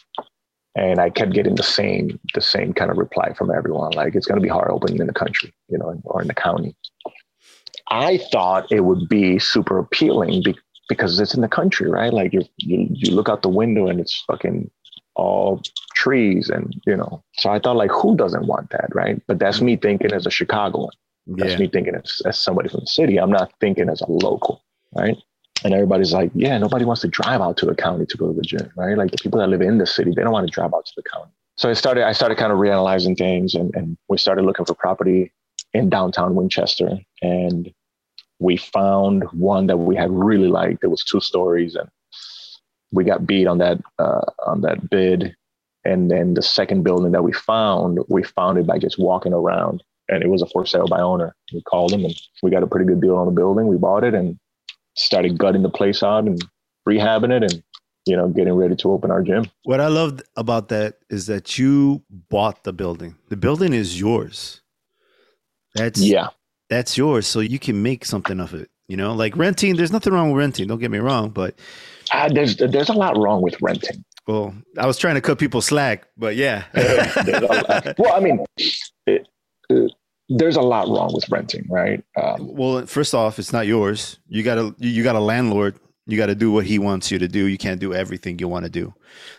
And 0.77 0.99
I 1.01 1.09
kept 1.11 1.33
getting 1.33 1.55
the 1.55 1.63
same 1.63 2.19
the 2.35 2.41
same 2.41 2.73
kind 2.73 2.91
of 2.91 2.97
reply 2.99 3.33
from 3.35 3.51
everyone, 3.51 3.93
like 3.93 4.15
it's 4.15 4.27
going 4.27 4.41
to 4.41 4.43
be 4.43 4.49
hard 4.49 4.71
opening 4.71 4.99
in 5.01 5.07
the 5.07 5.13
country, 5.13 5.53
you 5.69 5.79
know, 5.79 6.01
or 6.05 6.21
in 6.21 6.29
the 6.29 6.35
county. 6.35 6.75
I 7.91 8.19
thought 8.33 8.71
it 8.73 8.81
would 8.81 9.09
be 9.09 9.39
super 9.39 9.79
appealing 9.79 10.43
be- 10.43 10.59
because 10.89 11.19
it's 11.21 11.35
in 11.35 11.43
the 11.43 11.49
country, 11.49 11.89
right? 11.89 12.13
Like 12.13 12.33
you 12.33 12.43
you 12.59 12.89
you 12.91 13.15
look 13.15 13.29
out 13.29 13.43
the 13.43 13.49
window 13.49 13.87
and 13.87 14.01
it's 14.01 14.25
fucking 14.27 14.71
all 15.15 15.63
trees 15.95 16.51
and 16.51 16.75
you 16.87 16.97
know. 16.97 17.23
So 17.39 17.51
I 17.51 17.59
thought 17.61 17.77
like 17.77 17.91
who 17.93 18.17
doesn't 18.17 18.47
want 18.47 18.71
that, 18.71 18.89
right? 18.95 19.23
But 19.29 19.39
that's 19.39 19.61
me 19.61 19.77
thinking 19.77 20.13
as 20.13 20.27
a 20.27 20.31
Chicagoan. 20.31 20.91
That's 21.27 21.53
Yeah. 21.53 21.59
me 21.61 21.69
thinking 21.69 21.95
as, 21.95 22.21
as 22.27 22.39
somebody 22.39 22.69
from 22.69 22.81
the 22.81 22.87
city. 22.87 23.19
I'm 23.19 23.31
not 23.31 23.53
thinking 23.61 23.89
as 23.89 24.01
a 24.01 24.11
local, 24.11 24.63
right? 24.95 25.17
And 25.63 25.73
everybody's 25.73 26.13
like, 26.13 26.31
yeah, 26.35 26.59
nobody 26.59 26.85
wants 26.85 27.03
to 27.03 27.09
drive 27.09 27.41
out 27.41 27.57
to 27.59 27.67
the 27.67 27.75
county 27.75 28.07
to 28.07 28.17
go 28.17 28.27
to 28.29 28.35
the 28.35 28.43
gym, 28.43 28.71
right? 28.77 28.99
Like 28.99 29.13
the 29.13 29.19
people 29.19 29.39
that 29.39 29.49
live 29.49 29.63
in 29.63 29.79
the 29.79 29.87
city, 29.87 30.13
they 30.15 30.23
don't 30.23 30.33
want 30.33 30.47
to 30.47 30.53
drive 30.53 30.75
out 30.75 30.85
to 30.87 30.93
the 30.97 31.03
county. 31.03 31.31
So 31.57 31.71
I 31.71 31.75
started, 31.75 32.05
I 32.05 32.13
started 32.13 32.37
kind 32.37 32.53
of 32.53 32.59
reanalyzing 32.59 33.17
things 33.17 33.55
and, 33.55 33.75
and 33.75 33.97
we 34.09 34.19
started 34.19 34.45
looking 34.45 34.67
for 34.67 34.75
property 34.75 35.33
in 35.73 35.89
downtown 35.89 36.35
Winchester. 36.35 36.99
And 37.23 37.73
we 38.39 38.57
found 38.57 39.25
one 39.33 39.67
that 39.67 39.79
we 39.79 39.97
had 39.97 40.11
really 40.11 40.49
liked. 40.49 40.85
It 40.85 40.89
was 40.89 41.05
two 41.05 41.21
stories, 41.21 41.75
and 41.75 41.89
we 42.93 43.05
got 43.05 43.27
beat 43.27 43.47
on 43.47 43.59
that 43.59 43.81
uh, 43.99 44.23
on 44.47 44.61
that 44.63 44.91
bid. 44.91 45.35
And 45.85 46.11
then 46.11 46.35
the 46.35 46.43
second 46.43 46.83
building 46.83 47.13
that 47.13 47.23
we 47.23 47.33
found, 47.33 47.99
we 48.09 48.23
found 48.23 48.59
it 48.59 48.67
by 48.67 48.79
just 48.79 48.99
walking 48.99 49.33
around, 49.33 49.83
and 50.09 50.23
it 50.23 50.29
was 50.29 50.43
a 50.43 50.47
for 50.47 50.67
sale 50.67 50.89
by 50.89 51.01
owner. 51.01 51.35
We 51.53 51.63
called 51.63 51.91
them, 51.91 52.05
and 52.05 52.15
we 52.43 52.51
got 52.51 52.63
a 52.63 52.67
pretty 52.67 52.87
good 52.87 53.01
deal 53.01 53.17
on 53.17 53.27
the 53.27 53.33
building. 53.33 53.67
We 53.67 53.77
bought 53.77 54.05
it 54.05 54.15
and 54.15 54.39
started 54.95 55.39
gutting 55.39 55.63
the 55.63 55.71
place 55.71 56.03
out 56.03 56.25
and 56.25 56.43
rehabbing 56.89 57.31
it, 57.31 57.43
and 57.53 57.63
you 58.07 58.17
know, 58.17 58.29
getting 58.29 58.53
ready 58.55 58.77
to 58.77 58.91
open 58.93 59.11
our 59.11 59.23
gym. 59.23 59.47
What 59.65 59.81
I 59.81 59.89
loved 59.89 60.23
about 60.37 60.69
that 60.69 60.99
is 61.09 61.27
that 61.27 61.59
you 61.59 62.03
bought 62.11 62.65
the 62.65 62.73
building. 62.73 63.17
The 63.31 63.37
building 63.37 63.73
is 63.73 63.99
yours. 63.99 64.61
That's 65.75 66.01
Yeah, 66.01 66.29
that's 66.69 66.97
yours, 66.97 67.27
so 67.27 67.41
you 67.41 67.59
can 67.59 67.83
make 67.83 68.05
something 68.05 68.41
of 68.41 68.55
it. 68.55 68.71
You 68.89 68.97
know, 68.97 69.15
like 69.15 69.37
renting. 69.37 69.77
There's 69.77 69.93
nothing 69.93 70.13
wrong 70.13 70.31
with 70.31 70.39
renting. 70.39 70.69
Don't 70.69 70.79
get 70.79 70.91
me 70.91 70.99
wrong, 70.99 71.31
but 71.31 71.59
uh, 72.13 72.29
there's 72.29 72.57
there's 72.57 72.91
a 72.91 72.93
lot 72.93 73.17
wrong 73.17 73.41
with 73.43 73.57
renting. 73.63 74.05
well, 74.27 74.55
I 74.79 74.87
was 74.87 74.99
trying 74.99 75.15
to 75.15 75.21
cut 75.23 75.39
people 75.39 75.63
slack, 75.63 76.07
but 76.17 76.37
yeah, 76.37 76.65
There's 76.75 77.43
a 77.43 77.47
lot- 77.47 77.95
well, 77.99 78.13
I 78.15 78.21
mean, 78.21 78.45
it, 79.07 79.27
uh, 79.71 79.87
there's 80.37 80.57
a 80.57 80.63
lot 80.63 80.89
wrong 80.89 81.13
with 81.15 81.29
renting, 81.31 81.67
right? 81.71 82.05
Um, 82.21 82.55
well, 82.55 82.87
first 82.87 83.15
off, 83.15 83.39
it's 83.39 83.53
not 83.53 83.67
yours. 83.67 84.19
You 84.29 84.43
got 84.43 84.59
a 84.59 84.75
you 84.79 85.03
got 85.03 85.17
a 85.17 85.21
landlord. 85.21 85.79
You 86.07 86.19
got 86.19 86.27
to 86.27 86.35
do 86.35 86.53
what 86.53 86.67
he 86.67 86.79
wants 86.79 87.11
you 87.11 87.19
to 87.19 87.29
do. 87.29 87.47
You 87.47 87.57
can't 87.57 87.81
do 87.81 87.95
everything 87.95 88.39
you 88.39 88.47
want 88.49 88.65
to 88.67 88.71
do. 88.71 88.93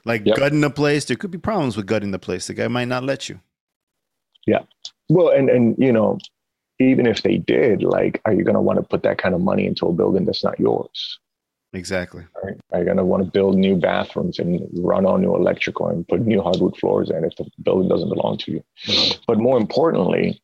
Like 0.03 0.25
Yep. 0.25 0.37
gutting 0.37 0.61
the 0.61 0.71
place, 0.71 1.05
there 1.05 1.15
could 1.17 1.29
be 1.29 1.37
problems 1.37 1.77
with 1.77 1.85
gutting 1.85 2.09
the 2.11 2.17
place. 2.17 2.47
The 2.47 2.55
guy 2.55 2.67
might 2.67 2.87
not 2.87 3.03
let 3.03 3.29
you. 3.29 3.39
Yeah. 4.47 4.61
Well, 5.09 5.29
and 5.29 5.49
and 5.49 5.75
you 5.77 5.91
know, 5.91 6.17
even 6.79 7.05
if 7.05 7.21
they 7.23 7.37
did, 7.37 7.83
like, 7.83 8.21
are 8.25 8.33
you 8.33 8.43
going 8.43 8.55
to 8.55 8.61
want 8.61 8.79
to 8.79 8.83
put 8.83 9.03
that 9.03 9.17
kind 9.17 9.35
of 9.35 9.41
money 9.41 9.65
into 9.67 9.85
a 9.85 9.93
building 9.93 10.25
that's 10.25 10.43
not 10.43 10.59
yours? 10.59 11.19
Exactly. 11.73 12.23
Right? 12.41 12.55
Are 12.71 12.79
you 12.79 12.85
going 12.85 12.97
to 12.97 13.03
want 13.03 13.23
to 13.23 13.29
build 13.29 13.57
new 13.57 13.75
bathrooms 13.75 14.39
and 14.39 14.65
run 14.79 15.05
on 15.05 15.21
new 15.21 15.35
electrical 15.35 15.87
and 15.87 16.07
put 16.07 16.21
new 16.21 16.41
hardwood 16.41 16.77
floors 16.77 17.09
in 17.09 17.25
if 17.25 17.35
the 17.35 17.45
building 17.63 17.89
doesn't 17.89 18.07
belong 18.09 18.37
to 18.39 18.51
you? 18.53 18.63
But 19.27 19.39
more 19.39 19.57
importantly, 19.57 20.41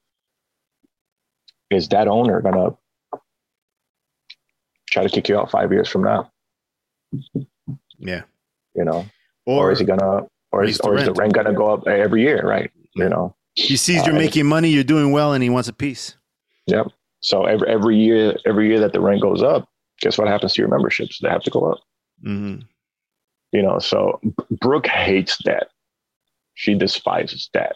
is 1.72 1.88
that 1.90 2.08
owner 2.08 2.42
going 2.42 2.56
to 2.56 3.20
try 4.90 5.04
to 5.04 5.10
kick 5.10 5.30
you 5.30 5.40
out 5.40 5.50
five 5.50 5.72
years 5.72 5.90
from 5.90 6.04
now? 6.04 6.32
Yeah. 7.98 8.22
You 8.76 8.86
know, 8.86 9.06
Or, 9.46 9.70
or 9.70 9.72
is 9.72 9.80
he 9.80 9.86
gonna 9.86 10.28
or 10.52 10.64
is, 10.64 10.78
the 10.78 10.88
or 10.88 10.98
is 10.98 11.06
the 11.06 11.14
rent. 11.14 11.18
rent 11.18 11.34
gonna 11.34 11.54
go 11.54 11.74
up 11.74 11.88
every 11.88 12.22
year 12.22 12.42
right? 12.46 12.72
You 12.96 13.10
know? 13.10 13.36
He 13.56 13.76
sees 13.76 14.06
you're 14.06 14.16
uh, 14.16 14.20
making 14.20 14.46
money, 14.46 14.70
you're 14.70 14.84
doing 14.84 15.12
well, 15.12 15.34
and 15.34 15.44
he 15.44 15.50
wants 15.50 15.68
a 15.68 15.74
piece. 15.74 16.16
yep. 16.68 16.88
So 17.20 17.46
every 17.46 17.68
every 17.68 17.98
year 17.98 18.38
every 18.46 18.68
year 18.68 18.80
that 18.80 18.94
the 18.94 19.02
rent 19.02 19.22
goes 19.22 19.44
up 19.44 19.68
guess 20.00 20.18
what 20.18 20.28
happens 20.28 20.54
to 20.54 20.62
your 20.62 20.70
memberships? 20.70 21.20
They 21.20 21.30
have 21.30 21.44
to 21.44 21.50
go 21.52 21.72
up. 21.72 21.80
Hmm 22.24 22.60
you 23.52 23.62
know 23.62 23.80
so 23.80 24.20
brooke 24.60 24.88
hates 24.88 25.38
that. 25.46 25.68
She 26.54 26.76
despises 26.76 27.50
that. 27.54 27.76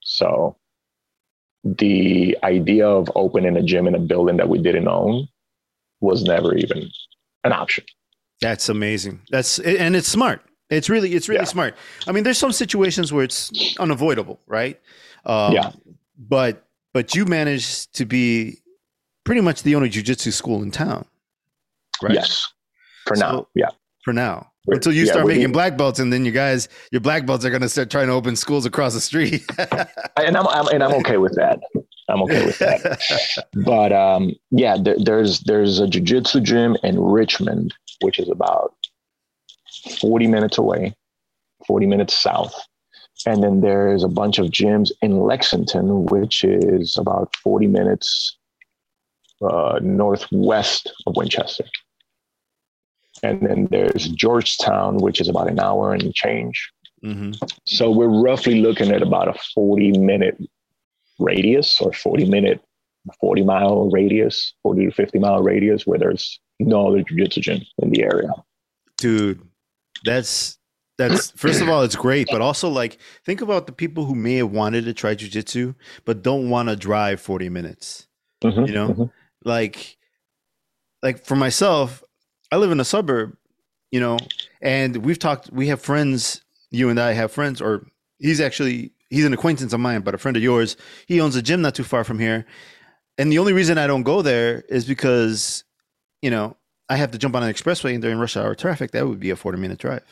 So 0.00 0.56
the 1.64 2.36
idea 2.42 2.86
of 2.86 3.10
opening 3.14 3.56
a 3.56 3.62
gym 3.62 3.86
in 3.86 3.94
a 3.94 3.98
building 3.98 4.36
that 4.36 4.48
we 4.48 4.58
didn't 4.60 4.86
own 4.88 5.26
was 6.00 6.22
never 6.24 6.54
even 6.54 6.88
an 7.44 7.52
option 7.52 7.84
That's 8.40 8.68
amazing. 8.68 9.20
That's 9.30 9.58
and 9.60 9.96
it's 9.96 10.08
smart. 10.08 10.40
It's 10.70 10.88
really 10.90 11.14
it's 11.14 11.28
really 11.28 11.40
Yeah. 11.42 11.56
smart. 11.56 11.74
I 12.06 12.12
mean, 12.12 12.24
there's 12.24 12.38
some 12.38 12.52
situations 12.52 13.12
where 13.12 13.24
it's 13.24 13.50
unavoidable, 13.78 14.40
right? 14.46 14.78
Um, 15.24 15.54
Yeah. 15.54 15.72
But 16.18 16.66
but 16.92 17.14
you 17.14 17.24
managed 17.24 17.94
to 17.94 18.04
be 18.04 18.58
pretty 19.24 19.40
much 19.40 19.62
the 19.62 19.74
only 19.74 19.88
jujitsu 19.88 20.32
school 20.32 20.62
in 20.62 20.70
town, 20.70 21.06
right? 22.02 22.14
yes 22.14 22.46
for 23.06 23.16
now 23.16 23.46
yeah 23.54 23.70
For 24.04 24.12
now, 24.12 24.52
until 24.66 24.92
you 24.92 25.04
yeah, 25.04 25.12
start 25.12 25.26
making 25.26 25.52
black 25.52 25.76
belts, 25.76 25.98
and 25.98 26.12
then 26.12 26.24
you 26.24 26.32
guys, 26.32 26.68
your 26.90 27.00
black 27.00 27.26
belts 27.26 27.44
are 27.44 27.50
going 27.50 27.62
to 27.62 27.68
start 27.68 27.90
trying 27.90 28.06
to 28.06 28.12
open 28.12 28.36
schools 28.36 28.66
across 28.66 28.94
the 28.94 29.00
street. 29.00 29.44
and 30.16 30.36
I'm, 30.36 30.46
I'm 30.48 30.68
and 30.68 30.82
i'm 30.82 30.94
okay 30.94 31.18
with 31.18 31.34
that. 31.36 31.60
I'm 32.08 32.22
okay 32.22 32.46
with 32.46 32.58
that. 32.58 33.44
But 33.64 33.92
um, 33.92 34.34
yeah, 34.50 34.76
there, 34.80 34.96
there's 34.98 35.40
there's 35.40 35.80
a 35.80 35.86
jujitsu 35.86 36.42
gym 36.42 36.76
in 36.82 37.00
Richmond, 37.00 37.74
which 38.02 38.18
is 38.18 38.28
about 38.28 38.74
40 40.00 40.26
minutes 40.26 40.58
away, 40.58 40.94
40 41.66 41.86
minutes 41.86 42.14
south, 42.14 42.54
and 43.26 43.42
then 43.42 43.60
there's 43.60 44.02
a 44.02 44.08
bunch 44.08 44.38
of 44.38 44.46
gyms 44.46 44.90
in 45.02 45.20
Lexington, 45.20 46.06
which 46.06 46.44
is 46.44 46.96
about 46.96 47.34
40 47.36 47.66
minutes 47.66 48.36
uh, 49.42 49.78
northwest 49.82 50.92
of 51.06 51.16
Winchester, 51.16 51.64
and 53.24 53.40
then 53.48 53.68
there's 53.70 54.08
Georgetown, 54.08 54.98
which 54.98 55.20
is 55.20 55.28
about 55.28 55.48
an 55.48 55.58
hour 55.60 55.92
and 55.94 56.14
change. 56.14 56.70
hmm 57.02 57.32
So 57.66 57.90
we're 57.90 58.08
roughly 58.28 58.60
looking 58.60 58.90
at 58.92 59.02
about 59.02 59.28
a 59.28 59.34
40 59.54 59.98
minute 59.98 60.36
radius 61.18 61.80
or 61.80 61.92
40 61.92 62.26
minute, 62.26 62.60
40 63.20 63.42
mile 63.42 63.90
radius, 63.90 64.54
40 64.62 64.86
to 64.86 64.92
50 64.92 65.18
mile 65.18 65.42
radius 65.42 65.86
where 65.86 65.98
there's 65.98 66.40
no 66.60 66.88
other 66.88 67.02
jiu-jitsu 67.02 67.40
gym 67.40 67.60
in 67.82 67.90
the 67.90 68.02
area. 68.02 68.30
dude 68.96 69.40
that's 70.04 70.58
that's 70.98 71.30
first 71.36 71.60
of 71.60 71.68
all 71.68 71.82
it's 71.82 71.96
great 71.96 72.30
but 72.30 72.40
also 72.40 72.68
like 72.68 72.98
think 73.24 73.40
about 73.40 73.66
the 73.66 73.72
people 73.72 74.04
who 74.04 74.14
may 74.14 74.36
have 74.36 74.50
wanted 74.52 74.84
to 74.84 74.92
try 74.94 75.14
jujitsu 75.14 75.74
but 76.04 76.22
don't 76.22 76.48
want 76.50 76.68
to 76.68 76.76
drive 76.76 77.20
40 77.20 77.48
minutes 77.48 78.06
Mhm, 78.44 78.68
you 78.68 78.74
know 78.74 78.88
mhm. 78.88 79.10
like 79.44 79.96
like 81.02 81.24
for 81.24 81.34
myself 81.36 82.04
i 82.54 82.56
live 82.56 82.70
in 82.70 82.80
a 82.80 82.84
suburb 82.84 83.36
you 83.90 84.00
know 84.00 84.16
and 84.62 84.96
we've 84.98 85.18
talked 85.18 85.50
we 85.52 85.66
have 85.68 85.80
friends 85.80 86.42
you 86.70 86.88
and 86.88 86.98
i 87.00 87.12
have 87.12 87.30
friends 87.32 87.60
or 87.60 87.86
he's 88.18 88.40
actually 88.40 88.92
he's 89.10 89.24
an 89.24 89.32
acquaintance 89.34 89.72
of 89.72 89.80
mine 89.80 90.00
but 90.02 90.14
a 90.14 90.18
friend 90.18 90.36
of 90.36 90.42
yours 90.42 90.76
he 91.06 91.20
owns 91.20 91.36
a 91.36 91.42
gym 91.42 91.60
not 91.62 91.74
too 91.74 91.84
far 91.84 92.04
from 92.04 92.18
here 92.18 92.46
and 93.18 93.30
the 93.32 93.38
only 93.38 93.52
reason 93.52 93.76
i 93.78 93.86
don't 93.86 94.04
go 94.04 94.22
there 94.22 94.62
is 94.68 94.84
because 94.84 95.64
you 96.22 96.30
know 96.30 96.56
i 96.88 96.96
have 96.96 97.10
to 97.10 97.18
jump 97.18 97.34
on 97.36 97.42
an 97.42 97.52
expressway 97.52 97.92
and 97.92 98.02
during 98.02 98.18
rush 98.18 98.36
hour 98.36 98.54
traffic 98.54 98.90
that 98.92 99.06
would 99.08 99.20
be 99.20 99.30
a 99.30 99.36
40 99.36 99.58
minute 99.58 99.78
drive 99.78 100.06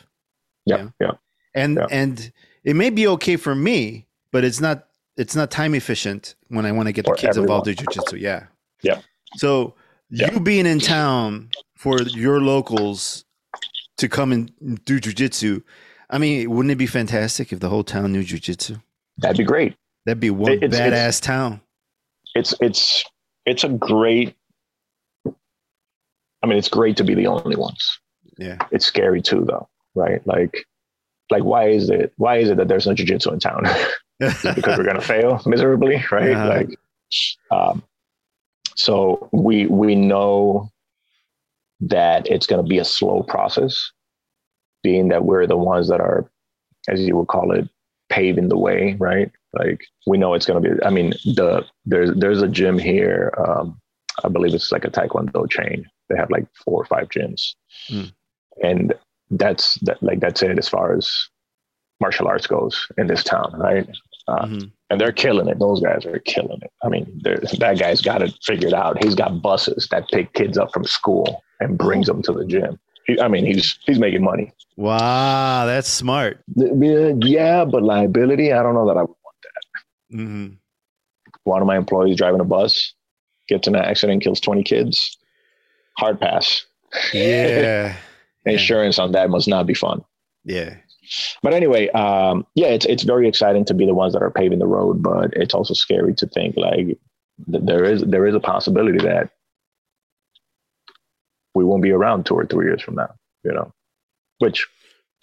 Yeah, 0.67 0.77
Yeah. 0.77 0.89
yeah. 1.01 1.13
and 1.55 1.77
Yeah. 1.77 1.87
and 1.91 2.33
it 2.65 2.75
may 2.77 2.91
be 2.91 3.07
okay 3.09 3.37
for 3.37 3.55
me 3.55 4.07
but 4.33 4.43
it's 4.45 4.61
not 4.61 4.89
it's 5.17 5.37
not 5.37 5.51
time 5.51 5.75
efficient 5.75 6.35
when 6.49 6.65
i 6.67 6.73
want 6.73 6.87
to 6.89 6.93
get 6.93 7.05
the 7.05 7.15
kids 7.15 7.37
involved 7.37 7.67
in 7.69 7.73
everyone. 7.73 7.93
jiu-jitsu 7.95 8.17
yeah 8.17 8.47
Yeah. 8.83 9.01
so 9.37 9.75
Yeah. 10.15 10.31
you 10.33 10.41
being 10.41 10.67
in 10.67 10.79
town 10.79 11.49
for 11.77 12.01
your 12.03 12.41
locals 12.41 13.25
to 13.97 14.09
come 14.09 14.31
and 14.33 14.51
do 14.85 15.01
jiu-jitsu 15.01 15.63
i 16.11 16.19
mean 16.19 16.51
wouldn't 16.51 16.71
it 16.71 16.77
be 16.77 16.87
fantastic 16.87 17.53
if 17.53 17.61
the 17.61 17.69
whole 17.71 17.83
town 17.85 18.13
knew 18.13 18.23
jiu-jitsu 18.23 18.77
That'd 19.19 19.39
be 19.39 19.45
great. 19.45 19.75
that'd 20.07 20.21
be 20.21 20.31
one 20.31 20.53
It's- 20.53 20.71
badass 20.79 20.93
it's- 20.93 21.21
town 21.21 21.61
It's 22.35 22.55
it's 22.61 23.05
it's 23.47 23.65
a 23.65 23.69
great 23.71 24.35
I 25.27 26.47
mean 26.47 26.59
it's 26.59 26.69
great 26.69 26.97
to 26.99 27.05
be 27.05 27.15
the 27.15 27.27
only 27.29 27.57
ones. 27.57 27.99
yeah 28.39 28.59
It's 28.71 28.87
scary 28.87 29.23
too 29.23 29.45
though, 29.47 29.69
right? 29.95 30.25
Like 30.27 30.67
like 31.31 31.45
why 31.45 31.69
is 31.69 31.89
it 31.91 32.13
why 32.17 32.39
is 32.39 32.51
it 32.51 32.57
that 32.59 32.69
there's 32.69 32.87
no 32.87 32.95
jiu-jitsu 32.95 33.31
in 33.33 33.41
town? 33.41 33.63
because 34.19 34.77
we're 34.79 34.85
gonna 34.85 35.01
fail 35.01 35.41
miserably, 35.47 36.05
right? 36.11 36.31
Uh-huh. 36.33 36.49
Like, 36.49 36.79
um, 37.51 37.83
so 38.77 39.29
we 39.33 39.67
we 39.67 39.95
know 39.95 40.71
that 41.81 42.27
it's 42.29 42.47
gonna 42.47 42.63
be 42.63 42.79
a 42.79 42.85
slow 42.85 43.23
process, 43.23 43.91
being 44.83 45.09
that 45.09 45.25
we're 45.25 45.47
the 45.47 45.57
ones 45.57 45.89
that 45.89 46.01
are, 46.01 46.31
as 46.89 47.01
you 47.01 47.17
would 47.17 47.29
call 47.29 47.53
it, 47.53 47.69
paving 48.09 48.49
the 48.49 48.59
way, 48.59 48.95
right? 48.99 49.31
Like 49.55 49.81
we 50.07 50.19
know 50.19 50.35
it's 50.35 50.47
gonna 50.47 50.61
be. 50.61 50.71
I 50.85 50.91
mean, 50.91 51.11
the 51.25 51.65
there's 51.85 52.11
there's 52.17 52.43
a 52.43 52.49
gym 52.49 52.79
here. 52.79 53.33
Um, 53.39 53.81
I 54.25 54.29
believe 54.29 54.55
it's 54.55 54.73
like 54.73 54.85
a 54.85 54.91
Taekwondo 54.91 55.49
chain. 55.51 55.87
They 56.09 56.17
have 56.17 56.31
like 56.31 56.47
four 56.65 56.83
or 56.83 56.87
five 56.87 57.09
gyms, 57.09 57.55
Hmm. 57.89 58.05
and 58.63 58.95
that's 59.31 59.75
that 59.81 60.03
like 60.03 60.21
that's 60.21 60.43
it 60.43 60.59
as 60.59 60.69
far 60.69 60.95
as 60.97 61.29
martial 62.01 62.29
arts 62.29 62.47
goes 62.47 62.87
in 62.99 63.07
this 63.07 63.25
town, 63.25 63.53
right? 63.59 63.89
Uh, 64.29 64.45
Mhm. 64.47 64.71
And 64.93 65.01
they're 65.01 65.11
killing 65.13 65.49
it. 65.49 65.59
Those 65.59 65.81
guys 65.81 66.05
are 66.05 66.19
killing 66.21 66.59
it. 66.61 66.71
I 66.85 66.89
mean, 66.89 67.21
that 67.25 67.77
guy's 67.79 68.03
got 68.03 68.21
it 68.23 68.35
figured 68.45 68.75
out. 68.75 69.03
He's 69.03 69.15
got 69.15 69.41
buses 69.41 69.89
that 69.91 70.07
pick 70.11 70.35
kids 70.35 70.59
up 70.59 70.71
from 70.73 70.85
school 70.85 71.43
and 71.61 71.79
brings 71.79 72.07
them 72.07 72.21
to 72.23 72.33
the 72.33 72.45
gym. 72.45 72.79
He, 73.07 73.19
I 73.19 73.27
mean, 73.29 73.47
he's 73.47 73.79
he's 73.87 73.99
making 73.99 74.23
money. 74.23 74.53
wow 74.77 75.65
that's 75.67 75.89
smart 75.89 76.41
Yeah, 76.57 77.65
but 77.65 77.83
liability, 77.83 78.53
I 78.53 78.63
don't 78.63 78.75
know 78.75 78.87
that 78.87 78.97
I 78.99 79.03
would. 79.03 79.17
hmm 80.11 80.49
One 81.45 81.63
of 81.63 81.67
my 81.67 81.77
employees 81.77 82.17
driving 82.19 82.41
a 82.41 82.45
bus 82.45 82.93
gets 83.49 83.67
in 83.67 83.75
an 83.75 83.83
accident, 83.85 84.23
kills 84.23 84.41
20 84.41 84.63
kids. 84.63 85.17
Hard 85.99 86.21
pass. 86.21 86.65
Yeah. 87.13 87.97
Insurance 88.47 88.99
on 88.99 89.13
that 89.13 89.31
must 89.31 89.49
not 89.49 89.67
be 89.67 89.75
fun. 89.75 90.05
yeah 90.45 90.77
But 91.43 91.53
anyway, 91.55 91.89
um, 91.91 92.47
yeah, 92.55 92.69
it's 92.69 92.87
it's 92.87 93.03
very 93.03 93.29
exciting 93.29 93.65
to 93.67 93.75
be 93.75 93.87
the 93.87 93.95
ones 93.95 94.13
that 94.13 94.23
are 94.23 94.31
paving 94.31 94.59
the 94.61 94.67
road, 94.67 95.03
but 95.03 95.33
it's 95.35 95.55
also 95.55 95.75
scary 95.75 96.15
to 96.15 96.27
think 96.27 96.57
like 96.57 96.87
th- 97.51 97.65
there 97.65 97.85
is 97.85 98.03
there 98.03 98.27
is 98.27 98.35
a 98.35 98.41
possibility 98.41 98.99
that 98.99 99.31
we 101.55 101.65
won't 101.65 101.83
be 101.83 101.91
around 101.91 102.25
two 102.27 102.35
or 102.35 102.47
three 102.47 102.67
years 102.67 102.83
from 102.83 102.95
now. 102.97 103.13
You 103.45 103.53
know, 103.53 103.73
which 104.39 104.67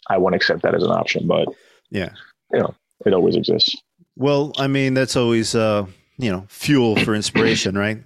I 0.07 0.17
won't 0.17 0.35
accept 0.35 0.61
that 0.63 0.75
as 0.75 0.83
an 0.83 0.91
option, 0.91 1.27
but 1.27 1.47
Yeah. 1.91 2.09
you 2.51 2.59
know, 2.59 2.75
it 3.05 3.13
always 3.13 3.35
exists. 3.35 3.75
Well, 4.17 4.51
I 4.57 4.67
mean, 4.67 4.93
that's 4.93 5.15
always 5.15 5.55
uh, 5.55 5.85
you 6.17 6.29
know, 6.31 6.45
fuel 6.49 6.97
for 6.97 7.15
inspiration, 7.15 7.77
right? 7.77 8.03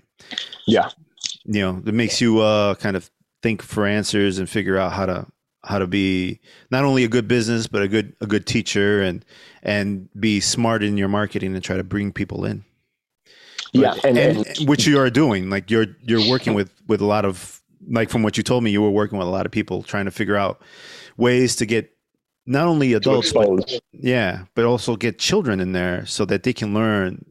Yeah. 0.68 0.90
You 1.46 1.62
know, 1.62 1.82
it 1.86 1.94
makes 1.94 2.22
you 2.22 2.40
uh 2.42 2.76
kind 2.76 2.96
of 2.96 3.10
think 3.42 3.62
for 3.62 3.86
answers 3.86 4.38
and 4.38 4.48
figure 4.50 4.78
out 4.78 4.94
how 4.94 5.06
to 5.08 5.26
how 5.64 5.80
to 5.80 5.88
be 5.88 6.40
not 6.72 6.84
only 6.84 7.04
a 7.04 7.08
good 7.08 7.28
business 7.28 7.68
but 7.68 7.82
a 7.82 7.88
good 7.88 8.16
a 8.22 8.28
good 8.28 8.46
teacher 8.46 9.02
and 9.02 9.24
and 9.62 10.10
be 10.20 10.40
smart 10.40 10.84
in 10.84 10.98
your 10.98 11.08
marketing 11.08 11.56
and 11.56 11.64
try 11.64 11.78
to 11.78 11.84
bring 11.84 12.12
people 12.12 12.46
in. 12.46 12.64
Yeah, 13.72 13.96
and, 14.04 14.18
and, 14.18 14.46
and 14.46 14.70
which 14.70 14.86
you 14.86 15.00
are 15.00 15.10
doing. 15.10 15.50
Like 15.50 15.72
you're 15.72 15.88
you're 16.02 16.30
working 16.30 16.54
with 16.54 16.72
with 16.88 17.02
a 17.02 17.06
lot 17.06 17.26
of 17.26 17.62
like 17.90 18.10
from 18.10 18.24
what 18.24 18.38
you 18.38 18.44
told 18.44 18.64
me, 18.64 18.72
you 18.72 18.82
were 18.82 18.92
working 18.92 19.18
with 19.18 19.28
a 19.28 19.32
lot 19.32 19.46
of 19.46 19.52
people 19.52 19.84
trying 19.84 20.06
to 20.06 20.12
figure 20.12 20.36
out 20.36 20.62
ways 21.18 21.56
to 21.58 21.66
get 21.66 21.92
not 22.46 22.68
only 22.68 22.94
adults, 22.94 23.34
but 23.34 23.80
yeah, 23.92 24.44
but 24.54 24.66
also 24.66 24.96
get 24.96 25.18
children 25.18 25.60
in 25.60 25.72
there 25.72 26.06
so 26.06 26.26
that 26.26 26.44
they 26.44 26.54
can 26.54 26.74
learn 26.74 27.26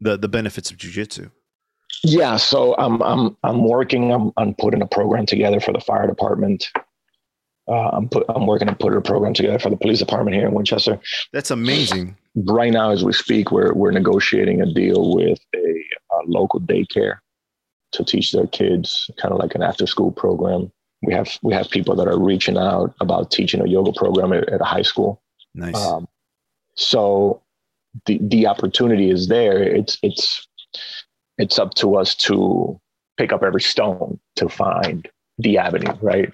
the 0.00 0.16
the 0.16 0.28
benefits 0.28 0.70
of 0.70 0.76
jujitsu. 0.76 1.30
Yeah, 2.02 2.36
so 2.36 2.74
I'm 2.78 3.00
I'm 3.02 3.36
I'm 3.42 3.64
working 3.64 4.12
I'm 4.12 4.32
on 4.36 4.54
putting 4.54 4.82
a 4.82 4.86
program 4.86 5.26
together 5.26 5.60
for 5.60 5.72
the 5.72 5.80
fire 5.80 6.06
department. 6.06 6.68
Uh, 7.68 7.90
I'm 7.92 8.08
put 8.08 8.24
I'm 8.28 8.46
working 8.46 8.68
to 8.68 8.74
put 8.74 8.94
a 8.94 9.00
program 9.00 9.34
together 9.34 9.58
for 9.58 9.70
the 9.70 9.76
police 9.76 9.98
department 9.98 10.36
here 10.36 10.46
in 10.46 10.54
Winchester. 10.54 11.00
That's 11.32 11.50
amazing. 11.50 12.16
Right 12.36 12.72
now, 12.72 12.90
as 12.90 13.04
we 13.04 13.12
speak, 13.12 13.50
we're 13.50 13.72
we're 13.72 13.90
negotiating 13.90 14.60
a 14.60 14.72
deal 14.72 15.14
with 15.14 15.40
a, 15.54 15.58
a 15.58 16.18
local 16.26 16.60
daycare 16.60 17.18
to 17.92 18.04
teach 18.04 18.32
their 18.32 18.46
kids 18.46 19.10
kind 19.20 19.32
of 19.32 19.38
like 19.38 19.54
an 19.54 19.62
after 19.62 19.86
school 19.86 20.12
program. 20.12 20.70
We 21.02 21.12
have 21.14 21.38
we 21.42 21.54
have 21.54 21.68
people 21.70 21.96
that 21.96 22.06
are 22.06 22.18
reaching 22.18 22.56
out 22.56 22.94
about 23.00 23.30
teaching 23.30 23.60
a 23.60 23.66
yoga 23.66 23.92
program 23.92 24.32
at, 24.32 24.48
at 24.48 24.60
a 24.60 24.64
high 24.64 24.82
school. 24.82 25.22
Nice. 25.54 25.74
Um, 25.74 26.06
so 26.76 27.42
the 28.04 28.18
the 28.22 28.46
opportunity 28.46 29.10
is 29.10 29.28
there. 29.28 29.62
It's 29.62 29.98
it's 30.02 30.46
it's 31.38 31.58
up 31.58 31.74
to 31.74 31.96
us 31.96 32.14
to 32.14 32.80
pick 33.16 33.32
up 33.32 33.42
every 33.42 33.60
stone 33.60 34.20
to 34.36 34.48
find 34.48 35.08
the 35.38 35.58
avenue, 35.58 35.92
right? 36.00 36.32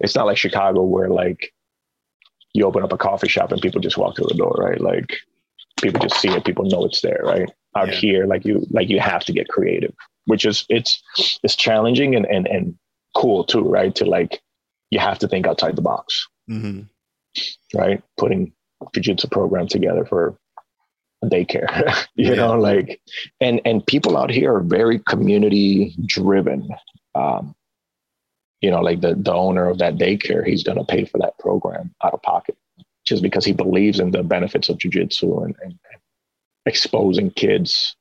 It's 0.00 0.14
not 0.14 0.26
like 0.26 0.36
Chicago 0.36 0.82
where 0.82 1.08
like 1.08 1.52
you 2.54 2.64
open 2.66 2.82
up 2.82 2.92
a 2.92 2.98
coffee 2.98 3.28
shop 3.28 3.52
and 3.52 3.62
people 3.62 3.80
just 3.80 3.96
walk 3.98 4.16
through 4.16 4.26
the 4.28 4.34
door, 4.34 4.56
right? 4.58 4.80
Like 4.80 5.16
people 5.80 6.00
just 6.00 6.20
see 6.20 6.28
it, 6.30 6.44
people 6.44 6.64
know 6.64 6.84
it's 6.84 7.00
there, 7.00 7.20
right? 7.24 7.48
Out 7.76 7.88
Yeah. 7.88 7.94
here, 7.94 8.26
like 8.26 8.44
you 8.44 8.66
like 8.70 8.88
you 8.88 8.98
have 9.00 9.24
to 9.24 9.32
get 9.32 9.48
creative, 9.48 9.94
which 10.26 10.44
is 10.44 10.64
it's 10.68 11.02
it's 11.42 11.54
challenging 11.56 12.14
and 12.16 12.26
and 12.26 12.46
and 12.48 12.74
cool 13.16 13.44
too, 13.44 13.62
right? 13.62 13.94
To 13.96 14.04
like 14.04 14.40
you 14.90 14.98
have 14.98 15.18
to 15.20 15.28
think 15.28 15.46
outside 15.46 15.76
the 15.76 15.82
box 15.82 16.26
hmm 16.48 16.80
right? 17.74 18.02
Putting 18.18 18.52
jiu-jitsu 18.92 19.28
program 19.28 19.68
together 19.68 20.04
for 20.04 20.36
a 21.22 21.26
daycare, 21.26 21.68
you 22.16 22.30
Yeah. 22.30 22.34
know, 22.34 22.58
like, 22.58 23.00
and, 23.40 23.60
and 23.64 23.86
people 23.86 24.16
out 24.16 24.30
here 24.30 24.54
are 24.54 24.60
very 24.62 24.98
community 25.00 25.94
driven. 26.06 26.68
Um, 27.14 27.54
you 28.60 28.70
know, 28.70 28.80
like 28.80 29.00
the, 29.00 29.14
the 29.14 29.32
owner 29.32 29.68
of 29.68 29.78
that 29.78 29.96
daycare, 29.96 30.46
he's 30.46 30.62
going 30.62 30.78
to 30.78 30.84
pay 30.84 31.04
for 31.04 31.18
that 31.18 31.38
program 31.38 31.94
out 32.04 32.14
of 32.14 32.22
pocket 32.22 32.56
just 33.04 33.22
because 33.22 33.44
he 33.44 33.52
believes 33.52 33.98
in 33.98 34.10
the 34.10 34.22
benefits 34.22 34.68
of 34.68 34.78
jujitsu 34.78 35.44
and, 35.44 35.56
and, 35.62 35.78
exposing 36.66 37.30
kids 37.30 37.96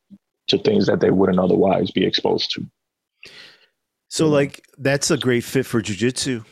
to 0.47 0.57
things 0.57 0.85
that 0.85 0.99
they 0.99 1.11
wouldn't 1.11 1.39
otherwise 1.39 1.91
be 1.91 2.05
exposed 2.05 2.51
to. 2.51 2.65
So 4.09 4.27
like 4.27 4.65
that's 4.77 5.09
a 5.11 5.17
great 5.17 5.45
fit 5.45 5.65
for 5.65 5.81
jujitsu 5.81 6.43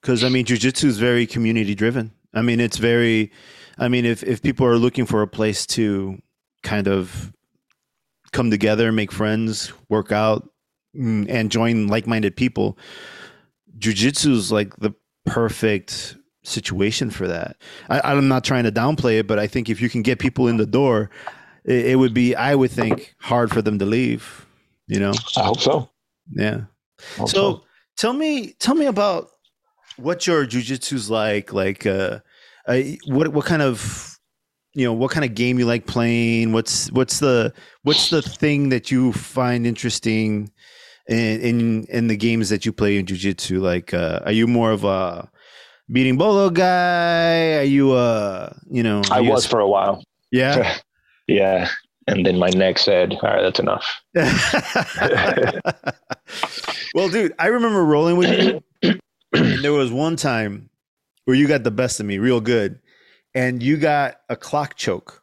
because 0.00 0.24
I 0.24 0.30
mean 0.30 0.46
jujitsu 0.46 0.84
is 0.84 0.98
very 0.98 1.26
community 1.26 1.74
driven. 1.74 2.12
I 2.32 2.40
mean 2.40 2.60
it's 2.60 2.78
very, 2.78 3.30
I 3.78 3.88
mean 3.88 4.06
if 4.06 4.22
if 4.22 4.42
people 4.42 4.66
are 4.66 4.78
looking 4.78 5.04
for 5.04 5.20
a 5.20 5.28
place 5.28 5.66
to 5.66 6.20
kind 6.62 6.88
of 6.88 7.32
come 8.32 8.50
together, 8.50 8.90
make 8.90 9.12
friends, 9.12 9.72
work 9.88 10.12
out, 10.12 10.48
mm, 10.96 11.26
and 11.28 11.50
join 11.50 11.88
like 11.88 12.06
minded 12.06 12.36
people, 12.36 12.78
jujitsu 13.78 14.32
is 14.32 14.52
like 14.52 14.76
the 14.76 14.94
perfect 15.26 16.16
situation 16.42 17.10
for 17.10 17.28
that. 17.28 17.56
I, 17.88 18.00
I'm 18.00 18.28
not 18.28 18.44
trying 18.44 18.64
to 18.64 18.72
downplay 18.72 19.18
it, 19.18 19.26
but 19.26 19.38
I 19.38 19.46
think 19.46 19.68
if 19.68 19.80
you 19.80 19.88
can 19.88 20.02
get 20.02 20.18
people 20.18 20.48
in 20.48 20.56
the 20.56 20.66
door, 20.66 21.10
it, 21.64 21.86
it 21.86 21.96
would 21.96 22.14
be 22.14 22.34
I 22.34 22.54
would 22.54 22.70
think 22.70 23.14
hard 23.18 23.50
for 23.50 23.62
them 23.62 23.78
to 23.78 23.86
leave. 23.86 24.46
You 24.86 25.00
know, 25.00 25.12
I 25.36 25.44
hope 25.44 25.60
so. 25.60 25.90
yeah. 26.32 26.62
Hope 27.16 27.28
So 27.28 27.62
tell 27.96 28.12
me, 28.12 28.54
tell 28.58 28.74
me 28.74 28.86
about 28.86 29.28
what 29.96 30.26
your 30.26 30.46
jujitsu's 30.46 31.10
like. 31.10 31.52
Like, 31.52 31.86
uh, 31.86 32.20
uh, 32.66 32.80
what 33.06 33.28
what 33.28 33.44
kind 33.44 33.62
of 33.62 34.18
you 34.74 34.84
know 34.84 34.92
what 34.92 35.10
kind 35.10 35.24
of 35.24 35.34
game 35.34 35.58
you 35.58 35.66
like 35.66 35.86
playing? 35.86 36.52
What's 36.52 36.90
what's 36.92 37.20
the 37.20 37.52
what's 37.82 38.10
the 38.10 38.22
thing 38.22 38.70
that 38.70 38.90
you 38.90 39.12
find 39.12 39.66
interesting 39.66 40.50
in 41.10 41.40
in, 41.40 41.84
in 41.90 42.06
the 42.06 42.16
games 42.16 42.48
that 42.48 42.64
you 42.64 42.72
play 42.72 42.96
in 42.96 43.06
jujitsu? 43.06 43.60
Like, 43.60 43.92
uh, 43.92 44.20
are 44.24 44.32
you 44.32 44.46
more 44.46 44.70
of 44.70 44.84
a 44.84 45.28
berimbolo 45.90 46.52
guy? 46.52 47.58
Are 47.58 47.64
you 47.64 47.92
uh 47.92 48.54
you 48.70 48.82
know? 48.82 49.02
I 49.10 49.20
you 49.20 49.28
a 49.28 49.32
was 49.32 49.44
for 49.46 49.60
a 49.60 49.68
while. 49.68 50.02
yeah. 50.30 50.76
Yeah. 51.26 51.68
And 52.08 52.26
then 52.26 52.38
my 52.38 52.48
neck 52.48 52.78
said, 52.78 53.12
all 53.12 53.30
right, 53.30 53.40
that's 53.40 53.60
enough. 53.60 54.00
well, 56.94 57.08
dude, 57.08 57.32
I 57.38 57.46
remember 57.46 57.84
rolling 57.84 58.16
with 58.16 58.62
you. 58.82 58.98
and 59.32 59.62
there 59.62 59.72
was 59.72 59.92
one 59.92 60.16
time 60.16 60.70
where 61.24 61.36
you 61.36 61.46
got 61.46 61.62
the 61.62 61.70
best 61.70 62.00
of 62.00 62.06
me 62.06 62.18
real 62.18 62.40
good. 62.40 62.80
And 63.32 63.62
you 63.62 63.76
got 63.76 64.16
a 64.28 64.34
clock 64.34 64.74
choke. 64.74 65.22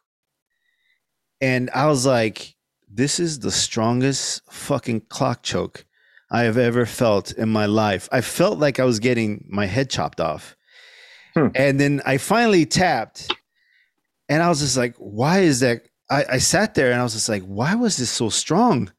And 1.42 1.68
I 1.74 1.86
was 1.88 2.06
like, 2.06 2.56
this 2.90 3.20
is 3.20 3.40
the 3.40 3.50
strongest 3.50 4.42
fucking 4.50 5.02
clock 5.08 5.42
choke 5.42 5.84
I 6.30 6.42
have 6.42 6.58
ever 6.58 6.86
felt 6.86 7.32
in 7.32 7.48
my 7.48 7.66
life. 7.66 8.08
I 8.12 8.20
felt 8.20 8.58
like 8.58 8.78
I 8.80 8.84
was 8.84 8.98
getting 8.98 9.44
my 9.48 9.66
head 9.66 9.90
chopped 9.90 10.20
off. 10.20 10.56
Hmm. 11.34 11.48
And 11.54 11.80
then 11.80 12.02
I 12.04 12.18
finally 12.18 12.66
tapped. 12.66 13.32
And 14.28 14.42
I 14.42 14.48
was 14.48 14.60
just 14.60 14.76
like, 14.76 14.94
why 14.98 15.40
is 15.40 15.60
that? 15.60 15.82
I, 16.10 16.24
I 16.32 16.38
sat 16.38 16.74
there 16.74 16.90
and 16.90 17.00
I 17.00 17.02
was 17.02 17.14
just 17.14 17.28
like, 17.28 17.42
why 17.44 17.74
was 17.74 17.96
this 17.96 18.10
so 18.10 18.28
strong? 18.28 18.92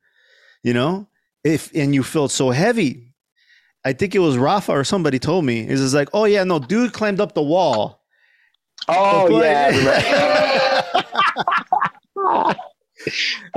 You 0.64 0.74
know? 0.74 1.08
If 1.44 1.72
and 1.74 1.94
you 1.96 2.04
felt 2.04 2.32
so 2.32 2.50
heavy. 2.50 3.14
I 3.86 3.94
think 3.94 4.14
it 4.14 4.20
was 4.20 4.38
Rafa 4.38 4.72
or 4.74 4.84
somebody 4.84 5.20
told 5.20 5.46
me. 5.46 5.62
It's 5.62 5.82
just 5.82 5.94
like, 5.94 6.10
oh 6.14 6.26
yeah, 6.26 6.44
no, 6.44 6.60
dude 6.60 6.94
climbed 6.94 7.22
up 7.22 7.34
the 7.34 7.42
wall. 7.42 8.04
Oh, 8.88 9.42
yeah. 9.42 10.84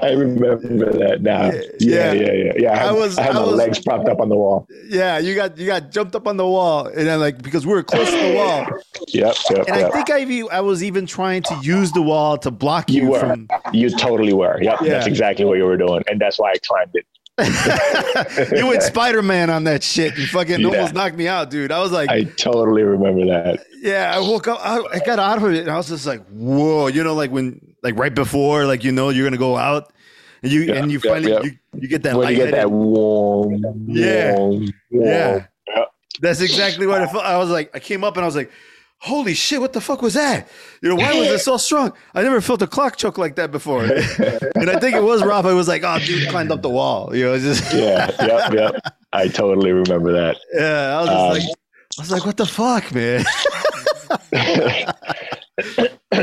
I 0.03 0.11
remember. 0.13 0.93
That 0.93 1.23
now. 1.23 1.51
Yeah. 1.51 1.63
Yeah, 1.81 2.13
yeah, 2.13 2.33
yeah. 2.33 2.53
Yeah, 2.57 2.71
I, 2.71 2.75
I 2.75 2.77
had- 2.87 2.95
was- 2.95 3.19
I 3.19 3.23
had 3.23 3.31
I 3.33 3.41
my 3.41 3.45
was- 3.47 3.57
legs 3.57 3.79
propped 3.81 4.09
up 4.09 4.21
on 4.21 4.29
the 4.29 4.37
wall. 4.37 4.67
yeah, 4.89 5.19
you 5.19 5.35
got 5.35 5.59
you 5.59 5.67
got 5.67 5.91
jumped 5.91 6.15
up 6.15 6.27
on 6.27 6.37
the 6.37 6.47
wall, 6.47 6.87
and 6.87 7.07
then 7.07 7.19
like 7.21 7.43
because 7.43 7.67
we 7.67 7.73
were 7.73 7.83
close 7.83 8.11
to 8.11 8.17
the 8.17 8.35
wall, 8.35 8.67
Yep, 9.09 9.37
yep, 9.51 9.67
and 9.69 9.77
I 9.77 9.91
think 9.91 10.11
I 10.11 10.57
I 10.57 10.61
was 10.61 10.83
even 10.85 11.07
trying 11.07 11.43
to 11.45 11.59
use 11.63 11.93
the 11.93 12.03
wall 12.03 12.37
to 12.39 12.51
block 12.51 12.91
you, 12.91 13.03
You 13.05 13.11
were. 13.11 13.19
from. 13.21 13.49
You 13.73 13.91
totally 13.91 14.33
were. 14.33 14.63
Yep, 14.63 14.81
Yeah. 14.83 14.89
that's 14.91 15.07
exactly 15.07 15.45
what 15.45 15.59
you 15.59 15.65
were 15.65 15.77
doing, 15.77 16.03
and 16.09 16.21
that's 16.21 16.39
why 16.39 16.51
I 16.51 16.55
climbed 16.67 16.91
it. 16.95 17.07
you 18.57 18.67
went 18.67 18.83
Spider 18.83 19.23
Man 19.23 19.49
on 19.51 19.65
that 19.65 19.83
shit. 19.83 20.17
You 20.19 20.27
fucking 20.27 20.61
Yeah. 20.61 20.67
almost 20.67 20.95
knocked 20.95 21.17
me 21.17 21.29
out, 21.29 21.51
dude. 21.51 21.73
I 21.73 21.81
was 21.81 21.91
like, 21.93 22.11
I 22.11 22.25
totally 22.25 22.83
remember 22.83 23.25
that. 23.27 23.65
yeah. 23.81 24.13
I 24.15 24.19
woke 24.21 24.49
up, 24.49 24.61
I, 24.63 24.79
I 24.93 24.99
got 25.05 25.19
out 25.19 25.39
of 25.39 25.45
it, 25.53 25.61
and 25.63 25.71
I 25.71 25.77
was 25.77 25.89
just 25.89 26.07
like, 26.07 26.25
whoa. 26.29 26.89
You 26.89 27.03
know, 27.05 27.15
like 27.15 27.31
when 27.31 27.75
like 27.83 27.99
right 27.99 28.15
before, 28.15 28.67
like 28.67 28.85
you 28.85 28.93
know, 28.93 29.09
you're 29.09 29.25
gonna 29.27 29.39
go 29.39 29.57
out, 29.57 29.93
and 30.43 30.53
you 30.53 30.61
Yeah, 30.63 30.75
and 30.75 30.93
you 30.93 31.01
yeah, 31.03 31.11
finally. 31.11 31.33
You, 31.73 31.81
you 31.81 31.89
get 31.89 32.03
that 32.03 32.17
when 32.17 32.29
you 32.29 32.37
get 32.37 32.51
that 32.53 32.71
warm, 32.71 33.55
Yeah. 33.89 34.35
warm, 34.37 34.51
warm. 34.51 34.73
Yeah. 34.91 35.45
Yeah. 35.69 35.85
That's 36.21 36.43
exactly 36.43 36.87
what 36.87 37.01
I 37.01 37.07
felt. 37.11 37.25
I 37.25 37.39
was 37.39 37.49
like, 37.49 37.75
I 37.75 37.81
came 37.81 38.05
up 38.05 38.17
and 38.17 38.23
I 38.25 38.27
was 38.27 38.37
like, 38.37 38.51
holy 39.03 39.35
shit, 39.35 39.61
what 39.61 39.73
the 39.73 39.81
fuck 39.81 40.01
was 40.01 40.15
that? 40.15 40.49
You 40.81 40.89
know, 40.89 40.95
why 40.95 41.13
was 41.19 41.27
it 41.27 41.41
so 41.41 41.57
strong? 41.57 41.93
I 42.15 42.23
never 42.23 42.41
felt 42.41 42.63
a 42.63 42.69
clock 42.69 42.97
choke 42.97 43.19
like 43.19 43.35
that 43.35 43.51
before. 43.51 43.83
and 43.85 44.71
I 44.71 44.79
think 44.79 44.95
it 44.95 45.03
was 45.03 45.25
Rafa. 45.25 45.49
It 45.49 45.55
was 45.55 45.67
like, 45.67 45.83
oh, 45.85 45.99
dude 45.99 46.29
climbed 46.29 46.53
up 46.53 46.63
the 46.63 46.71
wall. 46.71 47.15
You 47.15 47.25
know, 47.25 47.39
just, 47.39 47.75
yeah, 47.75 48.11
yep, 48.21 48.53
yep. 48.53 48.75
I 49.13 49.27
totally 49.27 49.73
remember 49.73 50.13
that. 50.13 50.37
yeah, 50.55 50.97
I 50.97 51.01
was 51.01 51.09
just 51.09 51.19
Um, 51.19 51.31
like, 51.31 51.43
I 51.99 52.01
was 52.03 52.11
like, 52.13 52.27
what 52.27 52.37
the 52.37 52.47
fuck, 52.47 52.95
man? 52.95 53.25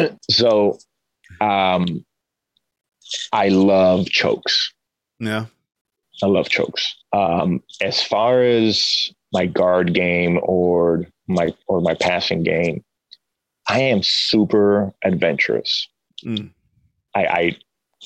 so, 0.32 0.78
um, 1.42 2.06
I 3.34 3.50
love 3.50 4.06
chokes. 4.10 4.72
Yeah. 5.20 5.46
I 6.24 6.28
love 6.28 6.48
chokes. 6.48 6.96
Um, 7.12 7.62
as 7.82 8.02
far 8.02 8.42
as 8.42 9.10
my 9.34 9.46
guard 9.46 9.94
game 9.94 10.40
or 10.44 11.06
my 11.28 11.54
or 11.68 11.82
my 11.82 11.94
passing 11.94 12.44
game, 12.44 12.84
I 13.68 13.82
am 13.82 14.02
super 14.04 14.94
adventurous. 15.04 15.88
Mm. 16.26 16.52
I, 17.16 17.26
I 17.26 17.58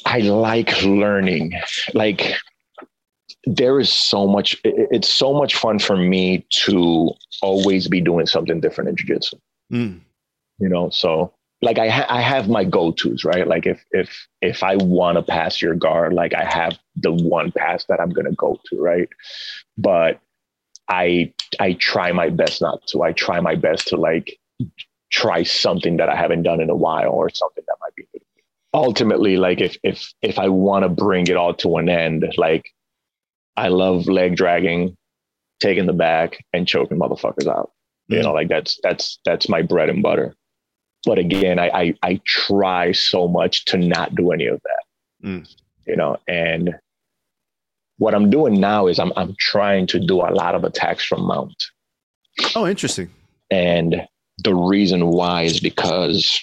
I 0.06 0.20
like 0.20 0.84
learning. 0.84 1.54
Like 1.94 2.34
there 3.46 3.80
is 3.80 3.92
so 3.92 4.28
much 4.28 4.54
it, 4.64 4.88
it's 4.92 5.10
so 5.10 5.34
much 5.34 5.56
fun 5.56 5.80
for 5.80 5.98
me 5.98 6.46
to 6.50 7.12
always 7.42 7.88
be 7.88 8.02
doing 8.02 8.26
something 8.26 8.60
different 8.62 8.90
in 8.90 8.96
jiu-jitsu 8.96 9.38
Mm. 9.72 10.02
you 10.60 10.70
know 10.70 10.90
so 10.92 11.34
like 11.62 11.80
i 11.80 11.90
ha- 11.90 12.06
i 12.10 12.22
have 12.22 12.48
my 12.48 12.64
go-to's 12.64 13.24
right 13.26 13.48
like 13.48 13.66
if 13.66 13.84
if 13.92 14.28
if 14.42 14.62
i 14.64 14.76
want 14.76 15.18
to 15.18 15.24
pass 15.24 15.62
your 15.62 15.74
guard 15.74 16.14
like 16.14 16.34
i 16.34 16.44
have 16.44 16.78
the 16.96 17.12
one 17.12 17.52
pass 17.52 17.86
that 17.86 18.00
i'm 18.00 18.10
going 18.12 18.26
to 18.26 18.36
go 18.36 18.60
to 18.70 18.80
right 18.80 19.10
but 19.78 20.20
i 20.90 21.32
i 21.60 21.74
try 21.74 22.12
my 22.12 22.30
best 22.30 22.62
not 22.62 22.86
to. 22.88 23.04
I 23.04 23.12
try 23.14 23.40
my 23.40 23.56
best 23.56 23.88
to 23.90 23.98
like 23.98 24.38
try 25.12 25.44
something 25.44 25.98
that 25.98 26.10
i 26.10 26.16
haven't 26.16 26.44
done 26.44 26.60
in 26.60 26.70
a 26.70 26.76
while 26.76 27.12
or 27.12 27.30
something 27.30 27.64
that 27.68 27.76
might 27.82 27.96
be 27.96 28.04
good 28.12 28.22
ultimately 28.74 29.38
like 29.38 29.62
if 29.62 29.78
if 29.84 30.12
if 30.24 30.40
i 30.40 30.48
want 30.50 30.84
to 30.84 30.90
bring 30.90 31.28
it 31.28 31.38
all 31.38 31.54
to 31.54 31.78
an 31.78 31.88
end 31.88 32.26
like 32.38 32.66
i 33.56 33.68
love 33.68 34.08
leg 34.08 34.36
dragging 34.36 34.98
taking 35.60 35.86
the 35.86 35.94
back 35.94 36.44
and 36.52 36.68
choking 36.68 36.98
motherfuckers 37.00 37.48
out. 37.48 37.72
You 38.10 38.18
Mm. 38.20 38.24
know 38.24 38.34
like 38.34 38.50
that's 38.50 38.80
that's 38.84 39.20
that's 39.24 39.48
my 39.48 39.62
bread 39.62 39.90
and 39.90 40.04
butter. 40.04 40.36
But 41.06 41.20
again 41.20 41.60
i 41.60 41.70
i, 41.70 41.94
I 42.04 42.22
try 42.26 42.92
so 42.92 43.28
much 43.28 43.66
to 43.66 43.78
not 43.78 44.14
do 44.16 44.32
any 44.32 44.48
of 44.48 44.60
that. 44.64 45.28
Mm. 45.28 45.56
you 45.88 45.96
know 45.96 46.18
and 46.28 46.76
what 47.98 48.14
i'm 48.16 48.30
doing 48.30 48.60
now 48.60 48.88
is 48.88 49.00
i'm 49.00 49.12
i'm 49.16 49.36
trying 49.40 49.86
to 49.88 50.00
do 50.00 50.22
a 50.22 50.32
lot 50.34 50.56
of 50.56 50.64
attacks 50.64 51.04
from 51.06 51.26
mount 51.26 51.56
Oh, 52.56 52.66
interesting. 52.68 53.10
and 53.52 54.08
the 54.40 54.56
reason 54.56 55.08
why 55.08 55.44
is 55.44 55.60
because 55.60 56.40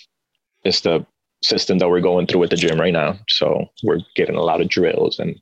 it's 0.64 0.82
the 0.82 1.04
system 1.42 1.78
that 1.78 1.88
we're 1.88 2.00
going 2.00 2.26
through 2.28 2.44
at 2.44 2.50
the 2.50 2.56
gym 2.56 2.78
right 2.78 2.92
now. 2.92 3.18
So 3.28 3.64
we're 3.82 3.98
getting 4.14 4.36
a 4.36 4.42
lot 4.42 4.60
of 4.60 4.68
drills 4.68 5.18
and 5.18 5.34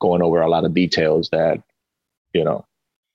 going 0.00 0.22
over 0.22 0.40
a 0.40 0.48
lot 0.48 0.64
of 0.64 0.72
details 0.72 1.28
that, 1.32 1.62
you 2.32 2.42
know, 2.44 2.64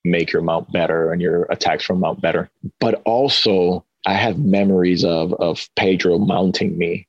make 0.04 0.30
your 0.32 0.42
mount 0.42 0.70
better 0.70 1.10
and 1.10 1.20
your 1.20 1.44
attacks 1.50 1.84
from 1.84 1.98
mount 1.98 2.20
better. 2.20 2.48
But 2.78 3.02
also 3.04 3.84
I 4.06 4.14
have 4.14 4.38
memories 4.38 5.04
of 5.04 5.32
of 5.34 5.68
Pedro 5.74 6.18
mounting 6.18 6.78
me 6.78 7.08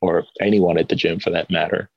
or 0.00 0.24
anyone 0.40 0.78
at 0.78 0.88
the 0.90 0.94
gym 0.96 1.18
for 1.18 1.30
that 1.30 1.50
matter. 1.50 1.90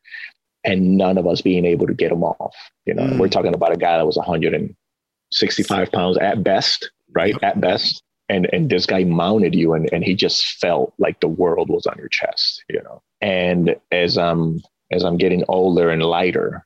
And 0.64 0.96
none 0.98 1.18
of 1.18 1.26
us 1.26 1.42
being 1.42 1.66
able 1.66 1.88
to 1.88 1.94
get 1.94 2.12
him 2.12 2.24
off. 2.24 2.56
You 2.86 2.94
know, 2.94 3.04
Mm. 3.04 3.18
we're 3.20 3.30
talking 3.30 3.54
about 3.56 3.74
a 3.74 3.78
guy 3.78 3.98
that 3.98 4.06
was 4.06 4.18
165 4.18 5.92
pounds 5.92 6.18
at 6.18 6.44
best, 6.44 6.92
right? 7.14 7.36
At 7.44 7.60
best. 7.62 8.04
And 8.30 8.48
and 8.54 8.70
this 8.70 8.86
guy 8.86 9.04
mounted 9.04 9.54
you 9.54 9.74
and 9.74 9.92
and 9.92 10.06
he 10.06 10.16
just 10.16 10.46
felt 10.60 10.94
like 10.98 11.20
the 11.20 11.28
world 11.28 11.70
was 11.70 11.86
on 11.86 11.98
your 11.98 12.08
chest 12.08 12.64
you 12.70 12.82
know? 12.82 13.02
And 13.20 13.76
as 13.92 14.18
i'm 14.18 14.62
as 14.90 15.04
i'm 15.04 15.18
getting 15.18 15.44
older 15.50 15.90
and 15.90 16.02
lighter 16.02 16.66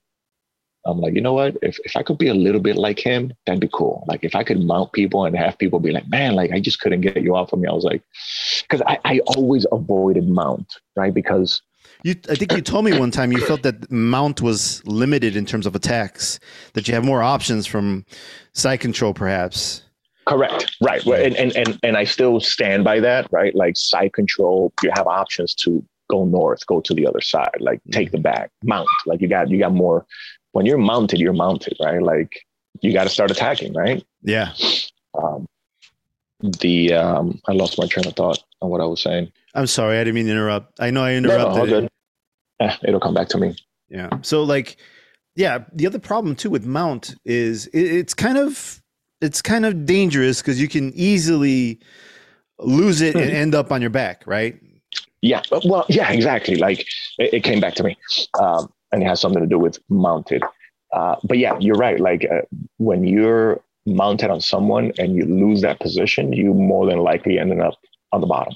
i'm 0.86 1.00
like 1.00 1.16
you 1.16 1.22
know 1.22 1.34
what? 1.34 1.58
If, 1.64 1.80
if 1.84 1.96
i 1.96 2.04
could 2.04 2.20
be 2.20 2.28
a 2.28 2.36
little 2.36 2.62
bit 2.62 2.76
like 2.76 3.00
him 3.00 3.34
that'd 3.48 3.60
be 3.62 3.70
cool. 3.74 4.04
Like 4.08 4.24
if 4.24 4.36
i 4.36 4.44
could 4.44 4.62
mount 4.64 4.92
people 4.92 5.26
and 5.26 5.36
have 5.36 5.58
people 5.58 5.80
be 5.80 5.92
like 5.92 6.08
man 6.08 6.36
like 6.36 6.52
i 6.52 6.60
just 6.60 6.80
couldn't 6.82 7.02
get 7.02 7.24
you 7.24 7.36
off 7.36 7.52
of 7.52 7.58
me. 7.58 7.68
I 7.68 7.74
was 7.74 7.84
like 7.84 8.04
because 8.62 8.84
I, 8.86 9.00
I 9.04 9.20
always 9.36 9.66
avoided 9.72 10.30
mount 10.30 10.72
right? 10.96 11.16
Because 11.16 11.64
You, 12.06 12.14
I 12.30 12.36
think 12.36 12.52
you 12.52 12.62
told 12.62 12.86
me 12.86 12.96
one 13.00 13.10
time 13.10 13.32
you 13.32 13.44
felt 13.48 13.64
that 13.64 13.90
mount 13.90 14.40
was 14.40 14.86
limited 14.86 15.36
in 15.36 15.44
terms 15.44 15.66
of 15.66 15.74
attacks, 15.74 16.40
that 16.74 16.88
you 16.88 16.94
have 16.94 17.04
more 17.04 17.24
options 17.24 17.66
from 17.66 18.06
side 18.54 18.80
control, 18.80 19.12
perhaps. 19.12 19.82
Correct. 20.28 20.78
Right. 20.80 21.04
Well, 21.04 21.20
and, 21.20 21.36
and 21.36 21.56
and 21.56 21.80
and 21.82 21.98
I 21.98 22.04
still 22.04 22.40
stand 22.40 22.84
by 22.84 23.00
that. 23.00 23.28
Right. 23.32 23.56
Like 23.56 23.76
side 23.76 24.14
control, 24.14 24.72
you 24.84 24.92
have 24.94 25.08
options 25.08 25.56
to 25.64 25.84
go 26.08 26.26
north, 26.26 26.64
go 26.68 26.80
to 26.80 26.94
the 26.94 27.08
other 27.08 27.22
side, 27.22 27.58
like 27.60 27.82
take 27.92 28.12
the 28.12 28.20
back, 28.20 28.52
mount. 28.64 28.88
Like 29.08 29.20
you 29.20 29.28
got 29.28 29.50
you 29.50 29.58
got 29.58 29.74
more. 29.74 30.06
When 30.52 30.68
you're 30.68 30.78
mounted, 30.78 31.20
you're 31.20 31.34
mounted. 31.34 31.76
Right. 31.84 32.04
Like 32.04 32.46
you 32.82 32.94
got 32.94 33.06
to 33.06 33.10
start 33.10 33.32
attacking. 33.32 33.74
Right. 33.74 34.06
Yeah. 34.22 34.54
Um, 35.16 35.48
the 36.40 36.94
um, 36.94 37.42
I 37.48 37.54
lost 37.54 37.80
my 37.80 37.88
train 37.88 38.06
of 38.06 38.14
thought 38.14 38.44
on 38.62 38.70
what 38.70 38.80
I 38.80 38.86
was 38.86 39.02
saying. 39.02 39.32
I'm 39.56 39.66
sorry, 39.66 39.98
I 39.98 40.04
didn't 40.04 40.16
mean 40.16 40.26
to 40.26 40.34
interrupt. 40.34 40.80
I 40.80 40.92
know 40.92 41.04
I 41.04 41.18
No, 41.20 41.56
no, 41.66 41.88
Eh, 42.60 42.76
it'll 42.84 43.00
come 43.00 43.14
back 43.14 43.28
to 43.30 43.38
me. 43.38 43.56
Yeah. 43.90 44.10
So 44.22 44.44
like, 44.44 44.78
yeah, 45.36 45.66
the 45.74 45.86
other 45.86 46.00
problem 46.00 46.36
too 46.36 46.50
with 46.50 46.66
mount 46.66 47.16
is 47.26 47.68
it, 47.68 47.84
it's 47.84 48.14
kind 48.14 48.38
of 48.38 48.82
it's 49.22 49.42
kind 49.42 49.66
of 49.66 49.86
dangerous 49.86 50.42
because 50.42 50.60
you 50.60 50.68
can 50.68 50.94
easily 50.94 51.80
lose 52.60 53.02
it 53.02 53.16
and 53.16 53.30
end 53.32 53.56
up 53.56 53.72
on 53.72 53.82
your 53.82 53.90
back, 53.90 54.24
right? 54.26 54.60
Yeah. 55.22 55.42
Well, 55.66 55.86
yeah, 55.90 56.12
exactly. 56.12 56.56
Like 56.56 56.82
it, 57.18 57.34
it 57.34 57.44
came 57.44 57.60
back 57.60 57.76
to 57.76 57.84
me, 57.84 57.98
um, 58.40 58.72
and 58.92 59.02
it 59.02 59.06
has 59.06 59.20
something 59.20 59.42
to 59.42 59.48
do 59.48 59.60
with 59.60 59.80
mounted. 59.90 60.44
Uh, 60.94 61.16
but 61.24 61.38
yeah, 61.38 61.58
you're 61.60 61.76
right. 61.76 62.00
Like 62.00 62.26
uh, 62.32 62.42
when 62.78 63.04
you're 63.04 63.62
mounted 63.86 64.30
on 64.30 64.42
someone 64.42 64.92
and 64.98 65.16
you 65.16 65.26
lose 65.26 65.62
that 65.62 65.80
position, 65.80 66.32
you 66.34 66.54
more 66.54 66.86
than 66.86 67.00
likely 67.00 67.38
ended 67.40 67.60
up 67.60 67.76
on 68.12 68.22
the 68.22 68.28
bottom. 68.28 68.56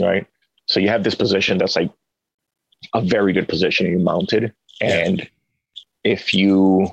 Right. 0.00 0.26
So 0.66 0.80
you 0.80 0.88
have 0.88 1.04
this 1.04 1.14
position 1.14 1.58
that's 1.58 1.76
like 1.76 1.90
a 2.94 3.00
very 3.00 3.32
good 3.32 3.48
position. 3.48 3.86
You 3.86 3.98
mounted, 3.98 4.52
and 4.80 5.28
if 6.04 6.34
you 6.34 6.88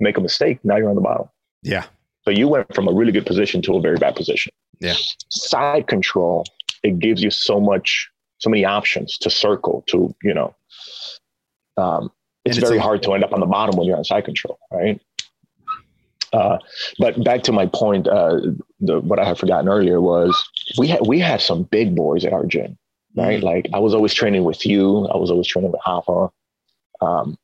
make 0.00 0.16
a 0.16 0.20
mistake, 0.20 0.58
now 0.64 0.76
you're 0.76 0.88
on 0.88 0.94
the 0.94 1.00
bottom. 1.00 1.28
Yeah. 1.62 1.84
So 2.24 2.30
you 2.30 2.48
went 2.48 2.72
from 2.74 2.88
a 2.88 2.92
really 2.92 3.12
good 3.12 3.26
position 3.26 3.62
to 3.62 3.76
a 3.76 3.80
very 3.80 3.96
bad 3.96 4.16
position. 4.16 4.52
Yeah. 4.80 4.94
Side 5.28 5.86
control, 5.86 6.44
it 6.82 6.98
gives 6.98 7.22
you 7.22 7.30
so 7.30 7.60
much, 7.60 8.08
so 8.38 8.50
many 8.50 8.64
options 8.64 9.18
to 9.18 9.30
circle, 9.30 9.84
to, 9.88 10.14
you 10.22 10.34
know, 10.34 10.54
um, 11.76 12.10
it's, 12.44 12.58
it's 12.58 12.66
very 12.66 12.78
a- 12.78 12.82
hard 12.82 13.02
to 13.04 13.14
end 13.14 13.24
up 13.24 13.32
on 13.32 13.40
the 13.40 13.46
bottom 13.46 13.76
when 13.76 13.86
you're 13.86 13.96
on 13.96 14.04
side 14.04 14.24
control, 14.24 14.58
right? 14.72 15.00
Uh, 16.32 16.58
but 16.98 17.22
back 17.22 17.42
to 17.42 17.52
my 17.52 17.66
point, 17.66 18.08
uh, 18.08 18.40
the, 18.80 19.00
what 19.00 19.18
I 19.18 19.24
had 19.24 19.38
forgotten 19.38 19.68
earlier 19.68 20.00
was 20.00 20.34
we 20.78 20.88
had 20.88 21.06
we 21.06 21.18
had 21.18 21.42
some 21.42 21.64
big 21.64 21.94
boys 21.94 22.24
at 22.24 22.32
our 22.32 22.46
gym, 22.46 22.78
right? 23.16 23.40
Mhm. 23.40 23.42
Like 23.42 23.68
I 23.72 23.78
was 23.78 23.94
always 23.94 24.14
training 24.14 24.44
with 24.44 24.64
you, 24.66 25.06
I 25.06 25.16
was 25.16 25.30
always 25.30 25.46
training 25.46 25.72
with 25.72 25.80
Hafa, 25.80 26.30
um, 27.00 27.36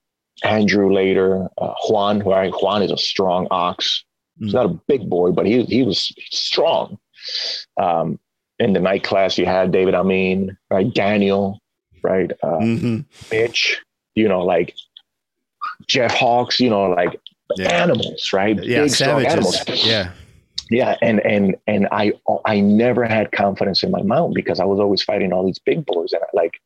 Andrew 0.45 0.93
later, 0.93 1.49
uh, 1.59 1.75
Juan. 1.89 2.21
Right? 2.21 2.53
Juan 2.53 2.83
is 2.83 2.91
a 2.93 2.97
strong 2.99 3.49
ox. 3.51 4.05
He's 4.39 4.55
not 4.55 4.67
a 4.67 4.75
big 4.87 5.09
boy, 5.11 5.33
but 5.33 5.47
he 5.47 5.63
he 5.65 5.83
was 5.83 6.13
strong. 6.31 6.99
Um, 7.77 8.19
in 8.61 8.73
the 8.73 8.81
night 8.81 9.03
class, 9.05 9.37
you 9.39 9.47
had 9.47 9.73
David 9.73 9.95
Amin, 9.95 10.57
right? 10.71 10.93
Daniel, 10.95 11.61
right? 12.03 12.31
Uh, 12.43 12.59
Mhm. 12.59 13.05
Mitch, 13.31 13.81
you 14.15 14.29
know, 14.29 14.43
like 14.43 14.75
Jeff 15.87 16.13
Hawks, 16.13 16.61
you 16.61 16.71
know, 16.71 16.85
like 16.91 17.21
Yeah. 17.57 17.69
animals, 17.83 18.33
right? 18.33 18.57
Yeah. 18.63 18.83
Big, 18.83 18.91
strong 18.93 19.23
Savages. 19.25 19.57
animals. 19.57 19.85
Yeah. 19.87 20.11
Yeah, 20.71 20.97
and 21.03 21.21
and 21.21 21.57
and 21.67 21.89
I 21.93 22.13
I 22.45 22.61
never 22.61 23.05
had 23.05 23.33
confidence 23.33 23.83
in 23.83 23.91
my 23.91 24.03
mount 24.03 24.35
because 24.35 24.61
I 24.61 24.65
was 24.65 24.79
always 24.81 25.03
fighting 25.03 25.33
all 25.33 25.45
these 25.47 25.59
big 25.59 25.87
boys, 25.87 26.13
and 26.13 26.23
I, 26.23 26.27
like, 26.35 26.61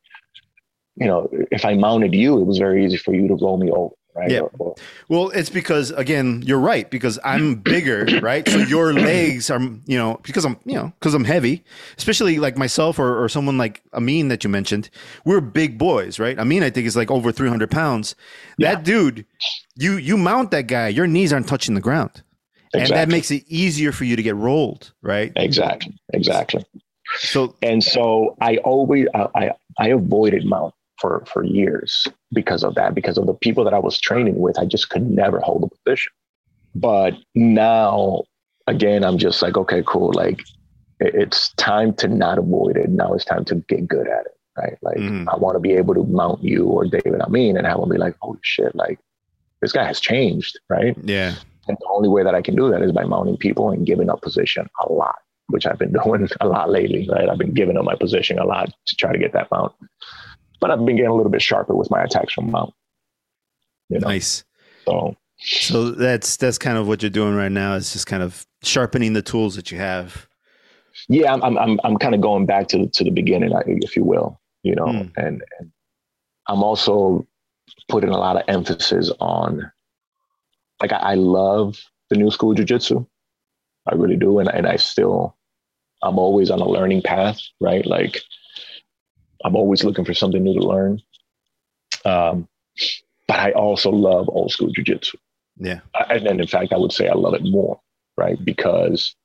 you 0.95 1.07
know, 1.07 1.29
if 1.51 1.65
I 1.65 1.75
mounted 1.75 2.13
you, 2.13 2.39
it 2.39 2.45
was 2.45 2.57
very 2.57 2.85
easy 2.85 2.97
for 2.97 3.13
you 3.13 3.27
to 3.27 3.35
roll 3.35 3.57
me 3.57 3.71
over, 3.71 3.93
right? 4.15 4.29
Yeah. 4.29 4.41
Or- 4.41 4.51
or- 4.59 4.75
Well, 5.09 5.29
it's 5.29 5.49
because 5.49 5.91
again, 5.91 6.43
you're 6.45 6.59
right 6.59 6.89
because 6.91 7.17
I'm 7.23 7.55
bigger, 7.55 8.05
right? 8.21 8.47
So 8.47 8.57
your 8.59 8.93
legs 9.11 9.49
are, 9.49 9.59
you 9.85 9.97
know, 9.97 10.19
because 10.23 10.45
I'm, 10.45 10.57
you 10.65 10.75
know, 10.75 10.91
because 10.99 11.13
I'm 11.13 11.23
heavy, 11.23 11.63
especially 11.97 12.37
like 12.39 12.57
myself 12.57 12.99
or, 12.99 13.23
or 13.23 13.29
someone 13.29 13.57
like 13.57 13.81
Amin 13.93 14.27
that 14.27 14.43
you 14.43 14.49
mentioned. 14.49 14.89
We're 15.25 15.41
big 15.41 15.77
boys, 15.77 16.19
right? 16.19 16.37
Amin, 16.37 16.61
I 16.63 16.69
think 16.69 16.85
is 16.87 16.95
like 16.95 17.09
over 17.09 17.31
300 17.31 17.71
pounds. 17.71 18.15
Yeah. 18.57 18.75
That 18.75 18.83
dude, 18.83 19.25
you 19.75 19.93
you 19.97 20.17
mount 20.17 20.51
that 20.51 20.67
guy, 20.67 20.89
your 20.89 21.07
knees 21.07 21.33
aren't 21.33 21.47
touching 21.47 21.73
the 21.73 21.81
ground, 21.81 22.21
and 22.73 22.89
that 22.89 23.09
makes 23.09 23.31
it 23.31 23.43
easier 23.47 23.91
for 23.91 24.03
you 24.05 24.15
to 24.15 24.23
get 24.23 24.35
rolled, 24.35 24.93
right? 25.01 25.31
exactly, 25.35 25.95
exactly. 26.13 26.65
So 27.17 27.55
And 27.61 27.83
so 27.83 28.35
I 28.41 28.57
always 28.57 29.07
I 29.13 29.27
I, 29.35 29.51
I 29.79 29.87
avoided 29.89 30.45
mount 30.45 30.73
for 30.99 31.23
for 31.27 31.43
years 31.43 32.07
because 32.33 32.63
of 32.63 32.75
that, 32.75 32.95
because 32.95 33.17
of 33.17 33.25
the 33.27 33.33
people 33.33 33.63
that 33.65 33.73
I 33.73 33.79
was 33.79 33.99
training 33.99 34.39
with. 34.39 34.57
I 34.57 34.65
just 34.65 34.89
could 34.89 35.09
never 35.09 35.39
hold 35.39 35.63
a 35.63 35.75
position. 35.83 36.11
But 36.75 37.13
now, 37.35 38.23
again, 38.67 39.03
I'm 39.03 39.17
just 39.17 39.41
like, 39.41 39.57
okay, 39.57 39.83
cool. 39.85 40.11
Like 40.13 40.41
it's 40.99 41.53
time 41.55 41.93
to 41.95 42.07
not 42.07 42.37
avoid 42.37 42.77
it. 42.77 42.89
Now 42.89 43.13
it's 43.13 43.25
time 43.25 43.45
to 43.45 43.55
get 43.67 43.87
good 43.87 44.07
at 44.07 44.25
it. 44.25 44.37
Right. 44.57 44.77
Like 44.81 44.97
Mhm. 44.97 45.27
I 45.31 45.35
want 45.37 45.55
to 45.55 45.59
be 45.59 45.73
able 45.73 45.93
to 45.95 46.03
mount 46.03 46.43
you 46.43 46.65
or 46.65 46.85
David 46.85 47.21
Amin 47.21 47.57
and 47.57 47.67
have 47.67 47.79
them 47.79 47.89
be 47.89 47.97
like, 47.97 48.15
holy 48.21 48.39
shit, 48.43 48.73
like 48.75 48.99
this 49.61 49.71
guy 49.71 49.83
has 49.85 49.99
changed. 49.99 50.59
Right. 50.69 50.95
yeah, 51.03 51.35
And 51.67 51.77
the 51.79 51.87
only 51.89 52.09
way 52.09 52.23
that 52.23 52.35
I 52.35 52.41
can 52.41 52.55
do 52.55 52.69
that 52.71 52.81
is 52.81 52.91
by 52.91 53.03
mounting 53.05 53.37
people 53.37 53.69
and 53.71 53.85
giving 53.85 54.09
up 54.09 54.21
position 54.21 54.67
a 54.85 54.91
lot, 54.91 55.15
which 55.47 55.65
I've 55.65 55.79
been 55.79 55.93
doing 56.03 56.27
a 56.41 56.47
lot 56.47 56.69
lately. 56.69 57.07
Right. 57.11 57.29
I've 57.29 57.37
been 57.37 57.53
giving 57.53 57.77
up 57.77 57.85
my 57.85 57.95
position 57.95 58.37
a 58.39 58.45
lot 58.45 58.73
to 58.87 58.95
try 58.95 59.11
to 59.13 59.17
get 59.19 59.33
that 59.33 59.49
mount. 59.51 59.73
But 60.59 60.71
I've 60.71 60.79
been 60.85 60.95
getting 60.95 61.11
a 61.11 61.15
little 61.15 61.31
bit 61.31 61.41
sharper 61.41 61.75
with 61.75 61.89
my 61.91 62.03
attacks 62.03 62.33
from 62.33 62.51
mount. 62.51 62.73
You 63.89 63.99
know, 63.99 64.07
nice. 64.07 64.43
so 64.85 65.15
So 65.39 65.91
that's 65.91 66.37
that's 66.37 66.57
kind 66.57 66.77
of 66.77 66.87
what 66.87 67.01
you're 67.03 67.09
doing 67.09 67.35
right 67.35 67.51
now. 67.51 67.73
Is 67.75 67.91
just 67.93 68.07
kind 68.07 68.23
of 68.23 68.45
sharpening 68.61 69.13
the 69.13 69.21
tools 69.21 69.55
that 69.57 69.71
you 69.71 69.77
have. 69.77 70.27
yeah, 71.09 71.33
I'm 71.33 71.57
I'm 71.57 71.79
I'm, 71.83 71.97
kind 71.97 72.15
of 72.15 72.21
going 72.21 72.45
back 72.45 72.67
to 72.69 72.87
to 72.87 73.03
the 73.03 73.09
beginning, 73.11 73.51
if 73.65 73.95
you 73.97 74.03
will. 74.05 74.39
You 74.63 74.75
know, 74.75 74.85
Mm. 74.85 75.11
and, 75.17 75.43
and 75.59 75.71
I'm 76.47 76.63
also 76.63 77.27
putting 77.89 78.09
a 78.11 78.17
lot 78.17 78.37
of 78.37 78.43
emphasis 78.47 79.11
on 79.19 79.69
like 80.83 80.91
I, 80.91 81.11
I 81.11 81.13
love 81.13 81.79
the 82.09 82.17
new 82.17 82.29
school 82.29 82.53
jujitsu. 82.53 83.07
I 83.89 83.95
really 83.95 84.17
do, 84.17 84.39
and 84.39 84.49
and 84.49 84.67
I 84.67 84.75
still, 84.75 85.35
I'm 86.03 86.19
always 86.19 86.51
on 86.51 86.59
a 86.59 86.67
learning 86.67 87.03
path, 87.03 87.39
right? 87.61 87.85
Like, 87.85 88.19
I'm 89.45 89.55
always 89.55 89.83
looking 89.83 90.03
for 90.03 90.13
something 90.13 90.43
new 90.43 90.59
to 90.59 90.67
learn. 90.67 91.01
Um, 92.03 92.49
but 93.29 93.39
I 93.39 93.51
also 93.53 93.91
love 93.91 94.27
old 94.27 94.51
school 94.51 94.73
jujitsu. 94.73 95.15
Yeah. 95.57 95.79
And, 96.09 96.27
and 96.27 96.41
in 96.41 96.47
fact, 96.47 96.73
I 96.73 96.77
would 96.77 96.91
say 96.91 97.07
I 97.07 97.13
love 97.13 97.33
it 97.33 97.43
more, 97.43 97.79
right? 98.17 98.37
Because 98.43 99.15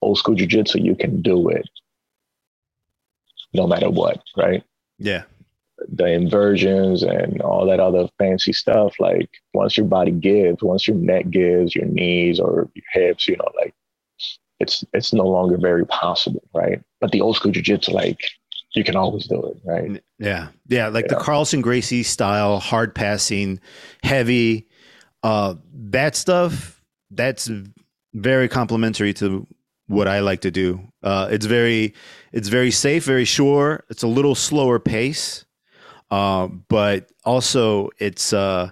old 0.00 0.18
school 0.18 0.36
jujitsu, 0.36 0.84
you 0.84 0.94
can 0.94 1.22
do 1.22 1.48
it 1.48 1.68
no 3.52 3.66
matter 3.66 3.90
what, 3.90 4.22
right? 4.36 4.62
Yeah. 4.98 5.24
The 5.88 6.06
inversions 6.06 7.02
and 7.02 7.40
all 7.42 7.66
that 7.66 7.80
other 7.80 8.08
fancy 8.18 8.52
stuff. 8.52 8.94
Like 8.98 9.30
once 9.54 9.76
your 9.76 9.86
body 9.86 10.12
gives, 10.12 10.62
once 10.62 10.86
your 10.86 10.96
neck 10.96 11.30
gives, 11.30 11.74
your 11.74 11.86
knees 11.86 12.38
or 12.38 12.68
your 12.74 12.84
hips, 12.92 13.26
you 13.26 13.36
know, 13.36 13.48
like 13.56 13.74
it's 14.58 14.84
it's 14.92 15.12
no 15.12 15.24
longer 15.24 15.56
very 15.56 15.86
possible, 15.86 16.42
right? 16.54 16.80
But 17.00 17.12
the 17.12 17.22
old 17.22 17.36
school 17.36 17.52
jujitsu, 17.52 17.92
like 17.92 18.20
you 18.74 18.84
can 18.84 18.96
always 18.96 19.26
do 19.26 19.42
it, 19.46 19.56
right? 19.64 20.02
Yeah. 20.18 20.48
Yeah. 20.68 20.88
Like 20.88 21.08
the 21.08 21.16
Carlson 21.16 21.60
Gracie 21.60 22.02
style, 22.02 22.60
hard 22.60 22.94
passing, 22.94 23.60
heavy, 24.02 24.68
uh, 25.22 25.54
that 25.72 26.14
stuff, 26.14 26.82
that's 27.10 27.50
very 28.14 28.48
complementary 28.48 29.12
to 29.14 29.46
what 29.88 30.06
I 30.06 30.20
like 30.20 30.42
to 30.42 30.52
do. 30.52 30.80
Uh, 31.02 31.28
it's 31.32 31.46
very, 31.46 31.94
it's 32.32 32.48
very 32.48 32.70
safe, 32.70 33.04
very 33.04 33.24
sure. 33.24 33.84
It's 33.90 34.04
a 34.04 34.08
little 34.08 34.36
slower 34.36 34.78
pace. 34.78 35.44
Uh, 36.10 36.48
but 36.68 37.10
also 37.24 37.90
it's, 37.98 38.32
uh, 38.32 38.70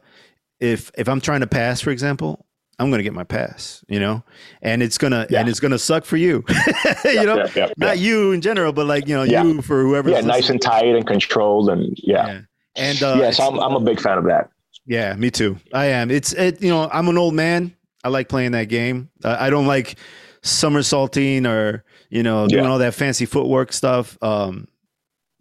if, 0.61 0.91
if 0.99 1.09
I'm 1.09 1.21
trying 1.21 1.41
to 1.41 1.47
pass, 1.47 1.81
for 1.81 1.91
example, 1.91 2.45
I'm 2.81 2.91
going 2.91 2.99
to 2.99 3.05
get 3.05 3.13
my 3.13 3.25
pass, 3.25 3.85
you 3.89 3.99
know, 4.01 4.23
and 4.63 4.83
it's 4.83 4.99
going 4.99 5.13
to, 5.13 5.27
Yeah. 5.31 5.41
and 5.41 5.49
it's 5.49 5.59
to 5.61 5.79
suck 5.79 6.05
for 6.05 6.17
you, 6.17 6.45
you 7.05 7.25
know, 7.25 7.47
not 7.77 7.99
you 7.99 8.33
in 8.33 8.41
general, 8.41 8.73
but 8.73 8.87
like, 8.87 9.09
you 9.09 9.15
know, 9.17 9.25
Yeah. 9.25 9.43
you 9.45 9.63
for 9.63 9.83
whoever. 9.83 10.11
yeah, 10.11 10.21
nice 10.21 10.49
and 10.51 10.61
tight 10.63 10.87
and 10.95 11.07
controlled, 11.07 11.71
and 11.71 11.97
yeah, 12.03 12.27
yeah. 12.27 12.41
And 12.77 13.03
uh, 13.03 13.17
yes, 13.19 13.41
I'm 13.41 13.59
I'm 13.59 13.75
a 13.75 13.81
big 13.81 14.01
fan 14.01 14.19
of 14.19 14.25
that. 14.27 14.51
yeah, 14.87 15.13
me 15.17 15.31
too. 15.33 15.57
I 15.73 15.87
am. 15.87 16.13
It's 16.13 16.33
it. 16.33 16.63
You 16.63 16.69
know, 16.71 16.89
I'm 16.93 17.09
an 17.09 17.19
old 17.19 17.35
man. 17.35 17.75
I 18.05 18.09
like 18.11 18.29
playing 18.29 18.53
that 18.53 18.69
game. 18.69 19.11
Uh, 19.25 19.37
I 19.41 19.51
don't 19.51 19.67
like 19.67 19.97
somersaulting 20.43 21.47
or 21.47 21.85
you 22.11 22.23
know 22.23 22.47
doing 22.47 22.67
all 22.67 22.79
that 22.79 22.95
fancy 22.95 23.27
footwork 23.27 23.73
stuff. 23.73 24.17
Um, 24.23 24.69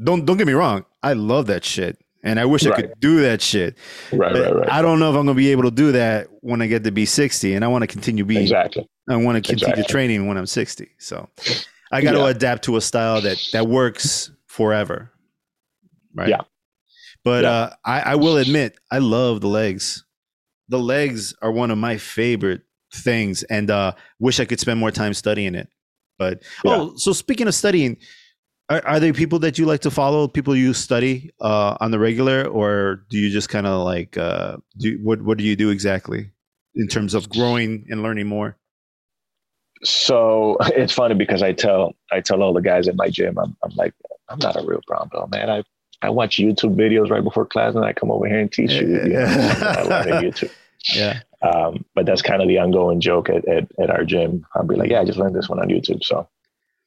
don't 0.01 0.25
don't 0.25 0.37
get 0.37 0.47
me 0.47 0.53
wrong. 0.53 0.85
I 1.03 1.13
love 1.13 1.47
that 1.47 1.63
shit, 1.65 1.97
and 2.23 2.39
I 2.39 2.45
wish 2.45 2.65
I 2.65 2.71
could 2.71 2.93
do 2.99 3.21
that 3.21 3.41
shit. 3.41 3.77
Right, 4.11 4.33
But 4.33 4.41
right, 4.43 4.55
right. 4.55 4.69
I 4.71 4.81
don't 4.81 4.99
know 4.99 5.09
if 5.09 5.15
I'm 5.17 5.25
gonna 5.25 5.35
be 5.35 5.51
able 5.51 5.63
to 5.63 5.71
do 5.71 5.91
that 5.93 6.27
when 6.41 6.61
I 6.61 6.67
get 6.67 6.83
to 6.83 6.91
be 6.91 7.05
60, 7.05 7.53
and 7.55 7.63
I 7.65 7.67
want 7.67 7.83
to 7.83 7.87
continue 7.87 8.25
being. 8.25 8.43
exactly. 8.43 8.87
I 9.09 9.15
want 9.15 9.43
to 9.43 9.49
continue 9.49 9.73
Exactly. 9.79 9.91
training 9.91 10.27
when 10.27 10.37
I'm 10.37 10.45
60. 10.45 10.89
So 10.99 11.29
I 11.93 12.01
got 12.01 12.11
to 12.11 12.17
Yeah. 12.19 12.27
adapt 12.29 12.65
to 12.65 12.75
a 12.75 12.81
style 12.81 13.21
that 13.21 13.37
that 13.53 13.65
works 13.67 14.31
forever. 14.47 15.11
Right. 16.13 16.29
Yeah. 16.29 16.41
But 17.23 17.43
Yeah. 17.45 17.51
uh, 17.51 17.69
I, 17.85 17.99
I 18.01 18.15
will 18.15 18.37
admit, 18.37 18.77
I 18.91 18.97
love 18.97 19.39
the 19.41 19.47
legs. 19.47 20.03
The 20.69 20.79
legs 20.79 21.33
are 21.41 21.51
one 21.51 21.71
of 21.71 21.77
my 21.77 21.97
favorite 21.97 22.63
things, 22.93 23.43
and 23.43 23.71
uh, 23.71 23.93
wish 24.19 24.39
I 24.41 24.45
could 24.45 24.59
spend 24.59 24.79
more 24.79 24.91
time 24.91 25.13
studying 25.13 25.55
it. 25.55 25.69
But 26.19 26.43
oh, 26.65 26.97
so 26.97 27.13
speaking 27.13 27.47
of 27.47 27.55
studying, 27.55 27.97
are, 28.69 28.85
are 28.85 28.99
there 28.99 29.13
people 29.13 29.39
that 29.39 29.57
you 29.57 29.65
like 29.65 29.81
to 29.81 29.91
follow? 29.91 30.27
People 30.27 30.55
you 30.55 30.73
study 30.73 31.31
uh, 31.39 31.77
on 31.79 31.91
the 31.91 31.99
regular, 31.99 32.45
or 32.45 33.05
do 33.09 33.17
you 33.17 33.29
just 33.29 33.49
kind 33.49 33.65
of 33.65 33.83
like 33.83 34.17
uh, 34.17 34.57
do 34.77 34.99
what? 35.03 35.21
What 35.21 35.37
do 35.37 35.43
you 35.43 35.55
do 35.55 35.69
exactly 35.69 36.31
in 36.75 36.87
terms 36.87 37.13
of 37.13 37.29
growing 37.29 37.85
and 37.89 38.03
learning 38.03 38.27
more? 38.27 38.57
So 39.83 40.57
it's 40.61 40.93
funny 40.93 41.15
because 41.15 41.41
I 41.41 41.53
tell 41.53 41.93
I 42.11 42.21
tell 42.21 42.43
all 42.43 42.53
the 42.53 42.61
guys 42.61 42.87
at 42.87 42.95
my 42.95 43.09
gym, 43.09 43.37
I'm, 43.37 43.55
I'm 43.63 43.75
like, 43.75 43.93
I'm 44.29 44.39
not 44.39 44.55
a 44.61 44.65
real 44.65 44.81
brown 44.87 45.09
belt, 45.09 45.31
man. 45.31 45.49
I 45.49 45.63
I 46.01 46.09
watch 46.09 46.37
YouTube 46.37 46.75
videos 46.75 47.09
right 47.09 47.23
before 47.23 47.45
class, 47.45 47.73
and 47.75 47.85
I 47.85 47.93
come 47.93 48.11
over 48.11 48.27
here 48.27 48.39
and 48.39 48.51
teach 48.51 48.71
you. 48.71 48.87
you 48.87 49.09
know, 49.09 49.25
I 49.25 50.11
on 50.11 50.23
YouTube. 50.23 50.51
Yeah. 50.93 51.21
Um, 51.41 51.85
but 51.95 52.05
that's 52.05 52.21
kind 52.21 52.41
of 52.41 52.47
the 52.47 52.59
ongoing 52.59 52.99
joke 52.99 53.29
at, 53.29 53.47
at, 53.47 53.67
at 53.79 53.89
our 53.89 54.03
gym. 54.03 54.45
I'll 54.55 54.65
be 54.65 54.75
like, 54.75 54.89
yeah, 54.89 55.01
I 55.01 55.05
just 55.05 55.17
learned 55.17 55.35
this 55.35 55.49
one 55.49 55.59
on 55.59 55.69
YouTube. 55.69 56.03
So, 56.03 56.27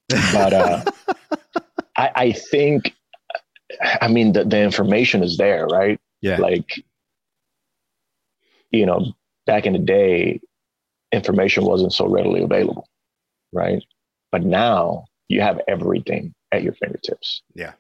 but 0.09 0.53
uh, 0.53 0.85
I, 2.01 2.11
I 2.15 2.33
think, 2.33 2.95
I 4.01 4.09
mean, 4.09 4.33
the, 4.33 4.45
the 4.45 4.59
information 4.59 5.23
is 5.23 5.37
there, 5.37 5.67
right? 5.67 6.01
Yeah. 6.23 6.39
Like, 6.39 6.83
you 8.71 8.87
know, 8.87 9.13
back 9.47 9.67
in 9.67 9.75
the 9.75 9.79
day, 9.79 10.41
information 11.13 11.65
wasn't 11.65 11.93
so 11.93 12.07
readily 12.07 12.43
available, 12.43 12.89
right? 13.53 13.83
But 14.33 14.45
now 14.45 15.05
you 15.29 15.43
have 15.43 15.61
everything 15.69 16.33
at 16.53 16.63
your 16.63 16.73
fingertips. 16.75 17.43
Yeah. 17.55 17.73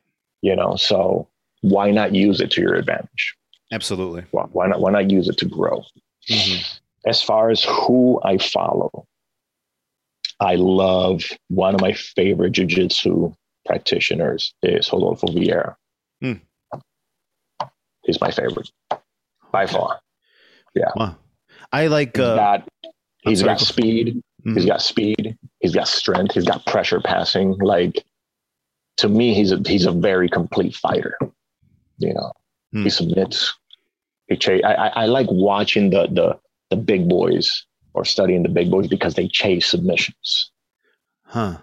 You 0.42 0.54
know, 0.54 0.76
so 0.76 1.28
why 1.62 1.90
not 1.90 2.14
use 2.14 2.40
it 2.40 2.50
to 2.52 2.60
your 2.60 2.74
advantage? 2.74 3.36
Absolutely. 3.72 4.24
Why, 4.32 4.44
why 4.52 4.66
not? 4.66 4.80
Why 4.80 4.90
not 4.90 5.10
use 5.10 5.28
it 5.28 5.38
to 5.38 5.46
grow? 5.46 5.82
Mhm. 6.30 6.78
as 7.06 7.22
far 7.22 7.48
as 7.48 7.64
who 7.64 8.20
I 8.22 8.36
follow, 8.36 9.06
I 10.38 10.56
love 10.56 11.22
one 11.48 11.74
of 11.74 11.80
my 11.80 11.94
favorite 11.94 12.52
jujitsu 12.52 13.34
practitioners 13.74 14.52
is 14.64 14.92
Rodolfo 14.92 15.28
Vieira. 15.28 15.76
Hmm. 16.20 16.34
He's 18.04 18.20
my 18.20 18.30
favorite 18.32 18.68
by 19.52 19.66
far. 19.66 20.00
Wow. 20.96 21.16
I 21.72 21.86
like. 21.86 22.16
He's 22.16 22.24
Uh, 22.24 22.36
got, 22.36 22.68
he's 23.22 23.42
got 23.42 23.60
speed. 23.60 24.22
mhm. 24.44 24.54
He's 24.56 24.66
got 24.66 24.82
speed. 24.82 25.36
He's 25.60 25.74
got 25.74 25.86
strength. 25.86 26.34
He's 26.34 26.44
got 26.44 26.66
pressure 26.66 27.00
passing. 27.00 27.56
Like 27.58 28.04
to 28.96 29.08
me, 29.08 29.34
he's 29.34 29.52
a 29.52 29.58
he's 29.64 29.86
a 29.86 29.92
very 29.92 30.28
complete 30.28 30.74
fighter. 30.74 31.16
You 31.98 32.14
know, 32.14 32.32
Hmm. 32.72 32.82
he 32.84 32.90
submits. 32.90 33.54
He 34.28 34.36
cha- 34.36 34.64
I, 34.64 34.72
I 34.74 34.88
I 35.02 35.06
like 35.06 35.28
watching 35.30 35.90
the 35.90 36.06
the 36.08 36.38
the 36.70 36.76
big 36.76 37.08
boys 37.08 37.66
or 37.94 38.04
studying 38.04 38.42
the 38.42 38.48
big 38.48 38.70
boys 38.70 38.88
because 38.88 39.14
they 39.14 39.28
chase 39.28 39.66
submissions. 39.66 40.50
Huh. 41.24 41.58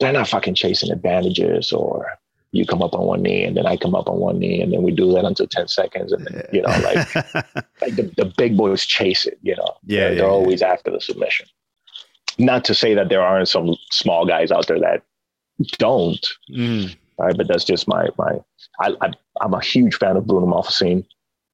They're 0.00 0.12
not 0.12 0.28
fucking 0.28 0.54
chasing 0.54 0.90
advantages 0.92 1.72
or 1.72 2.06
you 2.52 2.64
come 2.66 2.82
up 2.82 2.94
on 2.94 3.06
one 3.06 3.22
knee 3.22 3.44
and 3.44 3.56
then 3.56 3.66
I 3.66 3.76
come 3.76 3.94
up 3.94 4.08
on 4.08 4.18
one 4.18 4.38
knee 4.38 4.60
and 4.60 4.72
then 4.72 4.82
we 4.82 4.90
do 4.92 5.12
that 5.12 5.24
until 5.24 5.46
10 5.46 5.68
seconds 5.68 6.12
and 6.12 6.26
then, 6.26 6.42
you 6.52 6.62
know, 6.62 6.68
like 6.68 7.14
like 7.80 7.96
the, 7.96 8.12
the 8.16 8.32
big 8.36 8.56
boys 8.56 8.84
chase 8.86 9.26
it, 9.26 9.38
you 9.42 9.56
know. 9.56 9.76
Yeah, 9.84 10.00
They're, 10.00 10.08
yeah, 10.10 10.14
they're 10.16 10.24
yeah. 10.26 10.30
always 10.30 10.62
after 10.62 10.90
the 10.90 11.00
submission. 11.00 11.46
Not 12.38 12.64
to 12.66 12.74
say 12.74 12.94
that 12.94 13.08
there 13.08 13.22
aren't 13.22 13.48
some 13.48 13.74
small 13.90 14.26
guys 14.26 14.50
out 14.50 14.66
there 14.66 14.80
that 14.80 15.02
don't, 15.78 16.24
Mm. 16.50 16.94
right? 17.18 17.36
But 17.36 17.48
that's 17.48 17.64
just 17.64 17.88
my 17.88 18.08
my. 18.18 18.38
I, 18.80 18.94
I 19.00 19.12
I'm 19.40 19.54
a 19.54 19.60
huge 19.62 19.94
fan 19.96 20.16
of 20.18 20.26
Bruno 20.26 20.46
Malfacine. 20.46 21.04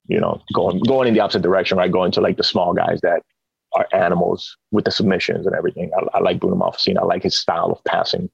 You 0.09 0.19
know, 0.21 0.43
going 0.53 0.81
going 0.81 1.07
in 1.07 1.15
the 1.15 1.21
opposite 1.21 1.43
direction, 1.43 1.79
right? 1.79 1.91
Going 1.91 2.11
to 2.13 2.21
like 2.21 2.37
the 2.37 2.43
small 2.43 2.75
guys 2.75 2.99
that 3.03 3.23
are 3.75 3.87
animals 3.93 4.57
with 4.71 4.85
the 4.85 4.91
submissions 4.91 5.47
and 5.47 5.55
everything. 5.55 5.91
I, 5.97 6.19
I 6.19 6.21
like 6.21 6.41
Bruno 6.41 6.57
Malfacine. 6.57 6.99
I 6.99 7.05
like 7.05 7.23
his 7.23 7.37
style 7.39 7.71
of 7.73 7.83
passing. 7.85 8.31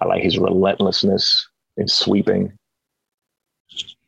I 0.00 0.06
like 0.06 0.22
his 0.22 0.38
relentlessness 0.38 1.48
in 1.76 1.88
sweeping. 1.88 2.52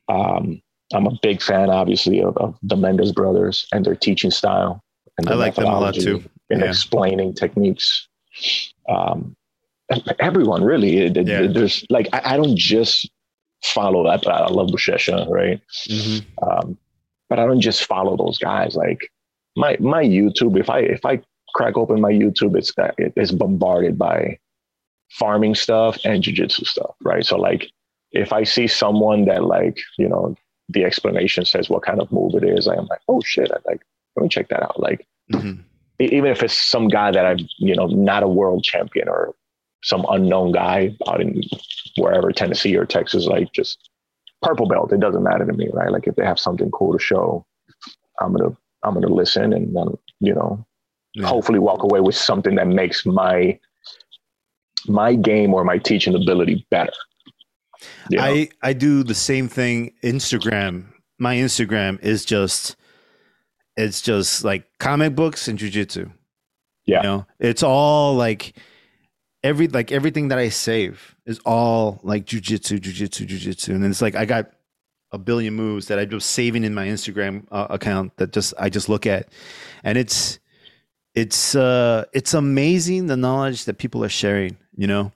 Um, 0.09 0.61
I'm 0.93 1.07
a 1.07 1.19
big 1.23 1.41
fan, 1.43 1.71
obviously, 1.71 2.21
of, 2.23 2.37
of 2.37 2.57
the 2.63 2.77
Mendes 2.77 3.13
brothers 3.13 3.67
and 3.73 3.85
their 3.85 3.95
teaching 3.95 4.31
style. 4.31 4.83
And 5.19 5.29
I 5.29 5.35
like 5.35 5.55
them 5.55 5.67
a 5.67 5.81
lot 5.81 5.95
too. 5.95 6.23
In 6.51 6.61
Yeah. 6.61 6.67
explaining 6.67 7.35
techniques. 7.35 8.09
Um, 8.89 9.37
everyone 10.19 10.63
really. 10.65 10.99
It- 10.99 11.17
Yeah. 11.27 11.47
There's 11.47 11.85
like 11.91 12.09
I, 12.13 12.35
I 12.35 12.37
don't 12.37 12.57
just 12.57 13.09
follow 13.63 14.05
that, 14.09 14.23
but 14.25 14.33
I 14.33 14.49
love 14.49 14.69
Buchecha, 14.69 15.29
right? 15.29 15.61
Mhm. 15.89 16.25
Um, 16.43 16.79
but 17.29 17.39
I 17.39 17.47
don't 17.47 17.61
just 17.61 17.85
follow 17.85 18.17
those 18.17 18.39
guys. 18.39 18.75
Like 18.75 19.11
my 19.57 19.77
my 19.81 20.05
YouTube, 20.05 20.59
if 20.59 20.71
I 20.71 20.81
if 20.81 21.05
I 21.05 21.21
crack 21.55 21.77
open 21.77 22.01
my 22.01 22.13
YouTube, 22.13 22.57
it's 22.57 22.73
it's 22.99 23.33
bombarded 23.33 23.99
by 23.99 24.39
farming 25.11 25.55
stuff 25.55 25.99
and 26.05 26.23
jujitsu 26.23 26.67
stuff, 26.67 26.95
right? 27.03 27.25
So 27.25 27.37
like 27.37 27.69
if 28.13 28.33
I 28.33 28.45
see 28.45 28.67
someone 28.67 29.25
that 29.27 29.45
like 29.45 29.79
you 29.99 30.09
know 30.09 30.37
the 30.69 30.85
explanation 30.85 31.45
says 31.45 31.69
what 31.69 31.83
kind 31.83 32.01
of 32.01 32.13
move 32.13 32.35
it 32.35 32.45
is, 32.49 32.69
I'm 32.69 32.87
like, 32.87 33.01
oh 33.09 33.21
shit, 33.23 33.51
I 33.51 33.57
like 33.69 33.81
let 34.17 34.23
me 34.23 34.29
check 34.29 34.49
that 34.49 34.63
out. 34.63 34.79
Like 34.81 35.07
Mhm. 35.33 35.65
e- 36.01 36.05
even 36.13 36.31
if 36.31 36.43
it's 36.43 36.57
some 36.57 36.89
guy 36.89 37.11
that 37.11 37.27
I'm, 37.27 37.39
you 37.59 37.75
know, 37.75 37.87
not 37.87 38.23
a 38.23 38.29
world 38.29 38.63
champion 38.65 39.09
or 39.09 39.35
some 39.83 40.05
unknown 40.11 40.53
guy 40.53 40.95
out 41.09 41.21
in 41.21 41.43
wherever 41.97 42.31
Tennessee 42.33 42.77
or 42.77 42.85
Texas, 42.85 43.27
like 43.27 43.53
just 43.53 43.91
purple 44.43 44.67
belt, 44.67 44.93
it 44.93 45.01
doesn't 45.01 45.23
matter 45.23 45.45
to 45.47 45.53
me, 45.53 45.69
right? 45.73 45.91
Like 45.91 46.07
if 46.07 46.17
they 46.17 46.25
have 46.25 46.39
something 46.39 46.71
cool 46.71 46.93
to 46.93 46.99
show, 46.99 47.45
I'm 48.21 48.33
gonna 48.35 48.57
I'm 48.83 48.95
gonna 48.95 49.09
listen 49.09 49.53
and 49.53 49.75
then 49.75 49.89
you 50.21 50.35
know 50.35 50.65
Yeah. 51.15 51.27
hopefully 51.27 51.59
walk 51.59 51.83
away 51.83 52.01
with 52.01 52.15
something 52.17 52.55
that 52.57 52.69
makes 52.69 53.05
my 53.07 53.59
my 54.89 55.15
game 55.15 55.53
or 55.55 55.65
my 55.65 55.79
teaching 55.79 56.15
ability 56.15 56.67
better. 56.71 56.93
You 58.11 58.19
know? 58.19 58.25
I 58.25 58.49
I 58.63 58.73
do 58.73 59.03
the 59.03 59.15
same 59.15 59.49
thing. 59.49 59.93
Instagram. 60.03 60.87
My 61.19 61.37
Instagram 61.37 62.01
is 62.03 62.25
just 62.25 62.77
it's 63.77 64.01
just 64.01 64.45
like 64.45 64.67
comic 64.79 65.15
books 65.15 65.49
and 65.49 65.59
jujitsu. 65.59 66.11
Yeah. 66.87 66.99
You 66.99 67.03
know, 67.03 67.27
it's 67.39 67.63
all 67.63 68.15
like 68.15 68.55
every 69.43 69.69
like 69.69 69.93
everything 69.93 70.29
that 70.29 70.39
I 70.39 70.49
save 70.49 71.15
is 71.27 71.39
all 71.47 72.01
like 72.03 72.25
jujitsu, 72.27 72.79
jujitsu, 72.79 73.27
jujitsu, 73.27 73.69
and 73.75 73.83
then 73.83 73.91
it's 73.91 74.03
like 74.03 74.15
I 74.15 74.25
got 74.25 74.51
a 75.13 75.19
billion 75.19 75.55
moves 75.55 75.87
that 75.87 75.99
I'm 75.99 76.09
just 76.11 76.31
saving 76.31 76.65
in 76.65 76.75
my 76.75 76.87
Instagram 76.87 77.47
uh, 77.51 77.67
account 77.71 78.17
that 78.17 78.33
just 78.33 78.55
I 78.59 78.69
just 78.71 78.89
look 78.89 79.07
at, 79.07 79.29
and 79.85 79.99
it's 79.99 80.39
it's 81.15 81.55
uh 81.55 82.05
it's 82.13 82.35
amazing 82.35 83.07
the 83.07 83.17
knowledge 83.17 83.65
that 83.65 83.79
people 83.79 84.05
are 84.05 84.09
sharing. 84.09 84.57
You 84.77 84.87
know, 84.87 85.13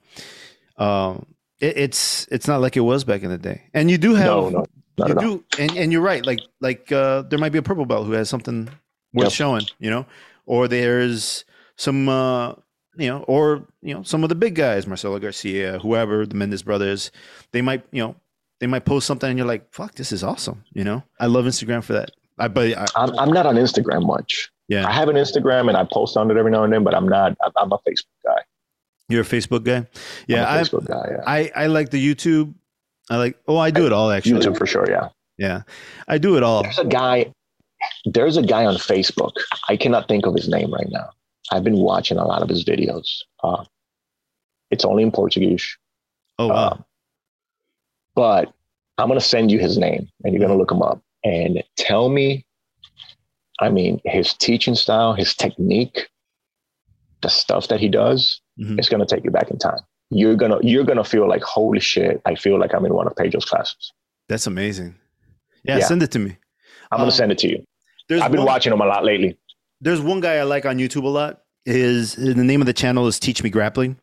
um, 0.77 1.25
it, 1.59 1.77
it's 1.77 2.27
it's 2.31 2.47
not 2.47 2.61
like 2.61 2.75
it 2.77 2.81
was 2.81 3.03
back 3.03 3.23
in 3.23 3.29
the 3.29 3.37
day, 3.37 3.63
and 3.73 3.89
you 3.89 3.97
do 3.97 4.15
have 4.15 4.27
No, 4.27 4.49
no, 4.49 5.07
you 5.07 5.15
do, 5.15 5.45
and, 5.59 5.77
and 5.77 5.91
you're 5.91 6.01
right. 6.01 6.25
Like 6.25 6.39
like 6.59 6.91
uh, 6.91 7.23
there 7.23 7.39
might 7.39 7.51
be 7.51 7.59
a 7.59 7.63
purple 7.63 7.85
belt 7.85 8.05
who 8.05 8.13
has 8.13 8.29
something 8.29 8.69
worth 9.13 9.25
Yep. 9.25 9.31
showing, 9.31 9.65
you 9.79 9.89
know, 9.89 10.05
or 10.45 10.67
there's 10.67 11.45
some 11.77 12.09
uh, 12.09 12.53
you 12.97 13.07
know, 13.07 13.23
or 13.23 13.67
you 13.81 13.93
know, 13.93 14.03
some 14.03 14.23
of 14.23 14.29
the 14.29 14.35
big 14.35 14.55
guys, 14.55 14.87
Marcelo 14.87 15.19
Garcia, 15.19 15.79
whoever, 15.79 16.25
the 16.25 16.35
Mendes 16.35 16.63
brothers, 16.63 17.11
they 17.51 17.61
might 17.61 17.83
you 17.91 18.03
know 18.03 18.15
they 18.59 18.67
might 18.67 18.85
post 18.85 19.05
something 19.07 19.29
and 19.29 19.37
you're 19.37 19.47
like, 19.47 19.71
fuck, 19.73 19.95
this 19.95 20.11
is 20.11 20.23
awesome, 20.23 20.63
you 20.73 20.83
know. 20.83 21.03
I 21.19 21.25
love 21.27 21.45
Instagram 21.45 21.83
for 21.83 21.93
that. 21.93 22.11
I 22.37 22.47
but 22.47 22.77
I, 22.77 22.85
I'm, 22.95 23.17
I'm 23.19 23.31
not 23.31 23.45
on 23.45 23.55
Instagram 23.55 24.05
much. 24.05 24.51
Yeah. 24.67 24.87
I 24.87 24.91
have 24.91 25.09
an 25.09 25.15
Instagram 25.15 25.67
and 25.69 25.77
I 25.77 25.85
post 25.91 26.17
on 26.17 26.29
it 26.31 26.37
every 26.37 26.51
now 26.51 26.63
and 26.63 26.73
then, 26.73 26.83
but 26.83 26.93
I'm 26.95 27.07
not. 27.07 27.35
I'm- 27.57 27.71
a 27.71 27.77
Facebook 27.87 28.05
guy. 28.25 28.41
you're 29.09 29.21
a 29.21 29.25
Facebook 29.25 29.63
guy. 29.63 29.85
Yeah, 30.27 30.45
I'm 30.49 30.57
a 30.57 30.59
I 30.59 30.63
Facebook 30.63 30.87
guy. 30.87 31.07
Yeah. 31.11 31.23
I 31.25 31.51
I 31.55 31.67
like 31.67 31.89
the 31.91 32.03
YouTube. 32.15 32.53
I 33.09 33.17
like. 33.17 33.37
Oh, 33.47 33.57
I 33.57 33.69
do 33.71 33.85
it 33.85 33.93
all 33.93 34.09
actually. 34.11 34.41
YouTube 34.41 34.57
for 34.57 34.65
sure. 34.65 34.85
Yeah. 34.89 35.09
Yeah, 35.37 35.61
I 36.07 36.17
do 36.17 36.37
it 36.37 36.43
all. 36.43 36.63
There's 36.63 36.79
a 36.79 36.85
guy. 36.85 37.31
There's 38.05 38.37
a 38.37 38.41
guy 38.41 38.65
on 38.65 38.75
Facebook. 38.75 39.33
I 39.69 39.75
cannot 39.77 40.07
think 40.07 40.25
of 40.25 40.33
his 40.33 40.47
name 40.49 40.73
right 40.73 40.87
now. 40.89 41.09
I've 41.51 41.63
been 41.63 41.77
watching 41.77 42.17
a 42.17 42.25
lot 42.25 42.41
of 42.41 42.49
his 42.49 42.63
videos. 42.63 43.05
Uh, 43.43 43.63
it's 44.71 44.83
only 44.85 45.03
in 45.03 45.11
Portuguese, 45.11 45.77
Oh 46.39 46.47
wow. 46.47 46.55
uh, 46.55 46.77
but 48.15 48.51
I'm 48.97 49.07
gonna 49.07 49.19
send 49.21 49.51
you 49.51 49.59
his 49.59 49.77
name, 49.77 50.07
and 50.23 50.33
you're 50.33 50.41
gonna 50.41 50.57
look 50.57 50.71
him 50.71 50.81
up 50.81 51.01
and 51.23 51.63
tell 51.75 52.09
me. 52.09 52.45
I 53.61 53.69
mean, 53.69 54.01
his 54.05 54.33
teaching 54.33 54.75
style, 54.75 55.13
his 55.13 55.33
technique, 55.35 56.09
the 57.21 57.29
stuff 57.29 57.67
that 57.69 57.79
he 57.79 57.87
does, 57.89 58.41
Mhm. 58.59 58.77
it's 58.77 58.89
gonna 58.89 59.05
take 59.05 59.23
you 59.23 59.31
back 59.31 59.49
in 59.49 59.57
time. 59.57 59.79
You're 60.09 60.35
gonna 60.35 60.59
you're 60.61 60.83
gonna 60.83 61.03
feel 61.03 61.27
like 61.27 61.41
holy 61.43 61.79
shit. 61.79 62.21
I 62.25 62.35
feel 62.35 62.59
like 62.59 62.73
I'm 62.73 62.85
in 62.85 62.93
one 62.93 63.07
of 63.07 63.15
Pedro's 63.15 63.45
classes. 63.45 63.91
That's 64.29 64.47
amazing. 64.47 64.95
Yeah, 65.63 65.77
Yeah. 65.79 65.85
send 65.85 66.03
it 66.03 66.11
to 66.11 66.19
me. 66.19 66.37
I'm 66.91 66.97
gonna 66.97 67.05
Um, 67.05 67.11
send 67.11 67.31
it 67.31 67.37
to 67.39 67.47
you. 67.49 67.63
I've 68.21 68.31
been 68.31 68.41
one, 68.41 68.47
watching 68.47 68.71
him 68.71 68.81
a 68.81 68.85
lot 68.85 69.03
lately. 69.03 69.37
There's 69.81 69.99
one 70.01 70.19
guy 70.19 70.35
I 70.35 70.43
like 70.43 70.65
on 70.65 70.77
YouTube 70.77 71.03
a 71.03 71.07
lot. 71.07 71.41
His 71.65 72.15
the 72.15 72.35
name 72.35 72.61
of 72.61 72.67
the 72.67 72.73
channel 72.73 73.07
is 73.07 73.19
Teach 73.19 73.41
Me 73.41 73.49
Grappling. 73.49 73.97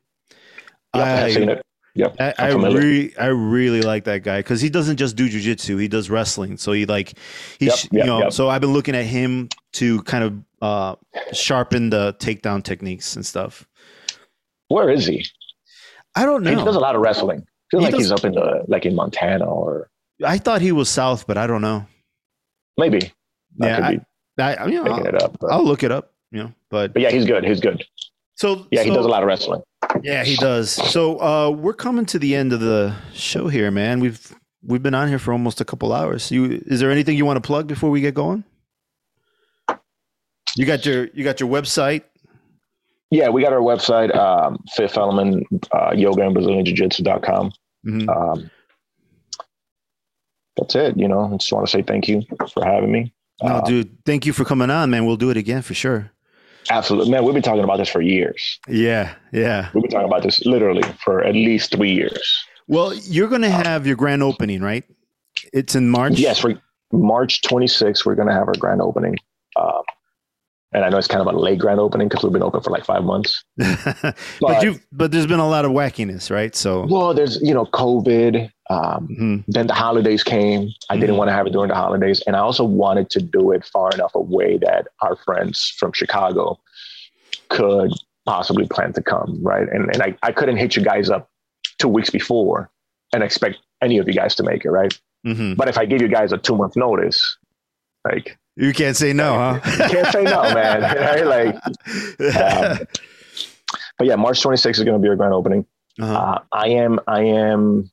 Yep, 0.94 1.06
I, 1.06 1.24
I've 1.26 1.32
seen 1.32 1.48
it. 1.48 1.62
Yep. 1.94 2.16
I, 2.18 2.34
I 2.38 2.48
really, 2.52 3.16
I 3.18 3.26
really 3.26 3.82
like 3.82 4.04
that 4.04 4.22
guy 4.22 4.38
because 4.38 4.62
he 4.62 4.70
doesn't 4.70 4.96
just 4.96 5.14
do 5.14 5.28
jujitsu; 5.28 5.78
he 5.78 5.88
does 5.88 6.08
wrestling. 6.08 6.56
So 6.56 6.72
he 6.72 6.86
like, 6.86 7.18
he, 7.58 7.66
Yep, 7.66 7.74
sh- 7.76 7.88
yep, 7.92 7.92
you 7.92 8.04
know. 8.04 8.18
yep. 8.20 8.32
So 8.32 8.48
I've 8.48 8.62
been 8.62 8.72
looking 8.72 8.94
at 8.96 9.04
him 9.04 9.50
to 9.74 10.02
kind 10.04 10.24
of 10.24 10.34
uh, 10.62 10.96
sharpen 11.32 11.90
the 11.90 12.14
takedown 12.18 12.62
techniques 12.62 13.14
and 13.16 13.26
stuff. 13.26 13.68
Where 14.68 14.88
is 14.88 15.04
he? 15.04 15.26
I 16.14 16.24
don't 16.24 16.42
know. 16.42 16.56
He 16.56 16.64
does 16.64 16.76
a 16.76 16.80
lot 16.80 16.94
of 16.96 17.02
wrestling. 17.02 17.40
I 17.40 17.44
feel 17.70 17.80
He 17.80 17.84
like 17.86 17.92
does- 17.92 18.02
he's 18.04 18.12
up 18.12 18.24
in 18.24 18.32
the 18.32 18.64
like 18.68 18.86
in 18.86 18.94
Montana 18.94 19.44
or 19.44 19.90
I 20.24 20.38
thought 20.38 20.60
he 20.62 20.72
was 20.72 20.88
South, 20.88 21.26
but 21.26 21.36
I 21.36 21.46
don't 21.46 21.62
know. 21.62 21.86
maybe. 22.78 23.12
Yeah, 23.58 23.90
could 23.90 24.00
be 24.36 24.42
I, 24.42 24.54
I 24.54 24.66
you 24.66 24.82
know, 24.82 24.90
I'll, 24.92 25.06
it 25.06 25.22
up. 25.22 25.36
But, 25.40 25.52
I'll 25.52 25.64
look 25.64 25.82
it 25.82 25.92
up. 25.92 26.12
You 26.30 26.44
know, 26.44 26.52
but 26.70 26.94
but 26.94 27.02
yeah, 27.02 27.10
he's 27.10 27.26
good. 27.26 27.44
He's 27.44 27.60
good. 27.60 27.84
so 28.36 28.66
Yeah, 28.70 28.82
he 28.82 28.88
does 28.90 29.04
a 29.04 29.08
lot 29.08 29.22
of 29.22 29.26
wrestling. 29.26 29.60
Yeah, 30.02 30.24
he 30.24 30.36
does. 30.36 30.70
So 30.70 31.20
uh, 31.20 31.50
we're 31.50 31.74
coming 31.74 32.06
to 32.06 32.18
the 32.18 32.34
end 32.34 32.52
of 32.52 32.60
the 32.60 32.94
show 33.14 33.48
here, 33.48 33.70
man. 33.70 34.00
We've 34.00 34.34
we've 34.64 34.82
been 34.82 34.94
on 34.94 35.08
here 35.08 35.18
for 35.18 35.32
almost 35.32 35.60
a 35.60 35.64
couple 35.64 35.92
hours. 35.92 36.30
You 36.30 36.62
is 36.66 36.80
there 36.80 36.90
anything 36.90 37.16
you 37.16 37.24
want 37.26 37.36
to 37.42 37.46
plug 37.46 37.66
before 37.66 37.90
we 37.90 38.00
get 38.00 38.14
going? 38.14 38.44
You 40.56 40.66
got 40.66 40.84
your 40.86 41.08
you 41.14 41.24
got 41.24 41.40
your 41.40 41.48
website. 41.48 42.02
Yeah, 43.10 43.28
we 43.28 43.42
got 43.42 43.52
our 43.52 43.60
website, 43.60 44.14
um, 44.16 44.58
Fifth 44.74 44.96
Element 44.96 45.46
uh, 45.72 45.92
Yoga 45.94 46.22
and 46.22 46.32
Brazilian 46.32 46.64
Jiu-Jitsu.com. 46.64 47.52
Mhm. 47.86 48.08
Um, 48.08 48.50
that's 50.56 50.74
it. 50.74 50.96
You 50.98 51.08
know, 51.08 51.30
I 51.32 51.36
just 51.36 51.52
want 51.52 51.66
to 51.66 51.70
say 51.70 51.82
thank 51.82 52.08
you 52.08 52.22
for 52.52 52.64
having 52.64 52.90
me. 52.90 53.12
No, 53.42 53.56
Uh, 53.56 53.60
dude, 53.62 53.98
thank 54.06 54.24
you 54.24 54.32
for 54.32 54.44
coming 54.44 54.70
on, 54.70 54.88
man. 54.90 55.04
We'll 55.04 55.16
do 55.16 55.28
it 55.30 55.36
again 55.36 55.60
for 55.62 55.74
sure. 55.74 56.10
Absolutely, 56.70 57.10
man. 57.10 57.24
We've 57.24 57.34
been 57.34 57.42
talking 57.42 57.64
about 57.64 57.78
this 57.78 57.88
for 57.88 58.00
years. 58.00 58.58
Yeah, 58.68 59.14
yeah. 59.32 59.70
We've 59.74 59.82
been 59.82 59.90
talking 59.90 60.08
about 60.08 60.22
this 60.22 60.44
literally 60.44 60.82
for 61.04 61.22
at 61.22 61.34
least 61.34 61.72
three 61.74 61.92
years. 61.92 62.44
Well, 62.68 62.94
you're 62.94 63.28
gonna 63.28 63.50
have 63.50 63.86
your 63.86 63.96
grand 63.96 64.22
opening, 64.22 64.62
right? 64.62 64.84
It's 65.52 65.74
in 65.74 65.88
March. 65.88 66.18
Yes, 66.18 66.38
for 66.38 66.54
March 66.92 67.40
26th, 67.42 68.04
we're 68.04 68.14
going 68.14 68.28
to 68.28 68.34
have 68.34 68.48
our 68.48 68.54
grand 68.58 68.80
opening. 68.82 69.16
Um, 69.56 69.82
and 70.72 70.84
I 70.84 70.88
know 70.88 70.98
it's 70.98 71.06
kind 71.06 71.20
of 71.26 71.32
a 71.32 71.38
late 71.38 71.58
grand 71.58 71.80
opening 71.80 72.08
because 72.08 72.22
we've 72.24 72.32
been 72.32 72.42
open 72.42 72.60
for 72.62 72.70
like 72.70 72.84
five 72.84 73.04
months. 73.04 73.44
but, 73.56 74.14
But- 74.40 74.62
you 74.62 74.80
but 74.90 75.10
there's 75.12 75.26
been 75.26 75.40
a 75.40 75.48
lot 75.48 75.64
of 75.64 75.72
wackiness, 75.72 76.30
right? 76.30 76.54
So 76.54 76.86
Well, 76.88 77.14
there's, 77.14 77.40
you 77.42 77.54
know, 77.54 77.66
COVID. 77.66 78.50
Um, 78.70 79.08
mhm. 79.20 79.44
then 79.48 79.66
the 79.66 79.74
holidays 79.74 80.22
came. 80.24 80.70
I 80.88 80.96
didn't 80.96 81.16
Mhm. 81.16 81.18
want 81.18 81.28
to 81.28 81.34
have 81.34 81.46
it 81.46 81.52
during 81.52 81.68
the 81.68 81.74
holidays. 81.74 82.22
And 82.26 82.34
I 82.36 82.38
also 82.38 82.64
wanted 82.64 83.10
to 83.10 83.20
do 83.20 83.50
it 83.50 83.64
far 83.66 83.90
enough 83.92 84.14
away 84.14 84.56
that 84.58 84.88
our 85.02 85.16
friends 85.16 85.74
from 85.78 85.92
Chicago 85.92 86.58
could 87.50 87.92
possibly 88.24 88.66
plan 88.66 88.92
to 88.94 89.02
come. 89.02 89.38
Right. 89.42 89.68
And, 89.68 89.90
and 89.92 90.02
I, 90.02 90.16
I 90.22 90.32
couldn't 90.32 90.56
hit 90.56 90.74
you 90.76 90.82
guys 90.82 91.10
up 91.10 91.28
two 91.78 91.88
weeks 91.88 92.08
before 92.08 92.70
and 93.12 93.22
expect 93.22 93.58
any 93.82 93.98
of 93.98 94.06
you 94.08 94.14
guys 94.14 94.34
to 94.36 94.42
make 94.42 94.64
it. 94.64 94.70
Right. 94.70 94.98
Mhm. 95.26 95.56
But 95.56 95.68
if 95.68 95.76
I 95.76 95.84
give 95.84 96.00
you 96.00 96.08
guys 96.08 96.32
a 96.32 96.38
two 96.38 96.56
month 96.56 96.74
notice, 96.76 97.36
like, 98.10 98.38
you 98.56 98.72
can't 98.72 98.96
say 98.96 99.12
no, 99.12 99.34
huh? 99.34 99.60
you 99.64 99.88
can't 99.90 100.12
say 100.12 100.22
no, 100.24 100.42
man. 100.54 100.82
Right? 100.96 101.26
Like, 101.26 101.54
um, 102.36 102.86
but 103.98 104.06
yeah, 104.06 104.16
March 104.16 104.42
26th 104.42 104.70
is 104.70 104.78
going 104.84 104.94
to 104.94 105.02
be 105.02 105.08
our 105.08 105.16
grand 105.16 105.34
opening. 105.34 105.66
Uh-huh. 106.00 106.12
Uh, 106.14 106.38
I 106.52 106.68
am, 106.68 106.98
I 107.06 107.22
am. 107.22 107.90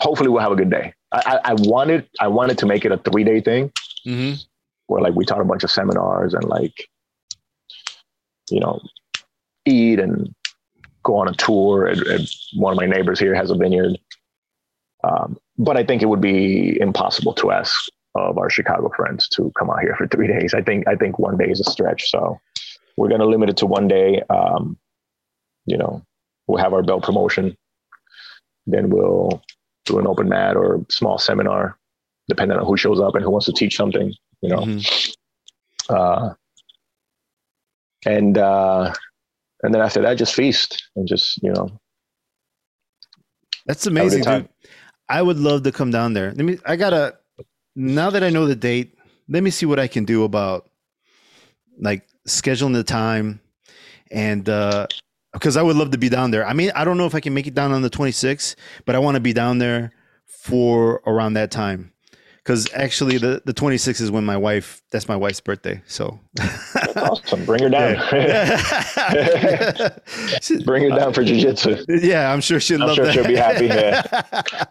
Hopefully, 0.00 0.28
we'll 0.28 0.42
have 0.42 0.52
a 0.52 0.56
good 0.56 0.70
day. 0.70 0.94
I, 1.12 1.22
I, 1.44 1.50
I 1.50 1.54
wanted, 1.54 2.08
I 2.20 2.28
wanted 2.28 2.58
to 2.58 2.66
make 2.66 2.84
it 2.84 2.92
a 2.92 2.98
three 2.98 3.24
day 3.24 3.40
thing 3.40 3.72
Mhm. 4.06 4.44
where 4.86 5.00
like 5.02 5.14
we 5.14 5.24
taught 5.24 5.40
a 5.40 5.44
bunch 5.44 5.64
of 5.64 5.70
seminars 5.70 6.34
and 6.34 6.44
like, 6.44 6.88
you 8.50 8.60
know, 8.60 8.80
eat 9.64 9.98
and 9.98 10.34
go 11.02 11.16
on 11.16 11.28
a 11.28 11.32
tour. 11.32 11.86
And, 11.86 12.00
and 12.02 12.28
one 12.56 12.72
of 12.72 12.76
my 12.78 12.86
neighbors 12.86 13.18
here 13.18 13.34
has 13.34 13.50
a 13.50 13.54
vineyard. 13.56 13.98
Um, 15.02 15.38
but 15.58 15.76
I 15.76 15.84
think 15.84 16.02
it 16.02 16.06
would 16.06 16.20
be 16.20 16.80
impossible 16.80 17.34
to 17.34 17.50
ask 17.50 17.74
of 18.14 18.38
our 18.38 18.48
Chicago 18.50 18.90
friends 18.96 19.28
to 19.30 19.52
come 19.58 19.70
out 19.70 19.80
here 19.80 19.94
for 19.96 20.06
three 20.08 20.26
days. 20.34 20.54
I 20.54 20.62
think 20.62 20.86
I 20.88 20.94
think 20.96 21.18
one 21.18 21.36
day 21.36 21.46
is 21.50 21.60
a 21.60 21.70
stretch. 21.70 22.10
So 22.10 22.38
we're 22.96 23.08
going 23.08 23.20
to 23.20 23.26
limit 23.26 23.48
it 23.50 23.56
to 23.58 23.66
one 23.66 23.86
day. 23.88 24.22
Um, 24.30 24.76
you 25.66 25.76
know, 25.76 26.02
we'll 26.46 26.62
have 26.62 26.72
our 26.72 26.82
belt 26.82 27.02
promotion. 27.04 27.56
Then 28.66 28.90
we'll 28.90 29.42
do 29.84 29.98
an 29.98 30.06
open 30.06 30.28
mat 30.28 30.56
or 30.56 30.84
small 30.90 31.18
seminar, 31.18 31.78
depending 32.28 32.58
on 32.58 32.66
who 32.66 32.76
shows 32.76 33.00
up 33.00 33.14
and 33.14 33.24
who 33.24 33.30
wants 33.30 33.46
to 33.46 33.52
teach 33.52 33.76
something. 33.76 34.12
You 34.40 34.48
know, 34.50 34.60
Mhm. 34.60 35.14
uh, 35.90 36.34
and 38.06 38.38
uh, 38.38 38.92
and 39.62 39.74
then 39.74 39.82
after 39.82 40.02
that, 40.02 40.14
just 40.18 40.34
feast 40.34 40.88
and 40.96 41.06
just 41.08 41.42
you 41.42 41.52
know, 41.52 41.70
That's 43.66 43.86
amazing, 43.86 44.22
dude. 44.24 44.48
I 45.08 45.22
would 45.22 45.38
love 45.38 45.62
to 45.64 45.72
come 45.72 45.90
down 45.90 46.12
there. 46.12 46.32
Let 46.32 46.44
me. 46.44 46.58
I 46.64 46.76
gotta. 46.76 47.18
Now 47.74 48.10
that 48.10 48.22
I 48.24 48.30
know 48.30 48.46
the 48.46 48.56
date, 48.56 48.96
let 49.28 49.42
me 49.42 49.50
see 49.50 49.66
what 49.66 49.78
I 49.78 49.86
can 49.86 50.04
do 50.04 50.24
about 50.24 50.68
like 51.78 52.06
scheduling 52.26 52.74
the 52.74 52.84
time, 52.84 53.40
and 54.10 54.48
uh, 54.48 54.86
because 55.32 55.56
I 55.56 55.62
would 55.62 55.76
love 55.76 55.92
to 55.92 55.98
be 55.98 56.08
down 56.08 56.30
there. 56.30 56.46
I 56.46 56.52
mean, 56.52 56.72
I 56.74 56.84
don't 56.84 56.98
know 56.98 57.06
if 57.06 57.14
I 57.14 57.20
can 57.20 57.34
make 57.34 57.46
it 57.46 57.54
down 57.54 57.72
on 57.72 57.82
the 57.82 57.90
26th, 57.90 58.56
but 58.84 58.94
I 58.94 58.98
want 58.98 59.14
to 59.14 59.20
be 59.20 59.32
down 59.32 59.58
there 59.58 59.92
for 60.26 61.02
around 61.06 61.34
that 61.34 61.50
time. 61.50 61.92
Because 62.48 62.66
actually, 62.72 63.18
the 63.18 63.42
the 63.44 63.52
26th 63.52 64.00
is 64.00 64.10
when 64.10 64.24
my 64.24 64.38
wife. 64.38 64.80
That's 64.90 65.06
my 65.06 65.16
wife's 65.16 65.38
birthday. 65.38 65.82
So. 65.86 66.18
that's 66.32 66.76
awesome. 66.96 67.44
Bring 67.44 67.62
her 67.64 67.68
down. 67.68 67.96
Yeah. 68.10 68.58
Bring 70.64 70.84
her 70.84 70.98
down 70.98 71.12
for 71.12 71.22
jujitsu. 71.22 71.84
Yeah, 72.02 72.32
I'm 72.32 72.40
sure 72.40 72.58
she'll 72.58 72.80
I'm 72.80 72.86
love 72.88 72.96
sure 72.96 73.04
that. 73.04 73.12
she'll 73.12 73.26
be 73.26 73.36
happy, 73.36 73.66
yeah. 73.66 74.00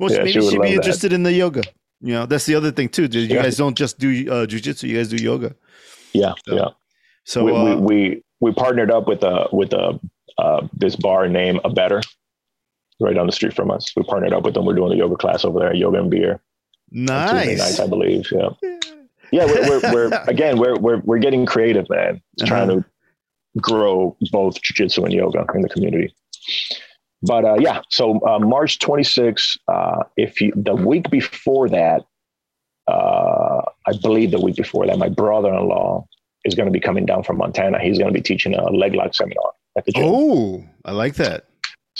well, 0.00 0.10
Yeah, 0.10 0.18
maybe 0.18 0.32
she 0.32 0.40
would 0.40 0.50
she'd 0.50 0.60
be 0.60 0.68
that. 0.70 0.74
interested 0.74 1.12
in 1.12 1.22
the 1.22 1.32
yoga. 1.32 1.62
You 2.00 2.14
know, 2.14 2.26
that's 2.26 2.46
the 2.46 2.56
other 2.56 2.72
thing 2.72 2.88
too. 2.88 3.04
You 3.04 3.28
guys 3.28 3.56
don't 3.56 3.78
just 3.78 4.00
do 4.00 4.08
uh, 4.28 4.46
jujitsu; 4.46 4.88
you 4.88 4.96
guys 4.96 5.08
do 5.08 5.22
yoga. 5.22 5.54
Yeah, 6.12 6.32
So, 6.48 6.56
yeah. 6.56 6.68
So, 7.22 7.44
we, 7.44 7.52
uh, 7.52 7.64
we, 7.64 7.76
we 7.76 8.22
we 8.40 8.52
partnered 8.54 8.90
up 8.90 9.06
with 9.06 9.22
a 9.22 9.46
with 9.52 9.72
a 9.72 10.00
uh, 10.36 10.66
this 10.72 10.96
bar 10.96 11.28
named 11.28 11.60
A 11.62 11.70
Better, 11.70 12.02
right 12.98 13.14
down 13.14 13.26
the 13.26 13.32
street 13.32 13.54
from 13.54 13.70
us. 13.70 13.92
We 13.94 14.02
partnered 14.02 14.32
up 14.32 14.42
with 14.42 14.54
them. 14.54 14.64
We're 14.64 14.74
doing 14.74 14.90
a 14.94 14.96
yoga 14.96 15.14
class 15.14 15.44
over 15.44 15.60
there, 15.60 15.72
yoga 15.72 16.00
and 16.00 16.10
beer. 16.10 16.42
Nice. 16.90 17.58
nights, 17.58 17.80
I 17.80 17.86
believe. 17.86 18.26
Yeah. 18.30 18.50
Yeah, 19.32 19.44
we're, 19.46 19.80
we're, 19.80 19.92
we're 19.92 20.24
again 20.28 20.58
we're 20.58 20.76
we're 20.76 20.98
we're 20.98 21.18
getting 21.18 21.46
creative, 21.46 21.88
man. 21.88 22.20
Just 22.38 22.48
Trying 22.48 22.68
to 22.68 22.84
grow 23.58 24.16
both 24.32 24.60
jiu-jitsu 24.62 25.04
and 25.04 25.12
yoga 25.12 25.44
in 25.54 25.62
the 25.62 25.68
community. 25.68 26.12
But 27.22 27.44
uh, 27.44 27.56
yeah, 27.58 27.82
so 27.90 28.20
uh, 28.26 28.38
March 28.38 28.78
26th, 28.78 29.58
uh, 29.68 30.04
if 30.16 30.40
you, 30.40 30.52
the 30.56 30.74
week 30.74 31.10
before 31.10 31.68
that, 31.68 32.02
uh, 32.88 33.60
I 33.86 33.92
believe 34.00 34.30
the 34.30 34.40
week 34.40 34.56
before 34.56 34.86
that, 34.86 34.98
my 34.98 35.08
brother-in-law 35.08 36.06
is 36.44 36.54
going 36.54 36.66
to 36.66 36.72
be 36.72 36.80
coming 36.80 37.04
down 37.04 37.22
from 37.22 37.36
Montana. 37.36 37.78
He's 37.78 37.98
going 37.98 38.12
to 38.12 38.14
be 38.14 38.22
teaching 38.22 38.54
a 38.54 38.70
leg 38.70 38.94
lock 38.94 39.14
seminar 39.14 39.52
at 39.76 39.84
the 39.84 39.92
gym. 39.92 40.04
Oh, 40.06 40.64
I 40.84 40.92
like 40.92 41.14
that. 41.16 41.44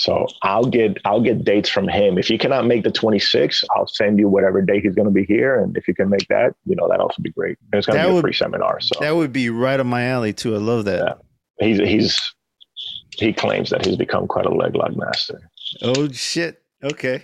So 0.01 0.27
I'll 0.41 0.65
get 0.65 0.97
I'll 1.05 1.21
get 1.21 1.45
dates 1.45 1.69
from 1.69 1.87
him. 1.87 2.17
If 2.17 2.31
you 2.31 2.39
cannot 2.39 2.65
make 2.65 2.85
the 2.85 2.91
26th, 2.91 3.65
I'll 3.77 3.87
send 3.87 4.19
you 4.19 4.31
whatever 4.31 4.63
day 4.63 4.81
he's 4.81 4.95
going 4.95 5.09
to 5.09 5.13
be 5.13 5.27
here, 5.27 5.63
and 5.63 5.77
if 5.77 5.87
you 5.87 5.95
can 5.95 6.09
make 6.09 6.27
that, 6.29 6.55
you 6.65 6.75
know 6.75 6.89
that 6.89 7.01
also 7.01 7.21
be 7.21 7.31
great. 7.31 7.59
And 7.71 7.79
it's 7.79 7.87
going 7.87 8.01
to 8.01 8.09
be 8.09 8.17
a 8.17 8.21
free 8.23 8.33
seminar. 8.33 8.81
So 8.81 8.99
that 9.01 9.15
would 9.15 9.31
be 9.31 9.51
right 9.51 9.79
up 9.79 9.85
my 9.85 10.07
alley 10.07 10.33
too. 10.33 10.55
I 10.55 10.59
love 10.59 10.87
that. 10.87 11.19
Yeah. 11.61 11.67
He's 11.67 11.79
he's 11.81 12.35
he 13.19 13.35
claims 13.35 13.69
that 13.69 13.85
he's 13.85 13.97
become 13.97 14.27
quite 14.27 14.47
a 14.47 14.55
leg 14.55 14.75
lock 14.75 14.97
master. 14.97 15.39
Oh 15.83 16.09
shit! 16.09 16.63
Okay. 16.83 17.23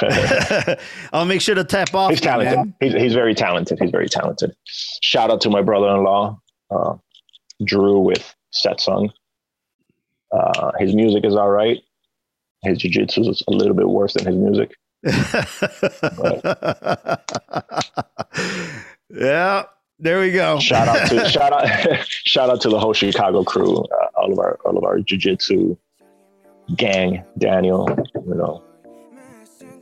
I'll 1.12 1.26
make 1.26 1.42
sure 1.42 1.56
to 1.56 1.64
tap 1.64 1.94
off. 1.94 2.08
He's 2.08 2.22
talented. 2.22 2.72
He's, 2.80 2.94
he's 2.94 3.12
very 3.12 3.34
talented. 3.34 3.78
He's 3.82 3.90
very 3.90 4.08
talented. 4.08 4.56
Shout 4.64 5.30
out 5.30 5.42
to 5.42 5.50
my 5.50 5.60
brother-in-law, 5.60 6.40
uh, 6.70 6.94
Drew 7.62 8.00
with 8.00 8.34
Setsung. 8.54 9.10
Uh, 10.32 10.72
his 10.78 10.94
music 10.94 11.26
is 11.26 11.36
all 11.36 11.50
right. 11.50 11.82
His 12.62 12.78
jiu-jitsu 12.78 13.28
is 13.30 13.42
a 13.46 13.52
little 13.52 13.74
bit 13.74 13.88
worse 13.88 14.14
than 14.14 14.26
his 14.26 14.36
music. 14.36 14.74
yeah, 19.10 19.64
there 20.00 20.20
we 20.20 20.32
go. 20.32 20.58
Shout 20.58 20.88
out 20.88 21.08
to 21.08 21.28
shout 21.30 21.52
out 21.52 21.68
shout 22.08 22.50
out 22.50 22.60
to 22.62 22.68
the 22.68 22.78
whole 22.78 22.92
Chicago 22.92 23.44
crew, 23.44 23.76
uh, 23.78 24.06
all 24.16 24.32
of 24.32 24.38
our 24.38 24.58
all 24.64 24.76
of 24.76 24.84
our 24.84 24.98
jiu-jitsu 24.98 25.76
gang, 26.76 27.24
Daniel, 27.38 27.88
you 28.26 28.34
know, 28.34 28.62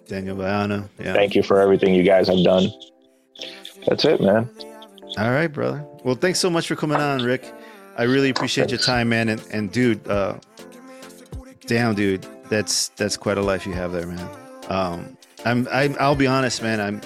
Daniel 0.07 0.37
Bayana. 0.37 0.89
Yeah. 0.99 1.15
Thank 1.15 1.35
you 1.35 1.43
for 1.43 1.61
everything 1.61 1.95
you 1.95 2.03
guys 2.03 2.29
have 2.29 2.45
done. 2.45 2.69
That's 3.87 4.05
it, 4.05 4.21
man. 4.21 4.51
All 5.19 5.31
right, 5.31 5.49
brother. 5.49 5.87
Well, 6.05 6.15
thanks 6.15 6.39
so 6.39 6.51
much 6.51 6.69
for 6.69 6.77
coming 6.77 6.99
on, 6.99 7.23
Ric. 7.23 7.53
I 7.97 8.03
really 8.03 8.29
appreciate 8.29 8.69
thanks. 8.69 8.87
your 8.87 8.95
time, 8.95 9.09
man. 9.09 9.31
And, 9.31 9.43
and 9.51 9.73
dude, 9.73 10.07
uh, 10.07 10.39
damn, 11.67 11.95
dude, 11.95 12.27
that's 12.49 12.89
that's 12.91 13.17
quite 13.17 13.39
a 13.39 13.43
life 13.43 13.67
you 13.67 13.73
have 13.73 13.93
there, 13.93 14.07
man. 14.07 14.29
Um, 14.69 15.17
I'm, 15.45 15.69
I'm 15.71 15.97
I'll 16.01 16.17
be 16.17 16.27
honest, 16.27 16.63
man. 16.63 16.81
I'm 16.81 17.01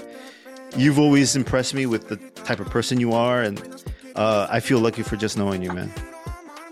you've 0.77 0.99
always 0.99 1.37
impressed 1.37 1.75
me 1.75 1.87
with 1.87 2.09
the 2.09 2.17
type 2.45 2.61
of 2.61 2.69
person 2.69 3.01
you 3.01 3.13
are, 3.13 3.43
and 3.43 3.85
uh, 4.17 4.47
I 4.51 4.61
feel 4.61 4.79
lucky 4.79 5.03
for 5.03 5.17
just 5.17 5.37
knowing 5.37 5.63
you, 5.63 5.73
man. 5.73 5.93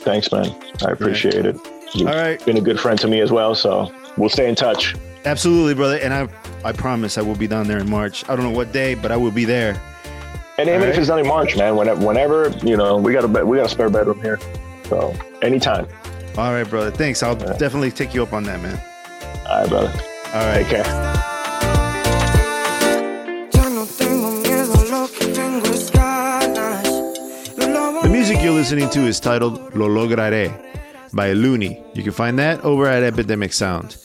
Thanks, 0.01 0.31
man. 0.33 0.57
I 0.87 0.93
appreciate 0.93 1.35
right. 1.35 1.47
it. 1.47 1.57
You've 1.95 2.09
All 2.09 2.15
right, 2.15 2.45
been 2.45 2.57
a 2.57 2.61
good 2.61 2.79
friend 2.79 2.99
to 3.01 3.09
me 3.09 3.21
as 3.21 3.33
well, 3.33 3.55
so 3.55 3.93
we'll 4.17 4.29
stay 4.29 4.49
in 4.49 4.55
touch. 4.55 4.95
Absolutely, 5.25 5.75
brother. 5.75 5.99
And 5.99 6.15
I 6.15 6.29
I 6.65 6.73
promise 6.73 7.19
I 7.19 7.23
will 7.23 7.37
be 7.37 7.47
down 7.47 7.67
there 7.67 7.79
in 7.79 7.89
March. 7.89 8.29
I 8.29 8.37
don't 8.37 8.45
know 8.45 8.57
what 8.57 8.73
day, 8.73 8.95
but 8.95 9.11
I 9.11 9.17
will 9.17 9.31
be 9.31 9.45
there. 9.45 9.81
And 10.59 10.69
even 10.69 10.83
right? 10.83 10.89
if 10.91 10.99
it's 10.99 11.09
not 11.09 11.21
in 11.21 11.27
March, 11.27 11.57
man, 11.57 11.77
whenever, 11.77 12.05
whenever 12.05 12.49
you 12.67 12.77
know, 12.77 12.97
we 12.97 13.13
got 13.13 13.25
a 13.25 13.45
we 13.45 13.57
got 13.57 13.67
a 13.67 13.69
spare 13.69 13.91
bedroom 13.91 14.21
here, 14.21 14.39
so 14.85 15.15
anytime. 15.43 15.87
All 16.39 16.53
right, 16.53 16.63
brother. 16.63 16.93
Thanks. 16.93 17.21
I'll 17.25 17.37
yeah. 17.37 17.55
definitely 17.55 17.91
take 17.91 18.15
you 18.15 18.23
up 18.23 18.33
on 18.33 18.45
that, 18.45 18.61
man. 18.61 18.81
All 19.49 19.61
right, 19.61 19.69
brother. 19.69 19.93
All 20.33 20.47
right. 20.47 20.65
Take 20.65 20.69
care. 20.69 20.85
The 28.03 28.09
music 28.09 28.41
you're 28.41 28.53
listening 28.53 28.89
to 28.91 29.01
is 29.01 29.19
titled 29.19 29.75
Lo 29.75 29.89
Lograré 29.89 30.53
by 31.13 31.33
Looney. 31.33 31.83
You 31.95 32.05
can 32.05 32.13
find 32.13 32.39
that 32.39 32.65
over 32.65 32.87
at 32.87 33.03
Epidemic 33.03 33.53
Sound. 33.53 33.97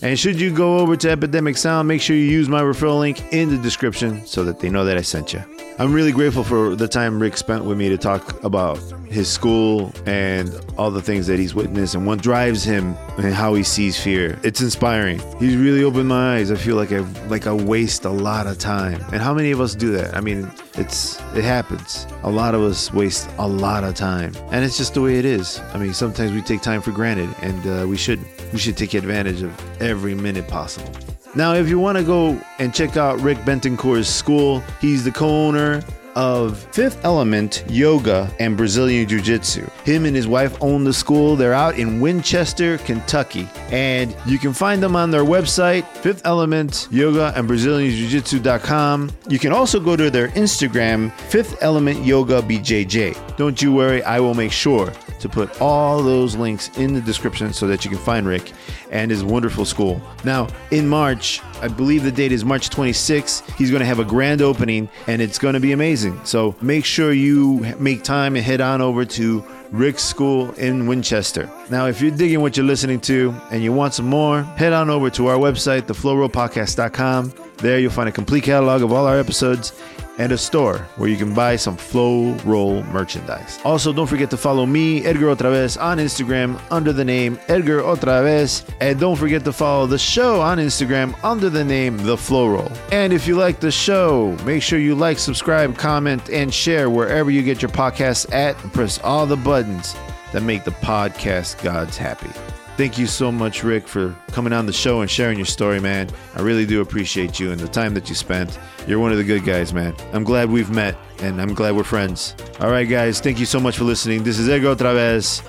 And 0.00 0.18
should 0.18 0.40
you 0.40 0.50
go 0.50 0.78
over 0.78 0.96
to 0.96 1.10
Epidemic 1.10 1.58
Sound, 1.58 1.88
make 1.88 2.00
sure 2.00 2.16
you 2.16 2.22
use 2.22 2.48
my 2.48 2.62
referral 2.62 3.00
link 3.00 3.22
in 3.34 3.50
the 3.50 3.58
description 3.58 4.24
so 4.24 4.44
that 4.44 4.60
they 4.60 4.70
know 4.70 4.86
that 4.86 4.96
I 4.96 5.02
sent 5.02 5.34
you. 5.34 5.44
I'm 5.78 5.92
really 5.92 6.12
grateful 6.12 6.42
for 6.42 6.74
the 6.74 6.88
time 6.88 7.20
Ric 7.20 7.36
spent 7.36 7.66
with 7.66 7.76
me 7.76 7.90
to 7.90 7.98
talk 7.98 8.42
about 8.42 8.78
his 9.12 9.28
school 9.30 9.92
and 10.06 10.50
all 10.78 10.90
the 10.90 11.02
things 11.02 11.26
that 11.26 11.38
he's 11.38 11.54
witnessed 11.54 11.94
and 11.94 12.06
what 12.06 12.22
drives 12.22 12.64
him 12.64 12.96
and 13.18 13.34
how 13.34 13.54
he 13.54 13.62
sees 13.62 14.02
fear. 14.02 14.38
It's 14.42 14.60
inspiring. 14.60 15.20
He's 15.38 15.56
really 15.56 15.84
opened 15.84 16.08
my 16.08 16.36
eyes. 16.36 16.50
I 16.50 16.56
feel 16.56 16.76
like 16.76 16.92
I 16.92 17.00
like 17.28 17.46
I 17.46 17.52
waste 17.52 18.04
a 18.04 18.10
lot 18.10 18.46
of 18.46 18.58
time. 18.58 19.00
And 19.12 19.20
how 19.20 19.34
many 19.34 19.50
of 19.50 19.60
us 19.60 19.74
do 19.74 19.92
that? 19.92 20.16
I 20.16 20.20
mean, 20.20 20.50
it's 20.74 21.20
it 21.34 21.44
happens. 21.44 22.06
A 22.22 22.30
lot 22.30 22.54
of 22.54 22.62
us 22.62 22.92
waste 22.92 23.28
a 23.38 23.46
lot 23.46 23.84
of 23.84 23.94
time, 23.94 24.34
and 24.50 24.64
it's 24.64 24.78
just 24.78 24.94
the 24.94 25.02
way 25.02 25.18
it 25.18 25.24
is. 25.24 25.60
I 25.74 25.78
mean, 25.78 25.94
sometimes 25.94 26.32
we 26.32 26.42
take 26.42 26.62
time 26.62 26.80
for 26.80 26.92
granted, 26.92 27.34
and 27.42 27.66
uh, 27.66 27.86
we 27.86 27.96
should 27.96 28.20
we 28.52 28.58
should 28.58 28.76
take 28.76 28.94
advantage 28.94 29.42
of 29.42 29.52
every 29.80 30.14
minute 30.14 30.48
possible. 30.48 30.90
Now, 31.34 31.54
if 31.54 31.68
you 31.68 31.78
want 31.78 31.96
to 31.96 32.04
go 32.04 32.38
and 32.58 32.74
check 32.74 32.96
out 32.98 33.18
Ric 33.20 33.38
Betancur's 33.38 34.08
school, 34.08 34.60
he's 34.80 35.04
the 35.04 35.10
co 35.10 35.28
owner 35.28 35.82
of 36.14 36.58
Fifth 36.72 37.04
Element 37.04 37.64
Yoga 37.68 38.32
and 38.38 38.56
Brazilian 38.56 39.08
Jiu 39.08 39.20
Jitsu. 39.20 39.66
Him 39.84 40.04
and 40.04 40.14
his 40.14 40.26
wife 40.26 40.56
own 40.60 40.84
the 40.84 40.92
school. 40.92 41.36
They're 41.36 41.54
out 41.54 41.78
in 41.78 42.00
Winchester, 42.00 42.78
Kentucky. 42.78 43.48
And 43.70 44.16
you 44.26 44.38
can 44.38 44.52
find 44.52 44.82
them 44.82 44.96
on 44.96 45.10
their 45.10 45.24
website, 45.24 45.86
Fifth 45.98 46.22
Element 46.24 46.88
Yoga 46.90 47.32
and 47.36 47.46
Brazilian 47.46 47.90
Jiu 47.90 48.08
Jitsu.com. 48.08 49.10
You 49.28 49.38
can 49.38 49.52
also 49.52 49.80
go 49.80 49.96
to 49.96 50.10
their 50.10 50.28
Instagram, 50.28 51.12
Fifth 51.12 51.62
Element 51.62 52.04
Yoga 52.04 52.42
BJJ. 52.42 53.36
Don't 53.36 53.60
you 53.60 53.72
worry, 53.72 54.02
I 54.02 54.20
will 54.20 54.34
make 54.34 54.52
sure 54.52 54.92
to 55.20 55.28
put 55.28 55.60
all 55.60 56.02
those 56.02 56.34
links 56.34 56.76
in 56.78 56.92
the 56.92 57.00
description 57.00 57.52
so 57.52 57.66
that 57.68 57.84
you 57.84 57.90
can 57.90 58.00
find 58.00 58.26
Ric 58.26 58.52
and 58.92 59.10
his 59.10 59.24
wonderful 59.24 59.64
school. 59.64 60.00
Now, 60.24 60.46
in 60.70 60.88
March, 60.88 61.40
I 61.60 61.68
believe 61.68 62.04
the 62.04 62.12
date 62.12 62.30
is 62.30 62.44
March 62.44 62.70
26th, 62.70 63.50
he's 63.56 63.70
going 63.70 63.80
to 63.80 63.86
have 63.86 63.98
a 63.98 64.04
grand 64.04 64.40
opening 64.42 64.88
and 65.08 65.20
it's 65.20 65.38
going 65.38 65.54
to 65.54 65.60
be 65.60 65.72
amazing. 65.72 66.24
So 66.24 66.54
make 66.60 66.84
sure 66.84 67.12
you 67.12 67.74
make 67.78 68.04
time 68.04 68.36
and 68.36 68.44
head 68.44 68.60
on 68.60 68.80
over 68.80 69.04
to 69.04 69.44
Ric's 69.70 70.04
School 70.04 70.52
in 70.52 70.86
Winchester. 70.86 71.50
Now, 71.70 71.86
if 71.86 72.00
you're 72.00 72.10
digging 72.10 72.42
what 72.42 72.56
you're 72.56 72.66
listening 72.66 73.00
to 73.00 73.34
and 73.50 73.62
you 73.62 73.72
want 73.72 73.94
some 73.94 74.06
more, 74.06 74.42
head 74.42 74.74
on 74.74 74.90
over 74.90 75.08
to 75.10 75.28
our 75.28 75.38
website, 75.38 75.82
theflowrollpodcast.com. 75.82 77.32
There 77.56 77.78
you'll 77.78 77.90
find 77.92 78.08
a 78.08 78.12
complete 78.12 78.44
catalog 78.44 78.82
of 78.82 78.92
all 78.92 79.06
our 79.06 79.18
episodes 79.18 79.72
and 80.18 80.32
a 80.32 80.38
store 80.38 80.78
where 80.96 81.08
you 81.08 81.16
can 81.16 81.34
buy 81.34 81.56
some 81.56 81.76
Flow 81.76 82.32
Roll 82.44 82.82
merchandise. 82.84 83.58
Also, 83.64 83.92
don't 83.92 84.06
forget 84.06 84.30
to 84.30 84.36
follow 84.36 84.66
me, 84.66 85.04
Edgar 85.04 85.34
OtraVez, 85.34 85.80
on 85.80 85.98
Instagram 85.98 86.60
under 86.70 86.92
the 86.92 87.04
name 87.04 87.38
Edgar 87.48 87.80
OtraVez. 87.80 88.68
And 88.80 88.98
don't 89.00 89.16
forget 89.16 89.44
to 89.44 89.52
follow 89.52 89.86
the 89.86 89.98
show 89.98 90.40
on 90.40 90.58
Instagram 90.58 91.16
under 91.24 91.48
the 91.50 91.64
name 91.64 91.96
The 91.98 92.16
Flow 92.16 92.48
Roll. 92.48 92.72
And 92.90 93.12
if 93.12 93.26
you 93.26 93.36
like 93.36 93.60
the 93.60 93.70
show, 93.70 94.36
make 94.44 94.62
sure 94.62 94.78
you 94.78 94.94
like, 94.94 95.18
subscribe, 95.18 95.76
comment, 95.76 96.28
and 96.30 96.52
share 96.52 96.90
wherever 96.90 97.30
you 97.30 97.42
get 97.42 97.62
your 97.62 97.70
podcasts 97.70 98.32
at 98.32 98.62
and 98.62 98.72
press 98.72 98.98
all 99.00 99.26
the 99.26 99.36
buttons 99.36 99.94
that 100.32 100.42
make 100.42 100.64
the 100.64 100.70
podcast 100.70 101.62
gods 101.62 101.96
happy. 101.96 102.30
Thank 102.76 102.98
you 102.98 103.06
so 103.06 103.30
much, 103.30 103.62
Ric, 103.62 103.86
for 103.86 104.16
coming 104.28 104.52
on 104.52 104.66
the 104.66 104.72
show 104.72 105.02
and 105.02 105.10
sharing 105.10 105.38
your 105.38 105.46
story, 105.46 105.78
man. 105.78 106.08
I 106.34 106.40
really 106.40 106.64
do 106.64 106.80
appreciate 106.80 107.38
you 107.38 107.52
and 107.52 107.60
the 107.60 107.68
time 107.68 107.92
that 107.94 108.08
you 108.08 108.14
spent. 108.14 108.58
You're 108.86 108.98
one 108.98 109.12
of 109.12 109.18
the 109.18 109.24
good 109.24 109.44
guys, 109.44 109.74
man. 109.74 109.94
I'm 110.12 110.24
glad 110.24 110.50
we've 110.50 110.70
met 110.70 110.96
and 111.20 111.40
I'm 111.40 111.54
glad 111.54 111.76
we're 111.76 111.84
friends. 111.84 112.34
All 112.60 112.70
right, 112.70 112.88
guys, 112.88 113.20
thank 113.20 113.38
you 113.38 113.46
so 113.46 113.60
much 113.60 113.76
for 113.76 113.84
listening. 113.84 114.22
This 114.22 114.38
is 114.38 114.48
Edgar 114.48 114.74
OtraVez 114.74 115.42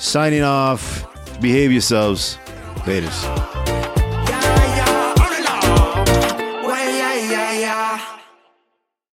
signing 0.00 0.42
off. 0.42 1.06
Behave 1.40 1.70
yourselves. 1.70 2.38
Laters. 2.86 3.69